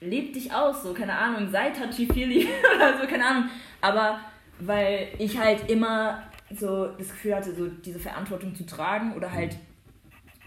leb 0.00 0.32
dich 0.34 0.52
aus, 0.52 0.82
so, 0.82 0.92
keine 0.92 1.16
Ahnung, 1.16 1.50
sei 1.50 1.70
touchy-feely 1.70 2.46
oder 2.76 2.98
so, 3.00 3.06
keine 3.06 3.26
Ahnung, 3.26 3.50
aber 3.80 4.20
weil 4.60 5.08
ich 5.18 5.38
halt 5.38 5.68
immer 5.68 6.22
so 6.50 6.86
das 6.86 7.08
Gefühl 7.08 7.34
hatte, 7.34 7.54
so 7.54 7.68
diese 7.68 7.98
Verantwortung 7.98 8.54
zu 8.54 8.66
tragen 8.66 9.14
oder 9.14 9.32
halt 9.32 9.56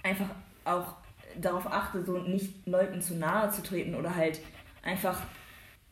einfach 0.04 0.30
auch 0.66 0.96
darauf 1.40 1.72
achte, 1.72 2.04
so 2.04 2.18
nicht 2.18 2.66
Leuten 2.68 3.02
zu 3.02 3.16
nahe 3.16 3.50
zu 3.52 3.62
treten 3.64 3.96
oder 3.96 4.16
halt 4.16 4.40
einfach 4.84 5.22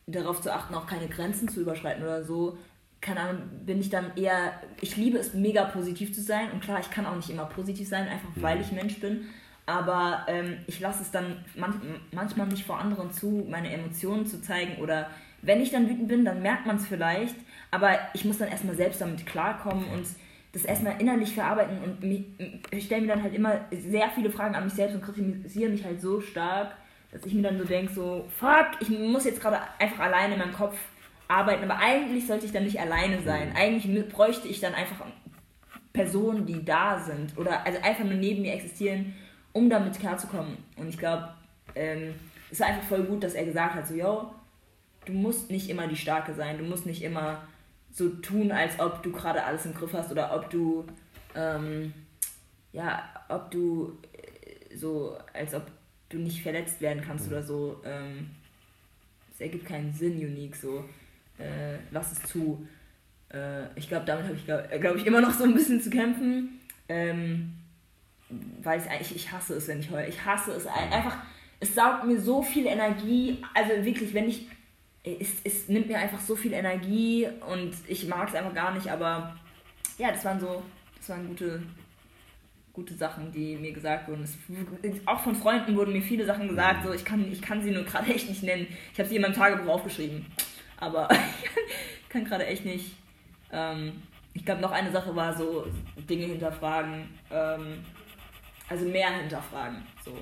darauf 0.06 0.40
zu 0.40 0.52
achten, 0.52 0.74
auch 0.74 0.86
keine 0.86 1.08
Grenzen 1.08 1.48
zu 1.48 1.60
überschreiten 1.60 2.02
oder 2.02 2.24
so, 2.24 2.58
keine 3.00 3.20
Ahnung, 3.20 3.42
bin 3.64 3.80
ich 3.80 3.90
dann 3.90 4.16
eher, 4.16 4.60
ich 4.80 4.96
liebe 4.96 5.18
es, 5.18 5.34
mega 5.34 5.64
positiv 5.64 6.12
zu 6.14 6.22
sein. 6.22 6.50
Und 6.52 6.60
klar, 6.60 6.80
ich 6.80 6.90
kann 6.90 7.06
auch 7.06 7.14
nicht 7.14 7.30
immer 7.30 7.44
positiv 7.44 7.88
sein, 7.88 8.08
einfach 8.08 8.28
weil 8.36 8.60
ich 8.60 8.72
Mensch 8.72 8.98
bin. 9.00 9.26
Aber 9.64 10.24
ähm, 10.28 10.58
ich 10.66 10.80
lasse 10.80 11.02
es 11.02 11.10
dann 11.10 11.44
manch, 11.56 11.76
manchmal 12.12 12.46
nicht 12.48 12.64
vor 12.64 12.78
anderen 12.78 13.12
zu, 13.12 13.46
meine 13.48 13.72
Emotionen 13.72 14.26
zu 14.26 14.40
zeigen. 14.40 14.82
Oder 14.82 15.10
wenn 15.42 15.60
ich 15.60 15.70
dann 15.70 15.88
wütend 15.88 16.08
bin, 16.08 16.24
dann 16.24 16.42
merkt 16.42 16.66
man 16.66 16.76
es 16.76 16.86
vielleicht. 16.86 17.36
Aber 17.76 17.98
ich 18.14 18.24
muss 18.24 18.38
dann 18.38 18.48
erstmal 18.48 18.74
selbst 18.74 19.02
damit 19.02 19.26
klarkommen 19.26 19.84
und 19.92 20.06
das 20.54 20.64
erstmal 20.64 20.98
innerlich 20.98 21.34
verarbeiten. 21.34 21.76
Und 21.82 22.02
mich, 22.02 22.24
ich 22.70 22.86
stelle 22.86 23.02
mir 23.02 23.08
dann 23.08 23.22
halt 23.22 23.34
immer 23.34 23.60
sehr 23.70 24.08
viele 24.14 24.30
Fragen 24.30 24.54
an 24.54 24.64
mich 24.64 24.72
selbst 24.72 24.94
und 24.94 25.02
kritisiere 25.02 25.68
mich 25.68 25.84
halt 25.84 26.00
so 26.00 26.22
stark, 26.22 26.74
dass 27.12 27.26
ich 27.26 27.34
mir 27.34 27.42
dann 27.42 27.58
so 27.58 27.64
denke, 27.64 27.92
so, 27.92 28.26
fuck, 28.38 28.68
ich 28.80 28.88
muss 28.88 29.26
jetzt 29.26 29.42
gerade 29.42 29.60
einfach 29.78 30.00
alleine 30.00 30.32
in 30.32 30.40
meinem 30.40 30.54
Kopf 30.54 30.78
arbeiten. 31.28 31.70
Aber 31.70 31.78
eigentlich 31.78 32.26
sollte 32.26 32.46
ich 32.46 32.52
dann 32.52 32.64
nicht 32.64 32.80
alleine 32.80 33.20
sein. 33.20 33.52
Eigentlich 33.54 34.08
bräuchte 34.08 34.48
ich 34.48 34.60
dann 34.60 34.72
einfach 34.72 35.04
Personen, 35.92 36.46
die 36.46 36.64
da 36.64 36.98
sind. 36.98 37.36
Oder 37.36 37.66
also 37.66 37.78
einfach 37.82 38.04
nur 38.04 38.14
neben 38.14 38.40
mir 38.40 38.54
existieren 38.54 39.12
um 39.52 39.68
damit 39.68 39.98
klarzukommen. 39.98 40.56
Und 40.76 40.88
ich 40.88 40.96
glaube, 40.96 41.28
ähm, 41.74 42.14
es 42.50 42.60
war 42.60 42.68
einfach 42.68 42.88
voll 42.88 43.02
gut, 43.04 43.22
dass 43.22 43.34
er 43.34 43.44
gesagt 43.44 43.74
hat, 43.74 43.86
so, 43.86 43.94
yo, 43.94 44.30
du 45.06 45.12
musst 45.12 45.50
nicht 45.50 45.70
immer 45.70 45.86
die 45.86 45.96
Starke 45.96 46.34
sein, 46.34 46.58
du 46.58 46.64
musst 46.64 46.86
nicht 46.86 47.02
immer 47.02 47.42
so 47.96 48.10
tun, 48.10 48.52
als 48.52 48.78
ob 48.78 49.02
du 49.02 49.10
gerade 49.10 49.42
alles 49.42 49.64
im 49.64 49.72
Griff 49.72 49.94
hast 49.94 50.12
oder 50.12 50.36
ob 50.36 50.50
du, 50.50 50.84
ähm, 51.34 51.94
ja, 52.72 53.08
ob 53.30 53.50
du 53.50 53.98
äh, 54.12 54.76
so, 54.76 55.16
als 55.32 55.54
ob 55.54 55.62
du 56.10 56.18
nicht 56.18 56.42
verletzt 56.42 56.82
werden 56.82 57.02
kannst 57.02 57.26
oder 57.28 57.42
so. 57.42 57.80
Ähm, 57.84 58.28
es 59.32 59.40
ergibt 59.40 59.64
keinen 59.64 59.94
Sinn, 59.94 60.18
Unique, 60.18 60.56
so, 60.56 60.84
äh, 61.38 61.78
lass 61.90 62.12
es 62.12 62.22
zu. 62.24 62.68
Äh, 63.32 63.64
ich 63.76 63.88
glaube, 63.88 64.04
damit 64.04 64.26
habe 64.26 64.36
ich, 64.36 64.44
glaube 64.44 64.68
glaub 64.78 64.96
ich, 64.96 65.06
immer 65.06 65.22
noch 65.22 65.32
so 65.32 65.44
ein 65.44 65.54
bisschen 65.54 65.80
zu 65.80 65.88
kämpfen. 65.88 66.60
Ähm, 66.90 67.54
weil 68.62 68.78
ich 68.78 68.90
eigentlich, 68.90 69.16
ich 69.16 69.32
hasse 69.32 69.54
es, 69.54 69.68
wenn 69.68 69.80
ich 69.80 69.90
heule. 69.90 70.06
Ich 70.06 70.22
hasse 70.22 70.52
es 70.52 70.66
einfach. 70.66 71.16
Es 71.60 71.74
saugt 71.74 72.04
mir 72.04 72.20
so 72.20 72.42
viel 72.42 72.66
Energie. 72.66 73.42
Also 73.54 73.70
wirklich, 73.86 74.12
wenn 74.12 74.28
ich. 74.28 74.48
Es, 75.06 75.34
es 75.44 75.68
nimmt 75.68 75.86
mir 75.86 75.98
einfach 75.98 76.20
so 76.20 76.34
viel 76.34 76.52
Energie 76.52 77.28
und 77.48 77.74
ich 77.86 78.08
mag 78.08 78.28
es 78.28 78.34
einfach 78.34 78.54
gar 78.54 78.74
nicht, 78.74 78.90
aber 78.90 79.36
ja, 79.98 80.10
das 80.10 80.24
waren 80.24 80.40
so. 80.40 80.62
Das 80.98 81.10
waren 81.10 81.28
gute, 81.28 81.62
gute 82.72 82.94
Sachen, 82.94 83.30
die 83.30 83.54
mir 83.56 83.72
gesagt 83.72 84.08
wurden. 84.08 84.24
Es, 84.24 84.36
auch 85.06 85.20
von 85.20 85.36
Freunden 85.36 85.76
wurden 85.76 85.92
mir 85.92 86.02
viele 86.02 86.24
Sachen 86.24 86.48
gesagt, 86.48 86.84
so 86.84 86.92
ich 86.92 87.04
kann, 87.04 87.30
ich 87.30 87.40
kann 87.40 87.62
sie 87.62 87.70
nur 87.70 87.84
gerade 87.84 88.12
echt 88.12 88.28
nicht 88.28 88.42
nennen. 88.42 88.66
Ich 88.92 88.98
habe 88.98 89.08
sie 89.08 89.16
in 89.16 89.22
meinem 89.22 89.34
Tagebuch 89.34 89.74
aufgeschrieben. 89.74 90.26
Aber 90.78 91.08
ich 92.02 92.08
kann 92.08 92.24
gerade 92.24 92.46
echt 92.46 92.64
nicht. 92.64 92.96
Ähm, 93.52 94.02
ich 94.34 94.44
glaube, 94.44 94.60
noch 94.60 94.72
eine 94.72 94.90
Sache 94.90 95.14
war 95.14 95.36
so 95.36 95.66
Dinge 96.08 96.26
hinterfragen. 96.26 97.08
Ähm, 97.30 97.84
also 98.68 98.84
mehr 98.84 99.10
hinterfragen. 99.10 99.86
So. 100.04 100.12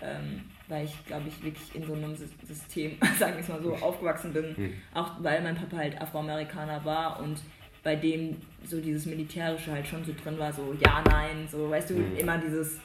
Ähm, 0.00 0.42
weil 0.68 0.86
ich, 0.86 1.06
glaube 1.06 1.28
ich, 1.28 1.42
wirklich 1.42 1.74
in 1.74 1.86
so 1.86 1.94
einem 1.94 2.14
System, 2.16 2.98
sagen 3.18 3.34
wir 3.34 3.40
es 3.40 3.48
mal 3.48 3.62
so, 3.62 3.74
aufgewachsen 3.74 4.32
bin. 4.32 4.54
Mhm. 4.56 4.74
Auch 4.94 5.22
weil 5.22 5.42
mein 5.42 5.56
Papa 5.56 5.76
halt 5.76 6.00
Afroamerikaner 6.00 6.84
war 6.84 7.20
und 7.20 7.40
bei 7.82 7.96
dem 7.96 8.38
so 8.64 8.80
dieses 8.80 9.04
Militärische 9.04 9.70
halt 9.70 9.86
schon 9.86 10.04
so 10.04 10.12
drin 10.12 10.38
war, 10.38 10.52
so 10.52 10.74
ja, 10.84 11.02
nein, 11.06 11.46
so, 11.50 11.68
weißt 11.68 11.90
du, 11.90 11.94
mhm. 11.94 12.16
immer 12.16 12.38
dieses, 12.38 12.80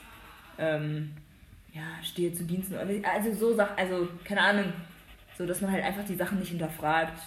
ähm, 0.57 1.13
ja, 1.73 2.03
stehe 2.03 2.33
zu 2.33 2.43
Diensten. 2.43 2.75
Also 3.03 3.33
so 3.33 3.55
Sachen, 3.55 3.77
also 3.77 4.07
keine 4.25 4.41
Ahnung, 4.41 4.73
so 5.37 5.45
dass 5.45 5.61
man 5.61 5.71
halt 5.71 5.85
einfach 5.85 6.03
die 6.03 6.15
Sachen 6.15 6.39
nicht 6.39 6.49
hinterfragt, 6.49 7.17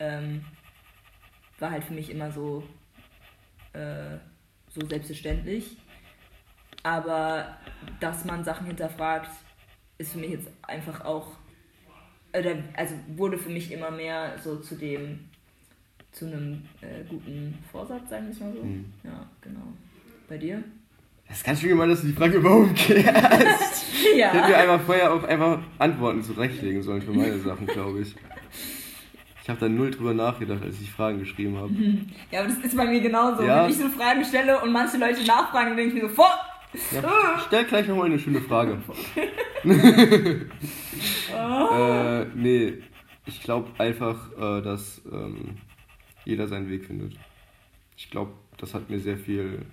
ähm, 0.00 0.44
war 1.60 1.70
halt 1.70 1.84
für 1.84 1.94
mich 1.94 2.10
immer 2.10 2.30
so, 2.32 2.64
äh, 3.72 4.16
so 4.68 4.84
selbstverständlich. 4.86 5.76
Aber 6.82 7.56
dass 8.00 8.24
man 8.24 8.44
Sachen 8.44 8.66
hinterfragt, 8.66 9.30
ist 9.98 10.12
für 10.12 10.18
mich 10.18 10.30
jetzt 10.30 10.48
einfach 10.62 11.04
auch, 11.04 11.32
also 12.32 12.94
wurde 13.16 13.38
für 13.38 13.50
mich 13.50 13.72
immer 13.72 13.90
mehr 13.90 14.38
so 14.42 14.56
zu 14.56 14.74
dem, 14.76 15.20
zu 16.12 16.26
einem 16.26 16.62
äh, 16.80 17.04
guten 17.08 17.58
Vorsatz, 17.70 18.08
sagen 18.10 18.26
wir 18.26 18.32
es 18.32 18.40
mal 18.40 18.52
so. 18.52 18.62
Mhm. 18.62 18.92
Ja, 19.04 19.26
genau. 19.40 19.72
Bei 20.28 20.38
dir? 20.38 20.62
Das 21.28 21.38
ist 21.38 21.44
ganz 21.44 21.60
schön 21.60 21.70
gemein, 21.70 21.88
dass 21.88 22.02
du 22.02 22.06
die 22.06 22.12
Frage 22.12 22.38
überhaupt 22.38 22.74
kehrst. 22.76 23.04
ja. 24.16 24.28
Ich 24.28 24.34
hätte 24.34 24.48
mir 24.48 24.56
einfach 24.56 24.80
vorher 24.80 25.12
auch 25.12 25.24
einfach 25.24 25.60
Antworten 25.78 26.22
zurechtlegen 26.22 26.82
sollen 26.82 27.02
für 27.02 27.12
meine 27.12 27.38
Sachen, 27.38 27.66
glaube 27.66 28.00
ich. 28.00 28.14
Ich 29.42 29.50
habe 29.50 29.60
da 29.60 29.68
null 29.68 29.90
drüber 29.90 30.14
nachgedacht, 30.14 30.62
als 30.62 30.80
ich 30.80 30.90
Fragen 30.90 31.18
geschrieben 31.20 31.56
habe. 31.56 31.72
Ja, 32.30 32.40
aber 32.40 32.48
das 32.48 32.58
ist 32.58 32.76
bei 32.76 32.86
mir 32.86 33.00
genauso. 33.00 33.42
Ja. 33.42 33.62
Wenn 33.62 33.70
ich 33.70 33.78
so 33.78 33.88
Fragen 33.88 34.24
stelle 34.24 34.60
und 34.60 34.72
manche 34.72 34.96
Leute 34.98 35.24
nachfragen, 35.24 35.76
denke 35.76 35.96
ich 35.96 36.02
mir 36.02 36.08
so, 36.08 36.14
vor, 36.14 36.34
ja, 36.92 37.42
stell 37.46 37.64
gleich 37.64 37.88
nochmal 37.88 38.06
eine 38.06 38.18
schöne 38.18 38.40
Frage. 38.40 38.78
äh, 41.32 42.24
nee, 42.34 42.74
ich 43.26 43.42
glaube 43.42 43.68
einfach, 43.78 44.32
äh, 44.32 44.62
dass 44.62 45.02
ähm, 45.10 45.56
jeder 46.24 46.46
seinen 46.48 46.68
Weg 46.70 46.86
findet. 46.86 47.18
Ich 47.96 48.10
glaube, 48.10 48.32
das 48.58 48.74
hat 48.74 48.90
mir 48.90 49.00
sehr 49.00 49.18
viel 49.18 49.64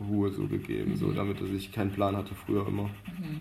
Ruhe 0.00 0.30
so 0.30 0.46
gegeben, 0.46 0.92
mhm. 0.92 0.96
so 0.96 1.12
damit, 1.12 1.40
dass 1.40 1.50
ich 1.50 1.72
keinen 1.72 1.92
Plan 1.92 2.16
hatte 2.16 2.34
früher 2.34 2.66
immer. 2.66 2.84
Mhm. 2.84 3.40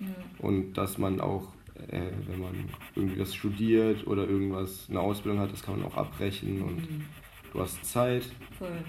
Ja. 0.00 0.06
Und 0.38 0.74
dass 0.74 0.98
man 0.98 1.20
auch, 1.20 1.52
äh, 1.88 2.10
wenn 2.26 2.40
man 2.40 2.68
irgendwie 2.94 3.20
was 3.20 3.34
studiert 3.34 4.06
oder 4.06 4.28
irgendwas, 4.28 4.88
eine 4.90 5.00
Ausbildung 5.00 5.40
hat, 5.40 5.52
das 5.52 5.62
kann 5.62 5.78
man 5.78 5.86
auch 5.86 5.96
abbrechen 5.96 6.62
und 6.62 6.90
mhm. 6.90 7.04
du 7.52 7.60
hast 7.60 7.84
Zeit. 7.84 8.24
Voll. 8.58 8.84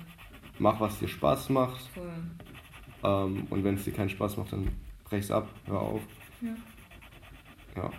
Mach, 0.59 0.79
was 0.79 0.99
dir 0.99 1.07
Spaß 1.07 1.49
macht. 1.49 1.81
Voll. 1.93 2.11
Ähm, 3.03 3.47
und 3.49 3.63
wenn 3.63 3.75
es 3.75 3.83
dir 3.83 3.93
keinen 3.93 4.09
Spaß 4.09 4.37
macht, 4.37 4.53
dann 4.53 4.67
brech's 5.03 5.31
ab, 5.31 5.49
hör 5.65 5.81
auf. 5.81 6.01
Ja. 6.41 6.55
Ja. 7.75 7.91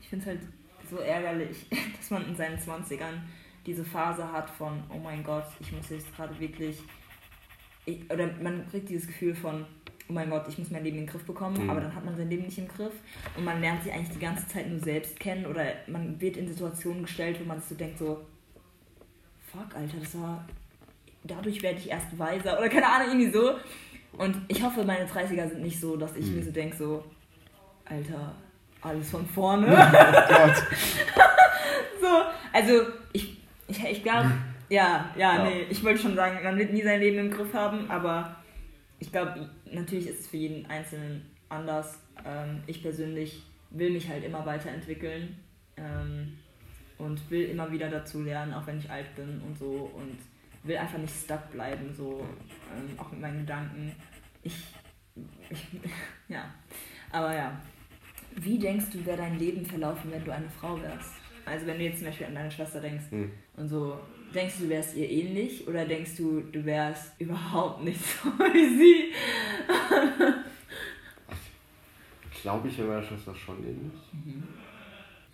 Ich 0.00 0.08
finde 0.08 0.24
es 0.24 0.28
halt 0.28 0.40
so 0.90 0.98
ärgerlich, 0.98 1.66
dass 1.96 2.10
man 2.10 2.26
in 2.26 2.36
seinen 2.36 2.58
20ern 2.58 3.20
diese 3.66 3.84
Phase 3.84 4.30
hat 4.30 4.50
von, 4.50 4.82
oh 4.90 4.98
mein 4.98 5.22
Gott, 5.22 5.46
ich 5.60 5.72
muss 5.72 5.90
jetzt 5.90 6.14
gerade 6.14 6.38
wirklich. 6.38 6.78
Ich, 7.86 8.10
oder 8.10 8.30
man 8.42 8.66
kriegt 8.70 8.88
dieses 8.88 9.06
Gefühl 9.06 9.34
von, 9.34 9.66
oh 10.08 10.12
mein 10.12 10.30
Gott, 10.30 10.46
ich 10.48 10.58
muss 10.58 10.70
mein 10.70 10.84
Leben 10.84 10.98
in 10.98 11.04
den 11.04 11.10
Griff 11.10 11.24
bekommen, 11.24 11.64
mhm. 11.64 11.70
aber 11.70 11.80
dann 11.80 11.94
hat 11.94 12.04
man 12.04 12.16
sein 12.16 12.30
Leben 12.30 12.44
nicht 12.44 12.58
im 12.58 12.68
Griff 12.68 12.94
und 13.36 13.44
man 13.44 13.60
lernt 13.60 13.82
sich 13.82 13.92
eigentlich 13.92 14.10
die 14.10 14.20
ganze 14.20 14.46
Zeit 14.48 14.68
nur 14.68 14.80
selbst 14.80 15.18
kennen 15.20 15.46
oder 15.46 15.64
man 15.86 16.20
wird 16.20 16.36
in 16.36 16.48
Situationen 16.48 17.02
gestellt, 17.02 17.38
wo 17.40 17.44
man 17.44 17.60
sich 17.60 17.70
so 17.70 17.74
denkt, 17.74 17.98
so, 17.98 18.24
fuck, 19.40 19.74
Alter, 19.74 19.98
das 19.98 20.18
war 20.18 20.46
dadurch 21.24 21.62
werde 21.62 21.78
ich 21.78 21.90
erst 21.90 22.16
weiser 22.18 22.58
oder 22.58 22.68
keine 22.68 22.86
Ahnung, 22.86 23.08
irgendwie 23.08 23.32
so. 23.32 23.54
Und 24.16 24.36
ich 24.48 24.62
hoffe, 24.62 24.84
meine 24.84 25.06
30er 25.06 25.48
sind 25.48 25.62
nicht 25.62 25.80
so, 25.80 25.96
dass 25.96 26.14
ich 26.16 26.26
mhm. 26.26 26.36
mir 26.36 26.44
so 26.44 26.50
denke, 26.52 26.76
so, 26.76 27.04
Alter, 27.84 28.34
alles 28.80 29.10
von 29.10 29.26
vorne. 29.26 29.66
Oh 29.66 30.34
Gott. 30.34 30.56
so, 32.00 32.22
also 32.52 32.86
ich, 33.12 33.38
ich, 33.66 33.84
ich 33.84 34.02
glaube, 34.02 34.30
ja, 34.68 35.10
ja, 35.16 35.36
ja, 35.36 35.44
nee, 35.44 35.66
ich 35.68 35.82
wollte 35.82 36.00
schon 36.00 36.14
sagen, 36.14 36.42
man 36.42 36.58
wird 36.58 36.72
nie 36.72 36.82
sein 36.82 37.00
Leben 37.00 37.18
im 37.18 37.30
Griff 37.30 37.52
haben, 37.54 37.90
aber 37.90 38.36
ich 38.98 39.10
glaube, 39.10 39.50
natürlich 39.70 40.08
ist 40.08 40.20
es 40.20 40.26
für 40.28 40.36
jeden 40.36 40.66
Einzelnen 40.66 41.30
anders. 41.48 41.98
Ähm, 42.24 42.62
ich 42.66 42.82
persönlich 42.82 43.42
will 43.70 43.90
mich 43.90 44.08
halt 44.08 44.24
immer 44.24 44.46
weiterentwickeln 44.46 45.36
ähm, 45.76 46.38
und 46.98 47.30
will 47.30 47.48
immer 47.48 47.70
wieder 47.70 47.88
dazu 47.88 48.22
lernen, 48.22 48.54
auch 48.54 48.66
wenn 48.66 48.78
ich 48.78 48.90
alt 48.90 49.14
bin 49.16 49.40
und 49.46 49.58
so 49.58 49.90
und 49.94 50.18
will 50.64 50.76
einfach 50.76 50.98
nicht 50.98 51.14
stuck 51.14 51.50
bleiben, 51.52 51.94
so 51.94 52.26
ähm, 52.74 52.98
auch 52.98 53.10
mit 53.12 53.20
meinen 53.20 53.40
Gedanken. 53.40 53.94
Ich, 54.42 54.54
ich, 55.50 55.66
ja, 56.28 56.52
aber 57.12 57.34
ja. 57.34 57.60
Wie 58.36 58.58
denkst 58.58 58.86
du, 58.92 59.06
wäre 59.06 59.18
dein 59.18 59.38
Leben 59.38 59.64
verlaufen, 59.64 60.10
wenn 60.10 60.24
du 60.24 60.32
eine 60.32 60.50
Frau 60.50 60.80
wärst? 60.82 61.12
Also 61.44 61.66
wenn 61.66 61.78
du 61.78 61.84
jetzt 61.84 61.98
zum 61.98 62.08
Beispiel 62.08 62.26
an 62.26 62.34
deine 62.34 62.50
Schwester 62.50 62.80
denkst 62.80 63.04
hm. 63.10 63.30
und 63.56 63.68
so, 63.68 64.00
denkst 64.34 64.56
du, 64.58 64.64
du 64.64 64.70
wärst 64.70 64.96
ihr 64.96 65.08
ähnlich 65.08 65.68
oder 65.68 65.84
denkst 65.84 66.16
du, 66.16 66.40
du 66.40 66.64
wärst 66.64 67.12
überhaupt 67.20 67.84
nicht 67.84 68.00
so 68.00 68.28
wie 68.30 68.78
sie? 68.78 69.12
ich 72.32 72.42
glaube, 72.42 72.68
ich 72.68 72.78
wäre 72.78 72.88
meiner 72.88 73.02
Schwester 73.02 73.34
schon 73.34 73.58
ähnlich. 73.58 73.92
Mhm. 74.12 74.42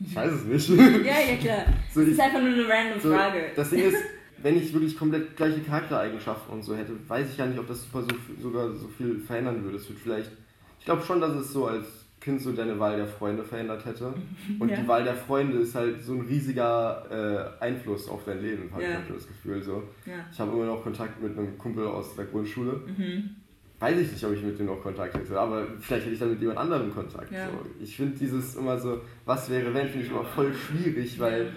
Ich 0.00 0.14
weiß 0.14 0.32
es 0.32 0.44
nicht. 0.44 0.68
ja, 1.04 1.20
ja, 1.20 1.36
klar. 1.36 1.64
So, 1.92 2.00
das 2.00 2.10
ist 2.10 2.20
einfach 2.20 2.40
nur 2.40 2.52
eine 2.52 2.68
random 2.68 3.00
so, 3.00 3.14
Frage. 3.14 3.52
Das 3.54 3.70
Ding 3.70 3.80
ist, 3.80 4.02
wenn 4.42 4.56
ich 4.56 4.72
wirklich 4.72 4.96
komplett 4.96 5.36
gleiche 5.36 5.60
Charaktereigenschaften 5.60 6.54
und 6.54 6.62
so 6.62 6.74
hätte, 6.74 6.92
weiß 7.08 7.30
ich 7.30 7.36
ja 7.36 7.46
nicht, 7.46 7.58
ob 7.58 7.68
das 7.68 7.82
super 7.82 8.02
so, 8.02 8.42
sogar 8.42 8.72
so 8.74 8.88
viel 8.88 9.18
verändern 9.20 9.62
würde. 9.64 9.76
Es 9.76 9.88
wird 9.88 9.98
vielleicht, 9.98 10.30
ich 10.78 10.84
glaube 10.84 11.02
schon, 11.02 11.20
dass 11.20 11.34
es 11.34 11.52
so 11.52 11.66
als 11.66 11.86
Kind 12.20 12.40
so 12.42 12.52
deine 12.52 12.78
Wahl 12.78 12.96
der 12.96 13.06
Freunde 13.06 13.42
verändert 13.42 13.84
hätte. 13.84 14.12
Und 14.58 14.68
ja. 14.68 14.76
die 14.76 14.86
Wahl 14.86 15.04
der 15.04 15.14
Freunde 15.14 15.58
ist 15.58 15.74
halt 15.74 16.02
so 16.02 16.14
ein 16.14 16.20
riesiger 16.22 17.58
äh, 17.60 17.64
Einfluss 17.64 18.08
auf 18.08 18.24
dein 18.24 18.42
Leben, 18.42 18.70
habe 18.72 18.82
ja. 18.82 19.00
ich 19.00 19.14
das 19.14 19.26
Gefühl. 19.26 19.62
So. 19.62 19.82
Ja. 20.04 20.26
Ich 20.30 20.38
habe 20.38 20.52
immer 20.52 20.66
noch 20.66 20.82
Kontakt 20.82 21.22
mit 21.22 21.36
einem 21.36 21.56
Kumpel 21.56 21.86
aus 21.86 22.14
der 22.16 22.26
Grundschule. 22.26 22.80
Mhm. 22.86 23.36
weiß 23.78 23.98
ich 23.98 24.12
nicht, 24.12 24.24
ob 24.24 24.34
ich 24.34 24.42
mit 24.42 24.58
dem 24.58 24.66
noch 24.66 24.82
Kontakt 24.82 25.14
hätte, 25.14 25.40
aber 25.40 25.66
vielleicht 25.80 26.04
hätte 26.04 26.12
ich 26.12 26.20
dann 26.20 26.30
mit 26.30 26.40
jemand 26.40 26.58
anderem 26.58 26.92
Kontakt. 26.92 27.30
So. 27.30 27.82
Ich 27.82 27.96
finde 27.96 28.18
dieses 28.18 28.54
immer 28.54 28.78
so, 28.78 29.00
was 29.24 29.48
wäre 29.48 29.72
wenn, 29.72 29.88
finde 29.88 30.04
ich 30.04 30.12
immer 30.12 30.24
voll 30.24 30.52
schwierig, 30.52 31.18
weil, 31.18 31.52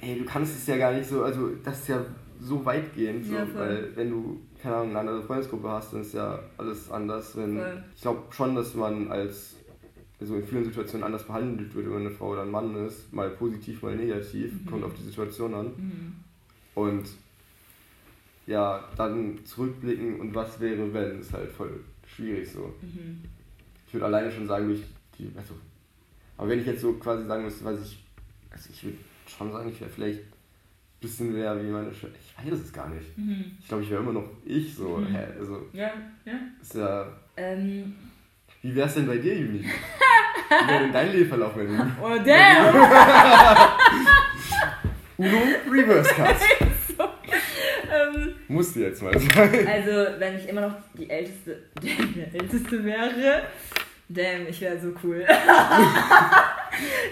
ey, 0.00 0.18
du 0.18 0.24
kannst 0.24 0.56
es 0.56 0.66
ja 0.66 0.76
gar 0.76 0.92
nicht 0.92 1.08
so, 1.08 1.22
also 1.22 1.50
das 1.64 1.80
ist 1.80 1.88
ja 1.88 2.04
so 2.40 2.64
weitgehend, 2.64 3.26
so, 3.26 3.34
Ja, 3.34 3.46
weil 3.54 3.94
wenn 3.94 4.10
du, 4.10 4.40
keine 4.60 4.76
Ahnung, 4.76 4.90
eine 4.90 4.98
andere 5.00 5.22
Freundesgruppe 5.22 5.68
hast, 5.68 5.92
dann 5.92 6.02
ist 6.02 6.14
ja 6.14 6.38
alles 6.58 6.90
anders. 6.90 7.36
Wenn, 7.36 7.56
Voll. 7.56 7.84
ich 7.94 8.02
glaube 8.02 8.22
schon, 8.30 8.54
dass 8.54 8.74
man 8.74 9.10
als, 9.10 9.56
also 10.20 10.36
in 10.36 10.46
vielen 10.46 10.64
Situationen 10.64 11.04
anders 11.04 11.24
behandelt 11.26 11.74
wird, 11.74 11.86
wenn 11.86 11.92
man 11.92 12.06
eine 12.06 12.10
Frau 12.10 12.30
oder 12.32 12.42
ein 12.42 12.50
Mann 12.50 12.74
ist, 12.86 13.12
mal 13.12 13.30
positiv, 13.30 13.82
mal 13.82 13.96
negativ, 13.96 14.52
kommt 14.66 14.84
auf 14.84 14.94
die 14.94 15.04
Situation 15.04 15.54
an. 15.54 15.66
Mhm. 15.66 16.14
Und 16.74 17.08
ja, 18.46 18.84
dann 18.96 19.44
zurückblicken 19.44 20.20
und 20.20 20.34
was 20.34 20.60
wäre, 20.60 20.92
wenn, 20.92 21.20
ist 21.20 21.32
halt 21.32 21.50
voll 21.50 21.80
schwierig 22.06 22.50
so. 22.50 22.72
Mhm. 22.80 23.22
Ich 23.86 23.94
würde 23.94 24.06
alleine 24.06 24.30
schon 24.30 24.46
sagen, 24.46 24.68
durch 24.68 24.82
die, 25.18 25.30
also, 25.36 25.54
aber 26.36 26.48
wenn 26.50 26.60
ich 26.60 26.66
jetzt 26.66 26.82
so 26.82 26.92
quasi 26.94 27.26
sagen 27.26 27.44
müsste, 27.44 27.64
was 27.64 27.80
ich, 27.80 28.04
also 28.50 28.70
ich 28.72 28.84
würde 28.84 28.98
schon 29.26 29.52
sagen, 29.52 29.68
ich 29.70 29.80
wäre 29.80 29.90
vielleicht 29.90 30.20
ein 30.20 30.32
bisschen 31.00 31.32
mehr 31.32 31.56
wie 31.62 31.68
meine 31.70 31.92
Schwester. 31.92 32.16
Ich 32.20 32.52
weiß 32.52 32.58
es 32.60 32.72
gar 32.72 32.88
nicht. 32.88 33.16
Mhm. 33.18 33.56
Ich 33.60 33.68
glaube, 33.68 33.82
ich 33.82 33.90
wäre 33.90 34.02
immer 34.02 34.12
noch 34.12 34.28
ich 34.44 34.74
so. 34.74 34.96
Mhm. 34.98 35.16
Also, 35.38 35.66
Ja, 35.72 35.90
ja. 36.24 36.32
ist 36.60 36.74
ja. 36.74 37.06
Ähm, 37.36 37.94
Wie 38.62 38.74
wär's 38.74 38.94
denn 38.94 39.06
bei 39.06 39.18
dir, 39.18 39.34
Juni? 39.38 39.60
Wie 39.64 40.68
wäre 40.68 40.80
denn 40.84 40.92
dein 40.92 41.12
Lebenverlauf, 41.12 41.56
wenn 41.56 41.66
du 41.68 41.72
oh, 42.02 42.16
damn! 42.24 42.74
Uno 45.18 45.38
Reverse 45.70 46.12
Cuts? 46.14 46.42
ähm, 46.98 48.34
Musste 48.48 48.80
jetzt 48.80 49.02
mal 49.02 49.18
sein. 49.18 49.66
also, 49.66 50.18
wenn 50.18 50.36
ich 50.38 50.48
immer 50.48 50.62
noch 50.62 50.74
die 50.96 51.08
älteste, 51.08 51.62
der 51.82 52.34
älteste 52.40 52.84
wäre, 52.84 53.42
damn, 54.08 54.46
ich 54.46 54.60
wäre 54.60 54.78
so 54.78 54.92
cool. 55.02 55.26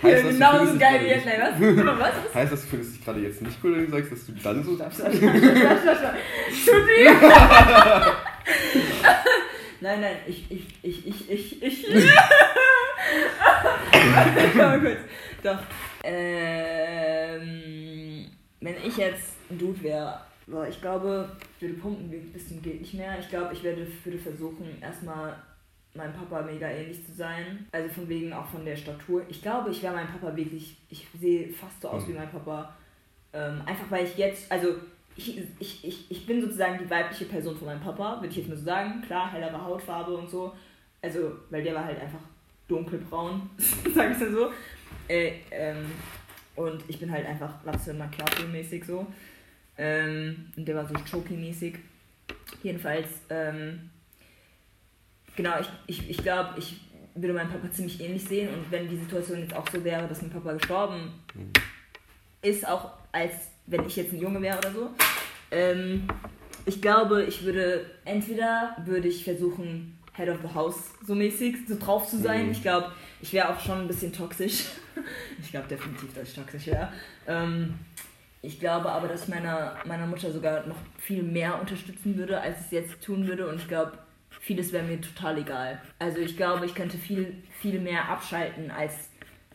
Heißt 0.02 0.24
genauso 0.24 0.58
findest 0.58 0.80
geil 0.80 1.00
wie 1.02 1.06
jetzt. 1.06 1.26
Nein, 1.26 1.40
was? 1.40 1.58
Was? 1.98 2.34
Heißt 2.34 2.52
das, 2.52 2.62
du 2.62 2.66
findest 2.68 2.94
dich 2.96 3.04
gerade 3.04 3.20
jetzt 3.20 3.42
nicht 3.42 3.58
cool, 3.62 3.76
wenn 3.76 3.86
du 3.86 3.92
sagst, 3.92 4.12
dass 4.12 4.26
du 4.26 4.32
dann 4.32 4.64
so. 4.64 4.74
Stopp, 4.74 4.92
stopp, 4.92 5.12
stopp, 5.12 5.30
stopp, 5.82 5.98
stopp. 5.98 6.14
Tutti! 6.66 7.08
Nein, 9.80 10.00
nein, 10.00 10.16
ich, 10.26 10.50
ich, 10.50 10.66
ich, 10.82 11.06
ich, 11.06 11.30
ich, 11.30 11.62
ich. 11.62 11.86
oh 14.56 14.78
gut. 14.78 14.96
Doch. 15.42 15.58
Ähm, 16.02 17.44
wenn 18.60 18.76
ich 18.82 18.96
jetzt 18.96 19.34
ein 19.50 19.58
Dude 19.58 19.82
wäre, 19.82 20.22
boah, 20.46 20.66
ich 20.66 20.80
glaube, 20.80 21.36
ich 21.56 21.62
würde 21.62 21.74
pumpen 21.74 22.10
ein 22.10 22.32
bisschen 22.32 22.62
geht 22.62 22.80
nicht 22.80 22.94
mehr. 22.94 23.18
Ich 23.20 23.28
glaube, 23.28 23.52
ich 23.52 23.62
werde, 23.62 23.86
würde 24.04 24.18
versuchen, 24.18 24.78
erstmal 24.80 25.36
meinem 25.94 26.12
Papa 26.12 26.42
mega 26.42 26.68
ähnlich 26.68 27.04
zu 27.04 27.12
sein. 27.12 27.66
Also 27.72 27.88
von 27.88 28.08
wegen 28.08 28.32
auch 28.32 28.46
von 28.46 28.64
der 28.64 28.76
Statur. 28.76 29.22
Ich 29.28 29.42
glaube, 29.42 29.70
ich 29.70 29.82
wäre 29.82 29.94
mein 29.94 30.08
Papa 30.08 30.36
wirklich, 30.36 30.76
ich 30.90 31.06
sehe 31.18 31.48
fast 31.52 31.80
so 31.80 31.88
aus 31.88 32.06
wie 32.08 32.12
mein 32.12 32.30
Papa. 32.30 32.74
Ähm, 33.32 33.62
einfach 33.66 33.90
weil 33.90 34.04
ich 34.04 34.16
jetzt, 34.16 34.50
also 34.50 34.76
ich, 35.16 35.38
ich, 35.58 35.84
ich, 35.84 36.10
ich 36.10 36.26
bin 36.26 36.40
sozusagen 36.40 36.78
die 36.78 36.90
weibliche 36.90 37.26
Person 37.26 37.56
von 37.56 37.66
meinem 37.66 37.80
Papa, 37.80 38.16
würde 38.16 38.28
ich 38.28 38.36
jetzt 38.36 38.48
mal 38.48 38.56
so 38.56 38.64
sagen. 38.64 39.02
Klar, 39.02 39.32
hellere 39.32 39.62
Hautfarbe 39.62 40.16
und 40.16 40.28
so. 40.28 40.52
Also, 41.00 41.32
weil 41.50 41.62
der 41.62 41.74
war 41.74 41.84
halt 41.84 42.00
einfach 42.00 42.20
dunkelbraun, 42.66 43.50
sag 43.94 44.12
ich 44.12 44.18
mal 44.18 44.32
so. 44.32 44.50
Äh, 45.08 45.32
ähm, 45.50 45.86
und 46.56 46.82
ich 46.88 46.98
bin 46.98 47.10
halt 47.10 47.26
einfach 47.26 47.64
Lasse 47.64 47.92
Macchiato-mäßig 47.92 48.84
so. 48.84 49.06
Ähm, 49.76 50.52
und 50.56 50.66
der 50.66 50.76
war 50.76 50.86
so 50.86 50.94
Choky-mäßig. 50.94 51.76
Jedenfalls, 52.62 53.08
ähm, 53.28 53.90
genau, 55.36 55.52
ich, 55.60 55.68
ich, 55.86 56.10
ich 56.10 56.16
glaube, 56.18 56.58
ich 56.58 56.80
würde 57.14 57.34
meinen 57.34 57.50
Papa 57.50 57.70
ziemlich 57.70 58.00
ähnlich 58.00 58.24
sehen. 58.24 58.48
Und 58.52 58.70
wenn 58.70 58.88
die 58.88 58.96
Situation 58.96 59.40
jetzt 59.40 59.54
auch 59.54 59.68
so 59.70 59.82
wäre, 59.84 60.08
dass 60.08 60.22
mein 60.22 60.30
Papa 60.30 60.52
gestorben 60.52 61.12
ist, 62.42 62.66
auch 62.66 62.92
als 63.12 63.32
wenn 63.66 63.86
ich 63.86 63.96
jetzt 63.96 64.12
ein 64.12 64.20
Junge 64.20 64.42
wäre 64.42 64.58
oder 64.58 64.72
so. 64.72 64.90
Ähm, 65.50 66.06
ich 66.66 66.82
glaube, 66.82 67.24
ich 67.24 67.44
würde, 67.44 67.86
entweder 68.04 68.76
würde 68.84 69.08
ich 69.08 69.24
versuchen, 69.24 69.98
Head 70.16 70.28
of 70.28 70.38
the 70.42 70.54
House 70.54 70.92
so 71.06 71.14
mäßig 71.14 71.56
so 71.68 71.76
drauf 71.78 72.08
zu 72.08 72.18
sein. 72.18 72.46
Mhm. 72.46 72.52
Ich 72.52 72.62
glaube, 72.62 72.92
ich 73.20 73.32
wäre 73.32 73.50
auch 73.50 73.60
schon 73.60 73.80
ein 73.80 73.88
bisschen 73.88 74.12
toxisch. 74.12 74.66
ich 75.40 75.50
glaube 75.50 75.68
definitiv, 75.68 76.14
dass 76.14 76.28
ich 76.28 76.34
toxisch 76.34 76.66
wäre. 76.66 76.92
Ähm, 77.26 77.74
ich 78.42 78.60
glaube 78.60 78.90
aber, 78.90 79.08
dass 79.08 79.24
ich 79.24 79.28
meiner, 79.28 79.76
meiner 79.86 80.06
Mutter 80.06 80.30
sogar 80.30 80.66
noch 80.66 80.76
viel 80.98 81.22
mehr 81.22 81.58
unterstützen 81.60 82.16
würde, 82.16 82.40
als 82.40 82.58
ich 82.60 82.64
es 82.66 82.70
jetzt 82.70 83.02
tun 83.02 83.26
würde. 83.26 83.48
Und 83.48 83.56
ich 83.56 83.68
glaube, 83.68 83.92
vieles 84.40 84.72
wäre 84.72 84.84
mir 84.84 85.00
total 85.00 85.38
egal. 85.38 85.80
Also 85.98 86.18
ich 86.18 86.36
glaube, 86.36 86.66
ich 86.66 86.74
könnte 86.74 86.98
viel, 86.98 87.42
viel 87.60 87.80
mehr 87.80 88.08
abschalten, 88.08 88.70
als, 88.70 89.10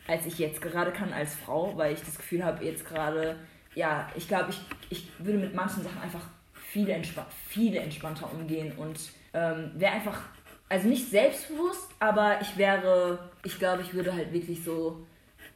als 0.06 0.26
ich 0.26 0.38
jetzt 0.38 0.60
gerade 0.60 0.92
kann 0.92 1.12
als 1.12 1.34
Frau, 1.34 1.76
weil 1.76 1.94
ich 1.94 2.00
das 2.00 2.16
Gefühl 2.16 2.44
habe, 2.44 2.64
jetzt 2.64 2.86
gerade, 2.86 3.36
ja, 3.74 4.08
ich 4.16 4.28
glaube, 4.28 4.50
ich, 4.50 4.60
ich 4.90 5.08
würde 5.18 5.38
mit 5.38 5.54
manchen 5.54 5.82
Sachen 5.82 6.00
einfach 6.00 6.26
viel, 6.54 6.88
entspa 6.88 7.26
viel 7.48 7.76
entspannter 7.76 8.32
umgehen 8.32 8.72
und 8.76 8.98
ähm, 9.32 9.72
wäre 9.74 9.92
einfach, 9.92 10.20
also 10.68 10.88
nicht 10.88 11.08
selbstbewusst, 11.10 11.88
aber 11.98 12.40
ich 12.40 12.56
wäre, 12.56 13.30
ich 13.44 13.58
glaube, 13.58 13.82
ich 13.82 13.92
würde 13.92 14.12
halt 14.12 14.32
wirklich 14.32 14.62
so 14.62 15.04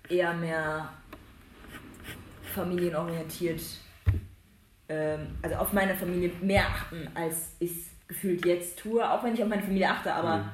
eher 0.09 0.35
mehr 0.35 0.93
familienorientiert, 2.55 3.63
ähm, 4.89 5.37
also 5.43 5.57
auf 5.57 5.73
meine 5.73 5.95
Familie 5.95 6.31
mehr 6.41 6.67
achten, 6.67 7.09
als 7.15 7.57
ich 7.59 7.94
gefühlt 8.15 8.47
jetzt 8.47 8.79
tue, 8.79 9.09
auch 9.09 9.23
wenn 9.25 9.35
ich 9.35 9.43
auf 9.43 9.49
meine 9.49 9.63
Familie 9.63 9.91
achte, 9.91 10.13
aber 10.13 10.39
Mhm. 10.39 10.51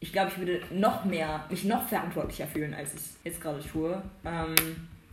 ich 0.00 0.12
glaube, 0.12 0.30
ich 0.30 0.38
würde 0.38 0.60
noch 0.70 1.04
mehr, 1.04 1.44
mich 1.50 1.64
noch 1.64 1.88
verantwortlicher 1.88 2.46
fühlen, 2.46 2.74
als 2.74 2.94
ich 2.94 3.00
jetzt 3.24 3.40
gerade 3.40 3.60
tue. 3.60 4.00
Ähm, 4.24 4.54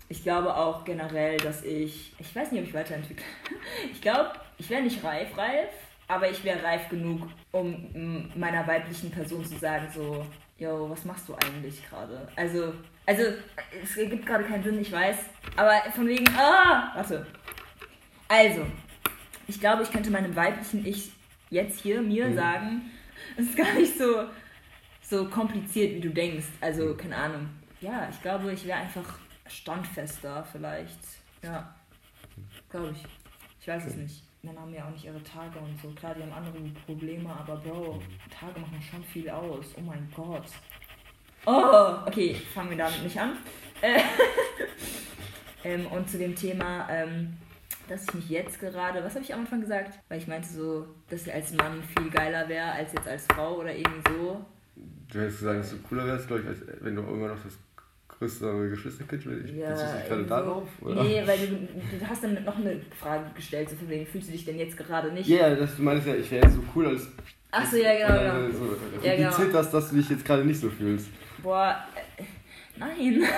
ich 0.10 0.22
glaube 0.24 0.56
auch 0.56 0.84
generell, 0.84 1.38
dass 1.38 1.64
ich, 1.64 2.14
ich 2.20 2.36
weiß 2.36 2.52
nicht, 2.52 2.62
ob 2.62 2.68
ich 2.68 2.74
weiterentwickle. 2.74 3.26
Ich 3.92 4.02
glaube, 4.02 4.32
ich 4.58 4.70
wäre 4.70 4.84
nicht 4.84 5.04
reif, 5.04 5.36
reif, 5.38 5.70
aber 6.08 6.30
ich 6.30 6.44
wäre 6.44 6.62
reif 6.64 6.88
genug, 6.90 7.28
um 7.52 8.30
meiner 8.36 8.68
weiblichen 8.68 9.10
Person 9.10 9.44
zu 9.44 9.58
sagen, 9.58 9.88
so, 9.94 10.26
yo, 10.60 10.90
was 10.90 11.04
machst 11.06 11.28
du 11.28 11.34
eigentlich 11.36 11.82
gerade? 11.90 12.28
Also, 12.36 12.74
also, 13.08 13.24
es 13.84 13.98
ergibt 13.98 14.26
gerade 14.26 14.44
keinen 14.44 14.64
Sinn, 14.64 14.80
ich 14.80 14.92
weiß, 14.92 15.18
aber 15.56 15.74
von 15.96 16.08
wegen, 16.08 16.28
ah, 16.38 16.92
warte. 16.96 17.26
Also, 18.28 18.66
ich 19.48 19.60
glaube, 19.60 19.84
ich 19.84 19.92
könnte 19.92 20.10
meinem 20.12 20.36
weiblichen 20.36 20.86
Ich 20.86 21.12
jetzt 21.56 21.80
hier 21.82 22.02
mir 22.02 22.28
Mhm. 22.28 22.36
sagen, 22.36 22.82
es 23.38 23.46
ist 23.48 23.58
gar 23.58 23.74
nicht 23.74 23.98
so, 23.98 24.26
so 25.02 25.26
kompliziert, 25.30 25.96
wie 25.96 26.02
du 26.02 26.10
denkst. 26.10 26.48
Also, 26.62 26.94
keine 26.96 27.16
Ahnung. 27.16 27.50
Ja, 27.82 28.08
ich 28.12 28.22
glaube, 28.22 28.52
ich 28.52 28.66
wäre 28.66 28.80
einfach 28.80 29.18
standfester 29.48 30.46
vielleicht. 30.52 31.00
Ja, 31.42 31.74
glaube 32.70 32.92
ich. 32.92 33.04
Ich 33.62 33.68
weiß 33.68 33.86
es 33.86 33.96
nicht. 33.96 34.24
Männer 34.44 34.62
haben 34.62 34.74
ja 34.74 34.86
auch 34.86 34.92
nicht 34.92 35.06
ihre 35.06 35.24
Tage 35.24 35.58
und 35.60 35.80
so. 35.82 35.90
Klar, 35.92 36.14
die 36.14 36.22
haben 36.22 36.34
andere 36.34 36.60
Probleme, 36.86 37.30
aber 37.36 37.56
Bro, 37.58 38.02
Tage 38.30 38.60
machen 38.60 38.80
schon 38.82 39.04
viel 39.04 39.30
aus. 39.30 39.66
Oh 39.78 39.82
mein 39.82 40.08
Gott. 40.16 40.46
Oh, 41.48 41.96
okay, 42.08 42.36
fangen 42.54 42.72
wir 42.72 42.78
damit 42.78 43.04
nicht 43.04 43.20
an. 43.20 43.38
Äh, 43.82 44.02
ähm, 45.64 45.88
und 45.88 46.10
zu 46.10 46.18
dem 46.18 46.36
Thema, 46.36 46.88
ähm, 46.90 47.38
dass 47.88 48.04
ich 48.08 48.14
mich 48.14 48.30
jetzt 48.30 48.60
gerade, 48.60 49.04
was 49.04 49.14
habe 49.14 49.24
ich 49.24 49.34
am 49.34 49.42
Anfang 49.42 49.62
gesagt? 49.62 50.00
Weil 50.10 50.18
ich 50.20 50.28
meinte 50.28 50.48
so, 50.48 50.86
dass 51.10 51.26
ich 51.26 51.34
als 51.34 51.54
Mann 51.54 51.82
viel 51.98 52.10
geiler 52.10 52.48
wäre 52.50 52.72
als 52.72 52.94
jetzt 52.94 53.08
als 53.08 53.26
Frau 53.28 53.58
oder 53.60 53.74
irgendwie 53.76 54.02
so. 54.10 54.46
Du 55.12 55.20
hättest 55.20 55.40
gesagt, 55.40 55.60
dass 55.60 55.70
du 55.72 55.78
cooler 55.88 56.06
wärst, 56.08 56.28
glaube 56.28 56.42
ich, 56.44 56.48
als 56.48 56.58
wenn 56.82 56.96
du 56.96 57.02
immer 57.04 57.28
noch 57.30 57.44
das 57.44 57.54
größere 58.08 58.70
Geschwisterkind 58.70 59.26
willst. 59.26 59.54
Ja, 59.54 59.70
Bezieht 59.72 59.88
sich 59.88 59.96
gerade 59.96 60.10
irgendwie 60.10 60.30
darauf? 60.30 60.68
so. 60.80 60.86
Oder? 60.88 61.04
Nee, 61.04 61.24
weil 61.26 61.38
du, 61.40 61.48
du 62.00 62.08
hast 62.08 62.24
dann 62.24 62.44
noch 62.44 62.58
eine 62.58 62.82
Frage 63.00 63.26
gestellt, 63.36 63.70
so 63.70 63.76
von 63.76 63.90
wegen, 63.90 64.06
fühlst 64.06 64.28
du 64.30 64.32
dich 64.32 64.46
denn 64.46 64.58
jetzt 64.58 64.78
gerade 64.78 65.12
nicht? 65.12 65.28
Ja, 65.28 65.48
yeah, 65.50 65.56
du 65.56 65.82
meinst 65.84 66.08
ja, 66.08 66.16
ich 66.16 66.30
wäre 66.32 66.46
jetzt 66.46 66.56
so 66.56 66.64
cool 66.76 66.88
als. 66.88 67.08
Ach 67.52 67.66
so, 67.66 67.78
ja, 67.78 67.94
genau, 67.96 68.20
genau. 68.48 68.58
So, 68.58 68.78
Ja, 69.02 69.14
impliziert 69.14 69.48
genau. 69.48 69.58
das, 69.60 69.72
dass 69.72 69.90
du 69.90 69.96
dich 69.96 70.10
jetzt 70.10 70.26
gerade 70.26 70.44
nicht 70.44 70.60
so 70.60 70.70
fühlst. 70.70 71.08
Boah, 71.42 71.78
nein. 72.78 73.24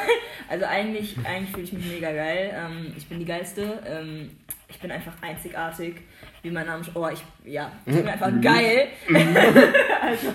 Also 0.49 0.63
eigentlich, 0.65 1.17
eigentlich 1.25 1.51
fühle 1.51 1.63
ich 1.63 1.73
mich 1.73 1.85
mega 1.87 2.09
geil. 2.13 2.53
Ähm, 2.55 2.93
ich 2.97 3.05
bin 3.07 3.19
die 3.19 3.25
Geilste. 3.25 3.79
Ähm, 3.85 4.31
ich 4.69 4.79
bin 4.79 4.89
einfach 4.91 5.11
einzigartig. 5.21 5.95
Wie 6.41 6.51
mein 6.51 6.65
Name. 6.65 6.85
Oh, 6.93 7.05
ich, 7.11 7.21
ja, 7.43 7.69
ich 7.85 7.95
bin 7.95 8.07
einfach 8.07 8.31
Mhm. 8.31 8.41
geil. 8.41 8.87
also, 10.01 10.33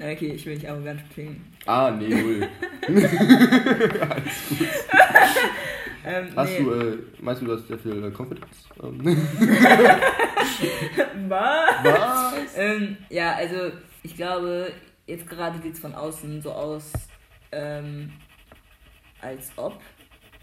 na 0.00 0.06
okay, 0.10 0.32
ich 0.34 0.44
will 0.46 0.54
nicht 0.54 0.68
arrogant 0.68 1.00
klingen. 1.14 1.44
Ah, 1.66 1.92
nee, 1.92 2.08
null. 2.08 2.48
Ähm, 6.06 6.28
Hast 6.36 6.50
nee. 6.58 6.64
du, 6.64 6.70
äh, 6.72 6.98
meinst 7.20 7.42
du, 7.42 7.46
du 7.46 7.52
hast 7.56 7.68
sehr 7.68 7.78
viel 7.78 8.02
äh, 8.02 8.10
Confidence? 8.10 8.66
Ähm, 8.82 9.04
Was? 11.28 11.84
Was? 11.84 12.34
Ähm, 12.56 12.96
ja, 13.10 13.34
also 13.34 13.72
ich 14.02 14.16
glaube, 14.16 14.72
jetzt 15.06 15.28
gerade 15.28 15.60
sieht 15.60 15.74
es 15.74 15.80
von 15.80 15.94
außen 15.94 16.40
so 16.40 16.52
aus, 16.52 16.92
ähm, 17.52 18.12
als 19.20 19.50
ob 19.56 19.80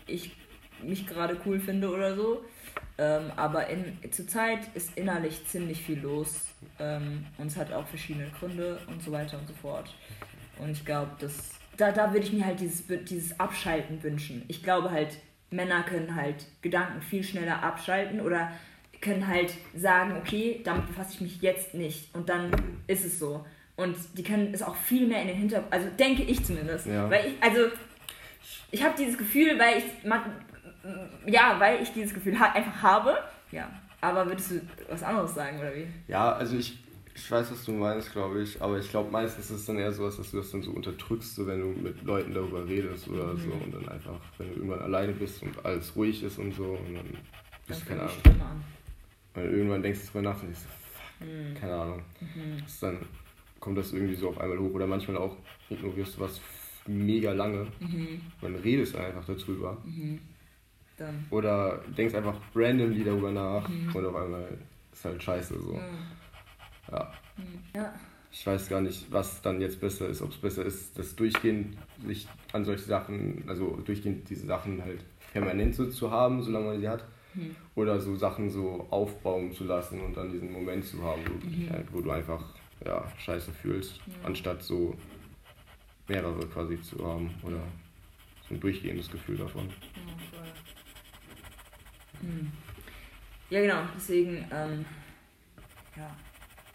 ich 0.07 0.35
mich 0.83 1.07
gerade 1.07 1.39
cool 1.45 1.59
finde 1.59 1.89
oder 1.89 2.15
so. 2.15 2.43
Ähm, 2.97 3.31
aber 3.35 3.67
in, 3.67 3.97
zurzeit 4.11 4.69
ist 4.73 4.97
innerlich 4.97 5.45
ziemlich 5.47 5.81
viel 5.81 5.99
los 5.99 6.45
ähm, 6.79 7.25
und 7.37 7.47
es 7.47 7.57
hat 7.57 7.71
auch 7.73 7.87
verschiedene 7.87 8.29
Gründe 8.39 8.79
und 8.87 9.01
so 9.01 9.11
weiter 9.11 9.37
und 9.37 9.47
so 9.47 9.53
fort. 9.53 9.93
Und 10.59 10.71
ich 10.71 10.85
glaube, 10.85 11.11
dass 11.19 11.55
da, 11.77 11.91
da 11.91 12.13
würde 12.13 12.25
ich 12.25 12.33
mir 12.33 12.45
halt 12.45 12.59
dieses, 12.59 12.85
dieses 13.05 13.39
Abschalten 13.39 14.01
wünschen. 14.01 14.43
Ich 14.47 14.63
glaube 14.63 14.91
halt, 14.91 15.17
Männer 15.49 15.83
können 15.83 16.15
halt 16.15 16.45
Gedanken 16.61 17.01
viel 17.01 17.23
schneller 17.23 17.63
abschalten 17.63 18.21
oder 18.21 18.51
können 19.01 19.27
halt 19.27 19.53
sagen, 19.75 20.15
okay, 20.17 20.61
damit 20.63 20.87
befasse 20.87 21.13
ich 21.13 21.21
mich 21.21 21.41
jetzt 21.41 21.73
nicht. 21.73 22.13
Und 22.15 22.29
dann 22.29 22.51
ist 22.87 23.05
es 23.05 23.19
so. 23.19 23.45
Und 23.77 23.95
die 24.13 24.23
können 24.23 24.53
es 24.53 24.61
auch 24.61 24.75
viel 24.75 25.07
mehr 25.07 25.21
in 25.21 25.27
den 25.27 25.37
Hintergrund, 25.37 25.73
also 25.73 25.87
denke 25.99 26.23
ich 26.23 26.43
zumindest. 26.45 26.85
Ja. 26.85 27.09
Weil 27.09 27.27
ich, 27.27 27.43
also, 27.43 27.67
ich 28.71 28.83
habe 28.83 28.95
dieses 28.97 29.17
Gefühl, 29.17 29.59
weil 29.59 29.79
ich, 29.79 29.85
ja, 31.33 31.59
weil 31.59 31.81
ich 31.81 31.91
dieses 31.91 32.13
Gefühl 32.13 32.39
ha 32.39 32.51
einfach 32.53 32.81
habe. 32.81 33.17
Ja. 33.51 33.69
Aber 34.01 34.25
würdest 34.27 34.51
du 34.51 34.61
was 34.89 35.03
anderes 35.03 35.33
sagen, 35.33 35.59
oder 35.59 35.75
wie? 35.75 35.87
Ja, 36.07 36.33
also 36.33 36.57
ich, 36.57 36.77
ich 37.15 37.31
weiß, 37.31 37.51
was 37.51 37.65
du 37.65 37.71
meinst, 37.71 38.11
glaube 38.11 38.41
ich. 38.43 38.61
Aber 38.61 38.77
ich 38.77 38.89
glaube, 38.89 39.11
meistens 39.11 39.49
ist 39.49 39.59
es 39.59 39.65
dann 39.65 39.77
eher 39.77 39.91
sowas, 39.91 40.17
dass 40.17 40.31
du 40.31 40.37
das 40.37 40.51
dann 40.51 40.61
so 40.61 40.71
unterdrückst, 40.71 41.35
so 41.35 41.47
wenn 41.47 41.59
du 41.59 41.67
mit 41.67 42.03
Leuten 42.03 42.33
darüber 42.33 42.65
redest 42.67 43.07
oder 43.07 43.33
mhm. 43.33 43.39
so. 43.39 43.51
Und 43.51 43.73
dann 43.73 43.89
einfach, 43.89 44.19
wenn 44.37 44.49
du 44.49 44.55
irgendwann 44.55 44.81
alleine 44.81 45.13
bist 45.13 45.41
und 45.41 45.65
alles 45.65 45.95
ruhig 45.95 46.23
ist 46.23 46.37
und 46.37 46.53
so. 46.53 46.63
Und 46.63 46.95
dann 46.95 47.17
bist 47.67 47.81
du 47.81 47.85
keine 47.87 48.01
Ahnung. 48.01 48.63
Weil 49.33 49.51
irgendwann 49.51 49.81
denkst 49.81 49.99
du 50.01 50.05
drüber 50.07 50.21
nach 50.21 50.41
und 50.41 50.43
denkst, 50.43 50.61
fuck, 50.93 51.27
mhm. 51.27 51.59
keine 51.59 51.75
Ahnung. 51.75 52.01
Mhm. 52.21 52.63
dann 52.79 52.99
kommt 53.65 53.79
das 53.79 53.91
irgendwie 53.93 54.13
so 54.13 54.29
auf 54.29 54.39
einmal 54.39 54.59
hoch. 54.59 54.75
Oder 54.75 54.85
manchmal 54.85 55.17
auch 55.17 55.35
ignorierst 55.71 56.15
du 56.15 56.21
was 56.21 56.39
mega 56.85 57.33
lange. 57.33 57.65
Mhm. 57.79 58.21
Dann 58.39 58.55
redest 58.57 58.95
einfach 58.95 59.25
darüber. 59.25 59.75
Mhm. 59.83 60.19
Dann. 60.97 61.25
Oder 61.31 61.81
denkst 61.97 62.13
einfach 62.13 62.39
randomly 62.53 63.03
darüber 63.03 63.31
nach 63.31 63.67
mhm. 63.67 63.93
und 63.93 64.05
auf 64.05 64.15
einmal 64.15 64.47
ist 64.93 65.03
halt 65.03 65.21
scheiße 65.21 65.59
so. 65.59 65.73
Ja. 66.91 67.11
Mhm. 67.37 67.43
ja. 67.75 67.93
Ich 68.31 68.45
weiß 68.45 68.69
gar 68.69 68.81
nicht, 68.81 69.11
was 69.11 69.41
dann 69.41 69.59
jetzt 69.61 69.81
besser 69.81 70.07
ist. 70.09 70.21
Ob 70.21 70.29
es 70.29 70.37
besser 70.37 70.63
ist, 70.63 70.97
das 70.99 71.15
durchgehend 71.15 71.75
sich 72.05 72.27
an 72.53 72.65
solche 72.65 72.83
Sachen, 72.83 73.43
also 73.47 73.79
durchgehend 73.83 74.29
diese 74.29 74.45
Sachen 74.45 74.83
halt 74.83 74.99
permanent 75.33 75.73
so 75.73 75.87
zu 75.87 76.11
haben, 76.11 76.43
solange 76.43 76.65
man 76.67 76.79
sie 76.79 76.87
hat. 76.87 77.03
Mhm. 77.33 77.55
Oder 77.73 77.99
so 77.99 78.15
Sachen 78.15 78.51
so 78.51 78.85
aufbauen 78.91 79.51
zu 79.53 79.63
lassen 79.63 80.01
und 80.01 80.15
dann 80.15 80.31
diesen 80.31 80.51
Moment 80.51 80.85
zu 80.85 81.01
haben, 81.03 81.21
wo, 81.25 81.47
mhm. 81.47 81.69
halt, 81.71 81.87
wo 81.91 82.01
du 82.01 82.11
einfach 82.11 82.43
ja, 82.83 83.11
scheiße 83.17 83.53
fühlst, 83.53 83.99
anstatt 84.23 84.63
so 84.63 84.95
mehrere 86.07 86.45
quasi 86.47 86.81
zu 86.81 87.05
haben 87.05 87.33
oder 87.43 87.61
so 88.47 88.55
ein 88.55 88.59
durchgehendes 88.59 89.09
Gefühl 89.09 89.37
davon. 89.37 89.71
Hm. 92.21 92.51
Ja, 93.49 93.61
genau, 93.61 93.83
deswegen, 93.95 94.47
ähm, 94.51 94.85
ja, 95.95 96.15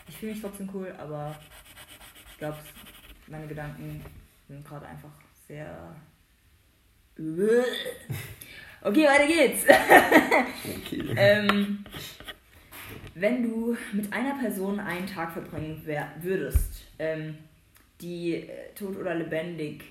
ich 0.08 0.16
fühle 0.16 0.32
mich 0.32 0.40
trotzdem 0.40 0.70
cool, 0.72 0.94
aber 0.98 1.36
ich 2.30 2.38
glaube, 2.38 2.58
meine 3.26 3.46
Gedanken 3.46 4.04
sind 4.48 4.66
gerade 4.66 4.86
einfach 4.86 5.12
sehr. 5.46 5.96
Okay, 8.82 9.04
weiter 9.04 9.26
geht's. 9.26 9.64
okay. 9.68 11.14
ähm, 11.14 11.84
wenn 13.14 13.42
du 13.42 13.76
mit 13.92 14.12
einer 14.12 14.38
Person 14.38 14.80
einen 14.80 15.06
Tag 15.06 15.32
verbringen 15.32 15.82
würdest, 16.20 16.84
ähm, 16.98 17.36
die 18.00 18.34
äh, 18.34 18.74
tot 18.74 18.96
oder 18.96 19.14
lebendig 19.14 19.84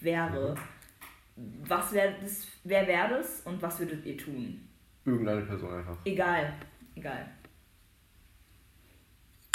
wäre, 0.00 0.54
was 1.66 1.92
wäre 1.92 2.14
das, 2.20 2.46
wer 2.64 2.86
wäre 2.86 3.08
das 3.08 3.40
und 3.44 3.60
was 3.60 3.78
würdet 3.80 4.04
ihr 4.04 4.16
tun? 4.16 4.60
Irgendeine 5.04 5.42
Person 5.42 5.74
einfach. 5.74 5.96
Egal, 6.04 6.52
egal. 6.94 7.26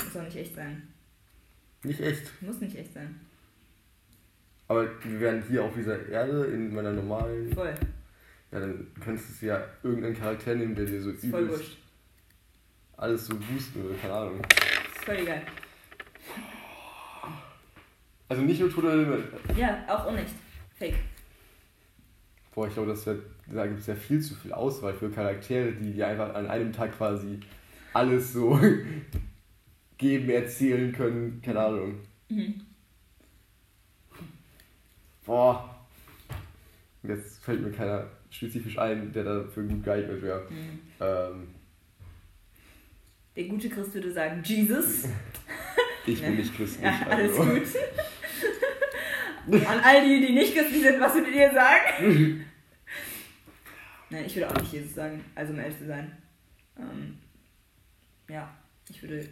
Muss 0.04 0.18
auch 0.18 0.24
nicht 0.24 0.38
echt 0.38 0.56
sein. 0.56 0.88
Nicht 1.84 2.02
echt? 2.02 2.42
Muss 2.42 2.60
nicht 2.60 2.76
echt 2.76 2.94
sein. 2.94 3.20
Aber 4.68 4.88
wir 5.04 5.20
wären 5.20 5.44
hier 5.48 5.64
auf 5.64 5.74
dieser 5.74 6.08
Erde 6.10 6.46
in 6.46 6.74
meiner 6.74 6.92
normalen. 6.92 7.52
Voll. 7.54 7.74
Ja, 8.52 8.60
dann 8.60 8.88
könntest 9.04 9.42
du 9.42 9.46
ja 9.48 9.64
irgendeinen 9.84 10.16
Charakter 10.16 10.56
nehmen, 10.56 10.76
der 10.76 10.86
dir 10.86 11.02
so 11.02 11.10
übelst 11.10 11.30
voll 11.32 11.50
wurscht. 11.50 11.78
Alles 13.00 13.28
so 13.28 13.36
boosten 13.36 13.84
würde, 13.84 13.96
keine 13.96 14.14
Ahnung. 14.14 14.42
Voll 15.06 15.16
egal. 15.16 15.42
Also 18.28 18.44
nicht 18.44 18.60
nur 18.60 18.70
Total 18.72 19.00
Limit. 19.00 19.24
Ja, 19.58 19.84
auch 19.88 20.08
unecht. 20.08 20.36
Fake. 20.76 20.96
Boah, 22.54 22.68
ich 22.68 22.74
glaube, 22.74 22.94
wär, 23.06 23.16
da 23.48 23.66
gibt 23.68 23.80
es 23.80 23.88
ja 23.88 23.96
viel 23.96 24.22
zu 24.22 24.36
viel 24.36 24.54
Auswahl 24.54 24.94
für 24.94 25.10
Charaktere, 25.10 25.72
die 25.72 25.94
dir 25.94 26.08
einfach 26.08 26.36
an 26.36 26.48
einem 26.48 26.72
Tag 26.72 26.96
quasi 26.96 27.40
alles 27.94 28.34
so 28.34 28.60
geben, 29.98 30.30
erzählen 30.30 30.92
können. 30.92 31.42
Keine 31.42 31.60
Ahnung. 31.60 32.00
Mhm. 32.30 32.62
Boah. 35.26 35.76
Jetzt 37.02 37.44
fällt 37.44 37.62
mir 37.62 37.72
keiner 37.72 38.08
spezifisch 38.30 38.78
ein, 38.78 39.12
der 39.14 39.24
dafür 39.24 39.64
gut 39.64 39.84
geeignet 39.84 40.22
wäre. 40.22 40.46
Mhm. 40.50 40.80
Ähm, 41.00 41.48
der 43.40 43.48
gute 43.48 43.70
Christ 43.70 43.94
würde 43.94 44.12
sagen, 44.12 44.44
Jesus. 44.44 45.06
ich 46.06 46.22
bin 46.22 46.36
nicht 46.36 46.54
christlich. 46.54 46.84
Ja, 46.84 47.08
alles 47.08 47.40
also. 47.40 47.54
gut. 47.54 47.64
An 49.66 49.80
all 49.80 50.06
die, 50.06 50.28
die 50.28 50.34
nicht 50.34 50.54
christlich 50.54 50.84
sind, 50.84 51.00
was 51.00 51.16
würdet 51.16 51.34
ihr 51.34 51.50
sagen? 51.54 52.02
Nein, 54.10 54.26
ich 54.26 54.36
würde 54.36 54.50
auch 54.50 54.60
nicht 54.60 54.74
Jesus 54.74 54.94
sagen, 54.94 55.24
also 55.36 55.54
um 55.54 55.60
ehrlich 55.60 55.78
zu 55.78 55.88
sein. 55.88 56.18
Ähm, 56.78 57.18
ja, 58.28 58.54
ich 58.90 59.02
würde 59.02 59.26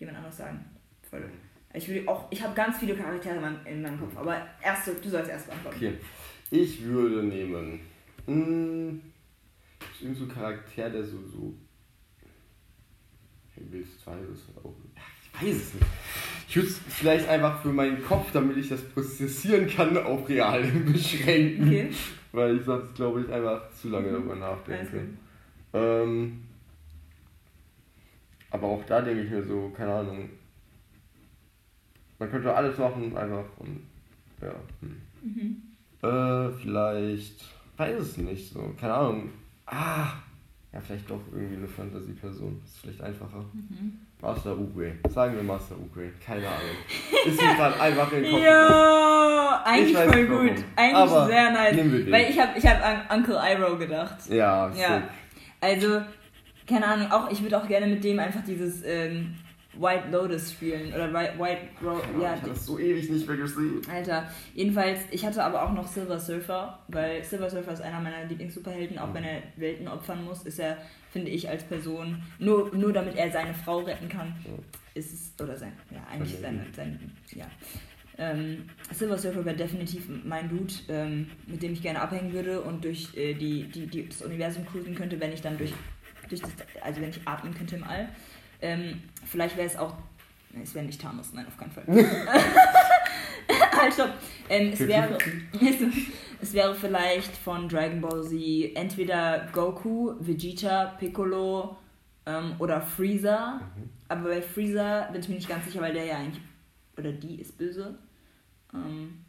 jemand 0.00 0.18
anderes 0.18 0.38
sagen. 0.38 0.64
Voll. 1.08 1.30
Ich 1.72 1.88
würde 1.88 2.08
auch, 2.08 2.32
ich 2.32 2.42
habe 2.42 2.54
ganz 2.54 2.78
viele 2.78 2.96
Charaktere 2.96 3.36
in 3.36 3.40
meinem, 3.40 3.64
in 3.64 3.82
meinem 3.82 4.00
Kopf, 4.00 4.16
aber 4.16 4.44
erst, 4.60 4.88
du 4.88 5.08
sollst 5.08 5.30
erst 5.30 5.48
antworten. 5.48 5.76
Okay. 5.76 5.94
Ich 6.50 6.82
würde 6.82 7.22
nehmen. 7.22 7.78
Mh, 8.26 8.34
hm, 8.34 9.00
irgend 10.00 10.18
so 10.18 10.24
ein 10.24 10.30
Charakter, 10.30 10.90
der 10.90 11.04
so, 11.04 11.24
so. 11.28 11.54
Ich 13.56 13.72
will 13.72 13.82
es 13.82 14.08
auch. 14.08 14.74
Ich 15.24 15.42
weiß 15.42 15.56
es 15.56 15.74
nicht. 15.74 15.86
Ich 16.48 16.56
würde 16.56 16.68
es 16.68 16.78
vielleicht 16.88 17.28
einfach 17.28 17.62
für 17.62 17.72
meinen 17.72 18.04
Kopf, 18.04 18.30
damit 18.32 18.56
ich 18.56 18.68
das 18.68 18.82
prozessieren 18.82 19.66
kann, 19.68 19.96
auf 19.96 20.28
real 20.28 20.62
beschränken. 20.92 21.66
Okay. 21.66 21.90
Weil 22.32 22.56
ich 22.56 22.64
sonst, 22.64 22.94
glaube 22.94 23.22
ich, 23.22 23.32
einfach 23.32 23.70
zu 23.72 23.88
lange 23.88 24.08
mhm. 24.08 24.12
darüber 24.12 24.36
nachdenke. 24.36 25.08
Ähm, 25.72 26.42
aber 28.50 28.66
auch 28.66 28.84
da 28.84 29.00
denke 29.00 29.22
ich 29.22 29.30
mir 29.30 29.42
so, 29.42 29.72
keine 29.74 29.92
Ahnung. 29.94 30.28
Man 32.18 32.30
könnte 32.30 32.54
alles 32.54 32.76
machen, 32.78 33.16
einfach 33.16 33.44
und 33.58 33.80
ja. 34.40 34.54
Hm. 34.80 35.02
Mhm. 35.22 35.62
Äh, 36.02 36.50
vielleicht. 36.60 37.44
Weiß 37.76 37.98
es 37.98 38.16
nicht, 38.18 38.52
so, 38.52 38.74
keine 38.78 38.94
Ahnung. 38.94 39.30
Ah! 39.66 40.12
Ja, 40.72 40.80
vielleicht 40.80 41.10
doch 41.10 41.20
irgendwie 41.32 41.56
eine 41.56 41.68
Fantasy-Person. 41.68 42.62
Ist 42.64 42.78
vielleicht 42.80 43.02
einfacher. 43.02 43.44
Mhm. 43.52 44.00
Master 44.22 44.56
Uguay. 44.56 44.92
Sagen 45.10 45.36
wir 45.36 45.42
Master 45.42 45.76
Uguay. 45.78 46.10
Keine 46.24 46.46
Ahnung. 46.46 46.76
Ist 47.26 47.40
mir 47.42 47.54
gerade 47.56 47.78
einfach 47.78 48.10
in 48.12 48.22
den 48.22 48.32
Kopf. 48.32 48.42
Ja, 48.42 49.62
eigentlich 49.66 49.96
voll 49.96 50.26
gut. 50.26 50.38
Warum. 50.38 50.64
Eigentlich 50.76 50.94
Aber 50.94 51.26
sehr 51.26 51.50
nice. 51.50 52.10
Weil 52.10 52.30
ich 52.30 52.40
habe 52.40 52.58
ich 52.58 52.66
hab 52.66 52.82
an 52.82 53.18
Uncle 53.18 53.36
Iroh 53.36 53.76
gedacht. 53.76 54.16
Ja, 54.30 54.72
ja. 54.74 55.02
Also, 55.60 56.00
keine 56.66 56.86
Ahnung, 56.86 57.10
auch 57.10 57.30
ich 57.30 57.42
würde 57.42 57.58
auch 57.58 57.68
gerne 57.68 57.86
mit 57.86 58.02
dem 58.02 58.18
einfach 58.18 58.42
dieses 58.42 58.82
ähm, 58.84 59.34
White 59.74 60.08
Lotus 60.10 60.52
spielen. 60.52 60.92
Oder 60.92 61.12
White 61.12 61.68
Ro 61.82 62.00
ja, 62.20 62.34
Ich 62.34 62.40
habe 62.40 62.50
das 62.50 62.66
so 62.66 62.78
ewig 62.78 63.10
nicht 63.10 63.26
mehr 63.26 63.36
gesehen. 63.36 63.80
Alter, 63.90 64.30
jedenfalls, 64.54 65.00
ich 65.10 65.24
hatte 65.24 65.42
aber 65.42 65.62
auch 65.62 65.72
noch 65.72 65.86
Silver 65.86 66.18
Surfer, 66.18 66.78
weil 66.88 67.24
Silver 67.24 67.48
Surfer 67.48 67.72
ist 67.72 67.82
einer 67.82 68.00
meiner 68.00 68.24
Lieblings-Superhelden, 68.24 68.98
auch 68.98 69.08
mhm. 69.08 69.14
wenn 69.14 69.24
er 69.24 69.42
Welten 69.56 69.88
opfern 69.88 70.24
muss, 70.24 70.42
ist 70.42 70.58
er, 70.58 70.78
finde 71.10 71.30
ich, 71.30 71.48
als 71.48 71.64
Person, 71.64 72.22
nur, 72.38 72.74
nur 72.74 72.92
damit 72.92 73.16
er 73.16 73.30
seine 73.30 73.54
Frau 73.54 73.78
retten 73.78 74.08
kann, 74.08 74.28
mhm. 74.28 74.62
ist 74.94 75.12
es, 75.12 75.32
oder 75.42 75.56
sein, 75.56 75.72
ja, 75.90 76.04
eigentlich 76.10 76.38
seine, 76.38 76.66
seine, 76.74 76.98
ja. 77.34 77.46
Ähm, 78.18 78.68
Silver 78.92 79.16
Surfer 79.16 79.44
wäre 79.44 79.56
definitiv 79.56 80.06
mein 80.24 80.50
Dude, 80.50 80.74
ähm, 80.88 81.30
mit 81.46 81.62
dem 81.62 81.72
ich 81.72 81.80
gerne 81.80 82.00
abhängen 82.00 82.32
würde 82.34 82.60
und 82.60 82.84
durch 82.84 83.16
äh, 83.16 83.32
die, 83.32 83.64
die, 83.64 83.86
die, 83.86 84.06
das 84.06 84.20
Universum 84.20 84.66
cruisen 84.66 84.94
könnte, 84.94 85.18
wenn 85.18 85.32
ich 85.32 85.40
dann 85.40 85.56
durch, 85.56 85.72
durch 86.28 86.42
das, 86.42 86.50
also 86.82 87.00
wenn 87.00 87.08
ich 87.08 87.26
atmen 87.26 87.54
könnte 87.54 87.76
im 87.76 87.84
All. 87.84 88.10
Ähm, 88.62 89.02
vielleicht 89.24 89.56
wäre 89.56 89.66
es 89.66 89.76
auch. 89.76 89.94
Es 90.62 90.74
wäre 90.74 90.84
nicht 90.84 91.00
Thanos, 91.00 91.32
nein, 91.32 91.46
auf 91.46 91.56
keinen 91.56 91.72
Fall. 91.72 91.84
halt, 93.72 93.94
stopp. 93.94 94.12
Ähm, 94.48 94.72
es, 94.72 94.80
wäre, 94.80 95.18
es 96.40 96.52
wäre 96.52 96.74
vielleicht 96.74 97.36
von 97.36 97.68
Dragon 97.68 98.00
Ball 98.00 98.22
Z 98.22 98.76
entweder 98.76 99.48
Goku, 99.52 100.14
Vegeta, 100.20 100.86
Piccolo 100.98 101.76
ähm, 102.26 102.54
oder 102.58 102.80
Freezer. 102.80 103.60
Mhm. 103.76 103.90
Aber 104.08 104.28
bei 104.28 104.42
Freezer 104.42 105.08
bin 105.12 105.20
ich 105.20 105.28
mir 105.28 105.34
nicht 105.36 105.48
ganz 105.48 105.64
sicher, 105.64 105.80
weil 105.80 105.94
der 105.94 106.04
ja 106.04 106.18
eigentlich. 106.18 106.42
Oder 106.96 107.12
die 107.12 107.40
ist 107.40 107.56
böse. 107.56 107.98
Ähm, 108.74 109.24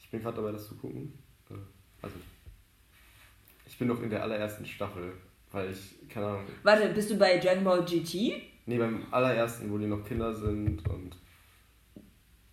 ich 0.00 0.10
bin 0.10 0.22
gerade 0.22 0.36
dabei, 0.36 0.52
das 0.52 0.68
zu 0.68 0.76
gucken. 0.76 1.12
Äh, 1.50 1.54
also. 2.02 2.16
Ich 3.66 3.78
bin 3.78 3.88
noch 3.88 4.02
in 4.02 4.10
der 4.10 4.22
allerersten 4.22 4.66
Staffel 4.66 5.12
Weil 5.52 5.70
ich, 5.72 6.08
keine 6.08 6.26
Ahnung. 6.26 6.44
Warte, 6.62 6.88
bist 6.90 7.10
du 7.10 7.16
bei 7.18 7.38
Dragon 7.38 7.64
Ball 7.64 7.84
GT? 7.84 8.32
Nee, 8.66 8.78
beim 8.78 9.04
allerersten, 9.10 9.70
wo 9.70 9.78
die 9.78 9.86
noch 9.86 10.04
Kinder 10.04 10.32
sind 10.32 10.88
und. 10.88 11.16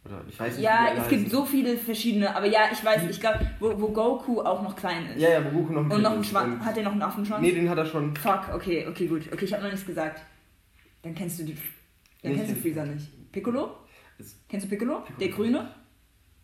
Oder 0.03 0.23
ich 0.27 0.39
weiß 0.39 0.55
nicht, 0.55 0.63
Ja, 0.63 0.93
es 0.95 1.07
gibt 1.09 1.29
so 1.29 1.45
viele 1.45 1.77
verschiedene, 1.77 2.33
aber 2.33 2.45
ja, 2.45 2.69
ich 2.71 2.83
weiß, 2.83 3.09
ich 3.09 3.19
glaube, 3.19 3.39
wo, 3.59 3.79
wo 3.79 3.89
Goku 3.89 4.41
auch 4.41 4.63
noch 4.63 4.75
klein 4.75 5.05
ist. 5.07 5.21
Ja, 5.21 5.29
ja, 5.29 5.45
wo 5.45 5.49
Goku 5.59 5.73
noch 5.73 5.85
ein 5.85 5.91
Und 5.91 6.01
noch 6.01 6.13
einen. 6.13 6.23
Schwanz. 6.23 6.63
Hat 6.63 6.77
er 6.77 6.83
noch 6.83 6.93
einen 6.93 7.01
Affenschwanz? 7.01 7.41
Nee, 7.41 7.51
den 7.51 7.69
hat 7.69 7.77
er 7.77 7.85
schon. 7.85 8.15
Fuck, 8.15 8.49
okay, 8.53 8.87
okay, 8.87 9.07
gut. 9.07 9.23
Okay, 9.31 9.45
ich 9.45 9.53
habe 9.53 9.63
noch 9.63 9.71
nichts 9.71 9.85
gesagt. 9.85 10.21
Dann 11.03 11.13
kennst 11.13 11.39
du 11.39 11.43
die. 11.43 11.53
Dann 12.23 12.31
Nee, 12.31 12.37
kennst 12.37 12.51
du 12.55 12.55
Freezer 12.61 12.85
nicht. 12.85 13.31
Piccolo? 13.31 13.75
Kennst 14.49 14.65
du 14.65 14.69
Piccolo? 14.69 15.03
Der 15.19 15.27
Grüne? 15.27 15.69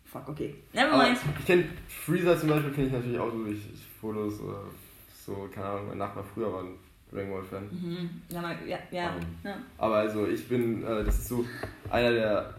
Fuck, 0.04 0.28
okay. 0.28 0.54
Nevermind. 0.72 1.18
ich 1.40 1.46
kenne 1.46 1.64
Freezer 1.88 2.38
zum 2.38 2.50
Beispiel, 2.50 2.70
kenne 2.70 2.86
ich 2.86 2.92
natürlich 2.92 3.18
auch 3.18 3.32
so 3.32 3.44
durch 3.44 3.58
Fotos 4.00 4.40
oder 4.40 4.62
so, 5.24 5.48
keine 5.52 5.66
Ahnung, 5.66 5.88
mein 5.88 5.98
Nachbar 5.98 6.24
früher 6.24 6.52
war 6.52 6.60
ein 6.62 6.74
Dragon 7.12 7.30
Ball 7.30 7.44
Fan. 7.44 7.64
Mhm. 7.70 8.10
Ja, 8.28 8.42
ja, 8.66 8.78
ja. 8.90 9.14
Ähm, 9.16 9.22
ja. 9.44 9.56
Aber 9.78 9.96
also 9.96 10.26
ich 10.26 10.48
bin, 10.48 10.82
äh, 10.84 11.04
das 11.04 11.18
ist 11.18 11.28
so 11.28 11.44
einer 11.90 12.10
der 12.12 12.54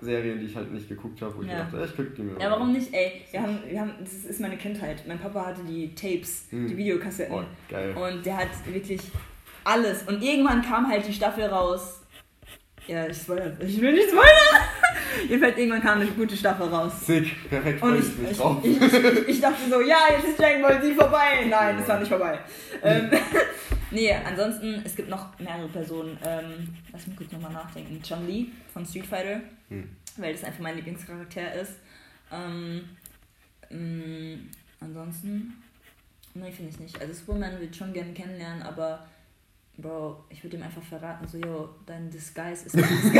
Serien, 0.00 0.40
die 0.40 0.46
ich 0.46 0.56
halt 0.56 0.72
nicht 0.72 0.88
geguckt 0.88 1.20
habe, 1.22 1.36
wo 1.36 1.42
ich 1.42 1.48
Ja. 1.48 1.58
dachte, 1.64 1.84
ich 1.84 1.96
guck 1.96 2.14
die 2.14 2.22
mir 2.22 2.40
Ja, 2.40 2.50
warum 2.50 2.72
nicht? 2.72 2.92
Ey, 2.92 3.22
wir 3.30 3.42
haben, 3.42 3.58
wir 3.68 3.80
haben, 3.80 3.92
das 4.00 4.12
ist 4.12 4.40
meine 4.40 4.56
Kindheit. 4.56 5.04
Mein 5.06 5.18
Papa 5.18 5.46
hatte 5.46 5.62
die 5.64 5.94
Tapes, 5.94 6.46
Hm. 6.50 6.66
die 6.68 6.76
Videokassetten. 6.76 7.34
Oh, 7.34 7.42
geil. 7.68 7.94
Und 7.94 8.24
der 8.24 8.38
hat 8.38 8.48
wirklich 8.66 9.00
alles. 9.64 10.02
Und 10.08 10.22
irgendwann 10.22 10.62
kam 10.62 10.88
halt 10.88 11.06
die 11.06 11.12
Staffel 11.12 11.44
raus. 11.44 11.99
Ja, 12.90 13.06
ich 13.06 13.18
spoilere. 13.18 13.56
Ich 13.60 13.80
will 13.80 13.92
nicht 13.92 14.08
spoilern. 14.08 14.64
Jedenfalls 15.28 15.56
irgendwann 15.56 15.80
kam 15.80 16.00
eine 16.00 16.10
gute 16.10 16.36
Staffel 16.36 16.66
raus. 16.66 17.06
Sick, 17.06 17.48
perfekt, 17.48 17.80
Und 17.80 18.00
ich, 18.00 18.06
ich 18.06 18.30
ich, 18.64 18.82
ich, 18.82 19.28
ich, 19.28 19.40
dachte 19.40 19.70
so, 19.70 19.80
ja, 19.80 19.96
jetzt 20.10 20.26
ist 20.30 20.38
Dragon 20.40 20.62
Ball 20.62 20.82
Z 20.82 20.96
vorbei. 20.96 21.46
Nein, 21.48 21.78
es 21.78 21.86
war 21.86 22.00
nicht 22.00 22.08
vorbei. 22.08 22.40
Ähm, 22.82 23.08
nee, 23.92 24.12
ansonsten, 24.12 24.82
es 24.84 24.96
gibt 24.96 25.08
noch 25.08 25.38
mehrere 25.38 25.68
Personen. 25.68 26.18
Ähm, 26.24 26.74
lass 26.90 27.06
mich 27.06 27.16
kurz 27.16 27.30
nochmal 27.30 27.52
nachdenken. 27.52 28.02
Chun 28.02 28.26
Li 28.26 28.50
von 28.72 28.84
Street 28.84 29.06
Fighter, 29.06 29.40
Hm. 29.68 29.88
weil 30.16 30.32
das 30.32 30.42
einfach 30.42 30.58
mein 30.60 30.74
Lieblingscharakter 30.74 31.54
ist. 31.54 31.74
Ähm, 32.32 32.88
mh, 33.70 34.38
ansonsten, 34.80 35.62
nee, 36.34 36.50
finde 36.50 36.72
ich 36.72 36.80
nicht. 36.80 37.00
Also 37.00 37.14
Superman 37.14 37.60
will 37.60 37.68
ich 37.70 37.76
schon 37.76 37.92
gerne 37.92 38.12
kennenlernen, 38.14 38.62
aber 38.64 39.06
Bro, 39.80 40.24
ich 40.28 40.42
würde 40.44 40.56
ihm 40.56 40.62
einfach 40.62 40.82
verraten, 40.82 41.26
so, 41.26 41.38
yo, 41.38 41.68
dein 41.86 42.10
Disguise 42.10 42.66
ist 42.66 42.74
ein 42.76 42.82
Disguise. 42.82 43.14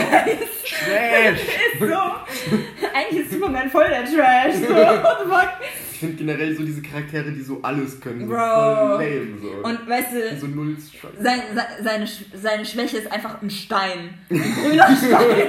Trash! 0.64 1.40
ist 1.72 1.78
so. 1.80 2.86
Eigentlich 2.94 3.20
ist 3.24 3.32
Superman 3.32 3.70
voll 3.70 3.88
der 3.88 4.04
Trash. 4.04 4.54
So, 4.56 4.68
what 4.74 5.18
the 5.24 5.30
fuck? 5.30 5.48
Ich 5.92 5.98
finde 6.00 6.16
generell 6.16 6.56
so 6.56 6.62
diese 6.64 6.82
Charaktere, 6.82 7.30
die 7.32 7.42
so 7.42 7.60
alles 7.62 8.00
können, 8.00 8.20
so 8.20 8.26
Bro. 8.26 8.36
voll 8.36 9.04
lame. 9.04 9.38
So. 9.40 9.50
Und 9.68 9.88
weißt 9.88 10.12
du, 10.12 10.36
so 10.38 10.46
null 10.48 10.76
sein, 11.18 11.40
se- 11.54 11.82
seine, 11.84 12.06
seine 12.34 12.64
Schwäche 12.64 12.98
ist 12.98 13.10
einfach 13.12 13.40
ein 13.40 13.50
Stein. 13.50 14.18
Ein 14.30 14.54
grüner 14.62 14.96
Stein. 14.96 15.48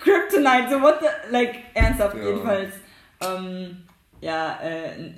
Kryptonite, 0.00 0.68
so 0.70 0.80
what 0.82 1.00
the, 1.00 1.06
like, 1.32 1.54
ernsthaft 1.74 2.16
Ja. 2.16 2.24
jedenfalls. 2.28 2.72
Ähm, 3.20 3.76
ja, 4.20 4.58
äh, 4.62 5.12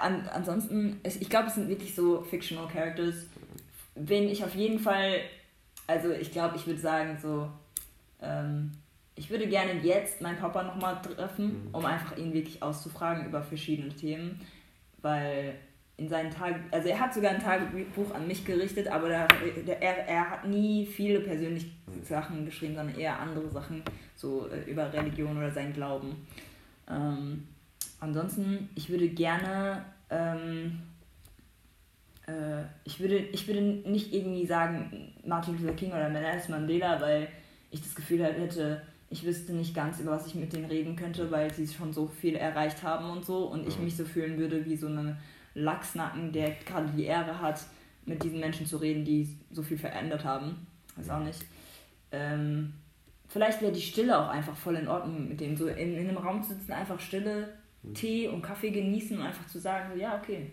an, 0.00 0.28
ansonsten, 0.32 1.00
ich 1.04 1.28
glaube, 1.28 1.48
es 1.48 1.54
sind 1.56 1.68
wirklich 1.68 1.94
so 1.94 2.22
fictional 2.22 2.66
Characters. 2.68 3.26
Wen 3.94 4.28
ich 4.28 4.42
auf 4.44 4.54
jeden 4.54 4.78
Fall, 4.78 5.20
also 5.86 6.10
ich 6.12 6.32
glaube, 6.32 6.56
ich 6.56 6.66
würde 6.66 6.80
sagen, 6.80 7.18
so, 7.20 7.48
ähm, 8.20 8.72
ich 9.14 9.28
würde 9.30 9.46
gerne 9.46 9.74
jetzt 9.82 10.20
meinen 10.22 10.38
Papa 10.38 10.62
nochmal 10.62 11.00
treffen, 11.02 11.66
Mhm. 11.66 11.74
um 11.74 11.84
einfach 11.84 12.16
ihn 12.16 12.32
wirklich 12.32 12.62
auszufragen 12.62 13.26
über 13.26 13.42
verschiedene 13.42 13.94
Themen, 13.94 14.40
weil 15.02 15.54
in 15.98 16.08
seinen 16.08 16.30
Tagen, 16.30 16.64
also 16.70 16.88
er 16.88 16.98
hat 16.98 17.12
sogar 17.12 17.32
ein 17.32 17.40
Tagebuch 17.42 18.14
an 18.14 18.26
mich 18.26 18.44
gerichtet, 18.46 18.88
aber 18.88 19.08
da, 19.10 19.28
der, 19.66 19.80
er, 19.82 20.08
er 20.08 20.30
hat 20.30 20.46
nie 20.46 20.86
viele 20.86 21.20
persönliche 21.20 21.66
Mhm. 21.86 22.04
Sachen 22.04 22.44
geschrieben, 22.46 22.74
sondern 22.74 22.98
eher 22.98 23.18
andere 23.18 23.50
Sachen, 23.50 23.82
so 24.16 24.48
äh, 24.48 24.68
über 24.70 24.90
Religion 24.92 25.36
oder 25.36 25.50
sein 25.50 25.72
Glauben. 25.74 26.26
Ähm, 26.90 27.46
ansonsten, 28.00 28.70
ich 28.74 28.88
würde 28.88 29.08
gerne, 29.10 29.84
ähm, 30.10 30.80
äh, 32.26 32.62
ich, 32.84 33.00
würde, 33.00 33.16
ich 33.18 33.46
würde 33.46 33.60
nicht 33.60 34.12
irgendwie 34.12 34.46
sagen 34.46 35.12
Martin 35.24 35.58
Luther 35.58 35.74
King 35.74 35.90
oder 35.90 36.08
Nelson 36.08 36.52
Mandela, 36.52 37.00
weil 37.00 37.28
ich 37.70 37.80
das 37.82 37.94
Gefühl 37.94 38.22
halt 38.22 38.38
hätte, 38.38 38.82
ich 39.10 39.24
wüsste 39.24 39.52
nicht 39.52 39.74
ganz, 39.74 40.00
über 40.00 40.12
was 40.12 40.26
ich 40.26 40.34
mit 40.34 40.52
denen 40.52 40.66
reden 40.66 40.96
könnte, 40.96 41.30
weil 41.30 41.52
sie 41.52 41.66
schon 41.66 41.92
so 41.92 42.06
viel 42.06 42.36
erreicht 42.36 42.82
haben 42.82 43.10
und 43.10 43.24
so 43.24 43.46
und 43.46 43.66
ich 43.66 43.76
Ja. 43.76 43.82
mich 43.82 43.96
so 43.96 44.04
fühlen 44.04 44.38
würde 44.38 44.64
wie 44.64 44.76
so 44.76 44.86
ein 44.88 45.16
Lachsnacken, 45.54 46.32
der 46.32 46.52
gerade 46.64 46.88
die 46.96 47.04
Ehre 47.04 47.40
hat, 47.40 47.60
mit 48.06 48.22
diesen 48.22 48.40
Menschen 48.40 48.66
zu 48.66 48.78
reden, 48.78 49.04
die 49.04 49.28
so 49.50 49.62
viel 49.62 49.78
verändert 49.78 50.24
haben. 50.24 50.66
Weiß 50.96 51.10
auch 51.10 51.20
nicht. 51.20 51.44
Ähm, 52.10 52.72
vielleicht 53.28 53.60
wäre 53.62 53.72
die 53.72 53.80
Stille 53.80 54.18
auch 54.18 54.28
einfach 54.28 54.56
voll 54.56 54.76
in 54.76 54.88
Ordnung 54.88 55.28
mit 55.28 55.40
denen. 55.40 55.56
So 55.56 55.68
in, 55.68 55.94
in 55.96 56.08
einem 56.08 56.16
Raum 56.16 56.42
zu 56.42 56.54
sitzen, 56.54 56.72
einfach 56.72 56.98
Stille, 56.98 57.52
Tee 57.94 58.28
und 58.28 58.42
Kaffee 58.42 58.70
genießen 58.70 59.18
und 59.18 59.24
einfach 59.24 59.46
zu 59.46 59.58
sagen, 59.58 59.90
so, 59.92 60.00
ja, 60.00 60.18
okay. 60.18 60.50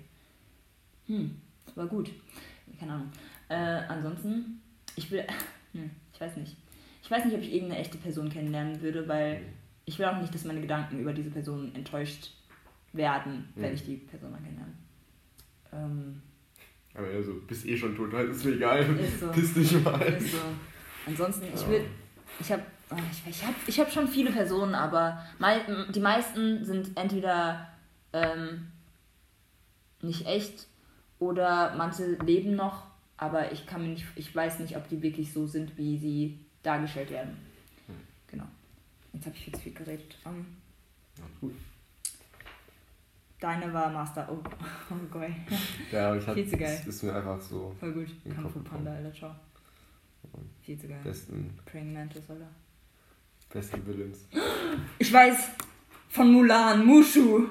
Hm, 1.07 1.41
war 1.79 1.87
gut. 1.87 2.11
Keine 2.79 2.93
Ahnung. 2.93 3.11
Äh, 3.49 3.55
ansonsten, 3.55 4.61
ich 4.95 5.09
will, 5.09 5.25
hm, 5.73 5.89
ich 6.13 6.21
weiß 6.21 6.37
nicht. 6.37 6.55
Ich 7.01 7.09
weiß 7.09 7.25
nicht, 7.25 7.33
ob 7.35 7.41
ich 7.41 7.51
irgendeine 7.53 7.81
echte 7.81 7.97
Person 7.97 8.29
kennenlernen 8.29 8.79
würde, 8.81 9.07
weil 9.07 9.41
ich 9.85 9.97
will 9.97 10.05
auch 10.05 10.21
nicht, 10.21 10.33
dass 10.35 10.45
meine 10.45 10.61
Gedanken 10.61 10.99
über 10.99 11.13
diese 11.13 11.31
Person 11.31 11.73
enttäuscht 11.73 12.31
werden, 12.93 13.49
wenn 13.55 13.69
Mhm. 13.69 13.75
ich 13.75 13.85
die 13.85 13.95
Person 13.97 14.31
mal 14.31 14.39
kennenlerne. 14.41 14.73
Ähm, 15.73 16.21
Aber 16.93 17.09
ja, 17.11 17.21
so, 17.23 17.33
bist 17.47 17.65
eh 17.65 17.77
schon 17.77 17.95
tot, 17.95 18.11
halt 18.13 18.29
ist 18.29 18.43
mir 18.45 18.51
egal. 18.55 18.81
Ist 18.99 19.19
so. 19.19 19.27
Piss 19.31 19.53
dich 19.53 19.83
mal. 19.83 20.01
Ist 20.01 20.31
so. 20.33 20.37
Ansonsten, 21.07 21.45
ich 21.53 21.61
Ja. 21.61 21.69
will. 21.69 21.85
Ich 22.39 22.51
habe 22.51 22.63
ich, 23.11 23.29
ich 23.35 23.45
hab, 23.45 23.53
ich 23.67 23.79
hab 23.79 23.91
schon 23.91 24.07
viele 24.07 24.31
Personen, 24.31 24.73
aber 24.73 25.23
die 25.93 25.99
meisten 25.99 26.65
sind 26.65 26.89
entweder 26.97 27.67
ähm, 28.13 28.67
nicht 30.01 30.25
echt 30.25 30.67
oder 31.19 31.75
manche 31.75 32.05
leben 32.23 32.55
noch, 32.55 32.83
aber 33.17 33.51
ich 33.51 33.65
kann 33.67 33.81
mir 33.81 33.89
nicht, 33.89 34.05
ich 34.15 34.33
weiß 34.35 34.59
nicht, 34.59 34.75
ob 34.77 34.87
die 34.89 35.01
wirklich 35.01 35.31
so 35.33 35.45
sind, 35.47 35.77
wie 35.77 35.97
sie 35.97 36.39
dargestellt 36.63 37.11
werden. 37.11 37.37
Hm. 37.87 37.95
Genau. 38.27 38.45
Jetzt 39.13 39.25
habe 39.25 39.35
ich 39.35 39.43
viel 39.45 39.53
zu 39.53 39.59
viel 39.61 39.73
geredet. 39.73 40.17
Ähm, 40.25 40.45
Ja, 41.17 41.25
deine 43.39 43.73
war 43.73 43.89
Master. 43.89 44.27
Oh, 44.31 44.37
oh 44.91 44.95
Gott. 45.11 45.23
Ja, 45.91 46.15
ich 46.15 46.25
hab, 46.27 46.33
Viel 46.35 46.47
zu 46.49 46.57
geil. 46.57 46.77
Das 46.85 46.95
ist 46.95 47.03
mir 47.03 47.13
einfach 47.15 47.39
so 47.41 47.73
Voll 47.79 47.93
gut. 47.93 48.07
Kung 48.35 48.49
Fu. 48.49 48.59
Panda, 48.59 48.91
Alter, 48.93 49.13
ciao. 49.13 49.35
Viel 50.61 50.77
zu 50.79 50.87
geil. 50.87 50.99
besten, 51.03 51.57
Praying 51.65 51.93
Mantis, 51.93 52.29
Alter. 52.29 52.47
besten 53.49 53.85
Villains. 53.85 54.27
Ich 54.99 55.11
weiß 55.11 55.49
von 56.09 56.31
Mulan, 56.31 56.85
Mushu. 56.85 57.47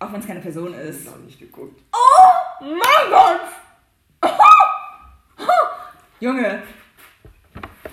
Auch 0.00 0.12
wenn 0.12 0.20
es 0.20 0.26
keine 0.26 0.40
Person 0.40 0.72
Ich 0.74 0.78
ist. 0.80 1.08
hab 1.08 1.16
noch 1.18 1.24
nicht 1.24 1.38
geguckt. 1.38 1.82
Mein 2.60 3.10
Gott! 3.10 3.40
Junge, 6.20 6.62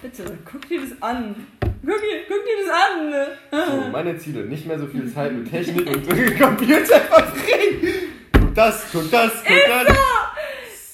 bitte, 0.01 0.37
guck 0.49 0.67
dir 0.67 0.81
das 0.81 1.01
an. 1.01 1.35
Guck 1.61 2.01
dir, 2.01 2.23
guck 2.27 2.43
dir 2.43 2.57
das 2.65 3.67
So, 3.67 3.81
an. 3.83 3.91
meine 3.91 4.17
Ziele. 4.17 4.45
Nicht 4.45 4.65
mehr 4.65 4.79
so 4.79 4.87
viel 4.87 5.11
Zeit 5.13 5.31
mit 5.31 5.47
Technik 5.49 5.87
und 5.87 6.07
Computer 6.39 6.99
verbringen. 7.01 7.93
Guck 8.33 8.55
das, 8.55 8.85
guck 8.91 9.11
das, 9.11 9.31
guck 9.45 9.65
das. 9.67 9.87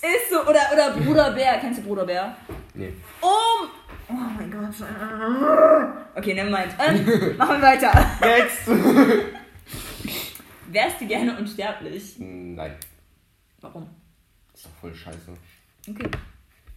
Ist 0.01 0.29
so. 0.31 0.41
Oder, 0.41 0.59
oder 0.73 0.91
Bruder 0.91 1.31
Bär. 1.31 1.57
Kennst 1.59 1.79
du 1.79 1.83
Bruder 1.85 2.05
Bär? 2.05 2.35
Nee. 2.73 2.91
Oh, 3.21 3.27
oh 4.09 4.13
mein 4.13 4.51
Gott. 4.51 4.87
Okay, 6.15 6.33
nevermind. 6.33 6.75
Ähm, 6.85 7.37
machen 7.37 7.61
wir 7.61 7.67
weiter. 7.67 7.91
Next. 8.19 8.67
Wärst 10.67 10.99
du 11.01 11.05
gerne 11.07 11.37
unsterblich? 11.37 12.15
Nein. 12.19 12.75
Warum? 13.61 13.87
ist 14.53 14.65
doch 14.65 14.71
voll 14.81 14.93
scheiße. 14.93 15.31
Okay. 15.89 16.09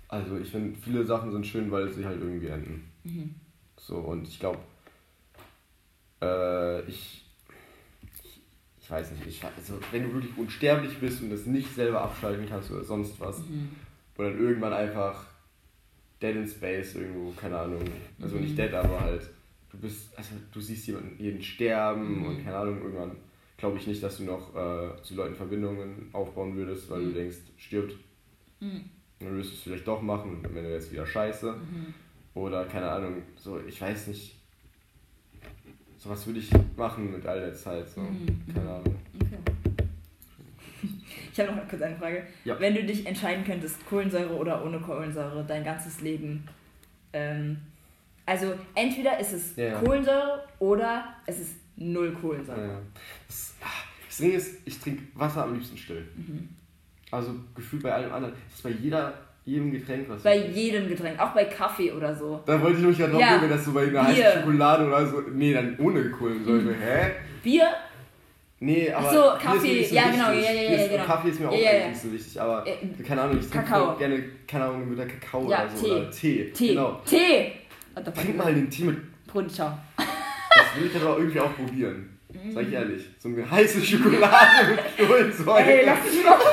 Also 0.09 0.39
ich 0.39 0.48
finde, 0.51 0.78
viele 0.78 1.05
Sachen 1.05 1.31
sind 1.32 1.47
schön, 1.47 1.70
weil 1.70 1.90
sie 1.93 2.05
halt 2.06 2.20
irgendwie 2.20 2.47
enden. 2.47 2.89
Mhm. 3.02 3.35
So, 3.77 3.97
und 3.97 4.28
ich 4.28 4.39
glaube, 4.39 4.59
äh, 6.23 6.82
ich, 6.89 7.24
ich, 8.23 8.40
ich 8.81 8.90
weiß 8.90 9.11
nicht, 9.12 9.27
ich, 9.27 9.44
also 9.44 9.78
wenn 9.90 10.05
du 10.05 10.15
wirklich 10.15 10.36
unsterblich 10.39 10.98
bist 10.98 11.23
und 11.23 11.31
das 11.31 11.47
nicht 11.47 11.74
selber 11.74 12.02
abschalten 12.02 12.47
kannst 12.48 12.70
oder 12.70 12.85
sonst 12.85 13.19
was, 13.20 13.39
Mhm. 13.40 13.70
und 14.16 14.24
dann 14.24 14.39
irgendwann 14.39 14.73
einfach 14.73 15.24
dead 16.23 16.36
in 16.36 16.47
space 16.48 16.94
irgendwo, 16.94 17.32
keine 17.32 17.59
Ahnung, 17.59 17.82
also 18.20 18.36
nicht 18.36 18.56
dead, 18.56 18.73
aber 18.73 19.01
halt, 19.01 19.28
du 19.70 19.78
bist, 19.78 20.16
also 20.16 20.31
du 20.52 20.61
siehst 20.61 20.86
jemanden, 20.86 21.20
jeden 21.23 21.43
sterben 21.43 22.20
Mhm. 22.20 22.27
und 22.27 22.44
keine 22.44 22.56
Ahnung, 22.56 22.81
irgendwann 22.82 23.16
glaube 23.65 23.78
ich 23.78 23.86
nicht, 23.86 24.03
dass 24.03 24.19
du 24.19 24.24
noch 24.24 24.55
äh, 24.55 25.03
zu 25.03 25.15
Leuten 25.15 25.35
Verbindungen 25.35 26.11
aufbauen 26.12 26.55
würdest, 26.55 26.91
weil 26.91 27.01
du 27.01 27.07
Mhm. 27.07 27.15
denkst, 27.15 27.36
stirbt. 27.57 27.95
Mhm. 28.61 28.85
Dann 29.20 29.31
würdest 29.31 29.53
du 29.53 29.55
es 29.55 29.62
vielleicht 29.62 29.89
doch 29.89 30.03
machen, 30.03 30.45
und 30.45 30.55
wenn 30.55 30.65
du 30.65 30.70
jetzt 30.70 30.93
wieder 30.93 31.07
scheiße. 31.07 31.51
Mhm. 31.53 31.95
Oder 32.35 32.66
keine 32.66 32.91
Ahnung, 32.91 33.23
so, 33.36 33.59
ich 33.66 33.81
weiß 33.81 34.09
nicht. 34.09 34.36
So 35.97 36.11
was 36.11 36.27
würde 36.27 36.41
ich 36.41 36.51
machen 36.77 37.11
mit 37.12 37.24
all 37.24 37.41
der 37.41 37.55
Zeit, 37.55 37.89
so. 37.89 38.03
Mhm. 38.03 38.27
Keine 38.55 38.69
Ahnung. 38.70 38.97
Okay. 39.23 39.39
Ich 41.32 41.41
habe 41.41 41.53
noch 41.57 41.66
kurz 41.66 41.81
eine 41.82 41.97
Frage. 41.97 42.23
Ja. 42.45 42.61
Wenn 42.61 42.74
du 42.74 42.85
dich 42.85 43.05
entscheiden 43.07 43.45
könntest, 43.45 43.85
Kohlensäure 43.86 44.35
oder 44.36 44.62
ohne 44.65 44.78
Kohlensäure, 44.78 45.43
dein 45.49 45.65
ganzes 45.65 46.01
Leben. 46.03 46.47
Ähm, 47.12 47.57
also 48.27 48.55
entweder 48.77 49.19
ist 49.19 49.32
es 49.32 49.57
Ja, 49.57 49.65
ja. 49.65 49.81
Kohlensäure 49.81 50.45
oder 50.61 51.16
es 51.27 51.41
ist 51.41 51.55
null 51.76 52.12
Kohlensäure. 52.12 52.66
Ja. 52.68 52.80
Das, 53.26 53.55
ah, 53.62 53.66
das 54.06 54.16
Ding 54.18 54.32
ist, 54.32 54.56
ich 54.64 54.78
trinke 54.78 55.02
Wasser 55.14 55.44
am 55.44 55.55
liebsten 55.55 55.76
still. 55.76 56.05
Mhm. 56.16 56.48
Also 57.10 57.34
gefühlt 57.55 57.82
bei 57.82 57.92
allem 57.92 58.12
anderen. 58.12 58.34
Das 58.48 58.55
ist 58.56 58.62
bei 58.62 58.70
jeder, 58.70 59.14
jedem 59.44 59.70
Getränk 59.72 60.09
was. 60.09 60.22
Bei 60.22 60.36
jedem 60.36 60.88
Getränk, 60.88 61.18
auch 61.20 61.32
bei 61.32 61.44
Kaffee 61.44 61.92
oder 61.92 62.14
so. 62.14 62.40
Da 62.46 62.60
wollte 62.60 62.78
ich 62.80 62.84
mich 62.86 62.98
ja 62.98 63.06
drauf 63.06 63.20
Ja. 63.20 63.36
bringen, 63.38 63.51
dass 63.51 63.64
du 63.64 63.72
bei 63.72 63.82
einer 63.82 64.05
Bier. 64.05 64.24
heißen 64.24 64.40
Schokolade 64.42 64.86
oder 64.86 65.06
so. 65.06 65.20
Nee, 65.32 65.52
dann 65.52 65.76
ohne 65.78 66.10
Kohlensäure. 66.10 66.74
Hä? 66.74 67.10
Bier, 67.42 67.68
Nee, 68.60 68.90
aber. 68.90 69.09
Ach 69.09 69.12
so, 69.12 69.46
Kaffee, 69.46 69.84
so 69.84 69.94
ja, 69.94 70.05
genau, 70.10 70.30
ja, 70.30 70.51
ja, 70.52 70.72
ja, 70.72 70.88
genau. 70.88 71.05
Kaffee 71.05 71.28
ist 71.28 71.40
mir 71.40 71.48
auch 71.51 71.52
Ja, 71.59 71.70
eigentlich 71.70 71.86
nicht 71.88 72.01
so 72.02 72.12
wichtig, 72.12 72.40
aber 72.40 72.66
Äh, 72.66 73.02
keine 73.06 73.20
Ahnung, 73.22 73.38
ich 73.38 73.51
trinke 73.51 73.94
gerne, 73.98 74.24
keine 74.46 74.64
Ahnung, 74.64 74.88
mit 74.88 74.98
der 74.98 75.06
Kakao 75.09 75.51
Ja, 75.51 75.64
oder 75.64 75.68
so. 75.76 75.84
Tee. 75.84 75.92
Oder 75.92 76.10
Tee. 76.10 76.51
Tee. 76.52 76.68
Genau. 76.68 77.01
Tee! 77.05 77.52
Trink 78.14 78.36
mal 78.38 78.55
den 78.55 78.70
Tee 78.70 78.84
mit. 78.84 78.96
Das 79.26 79.34
will 80.76 80.86
ich 80.86 80.96
aber 80.96 81.18
irgendwie 81.18 81.40
auch 81.40 81.55
probieren. 81.56 82.18
Sag 82.52 82.66
ich 82.66 82.72
ehrlich. 82.72 83.05
So 83.18 83.28
eine 83.28 83.48
heiße 83.48 83.80
Schokolade 83.84 84.78
mit 84.98 85.09
Kohlensäure. 85.09 85.60
Ey, 85.60 85.86
lass 85.86 86.05
mich 86.05 86.24
mal. 86.24 86.38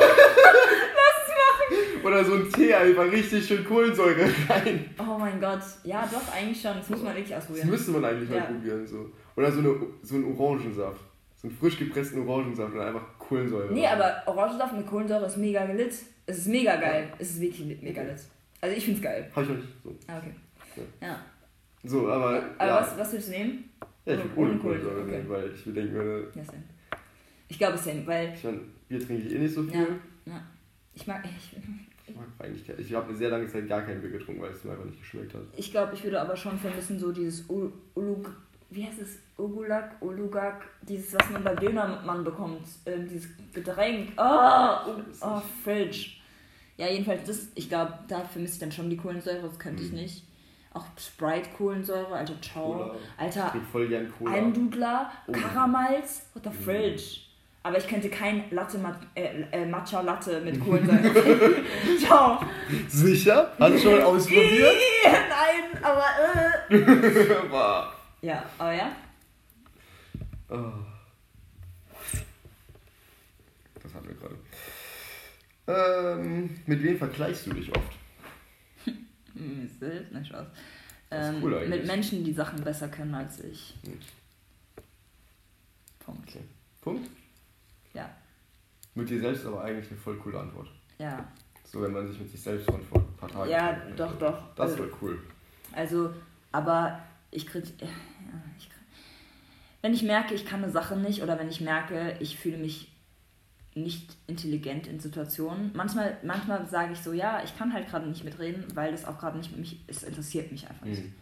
Oder 2.04 2.24
so 2.26 2.34
ein 2.34 2.52
Tee 2.52 2.74
einfach 2.74 3.12
richtig 3.12 3.46
schön 3.46 3.64
Kohlensäure 3.64 4.24
rein. 4.50 4.90
Oh 5.00 5.18
mein 5.20 5.40
Gott. 5.40 5.62
Ja, 5.84 6.08
doch, 6.12 6.34
eigentlich 6.36 6.60
schon. 6.62 6.76
Das 6.78 6.90
muss 6.90 7.02
man 7.04 7.14
wirklich 7.14 7.30
Das 7.30 7.40
ausprobieren. 7.44 7.70
müsste 7.70 7.92
man 7.92 8.06
eigentlich 8.06 8.30
Ja. 8.30 8.38
mal 8.38 8.46
probieren. 8.48 8.88
So. 8.88 9.10
Oder 9.36 9.52
so, 9.52 9.60
eine, 9.60 9.76
so 10.02 10.16
einen 10.16 10.36
Orangensaft. 10.38 11.00
So 11.42 11.48
einen 11.48 11.58
frisch 11.58 11.78
gepressten 11.78 12.28
Orangensaft 12.28 12.74
und 12.74 12.80
einfach 12.82 13.04
Kohlensäure. 13.20 13.72
Nee, 13.72 13.86
aber 13.88 14.24
Orangensaft 14.26 14.76
mit 14.76 14.88
Kohlensäure 14.88 15.26
ist 15.28 15.38
mega 15.38 15.64
gelit. 15.66 15.94
Es 16.26 16.38
ist 16.40 16.48
mega 16.48 16.76
geil. 16.76 17.08
Es 17.20 17.32
ist 17.32 17.42
wirklich 17.42 17.82
mega 17.82 18.02
lit. 18.02 18.18
Also 18.62 18.76
ich 18.76 18.84
find's 18.86 19.02
geil. 19.02 19.30
Hab 19.36 19.44
ich 19.44 19.50
noch 19.50 19.56
nicht. 19.58 19.68
So, 19.84 19.96
Ah, 20.08 20.18
okay. 20.18 20.86
Ja. 21.02 21.20
so 21.84 22.08
aber. 22.10 22.42
Aber 22.58 22.68
ja. 22.68 22.82
was, 22.82 22.98
was 22.98 23.14
willst 23.14 23.28
du 23.28 23.32
nehmen? 23.34 23.70
Ja, 24.06 24.14
ich 24.16 24.24
will 24.24 24.32
ohne 24.36 24.58
Kohlensäure 24.58 25.04
nehmen, 25.06 25.30
weil 25.30 25.52
ich 25.54 25.66
mir 25.66 25.74
denke, 25.74 25.94
würde, 25.94 26.32
Ja, 26.36 26.44
same. 26.44 26.64
Ich 27.48 27.58
glaube 27.58 27.78
same, 27.78 28.06
weil 28.08 28.34
ich 28.34 28.44
meine, 28.44 28.60
Bier 28.88 29.00
trinke 29.06 29.28
ich 29.28 29.34
eh 29.36 29.40
nicht 29.40 29.54
so 29.54 29.64
viel. 29.64 29.74
Ja. 29.74 29.86
ja, 30.26 30.42
ich 30.94 31.06
mag 31.08 31.24
ich, 31.26 31.58
Ich 32.08 32.16
mag 32.16 32.26
eigentlich 32.40 32.66
kein- 32.66 32.80
Ich 32.80 32.94
habe 32.94 33.10
eine 33.10 33.18
sehr 33.18 33.30
lange 33.30 33.48
Zeit 33.48 33.68
gar 33.68 33.82
kein 33.84 34.02
Bier 34.02 34.10
getrunken, 34.12 34.42
weil 34.42 34.52
es 34.52 34.64
mir 34.64 34.72
einfach 34.72 34.86
nicht 34.86 35.00
geschmeckt 35.00 35.34
hat. 35.34 35.42
ich 35.56 35.72
glaube, 35.72 35.94
ich 35.94 36.04
würde 36.04 36.20
aber 36.22 36.36
schon 36.36 36.58
vermissen 36.58 37.00
so 37.00 37.12
dieses 37.12 37.46
Ulug 37.48 38.36
wie 38.74 38.86
heißt 38.86 39.02
es? 39.02 39.20
Ugulak, 39.38 39.98
Ulugak, 40.02 40.64
dieses 40.84 41.14
was 41.14 41.30
man 41.30 41.44
bei 41.44 41.54
Dönermann 41.56 42.24
bekommt, 42.24 42.62
ähm, 42.86 43.06
dieses 43.06 43.28
Getränk. 43.54 44.14
Oh, 44.16 45.02
oh, 45.22 45.42
Fridge. 45.62 46.12
Ja, 46.78 46.88
jedenfalls 46.88 47.26
das, 47.26 47.50
ich 47.56 47.68
glaube, 47.68 47.94
da 48.08 48.24
vermisse 48.24 48.54
ich 48.54 48.60
dann 48.62 48.72
schon 48.72 48.90
die 48.90 48.96
Kohlensäure, 48.96 49.42
das 49.46 49.60
könnte 49.60 49.84
ich 49.84 49.90
Mhm. 49.92 49.98
nicht. 49.98 50.24
Auch 50.74 50.86
Sprite 50.98 51.50
Kohlensäure, 51.58 52.14
alter 52.16 52.42
Ciao. 52.42 52.74
Cola. 52.74 52.96
Alter. 53.18 53.54
Almdudler, 54.26 55.12
Oh. 55.28 55.32
Karamals, 55.34 56.24
what 56.34 56.44
the 56.46 56.50
Mhm. 56.50 56.64
fridge. 56.64 57.04
Aber 57.64 57.78
ich 57.78 57.88
könnte 57.88 58.10
kein 58.10 58.46
Latte, 58.52 58.80
äh, 59.14 59.42
äh, 59.52 59.66
Matcha 59.66 60.02
Latte 60.02 60.40
mit 60.42 60.60
Kohlensäure. 60.66 61.56
Ciao. 62.00 62.40
Sicher? 62.88 63.52
Hast 63.60 63.74
du 63.76 63.80
schon 63.80 64.02
ausprobiert? 64.02 64.76
Nein, 65.04 65.84
aber 65.84 66.06
äh. 66.72 66.80
Ja, 68.22 68.44
aber 68.58 68.74
ja. 68.74 68.92
Oh. 70.50 70.56
Das 73.84 73.94
hatten 73.94 74.08
wir 74.08 74.16
gerade. 74.16 74.38
Ähm, 75.68 76.62
mit 76.66 76.82
wem 76.84 76.98
vergleichst 76.98 77.46
du 77.48 77.54
dich 77.54 77.70
oft? 77.76 77.94
Wild, 79.80 80.12
Nein, 80.12 80.26
Spaß. 80.26 80.48
Ähm, 81.12 81.36
cool 81.44 81.68
mit 81.68 81.86
Menschen, 81.86 82.24
die 82.24 82.34
Sachen 82.34 82.64
besser 82.64 82.88
können 82.88 83.14
als 83.14 83.40
ich. 83.44 83.76
Hm. 83.84 84.00
Punkt. 86.00 86.30
Okay. 86.30 86.44
Punkt? 86.82 87.10
Ja. 87.94 88.10
Mit 88.96 89.10
dir 89.10 89.20
selbst 89.20 89.46
aber 89.46 89.64
eigentlich 89.64 89.90
eine 89.90 90.00
voll 90.00 90.18
coole 90.18 90.40
Antwort. 90.40 90.68
Ja. 90.98 91.26
So, 91.66 91.82
wenn 91.82 91.92
man 91.92 92.08
sich 92.08 92.20
mit 92.20 92.30
sich 92.30 92.42
selbst 92.42 92.66
von 92.66 92.82
vor 92.84 93.00
ein 93.02 93.18
paar 93.18 93.30
Tagen. 93.30 93.50
Ja, 93.50 93.74
vergleicht. 93.76 94.00
doch, 94.00 94.20
doch. 94.20 94.56
Das 94.56 94.72
Also- 94.72 94.84
wäre 94.84 94.92
cool. 95.02 95.20
Also, 95.74 96.14
aber 96.52 97.02
ich 97.30 97.46
krieg. 97.48 97.64
Ja, 97.80 97.88
ich 98.58 98.70
krieg 98.70 98.78
wenn 99.82 99.94
ich 99.94 100.04
merke, 100.04 100.36
ich 100.36 100.46
kann 100.46 100.62
eine 100.64 100.72
Sache 100.72 100.96
nicht 100.96 101.24
oder 101.24 101.40
wenn 101.40 101.50
ich 101.50 101.60
merke, 101.60 102.16
ich 102.20 102.38
fühle 102.38 102.58
mich 102.58 102.91
nicht 103.74 104.16
intelligent 104.28 104.88
in 104.88 105.00
Situationen. 105.00 105.72
Manchmal, 105.74 106.18
manchmal 106.24 106.68
sage 106.68 106.94
ich 106.94 107.00
so, 107.00 107.14
ja, 107.14 107.42
ich 107.44 107.58
kann 107.58 107.74
halt 107.74 107.88
gerade 107.88 108.08
nicht 108.08 108.24
mitreden, 108.24 108.66
weil 108.74 108.92
das 108.92 109.06
auch 109.06 109.18
gerade 109.18 109.38
nicht 109.38 109.56
mich, 109.56 109.80
es 109.88 110.04
interessiert 110.04 110.52
mich 110.52 110.70
einfach 110.70 110.86
nicht. 110.86 111.04
Mhm. 111.04 111.14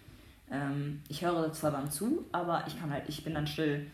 Ähm, 0.51 1.01
ich 1.07 1.23
höre 1.23 1.51
zwar 1.53 1.71
dann 1.71 1.91
zu, 1.91 2.25
aber 2.31 2.63
ich 2.67 2.79
kann 2.79 2.91
halt, 2.91 3.07
ich 3.07 3.23
bin 3.23 3.35
dann 3.35 3.45
still. 3.45 3.85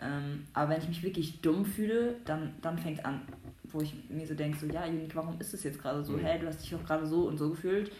Ähm, 0.00 0.46
aber 0.54 0.70
wenn 0.70 0.80
ich 0.80 0.88
mich 0.88 1.02
wirklich 1.02 1.40
dumm 1.40 1.64
fühle, 1.64 2.16
dann, 2.24 2.54
dann 2.62 2.78
fängt 2.78 3.04
an, 3.04 3.22
wo 3.64 3.80
ich 3.80 3.94
mir 4.08 4.26
so 4.26 4.34
denke, 4.34 4.58
so, 4.58 4.66
ja, 4.66 4.84
Unique, 4.86 5.14
warum 5.14 5.38
ist 5.38 5.54
es 5.54 5.62
jetzt 5.62 5.80
gerade 5.80 6.02
so? 6.02 6.12
Mhm. 6.12 6.24
Hä, 6.24 6.38
du 6.40 6.46
hast 6.46 6.62
dich 6.62 6.70
doch 6.70 6.84
gerade 6.84 7.06
so 7.06 7.28
und 7.28 7.38
so 7.38 7.50
gefühlt. 7.50 7.92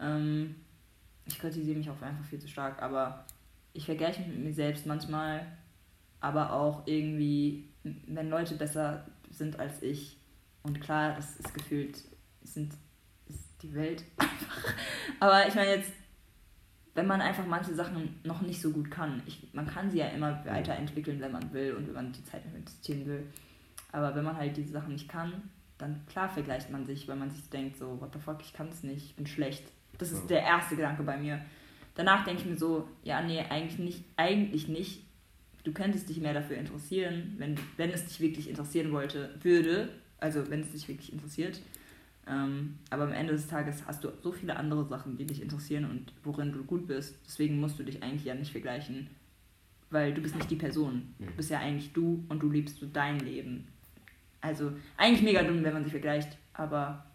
Ähm, 0.00 0.54
ich 1.26 1.38
kritisiere 1.38 1.76
mich 1.76 1.90
auch 1.90 2.00
einfach 2.00 2.24
viel 2.24 2.38
zu 2.38 2.48
stark, 2.48 2.80
aber 2.82 3.26
ich 3.74 3.84
vergleiche 3.84 4.20
mich 4.20 4.28
mit 4.28 4.44
mir 4.44 4.54
selbst 4.54 4.86
manchmal, 4.86 5.46
aber 6.20 6.52
auch 6.52 6.86
irgendwie, 6.86 7.68
wenn 7.82 8.30
Leute 8.30 8.54
besser 8.54 9.04
sind 9.42 9.58
als 9.58 9.82
ich. 9.82 10.16
Und 10.62 10.80
klar, 10.80 11.14
das 11.16 11.36
ist 11.36 11.52
gefühlt, 11.54 11.98
sind, 12.42 12.72
ist 13.28 13.44
die 13.62 13.74
Welt 13.74 14.04
einfach. 14.16 14.74
Aber 15.18 15.46
ich 15.48 15.54
meine 15.54 15.70
jetzt, 15.76 15.90
wenn 16.94 17.06
man 17.06 17.20
einfach 17.20 17.46
manche 17.46 17.74
Sachen 17.74 18.20
noch 18.22 18.42
nicht 18.42 18.60
so 18.60 18.70
gut 18.70 18.90
kann. 18.90 19.22
Ich, 19.26 19.48
man 19.52 19.66
kann 19.66 19.90
sie 19.90 19.98
ja 19.98 20.08
immer 20.08 20.44
weiterentwickeln, 20.44 21.20
wenn 21.20 21.32
man 21.32 21.52
will 21.52 21.74
und 21.74 21.86
wenn 21.88 21.94
man 21.94 22.12
die 22.12 22.24
Zeit 22.24 22.42
investieren 22.44 23.06
will. 23.06 23.26
Aber 23.90 24.14
wenn 24.14 24.24
man 24.24 24.36
halt 24.36 24.56
diese 24.56 24.72
Sachen 24.72 24.92
nicht 24.92 25.08
kann, 25.08 25.32
dann 25.78 26.04
klar 26.06 26.28
vergleicht 26.28 26.70
man 26.70 26.84
sich, 26.86 27.08
weil 27.08 27.16
man 27.16 27.30
sich 27.30 27.48
denkt, 27.50 27.78
so, 27.78 28.00
what 28.00 28.12
the 28.12 28.20
fuck, 28.20 28.40
ich 28.42 28.52
kann 28.52 28.68
es 28.68 28.82
nicht, 28.82 29.06
ich 29.06 29.16
bin 29.16 29.26
schlecht. 29.26 29.64
Das 29.98 30.12
ist 30.12 30.22
Ja. 30.22 30.28
der 30.28 30.42
erste 30.42 30.76
Gedanke 30.76 31.02
bei 31.02 31.16
mir. 31.16 31.40
Danach 31.94 32.24
denke 32.24 32.42
ich 32.42 32.48
mir 32.48 32.56
so, 32.56 32.86
ja, 33.02 33.20
nee, 33.22 33.40
eigentlich 33.40 33.78
nicht, 33.78 34.04
eigentlich 34.16 34.68
nicht. 34.68 35.02
Du 35.64 35.72
könntest 35.72 36.08
dich 36.08 36.18
mehr 36.18 36.34
dafür 36.34 36.56
interessieren, 36.56 37.34
wenn, 37.38 37.56
wenn 37.76 37.90
es 37.90 38.04
dich 38.06 38.20
wirklich 38.20 38.48
interessieren 38.48 38.92
wollte, 38.92 39.30
würde. 39.42 39.88
Also 40.18 40.48
wenn 40.50 40.60
es 40.60 40.72
dich 40.72 40.88
wirklich 40.88 41.12
interessiert. 41.12 41.60
Ähm, 42.26 42.78
aber 42.90 43.04
am 43.04 43.12
Ende 43.12 43.32
des 43.32 43.48
Tages 43.48 43.84
hast 43.86 44.04
du 44.04 44.12
so 44.22 44.30
viele 44.30 44.56
andere 44.56 44.84
Sachen, 44.86 45.16
die 45.16 45.26
dich 45.26 45.42
interessieren 45.42 45.84
und 45.84 46.12
worin 46.22 46.52
du 46.52 46.62
gut 46.64 46.86
bist. 46.86 47.18
Deswegen 47.26 47.58
musst 47.58 47.78
du 47.78 47.82
dich 47.82 48.02
eigentlich 48.02 48.24
ja 48.24 48.34
nicht 48.34 48.52
vergleichen, 48.52 49.08
weil 49.90 50.14
du 50.14 50.22
bist 50.22 50.36
nicht 50.36 50.50
die 50.50 50.56
Person. 50.56 51.14
Du 51.18 51.32
bist 51.32 51.50
ja 51.50 51.58
eigentlich 51.58 51.92
du 51.92 52.24
und 52.28 52.40
du 52.40 52.48
lebst 52.48 52.78
so 52.78 52.86
dein 52.86 53.18
Leben. 53.18 53.66
Also 54.40 54.72
eigentlich 54.96 55.22
mega 55.22 55.42
dumm, 55.42 55.62
wenn 55.64 55.72
man 55.72 55.82
sich 55.82 55.92
vergleicht, 55.92 56.36
aber 56.52 57.06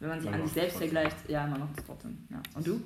wenn 0.00 0.08
man 0.08 0.20
sich 0.20 0.30
Man 0.30 0.40
an 0.40 0.46
sich 0.46 0.54
selbst 0.54 0.78
vergleicht, 0.78 1.16
ja, 1.28 1.46
man 1.46 1.60
macht 1.60 1.78
es 1.78 1.84
trotzdem. 1.84 2.18
Ja. 2.30 2.42
Und 2.54 2.66
du? 2.66 2.82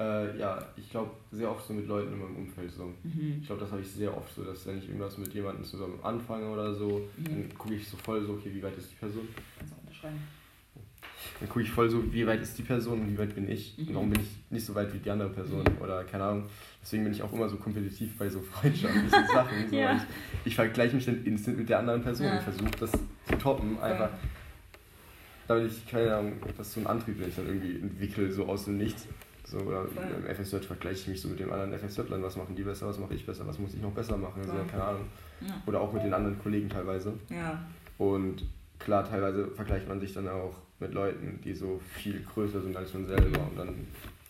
Äh, 0.00 0.38
ja, 0.38 0.58
ich 0.78 0.88
glaube 0.88 1.10
sehr 1.30 1.50
oft 1.50 1.66
so 1.66 1.74
mit 1.74 1.86
Leuten 1.86 2.14
in 2.14 2.18
meinem 2.20 2.36
Umfeld 2.36 2.72
so. 2.72 2.84
Mhm. 3.02 3.36
Ich 3.42 3.46
glaube, 3.46 3.60
das 3.60 3.70
habe 3.70 3.82
ich 3.82 3.90
sehr 3.90 4.16
oft 4.16 4.34
so, 4.34 4.42
dass 4.42 4.66
wenn 4.66 4.78
ich 4.78 4.86
irgendwas 4.88 5.18
mit 5.18 5.32
jemandem 5.34 5.62
zusammen 5.62 5.98
anfange 6.02 6.48
oder 6.48 6.74
so, 6.74 7.02
Mhm. 7.18 7.24
dann 7.24 7.58
gucke 7.58 7.74
ich 7.74 7.86
so 7.86 7.98
voll 7.98 8.24
so, 8.24 8.32
okay, 8.32 8.50
wie 8.54 8.62
weit 8.62 8.76
ist 8.78 8.90
die 8.90 8.96
Person? 8.96 9.28
Kannst 9.58 9.74
du 9.74 9.80
unterschreiben. 9.82 10.16
Dann 11.38 11.48
gucke 11.50 11.62
ich 11.62 11.70
voll 11.70 11.90
so, 11.90 12.10
wie 12.14 12.26
weit 12.26 12.40
ist 12.40 12.56
die 12.56 12.62
Person 12.62 13.00
und 13.02 13.10
wie 13.12 13.18
weit 13.18 13.34
bin 13.34 13.46
ich? 13.50 13.76
Mhm. 13.76 13.88
Und 13.88 13.94
warum 13.94 14.10
bin 14.10 14.22
ich 14.22 14.28
nicht 14.48 14.64
so 14.64 14.74
weit 14.74 14.90
wie 14.94 14.98
die 14.98 15.10
andere 15.10 15.28
Person? 15.28 15.64
Oder 15.82 16.02
keine 16.04 16.24
Ahnung. 16.24 16.44
Deswegen 16.82 17.04
bin 17.04 17.12
ich 17.12 17.22
auch 17.22 17.32
immer 17.34 17.46
so 17.50 17.56
kompetitiv 17.56 18.16
bei 18.16 18.30
so 18.30 18.40
freundschaftlichen 18.52 19.26
Sachen. 19.26 19.68
So, 19.68 19.76
Ja. 19.76 19.96
ich, 19.96 20.02
ich 20.46 20.54
vergleiche 20.54 20.96
mich 20.96 21.04
dann 21.04 21.22
instant 21.24 21.58
mit 21.58 21.68
der 21.68 21.78
anderen 21.78 22.02
Person. 22.02 22.26
Ja. 22.26 22.36
Ich 22.38 22.42
versuche 22.44 22.70
das 22.80 22.90
zu 22.92 23.36
toppen, 23.38 23.78
einfach. 23.80 24.08
Damit 25.46 25.70
ich, 25.72 25.86
keine 25.86 26.16
Ahnung, 26.16 26.32
das 26.56 26.68
ist 26.68 26.72
so 26.74 26.80
ein 26.80 26.86
Antrieb, 26.86 27.18
den 27.18 27.28
ich 27.28 27.34
dann 27.36 27.46
irgendwie 27.46 27.80
entwickle, 27.80 28.32
so 28.32 28.46
aus 28.46 28.64
dem 28.64 28.78
Nichts. 28.78 29.06
So, 29.50 29.58
oder 29.58 29.84
im 29.84 30.34
FSJ 30.34 30.58
vergleiche 30.58 31.00
ich 31.00 31.08
mich 31.08 31.20
so 31.20 31.28
mit 31.28 31.40
den 31.40 31.50
anderen 31.50 31.72
FSJlern. 31.76 32.22
Was 32.22 32.36
machen 32.36 32.54
die 32.54 32.62
besser, 32.62 32.86
was 32.86 32.98
mache 32.98 33.14
ich 33.14 33.26
besser, 33.26 33.44
was 33.46 33.58
muss 33.58 33.74
ich 33.74 33.82
noch 33.82 33.90
besser 33.92 34.16
machen? 34.16 34.42
So, 34.44 34.52
keine 34.70 34.84
Ahnung. 34.84 35.06
Ja. 35.40 35.60
Oder 35.66 35.80
auch 35.80 35.92
mit 35.92 36.04
den 36.04 36.14
anderen 36.14 36.38
Kollegen 36.38 36.68
teilweise. 36.68 37.14
Ja. 37.30 37.60
Und 37.98 38.44
klar, 38.78 39.04
teilweise 39.08 39.48
vergleicht 39.48 39.88
man 39.88 39.98
sich 40.00 40.12
dann 40.12 40.28
auch 40.28 40.54
mit 40.78 40.94
Leuten, 40.94 41.40
die 41.42 41.52
so 41.52 41.80
viel 41.94 42.22
größer 42.22 42.60
sind 42.62 42.76
als 42.76 42.94
man 42.94 43.06
selber. 43.08 43.40
Und 43.50 43.58
dann 43.58 43.74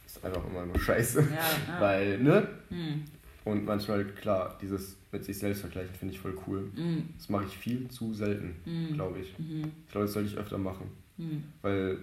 ist 0.06 0.24
einfach 0.24 0.42
immer 0.48 0.64
nur 0.64 0.78
scheiße. 0.80 1.20
Ja, 1.20 1.26
ja. 1.26 1.80
Weil, 1.80 2.18
ne? 2.18 2.48
Mhm. 2.70 3.04
Und 3.44 3.64
manchmal, 3.66 4.04
klar, 4.06 4.56
dieses 4.62 4.96
mit 5.12 5.24
sich 5.24 5.38
selbst 5.38 5.60
vergleichen 5.60 5.94
finde 5.94 6.14
ich 6.14 6.20
voll 6.20 6.36
cool. 6.46 6.70
Mhm. 6.74 7.10
Das 7.18 7.28
mache 7.28 7.44
ich 7.44 7.56
viel 7.58 7.88
zu 7.88 8.14
selten, 8.14 8.54
Mhm. 8.64 8.94
glaube 8.94 9.18
ich. 9.18 9.34
Ich 9.38 9.90
glaube, 9.92 10.06
das 10.06 10.12
sollte 10.14 10.28
ich 10.30 10.36
öfter 10.38 10.56
machen. 10.58 10.86
Mhm. 11.18 11.44
Weil, 11.62 11.98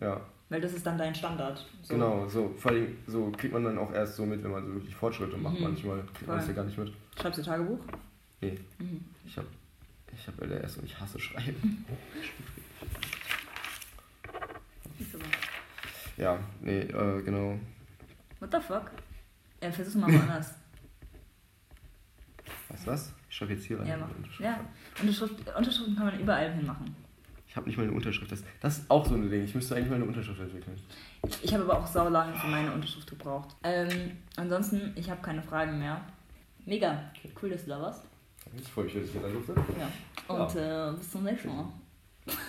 ja, 0.00 0.20
Weil 0.50 0.60
das 0.60 0.72
ist 0.74 0.84
dann 0.84 0.98
dein 0.98 1.14
Standard. 1.14 1.64
So. 1.82 1.94
genau, 1.94 2.28
so, 2.28 2.52
vor 2.58 2.72
allem, 2.72 2.98
so 3.06 3.30
kriegt 3.30 3.54
man 3.54 3.64
dann 3.64 3.78
auch 3.78 3.92
erst 3.92 4.16
so 4.16 4.26
mit, 4.26 4.42
wenn 4.42 4.50
man 4.50 4.66
so 4.66 4.74
wirklich 4.74 4.94
Fortschritte 4.94 5.36
macht. 5.36 5.56
Mhm. 5.56 5.62
Manchmal 5.62 6.02
kriegt 6.12 6.26
man 6.26 6.38
das 6.38 6.48
ja 6.48 6.52
gar 6.54 6.64
nicht 6.64 6.76
mit. 6.76 6.92
Schreibst 7.20 7.38
du 7.38 7.42
Tagebuch? 7.44 7.78
Nee. 8.40 8.58
Mhm. 8.78 9.04
Ich 9.24 9.36
habe 9.36 9.46
Ich 10.12 10.26
habe 10.26 10.44
LRS 10.44 10.76
und 10.78 10.84
ich 10.84 11.00
hasse 11.00 11.18
Schreiben. 11.18 11.86
Ja, 16.16 16.38
nee, 16.60 16.80
äh, 16.80 17.22
genau. 17.22 17.58
What 18.40 18.52
the 18.52 18.60
fuck? 18.60 18.90
Ja, 19.62 19.70
versuch's 19.72 19.96
mal 19.96 20.12
woanders. 20.12 20.50
Weißt 22.68 22.86
du 22.86 22.90
was? 22.90 23.12
Ich 23.30 23.36
schreibe 23.36 23.54
jetzt 23.54 23.64
hier 23.64 23.80
rein. 23.80 23.86
ja, 23.86 23.96
mach. 23.96 24.08
Unterschrift 24.14 24.40
Ja. 24.40 24.60
Unterschrift, 25.00 25.56
Unterschriften 25.56 25.96
kann 25.96 26.06
man 26.06 26.20
überall 26.20 26.52
hin 26.52 26.66
machen. 26.66 26.94
Ich 27.50 27.56
habe 27.56 27.66
nicht 27.66 27.76
mal 27.76 27.82
eine 27.82 27.92
Unterschrift. 27.92 28.30
Das, 28.30 28.44
das 28.60 28.78
ist 28.78 28.90
auch 28.90 29.04
so 29.04 29.16
ein 29.16 29.28
Ding. 29.28 29.42
Ich 29.42 29.56
müsste 29.56 29.74
eigentlich 29.74 29.88
mal 29.88 29.96
eine 29.96 30.04
Unterschrift 30.04 30.40
entwickeln. 30.40 30.76
Ich, 31.42 31.52
habe 31.52 31.64
aber 31.64 31.80
auch 31.80 31.86
sau 31.86 32.08
lange 32.08 32.32
für 32.36 32.46
meine 32.46 32.72
Unterschrift 32.72 33.10
gebraucht. 33.10 33.56
Ähm, 33.64 34.12
ansonsten, 34.36 34.92
ich 34.94 35.10
habe 35.10 35.20
keine 35.20 35.42
Fragen 35.42 35.80
mehr. 35.80 36.00
Mega, 36.64 37.10
cool, 37.42 37.50
dass 37.50 37.64
du 37.64 37.70
da 37.70 37.80
warst. 37.80 38.04
Ich 38.56 38.68
freue 38.68 38.84
mich, 38.84 38.94
dass 38.94 39.02
ich 39.02 39.10
hier 39.10 39.20
sein 39.20 39.32
durfte. 39.32 39.54
Ja. 39.78 40.34
Und 40.34 40.56
äh, 40.56 40.96
bis 40.96 41.10
zum 41.10 41.24
nächsten 41.24 41.48
Mal. 41.48 41.64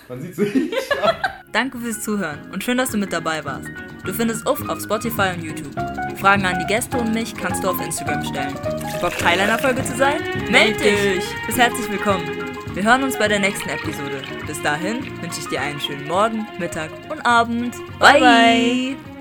Man 0.08 0.20
sieht 0.20 0.36
sich. 0.36 0.72
Danke 1.52 1.78
fürs 1.78 2.00
Zuhören 2.02 2.50
und 2.52 2.62
schön, 2.62 2.78
dass 2.78 2.90
du 2.90 2.98
mit 2.98 3.12
dabei 3.12 3.44
warst. 3.44 3.68
Du 4.04 4.12
findest 4.12 4.46
Uff 4.48 4.66
auf 4.68 4.80
Spotify 4.80 5.34
und 5.34 5.42
YouTube. 5.42 5.74
Fragen 6.18 6.46
an 6.46 6.60
die 6.60 6.66
Gäste 6.66 6.96
und 6.96 7.12
mich 7.12 7.34
kannst 7.34 7.64
du 7.64 7.70
auf 7.70 7.80
Instagram 7.84 8.24
stellen. 8.24 8.54
Bock 9.00 9.18
Teil 9.18 9.40
einer 9.40 9.58
Folge 9.58 9.82
zu 9.82 9.96
sein? 9.96 10.20
Meld 10.50 10.78
dich! 10.78 11.24
Bist 11.46 11.58
herzlich 11.58 11.90
willkommen. 11.90 12.41
Wir 12.74 12.84
hören 12.84 13.02
uns 13.02 13.18
bei 13.18 13.28
der 13.28 13.38
nächsten 13.38 13.68
Episode. 13.68 14.22
Bis 14.46 14.62
dahin 14.62 15.04
wünsche 15.20 15.40
ich 15.40 15.48
dir 15.48 15.60
einen 15.60 15.78
schönen 15.78 16.08
Morgen, 16.08 16.46
Mittag 16.58 16.90
und 17.10 17.20
Abend. 17.26 17.74
bye. 17.98 18.18
bye. 18.18 19.11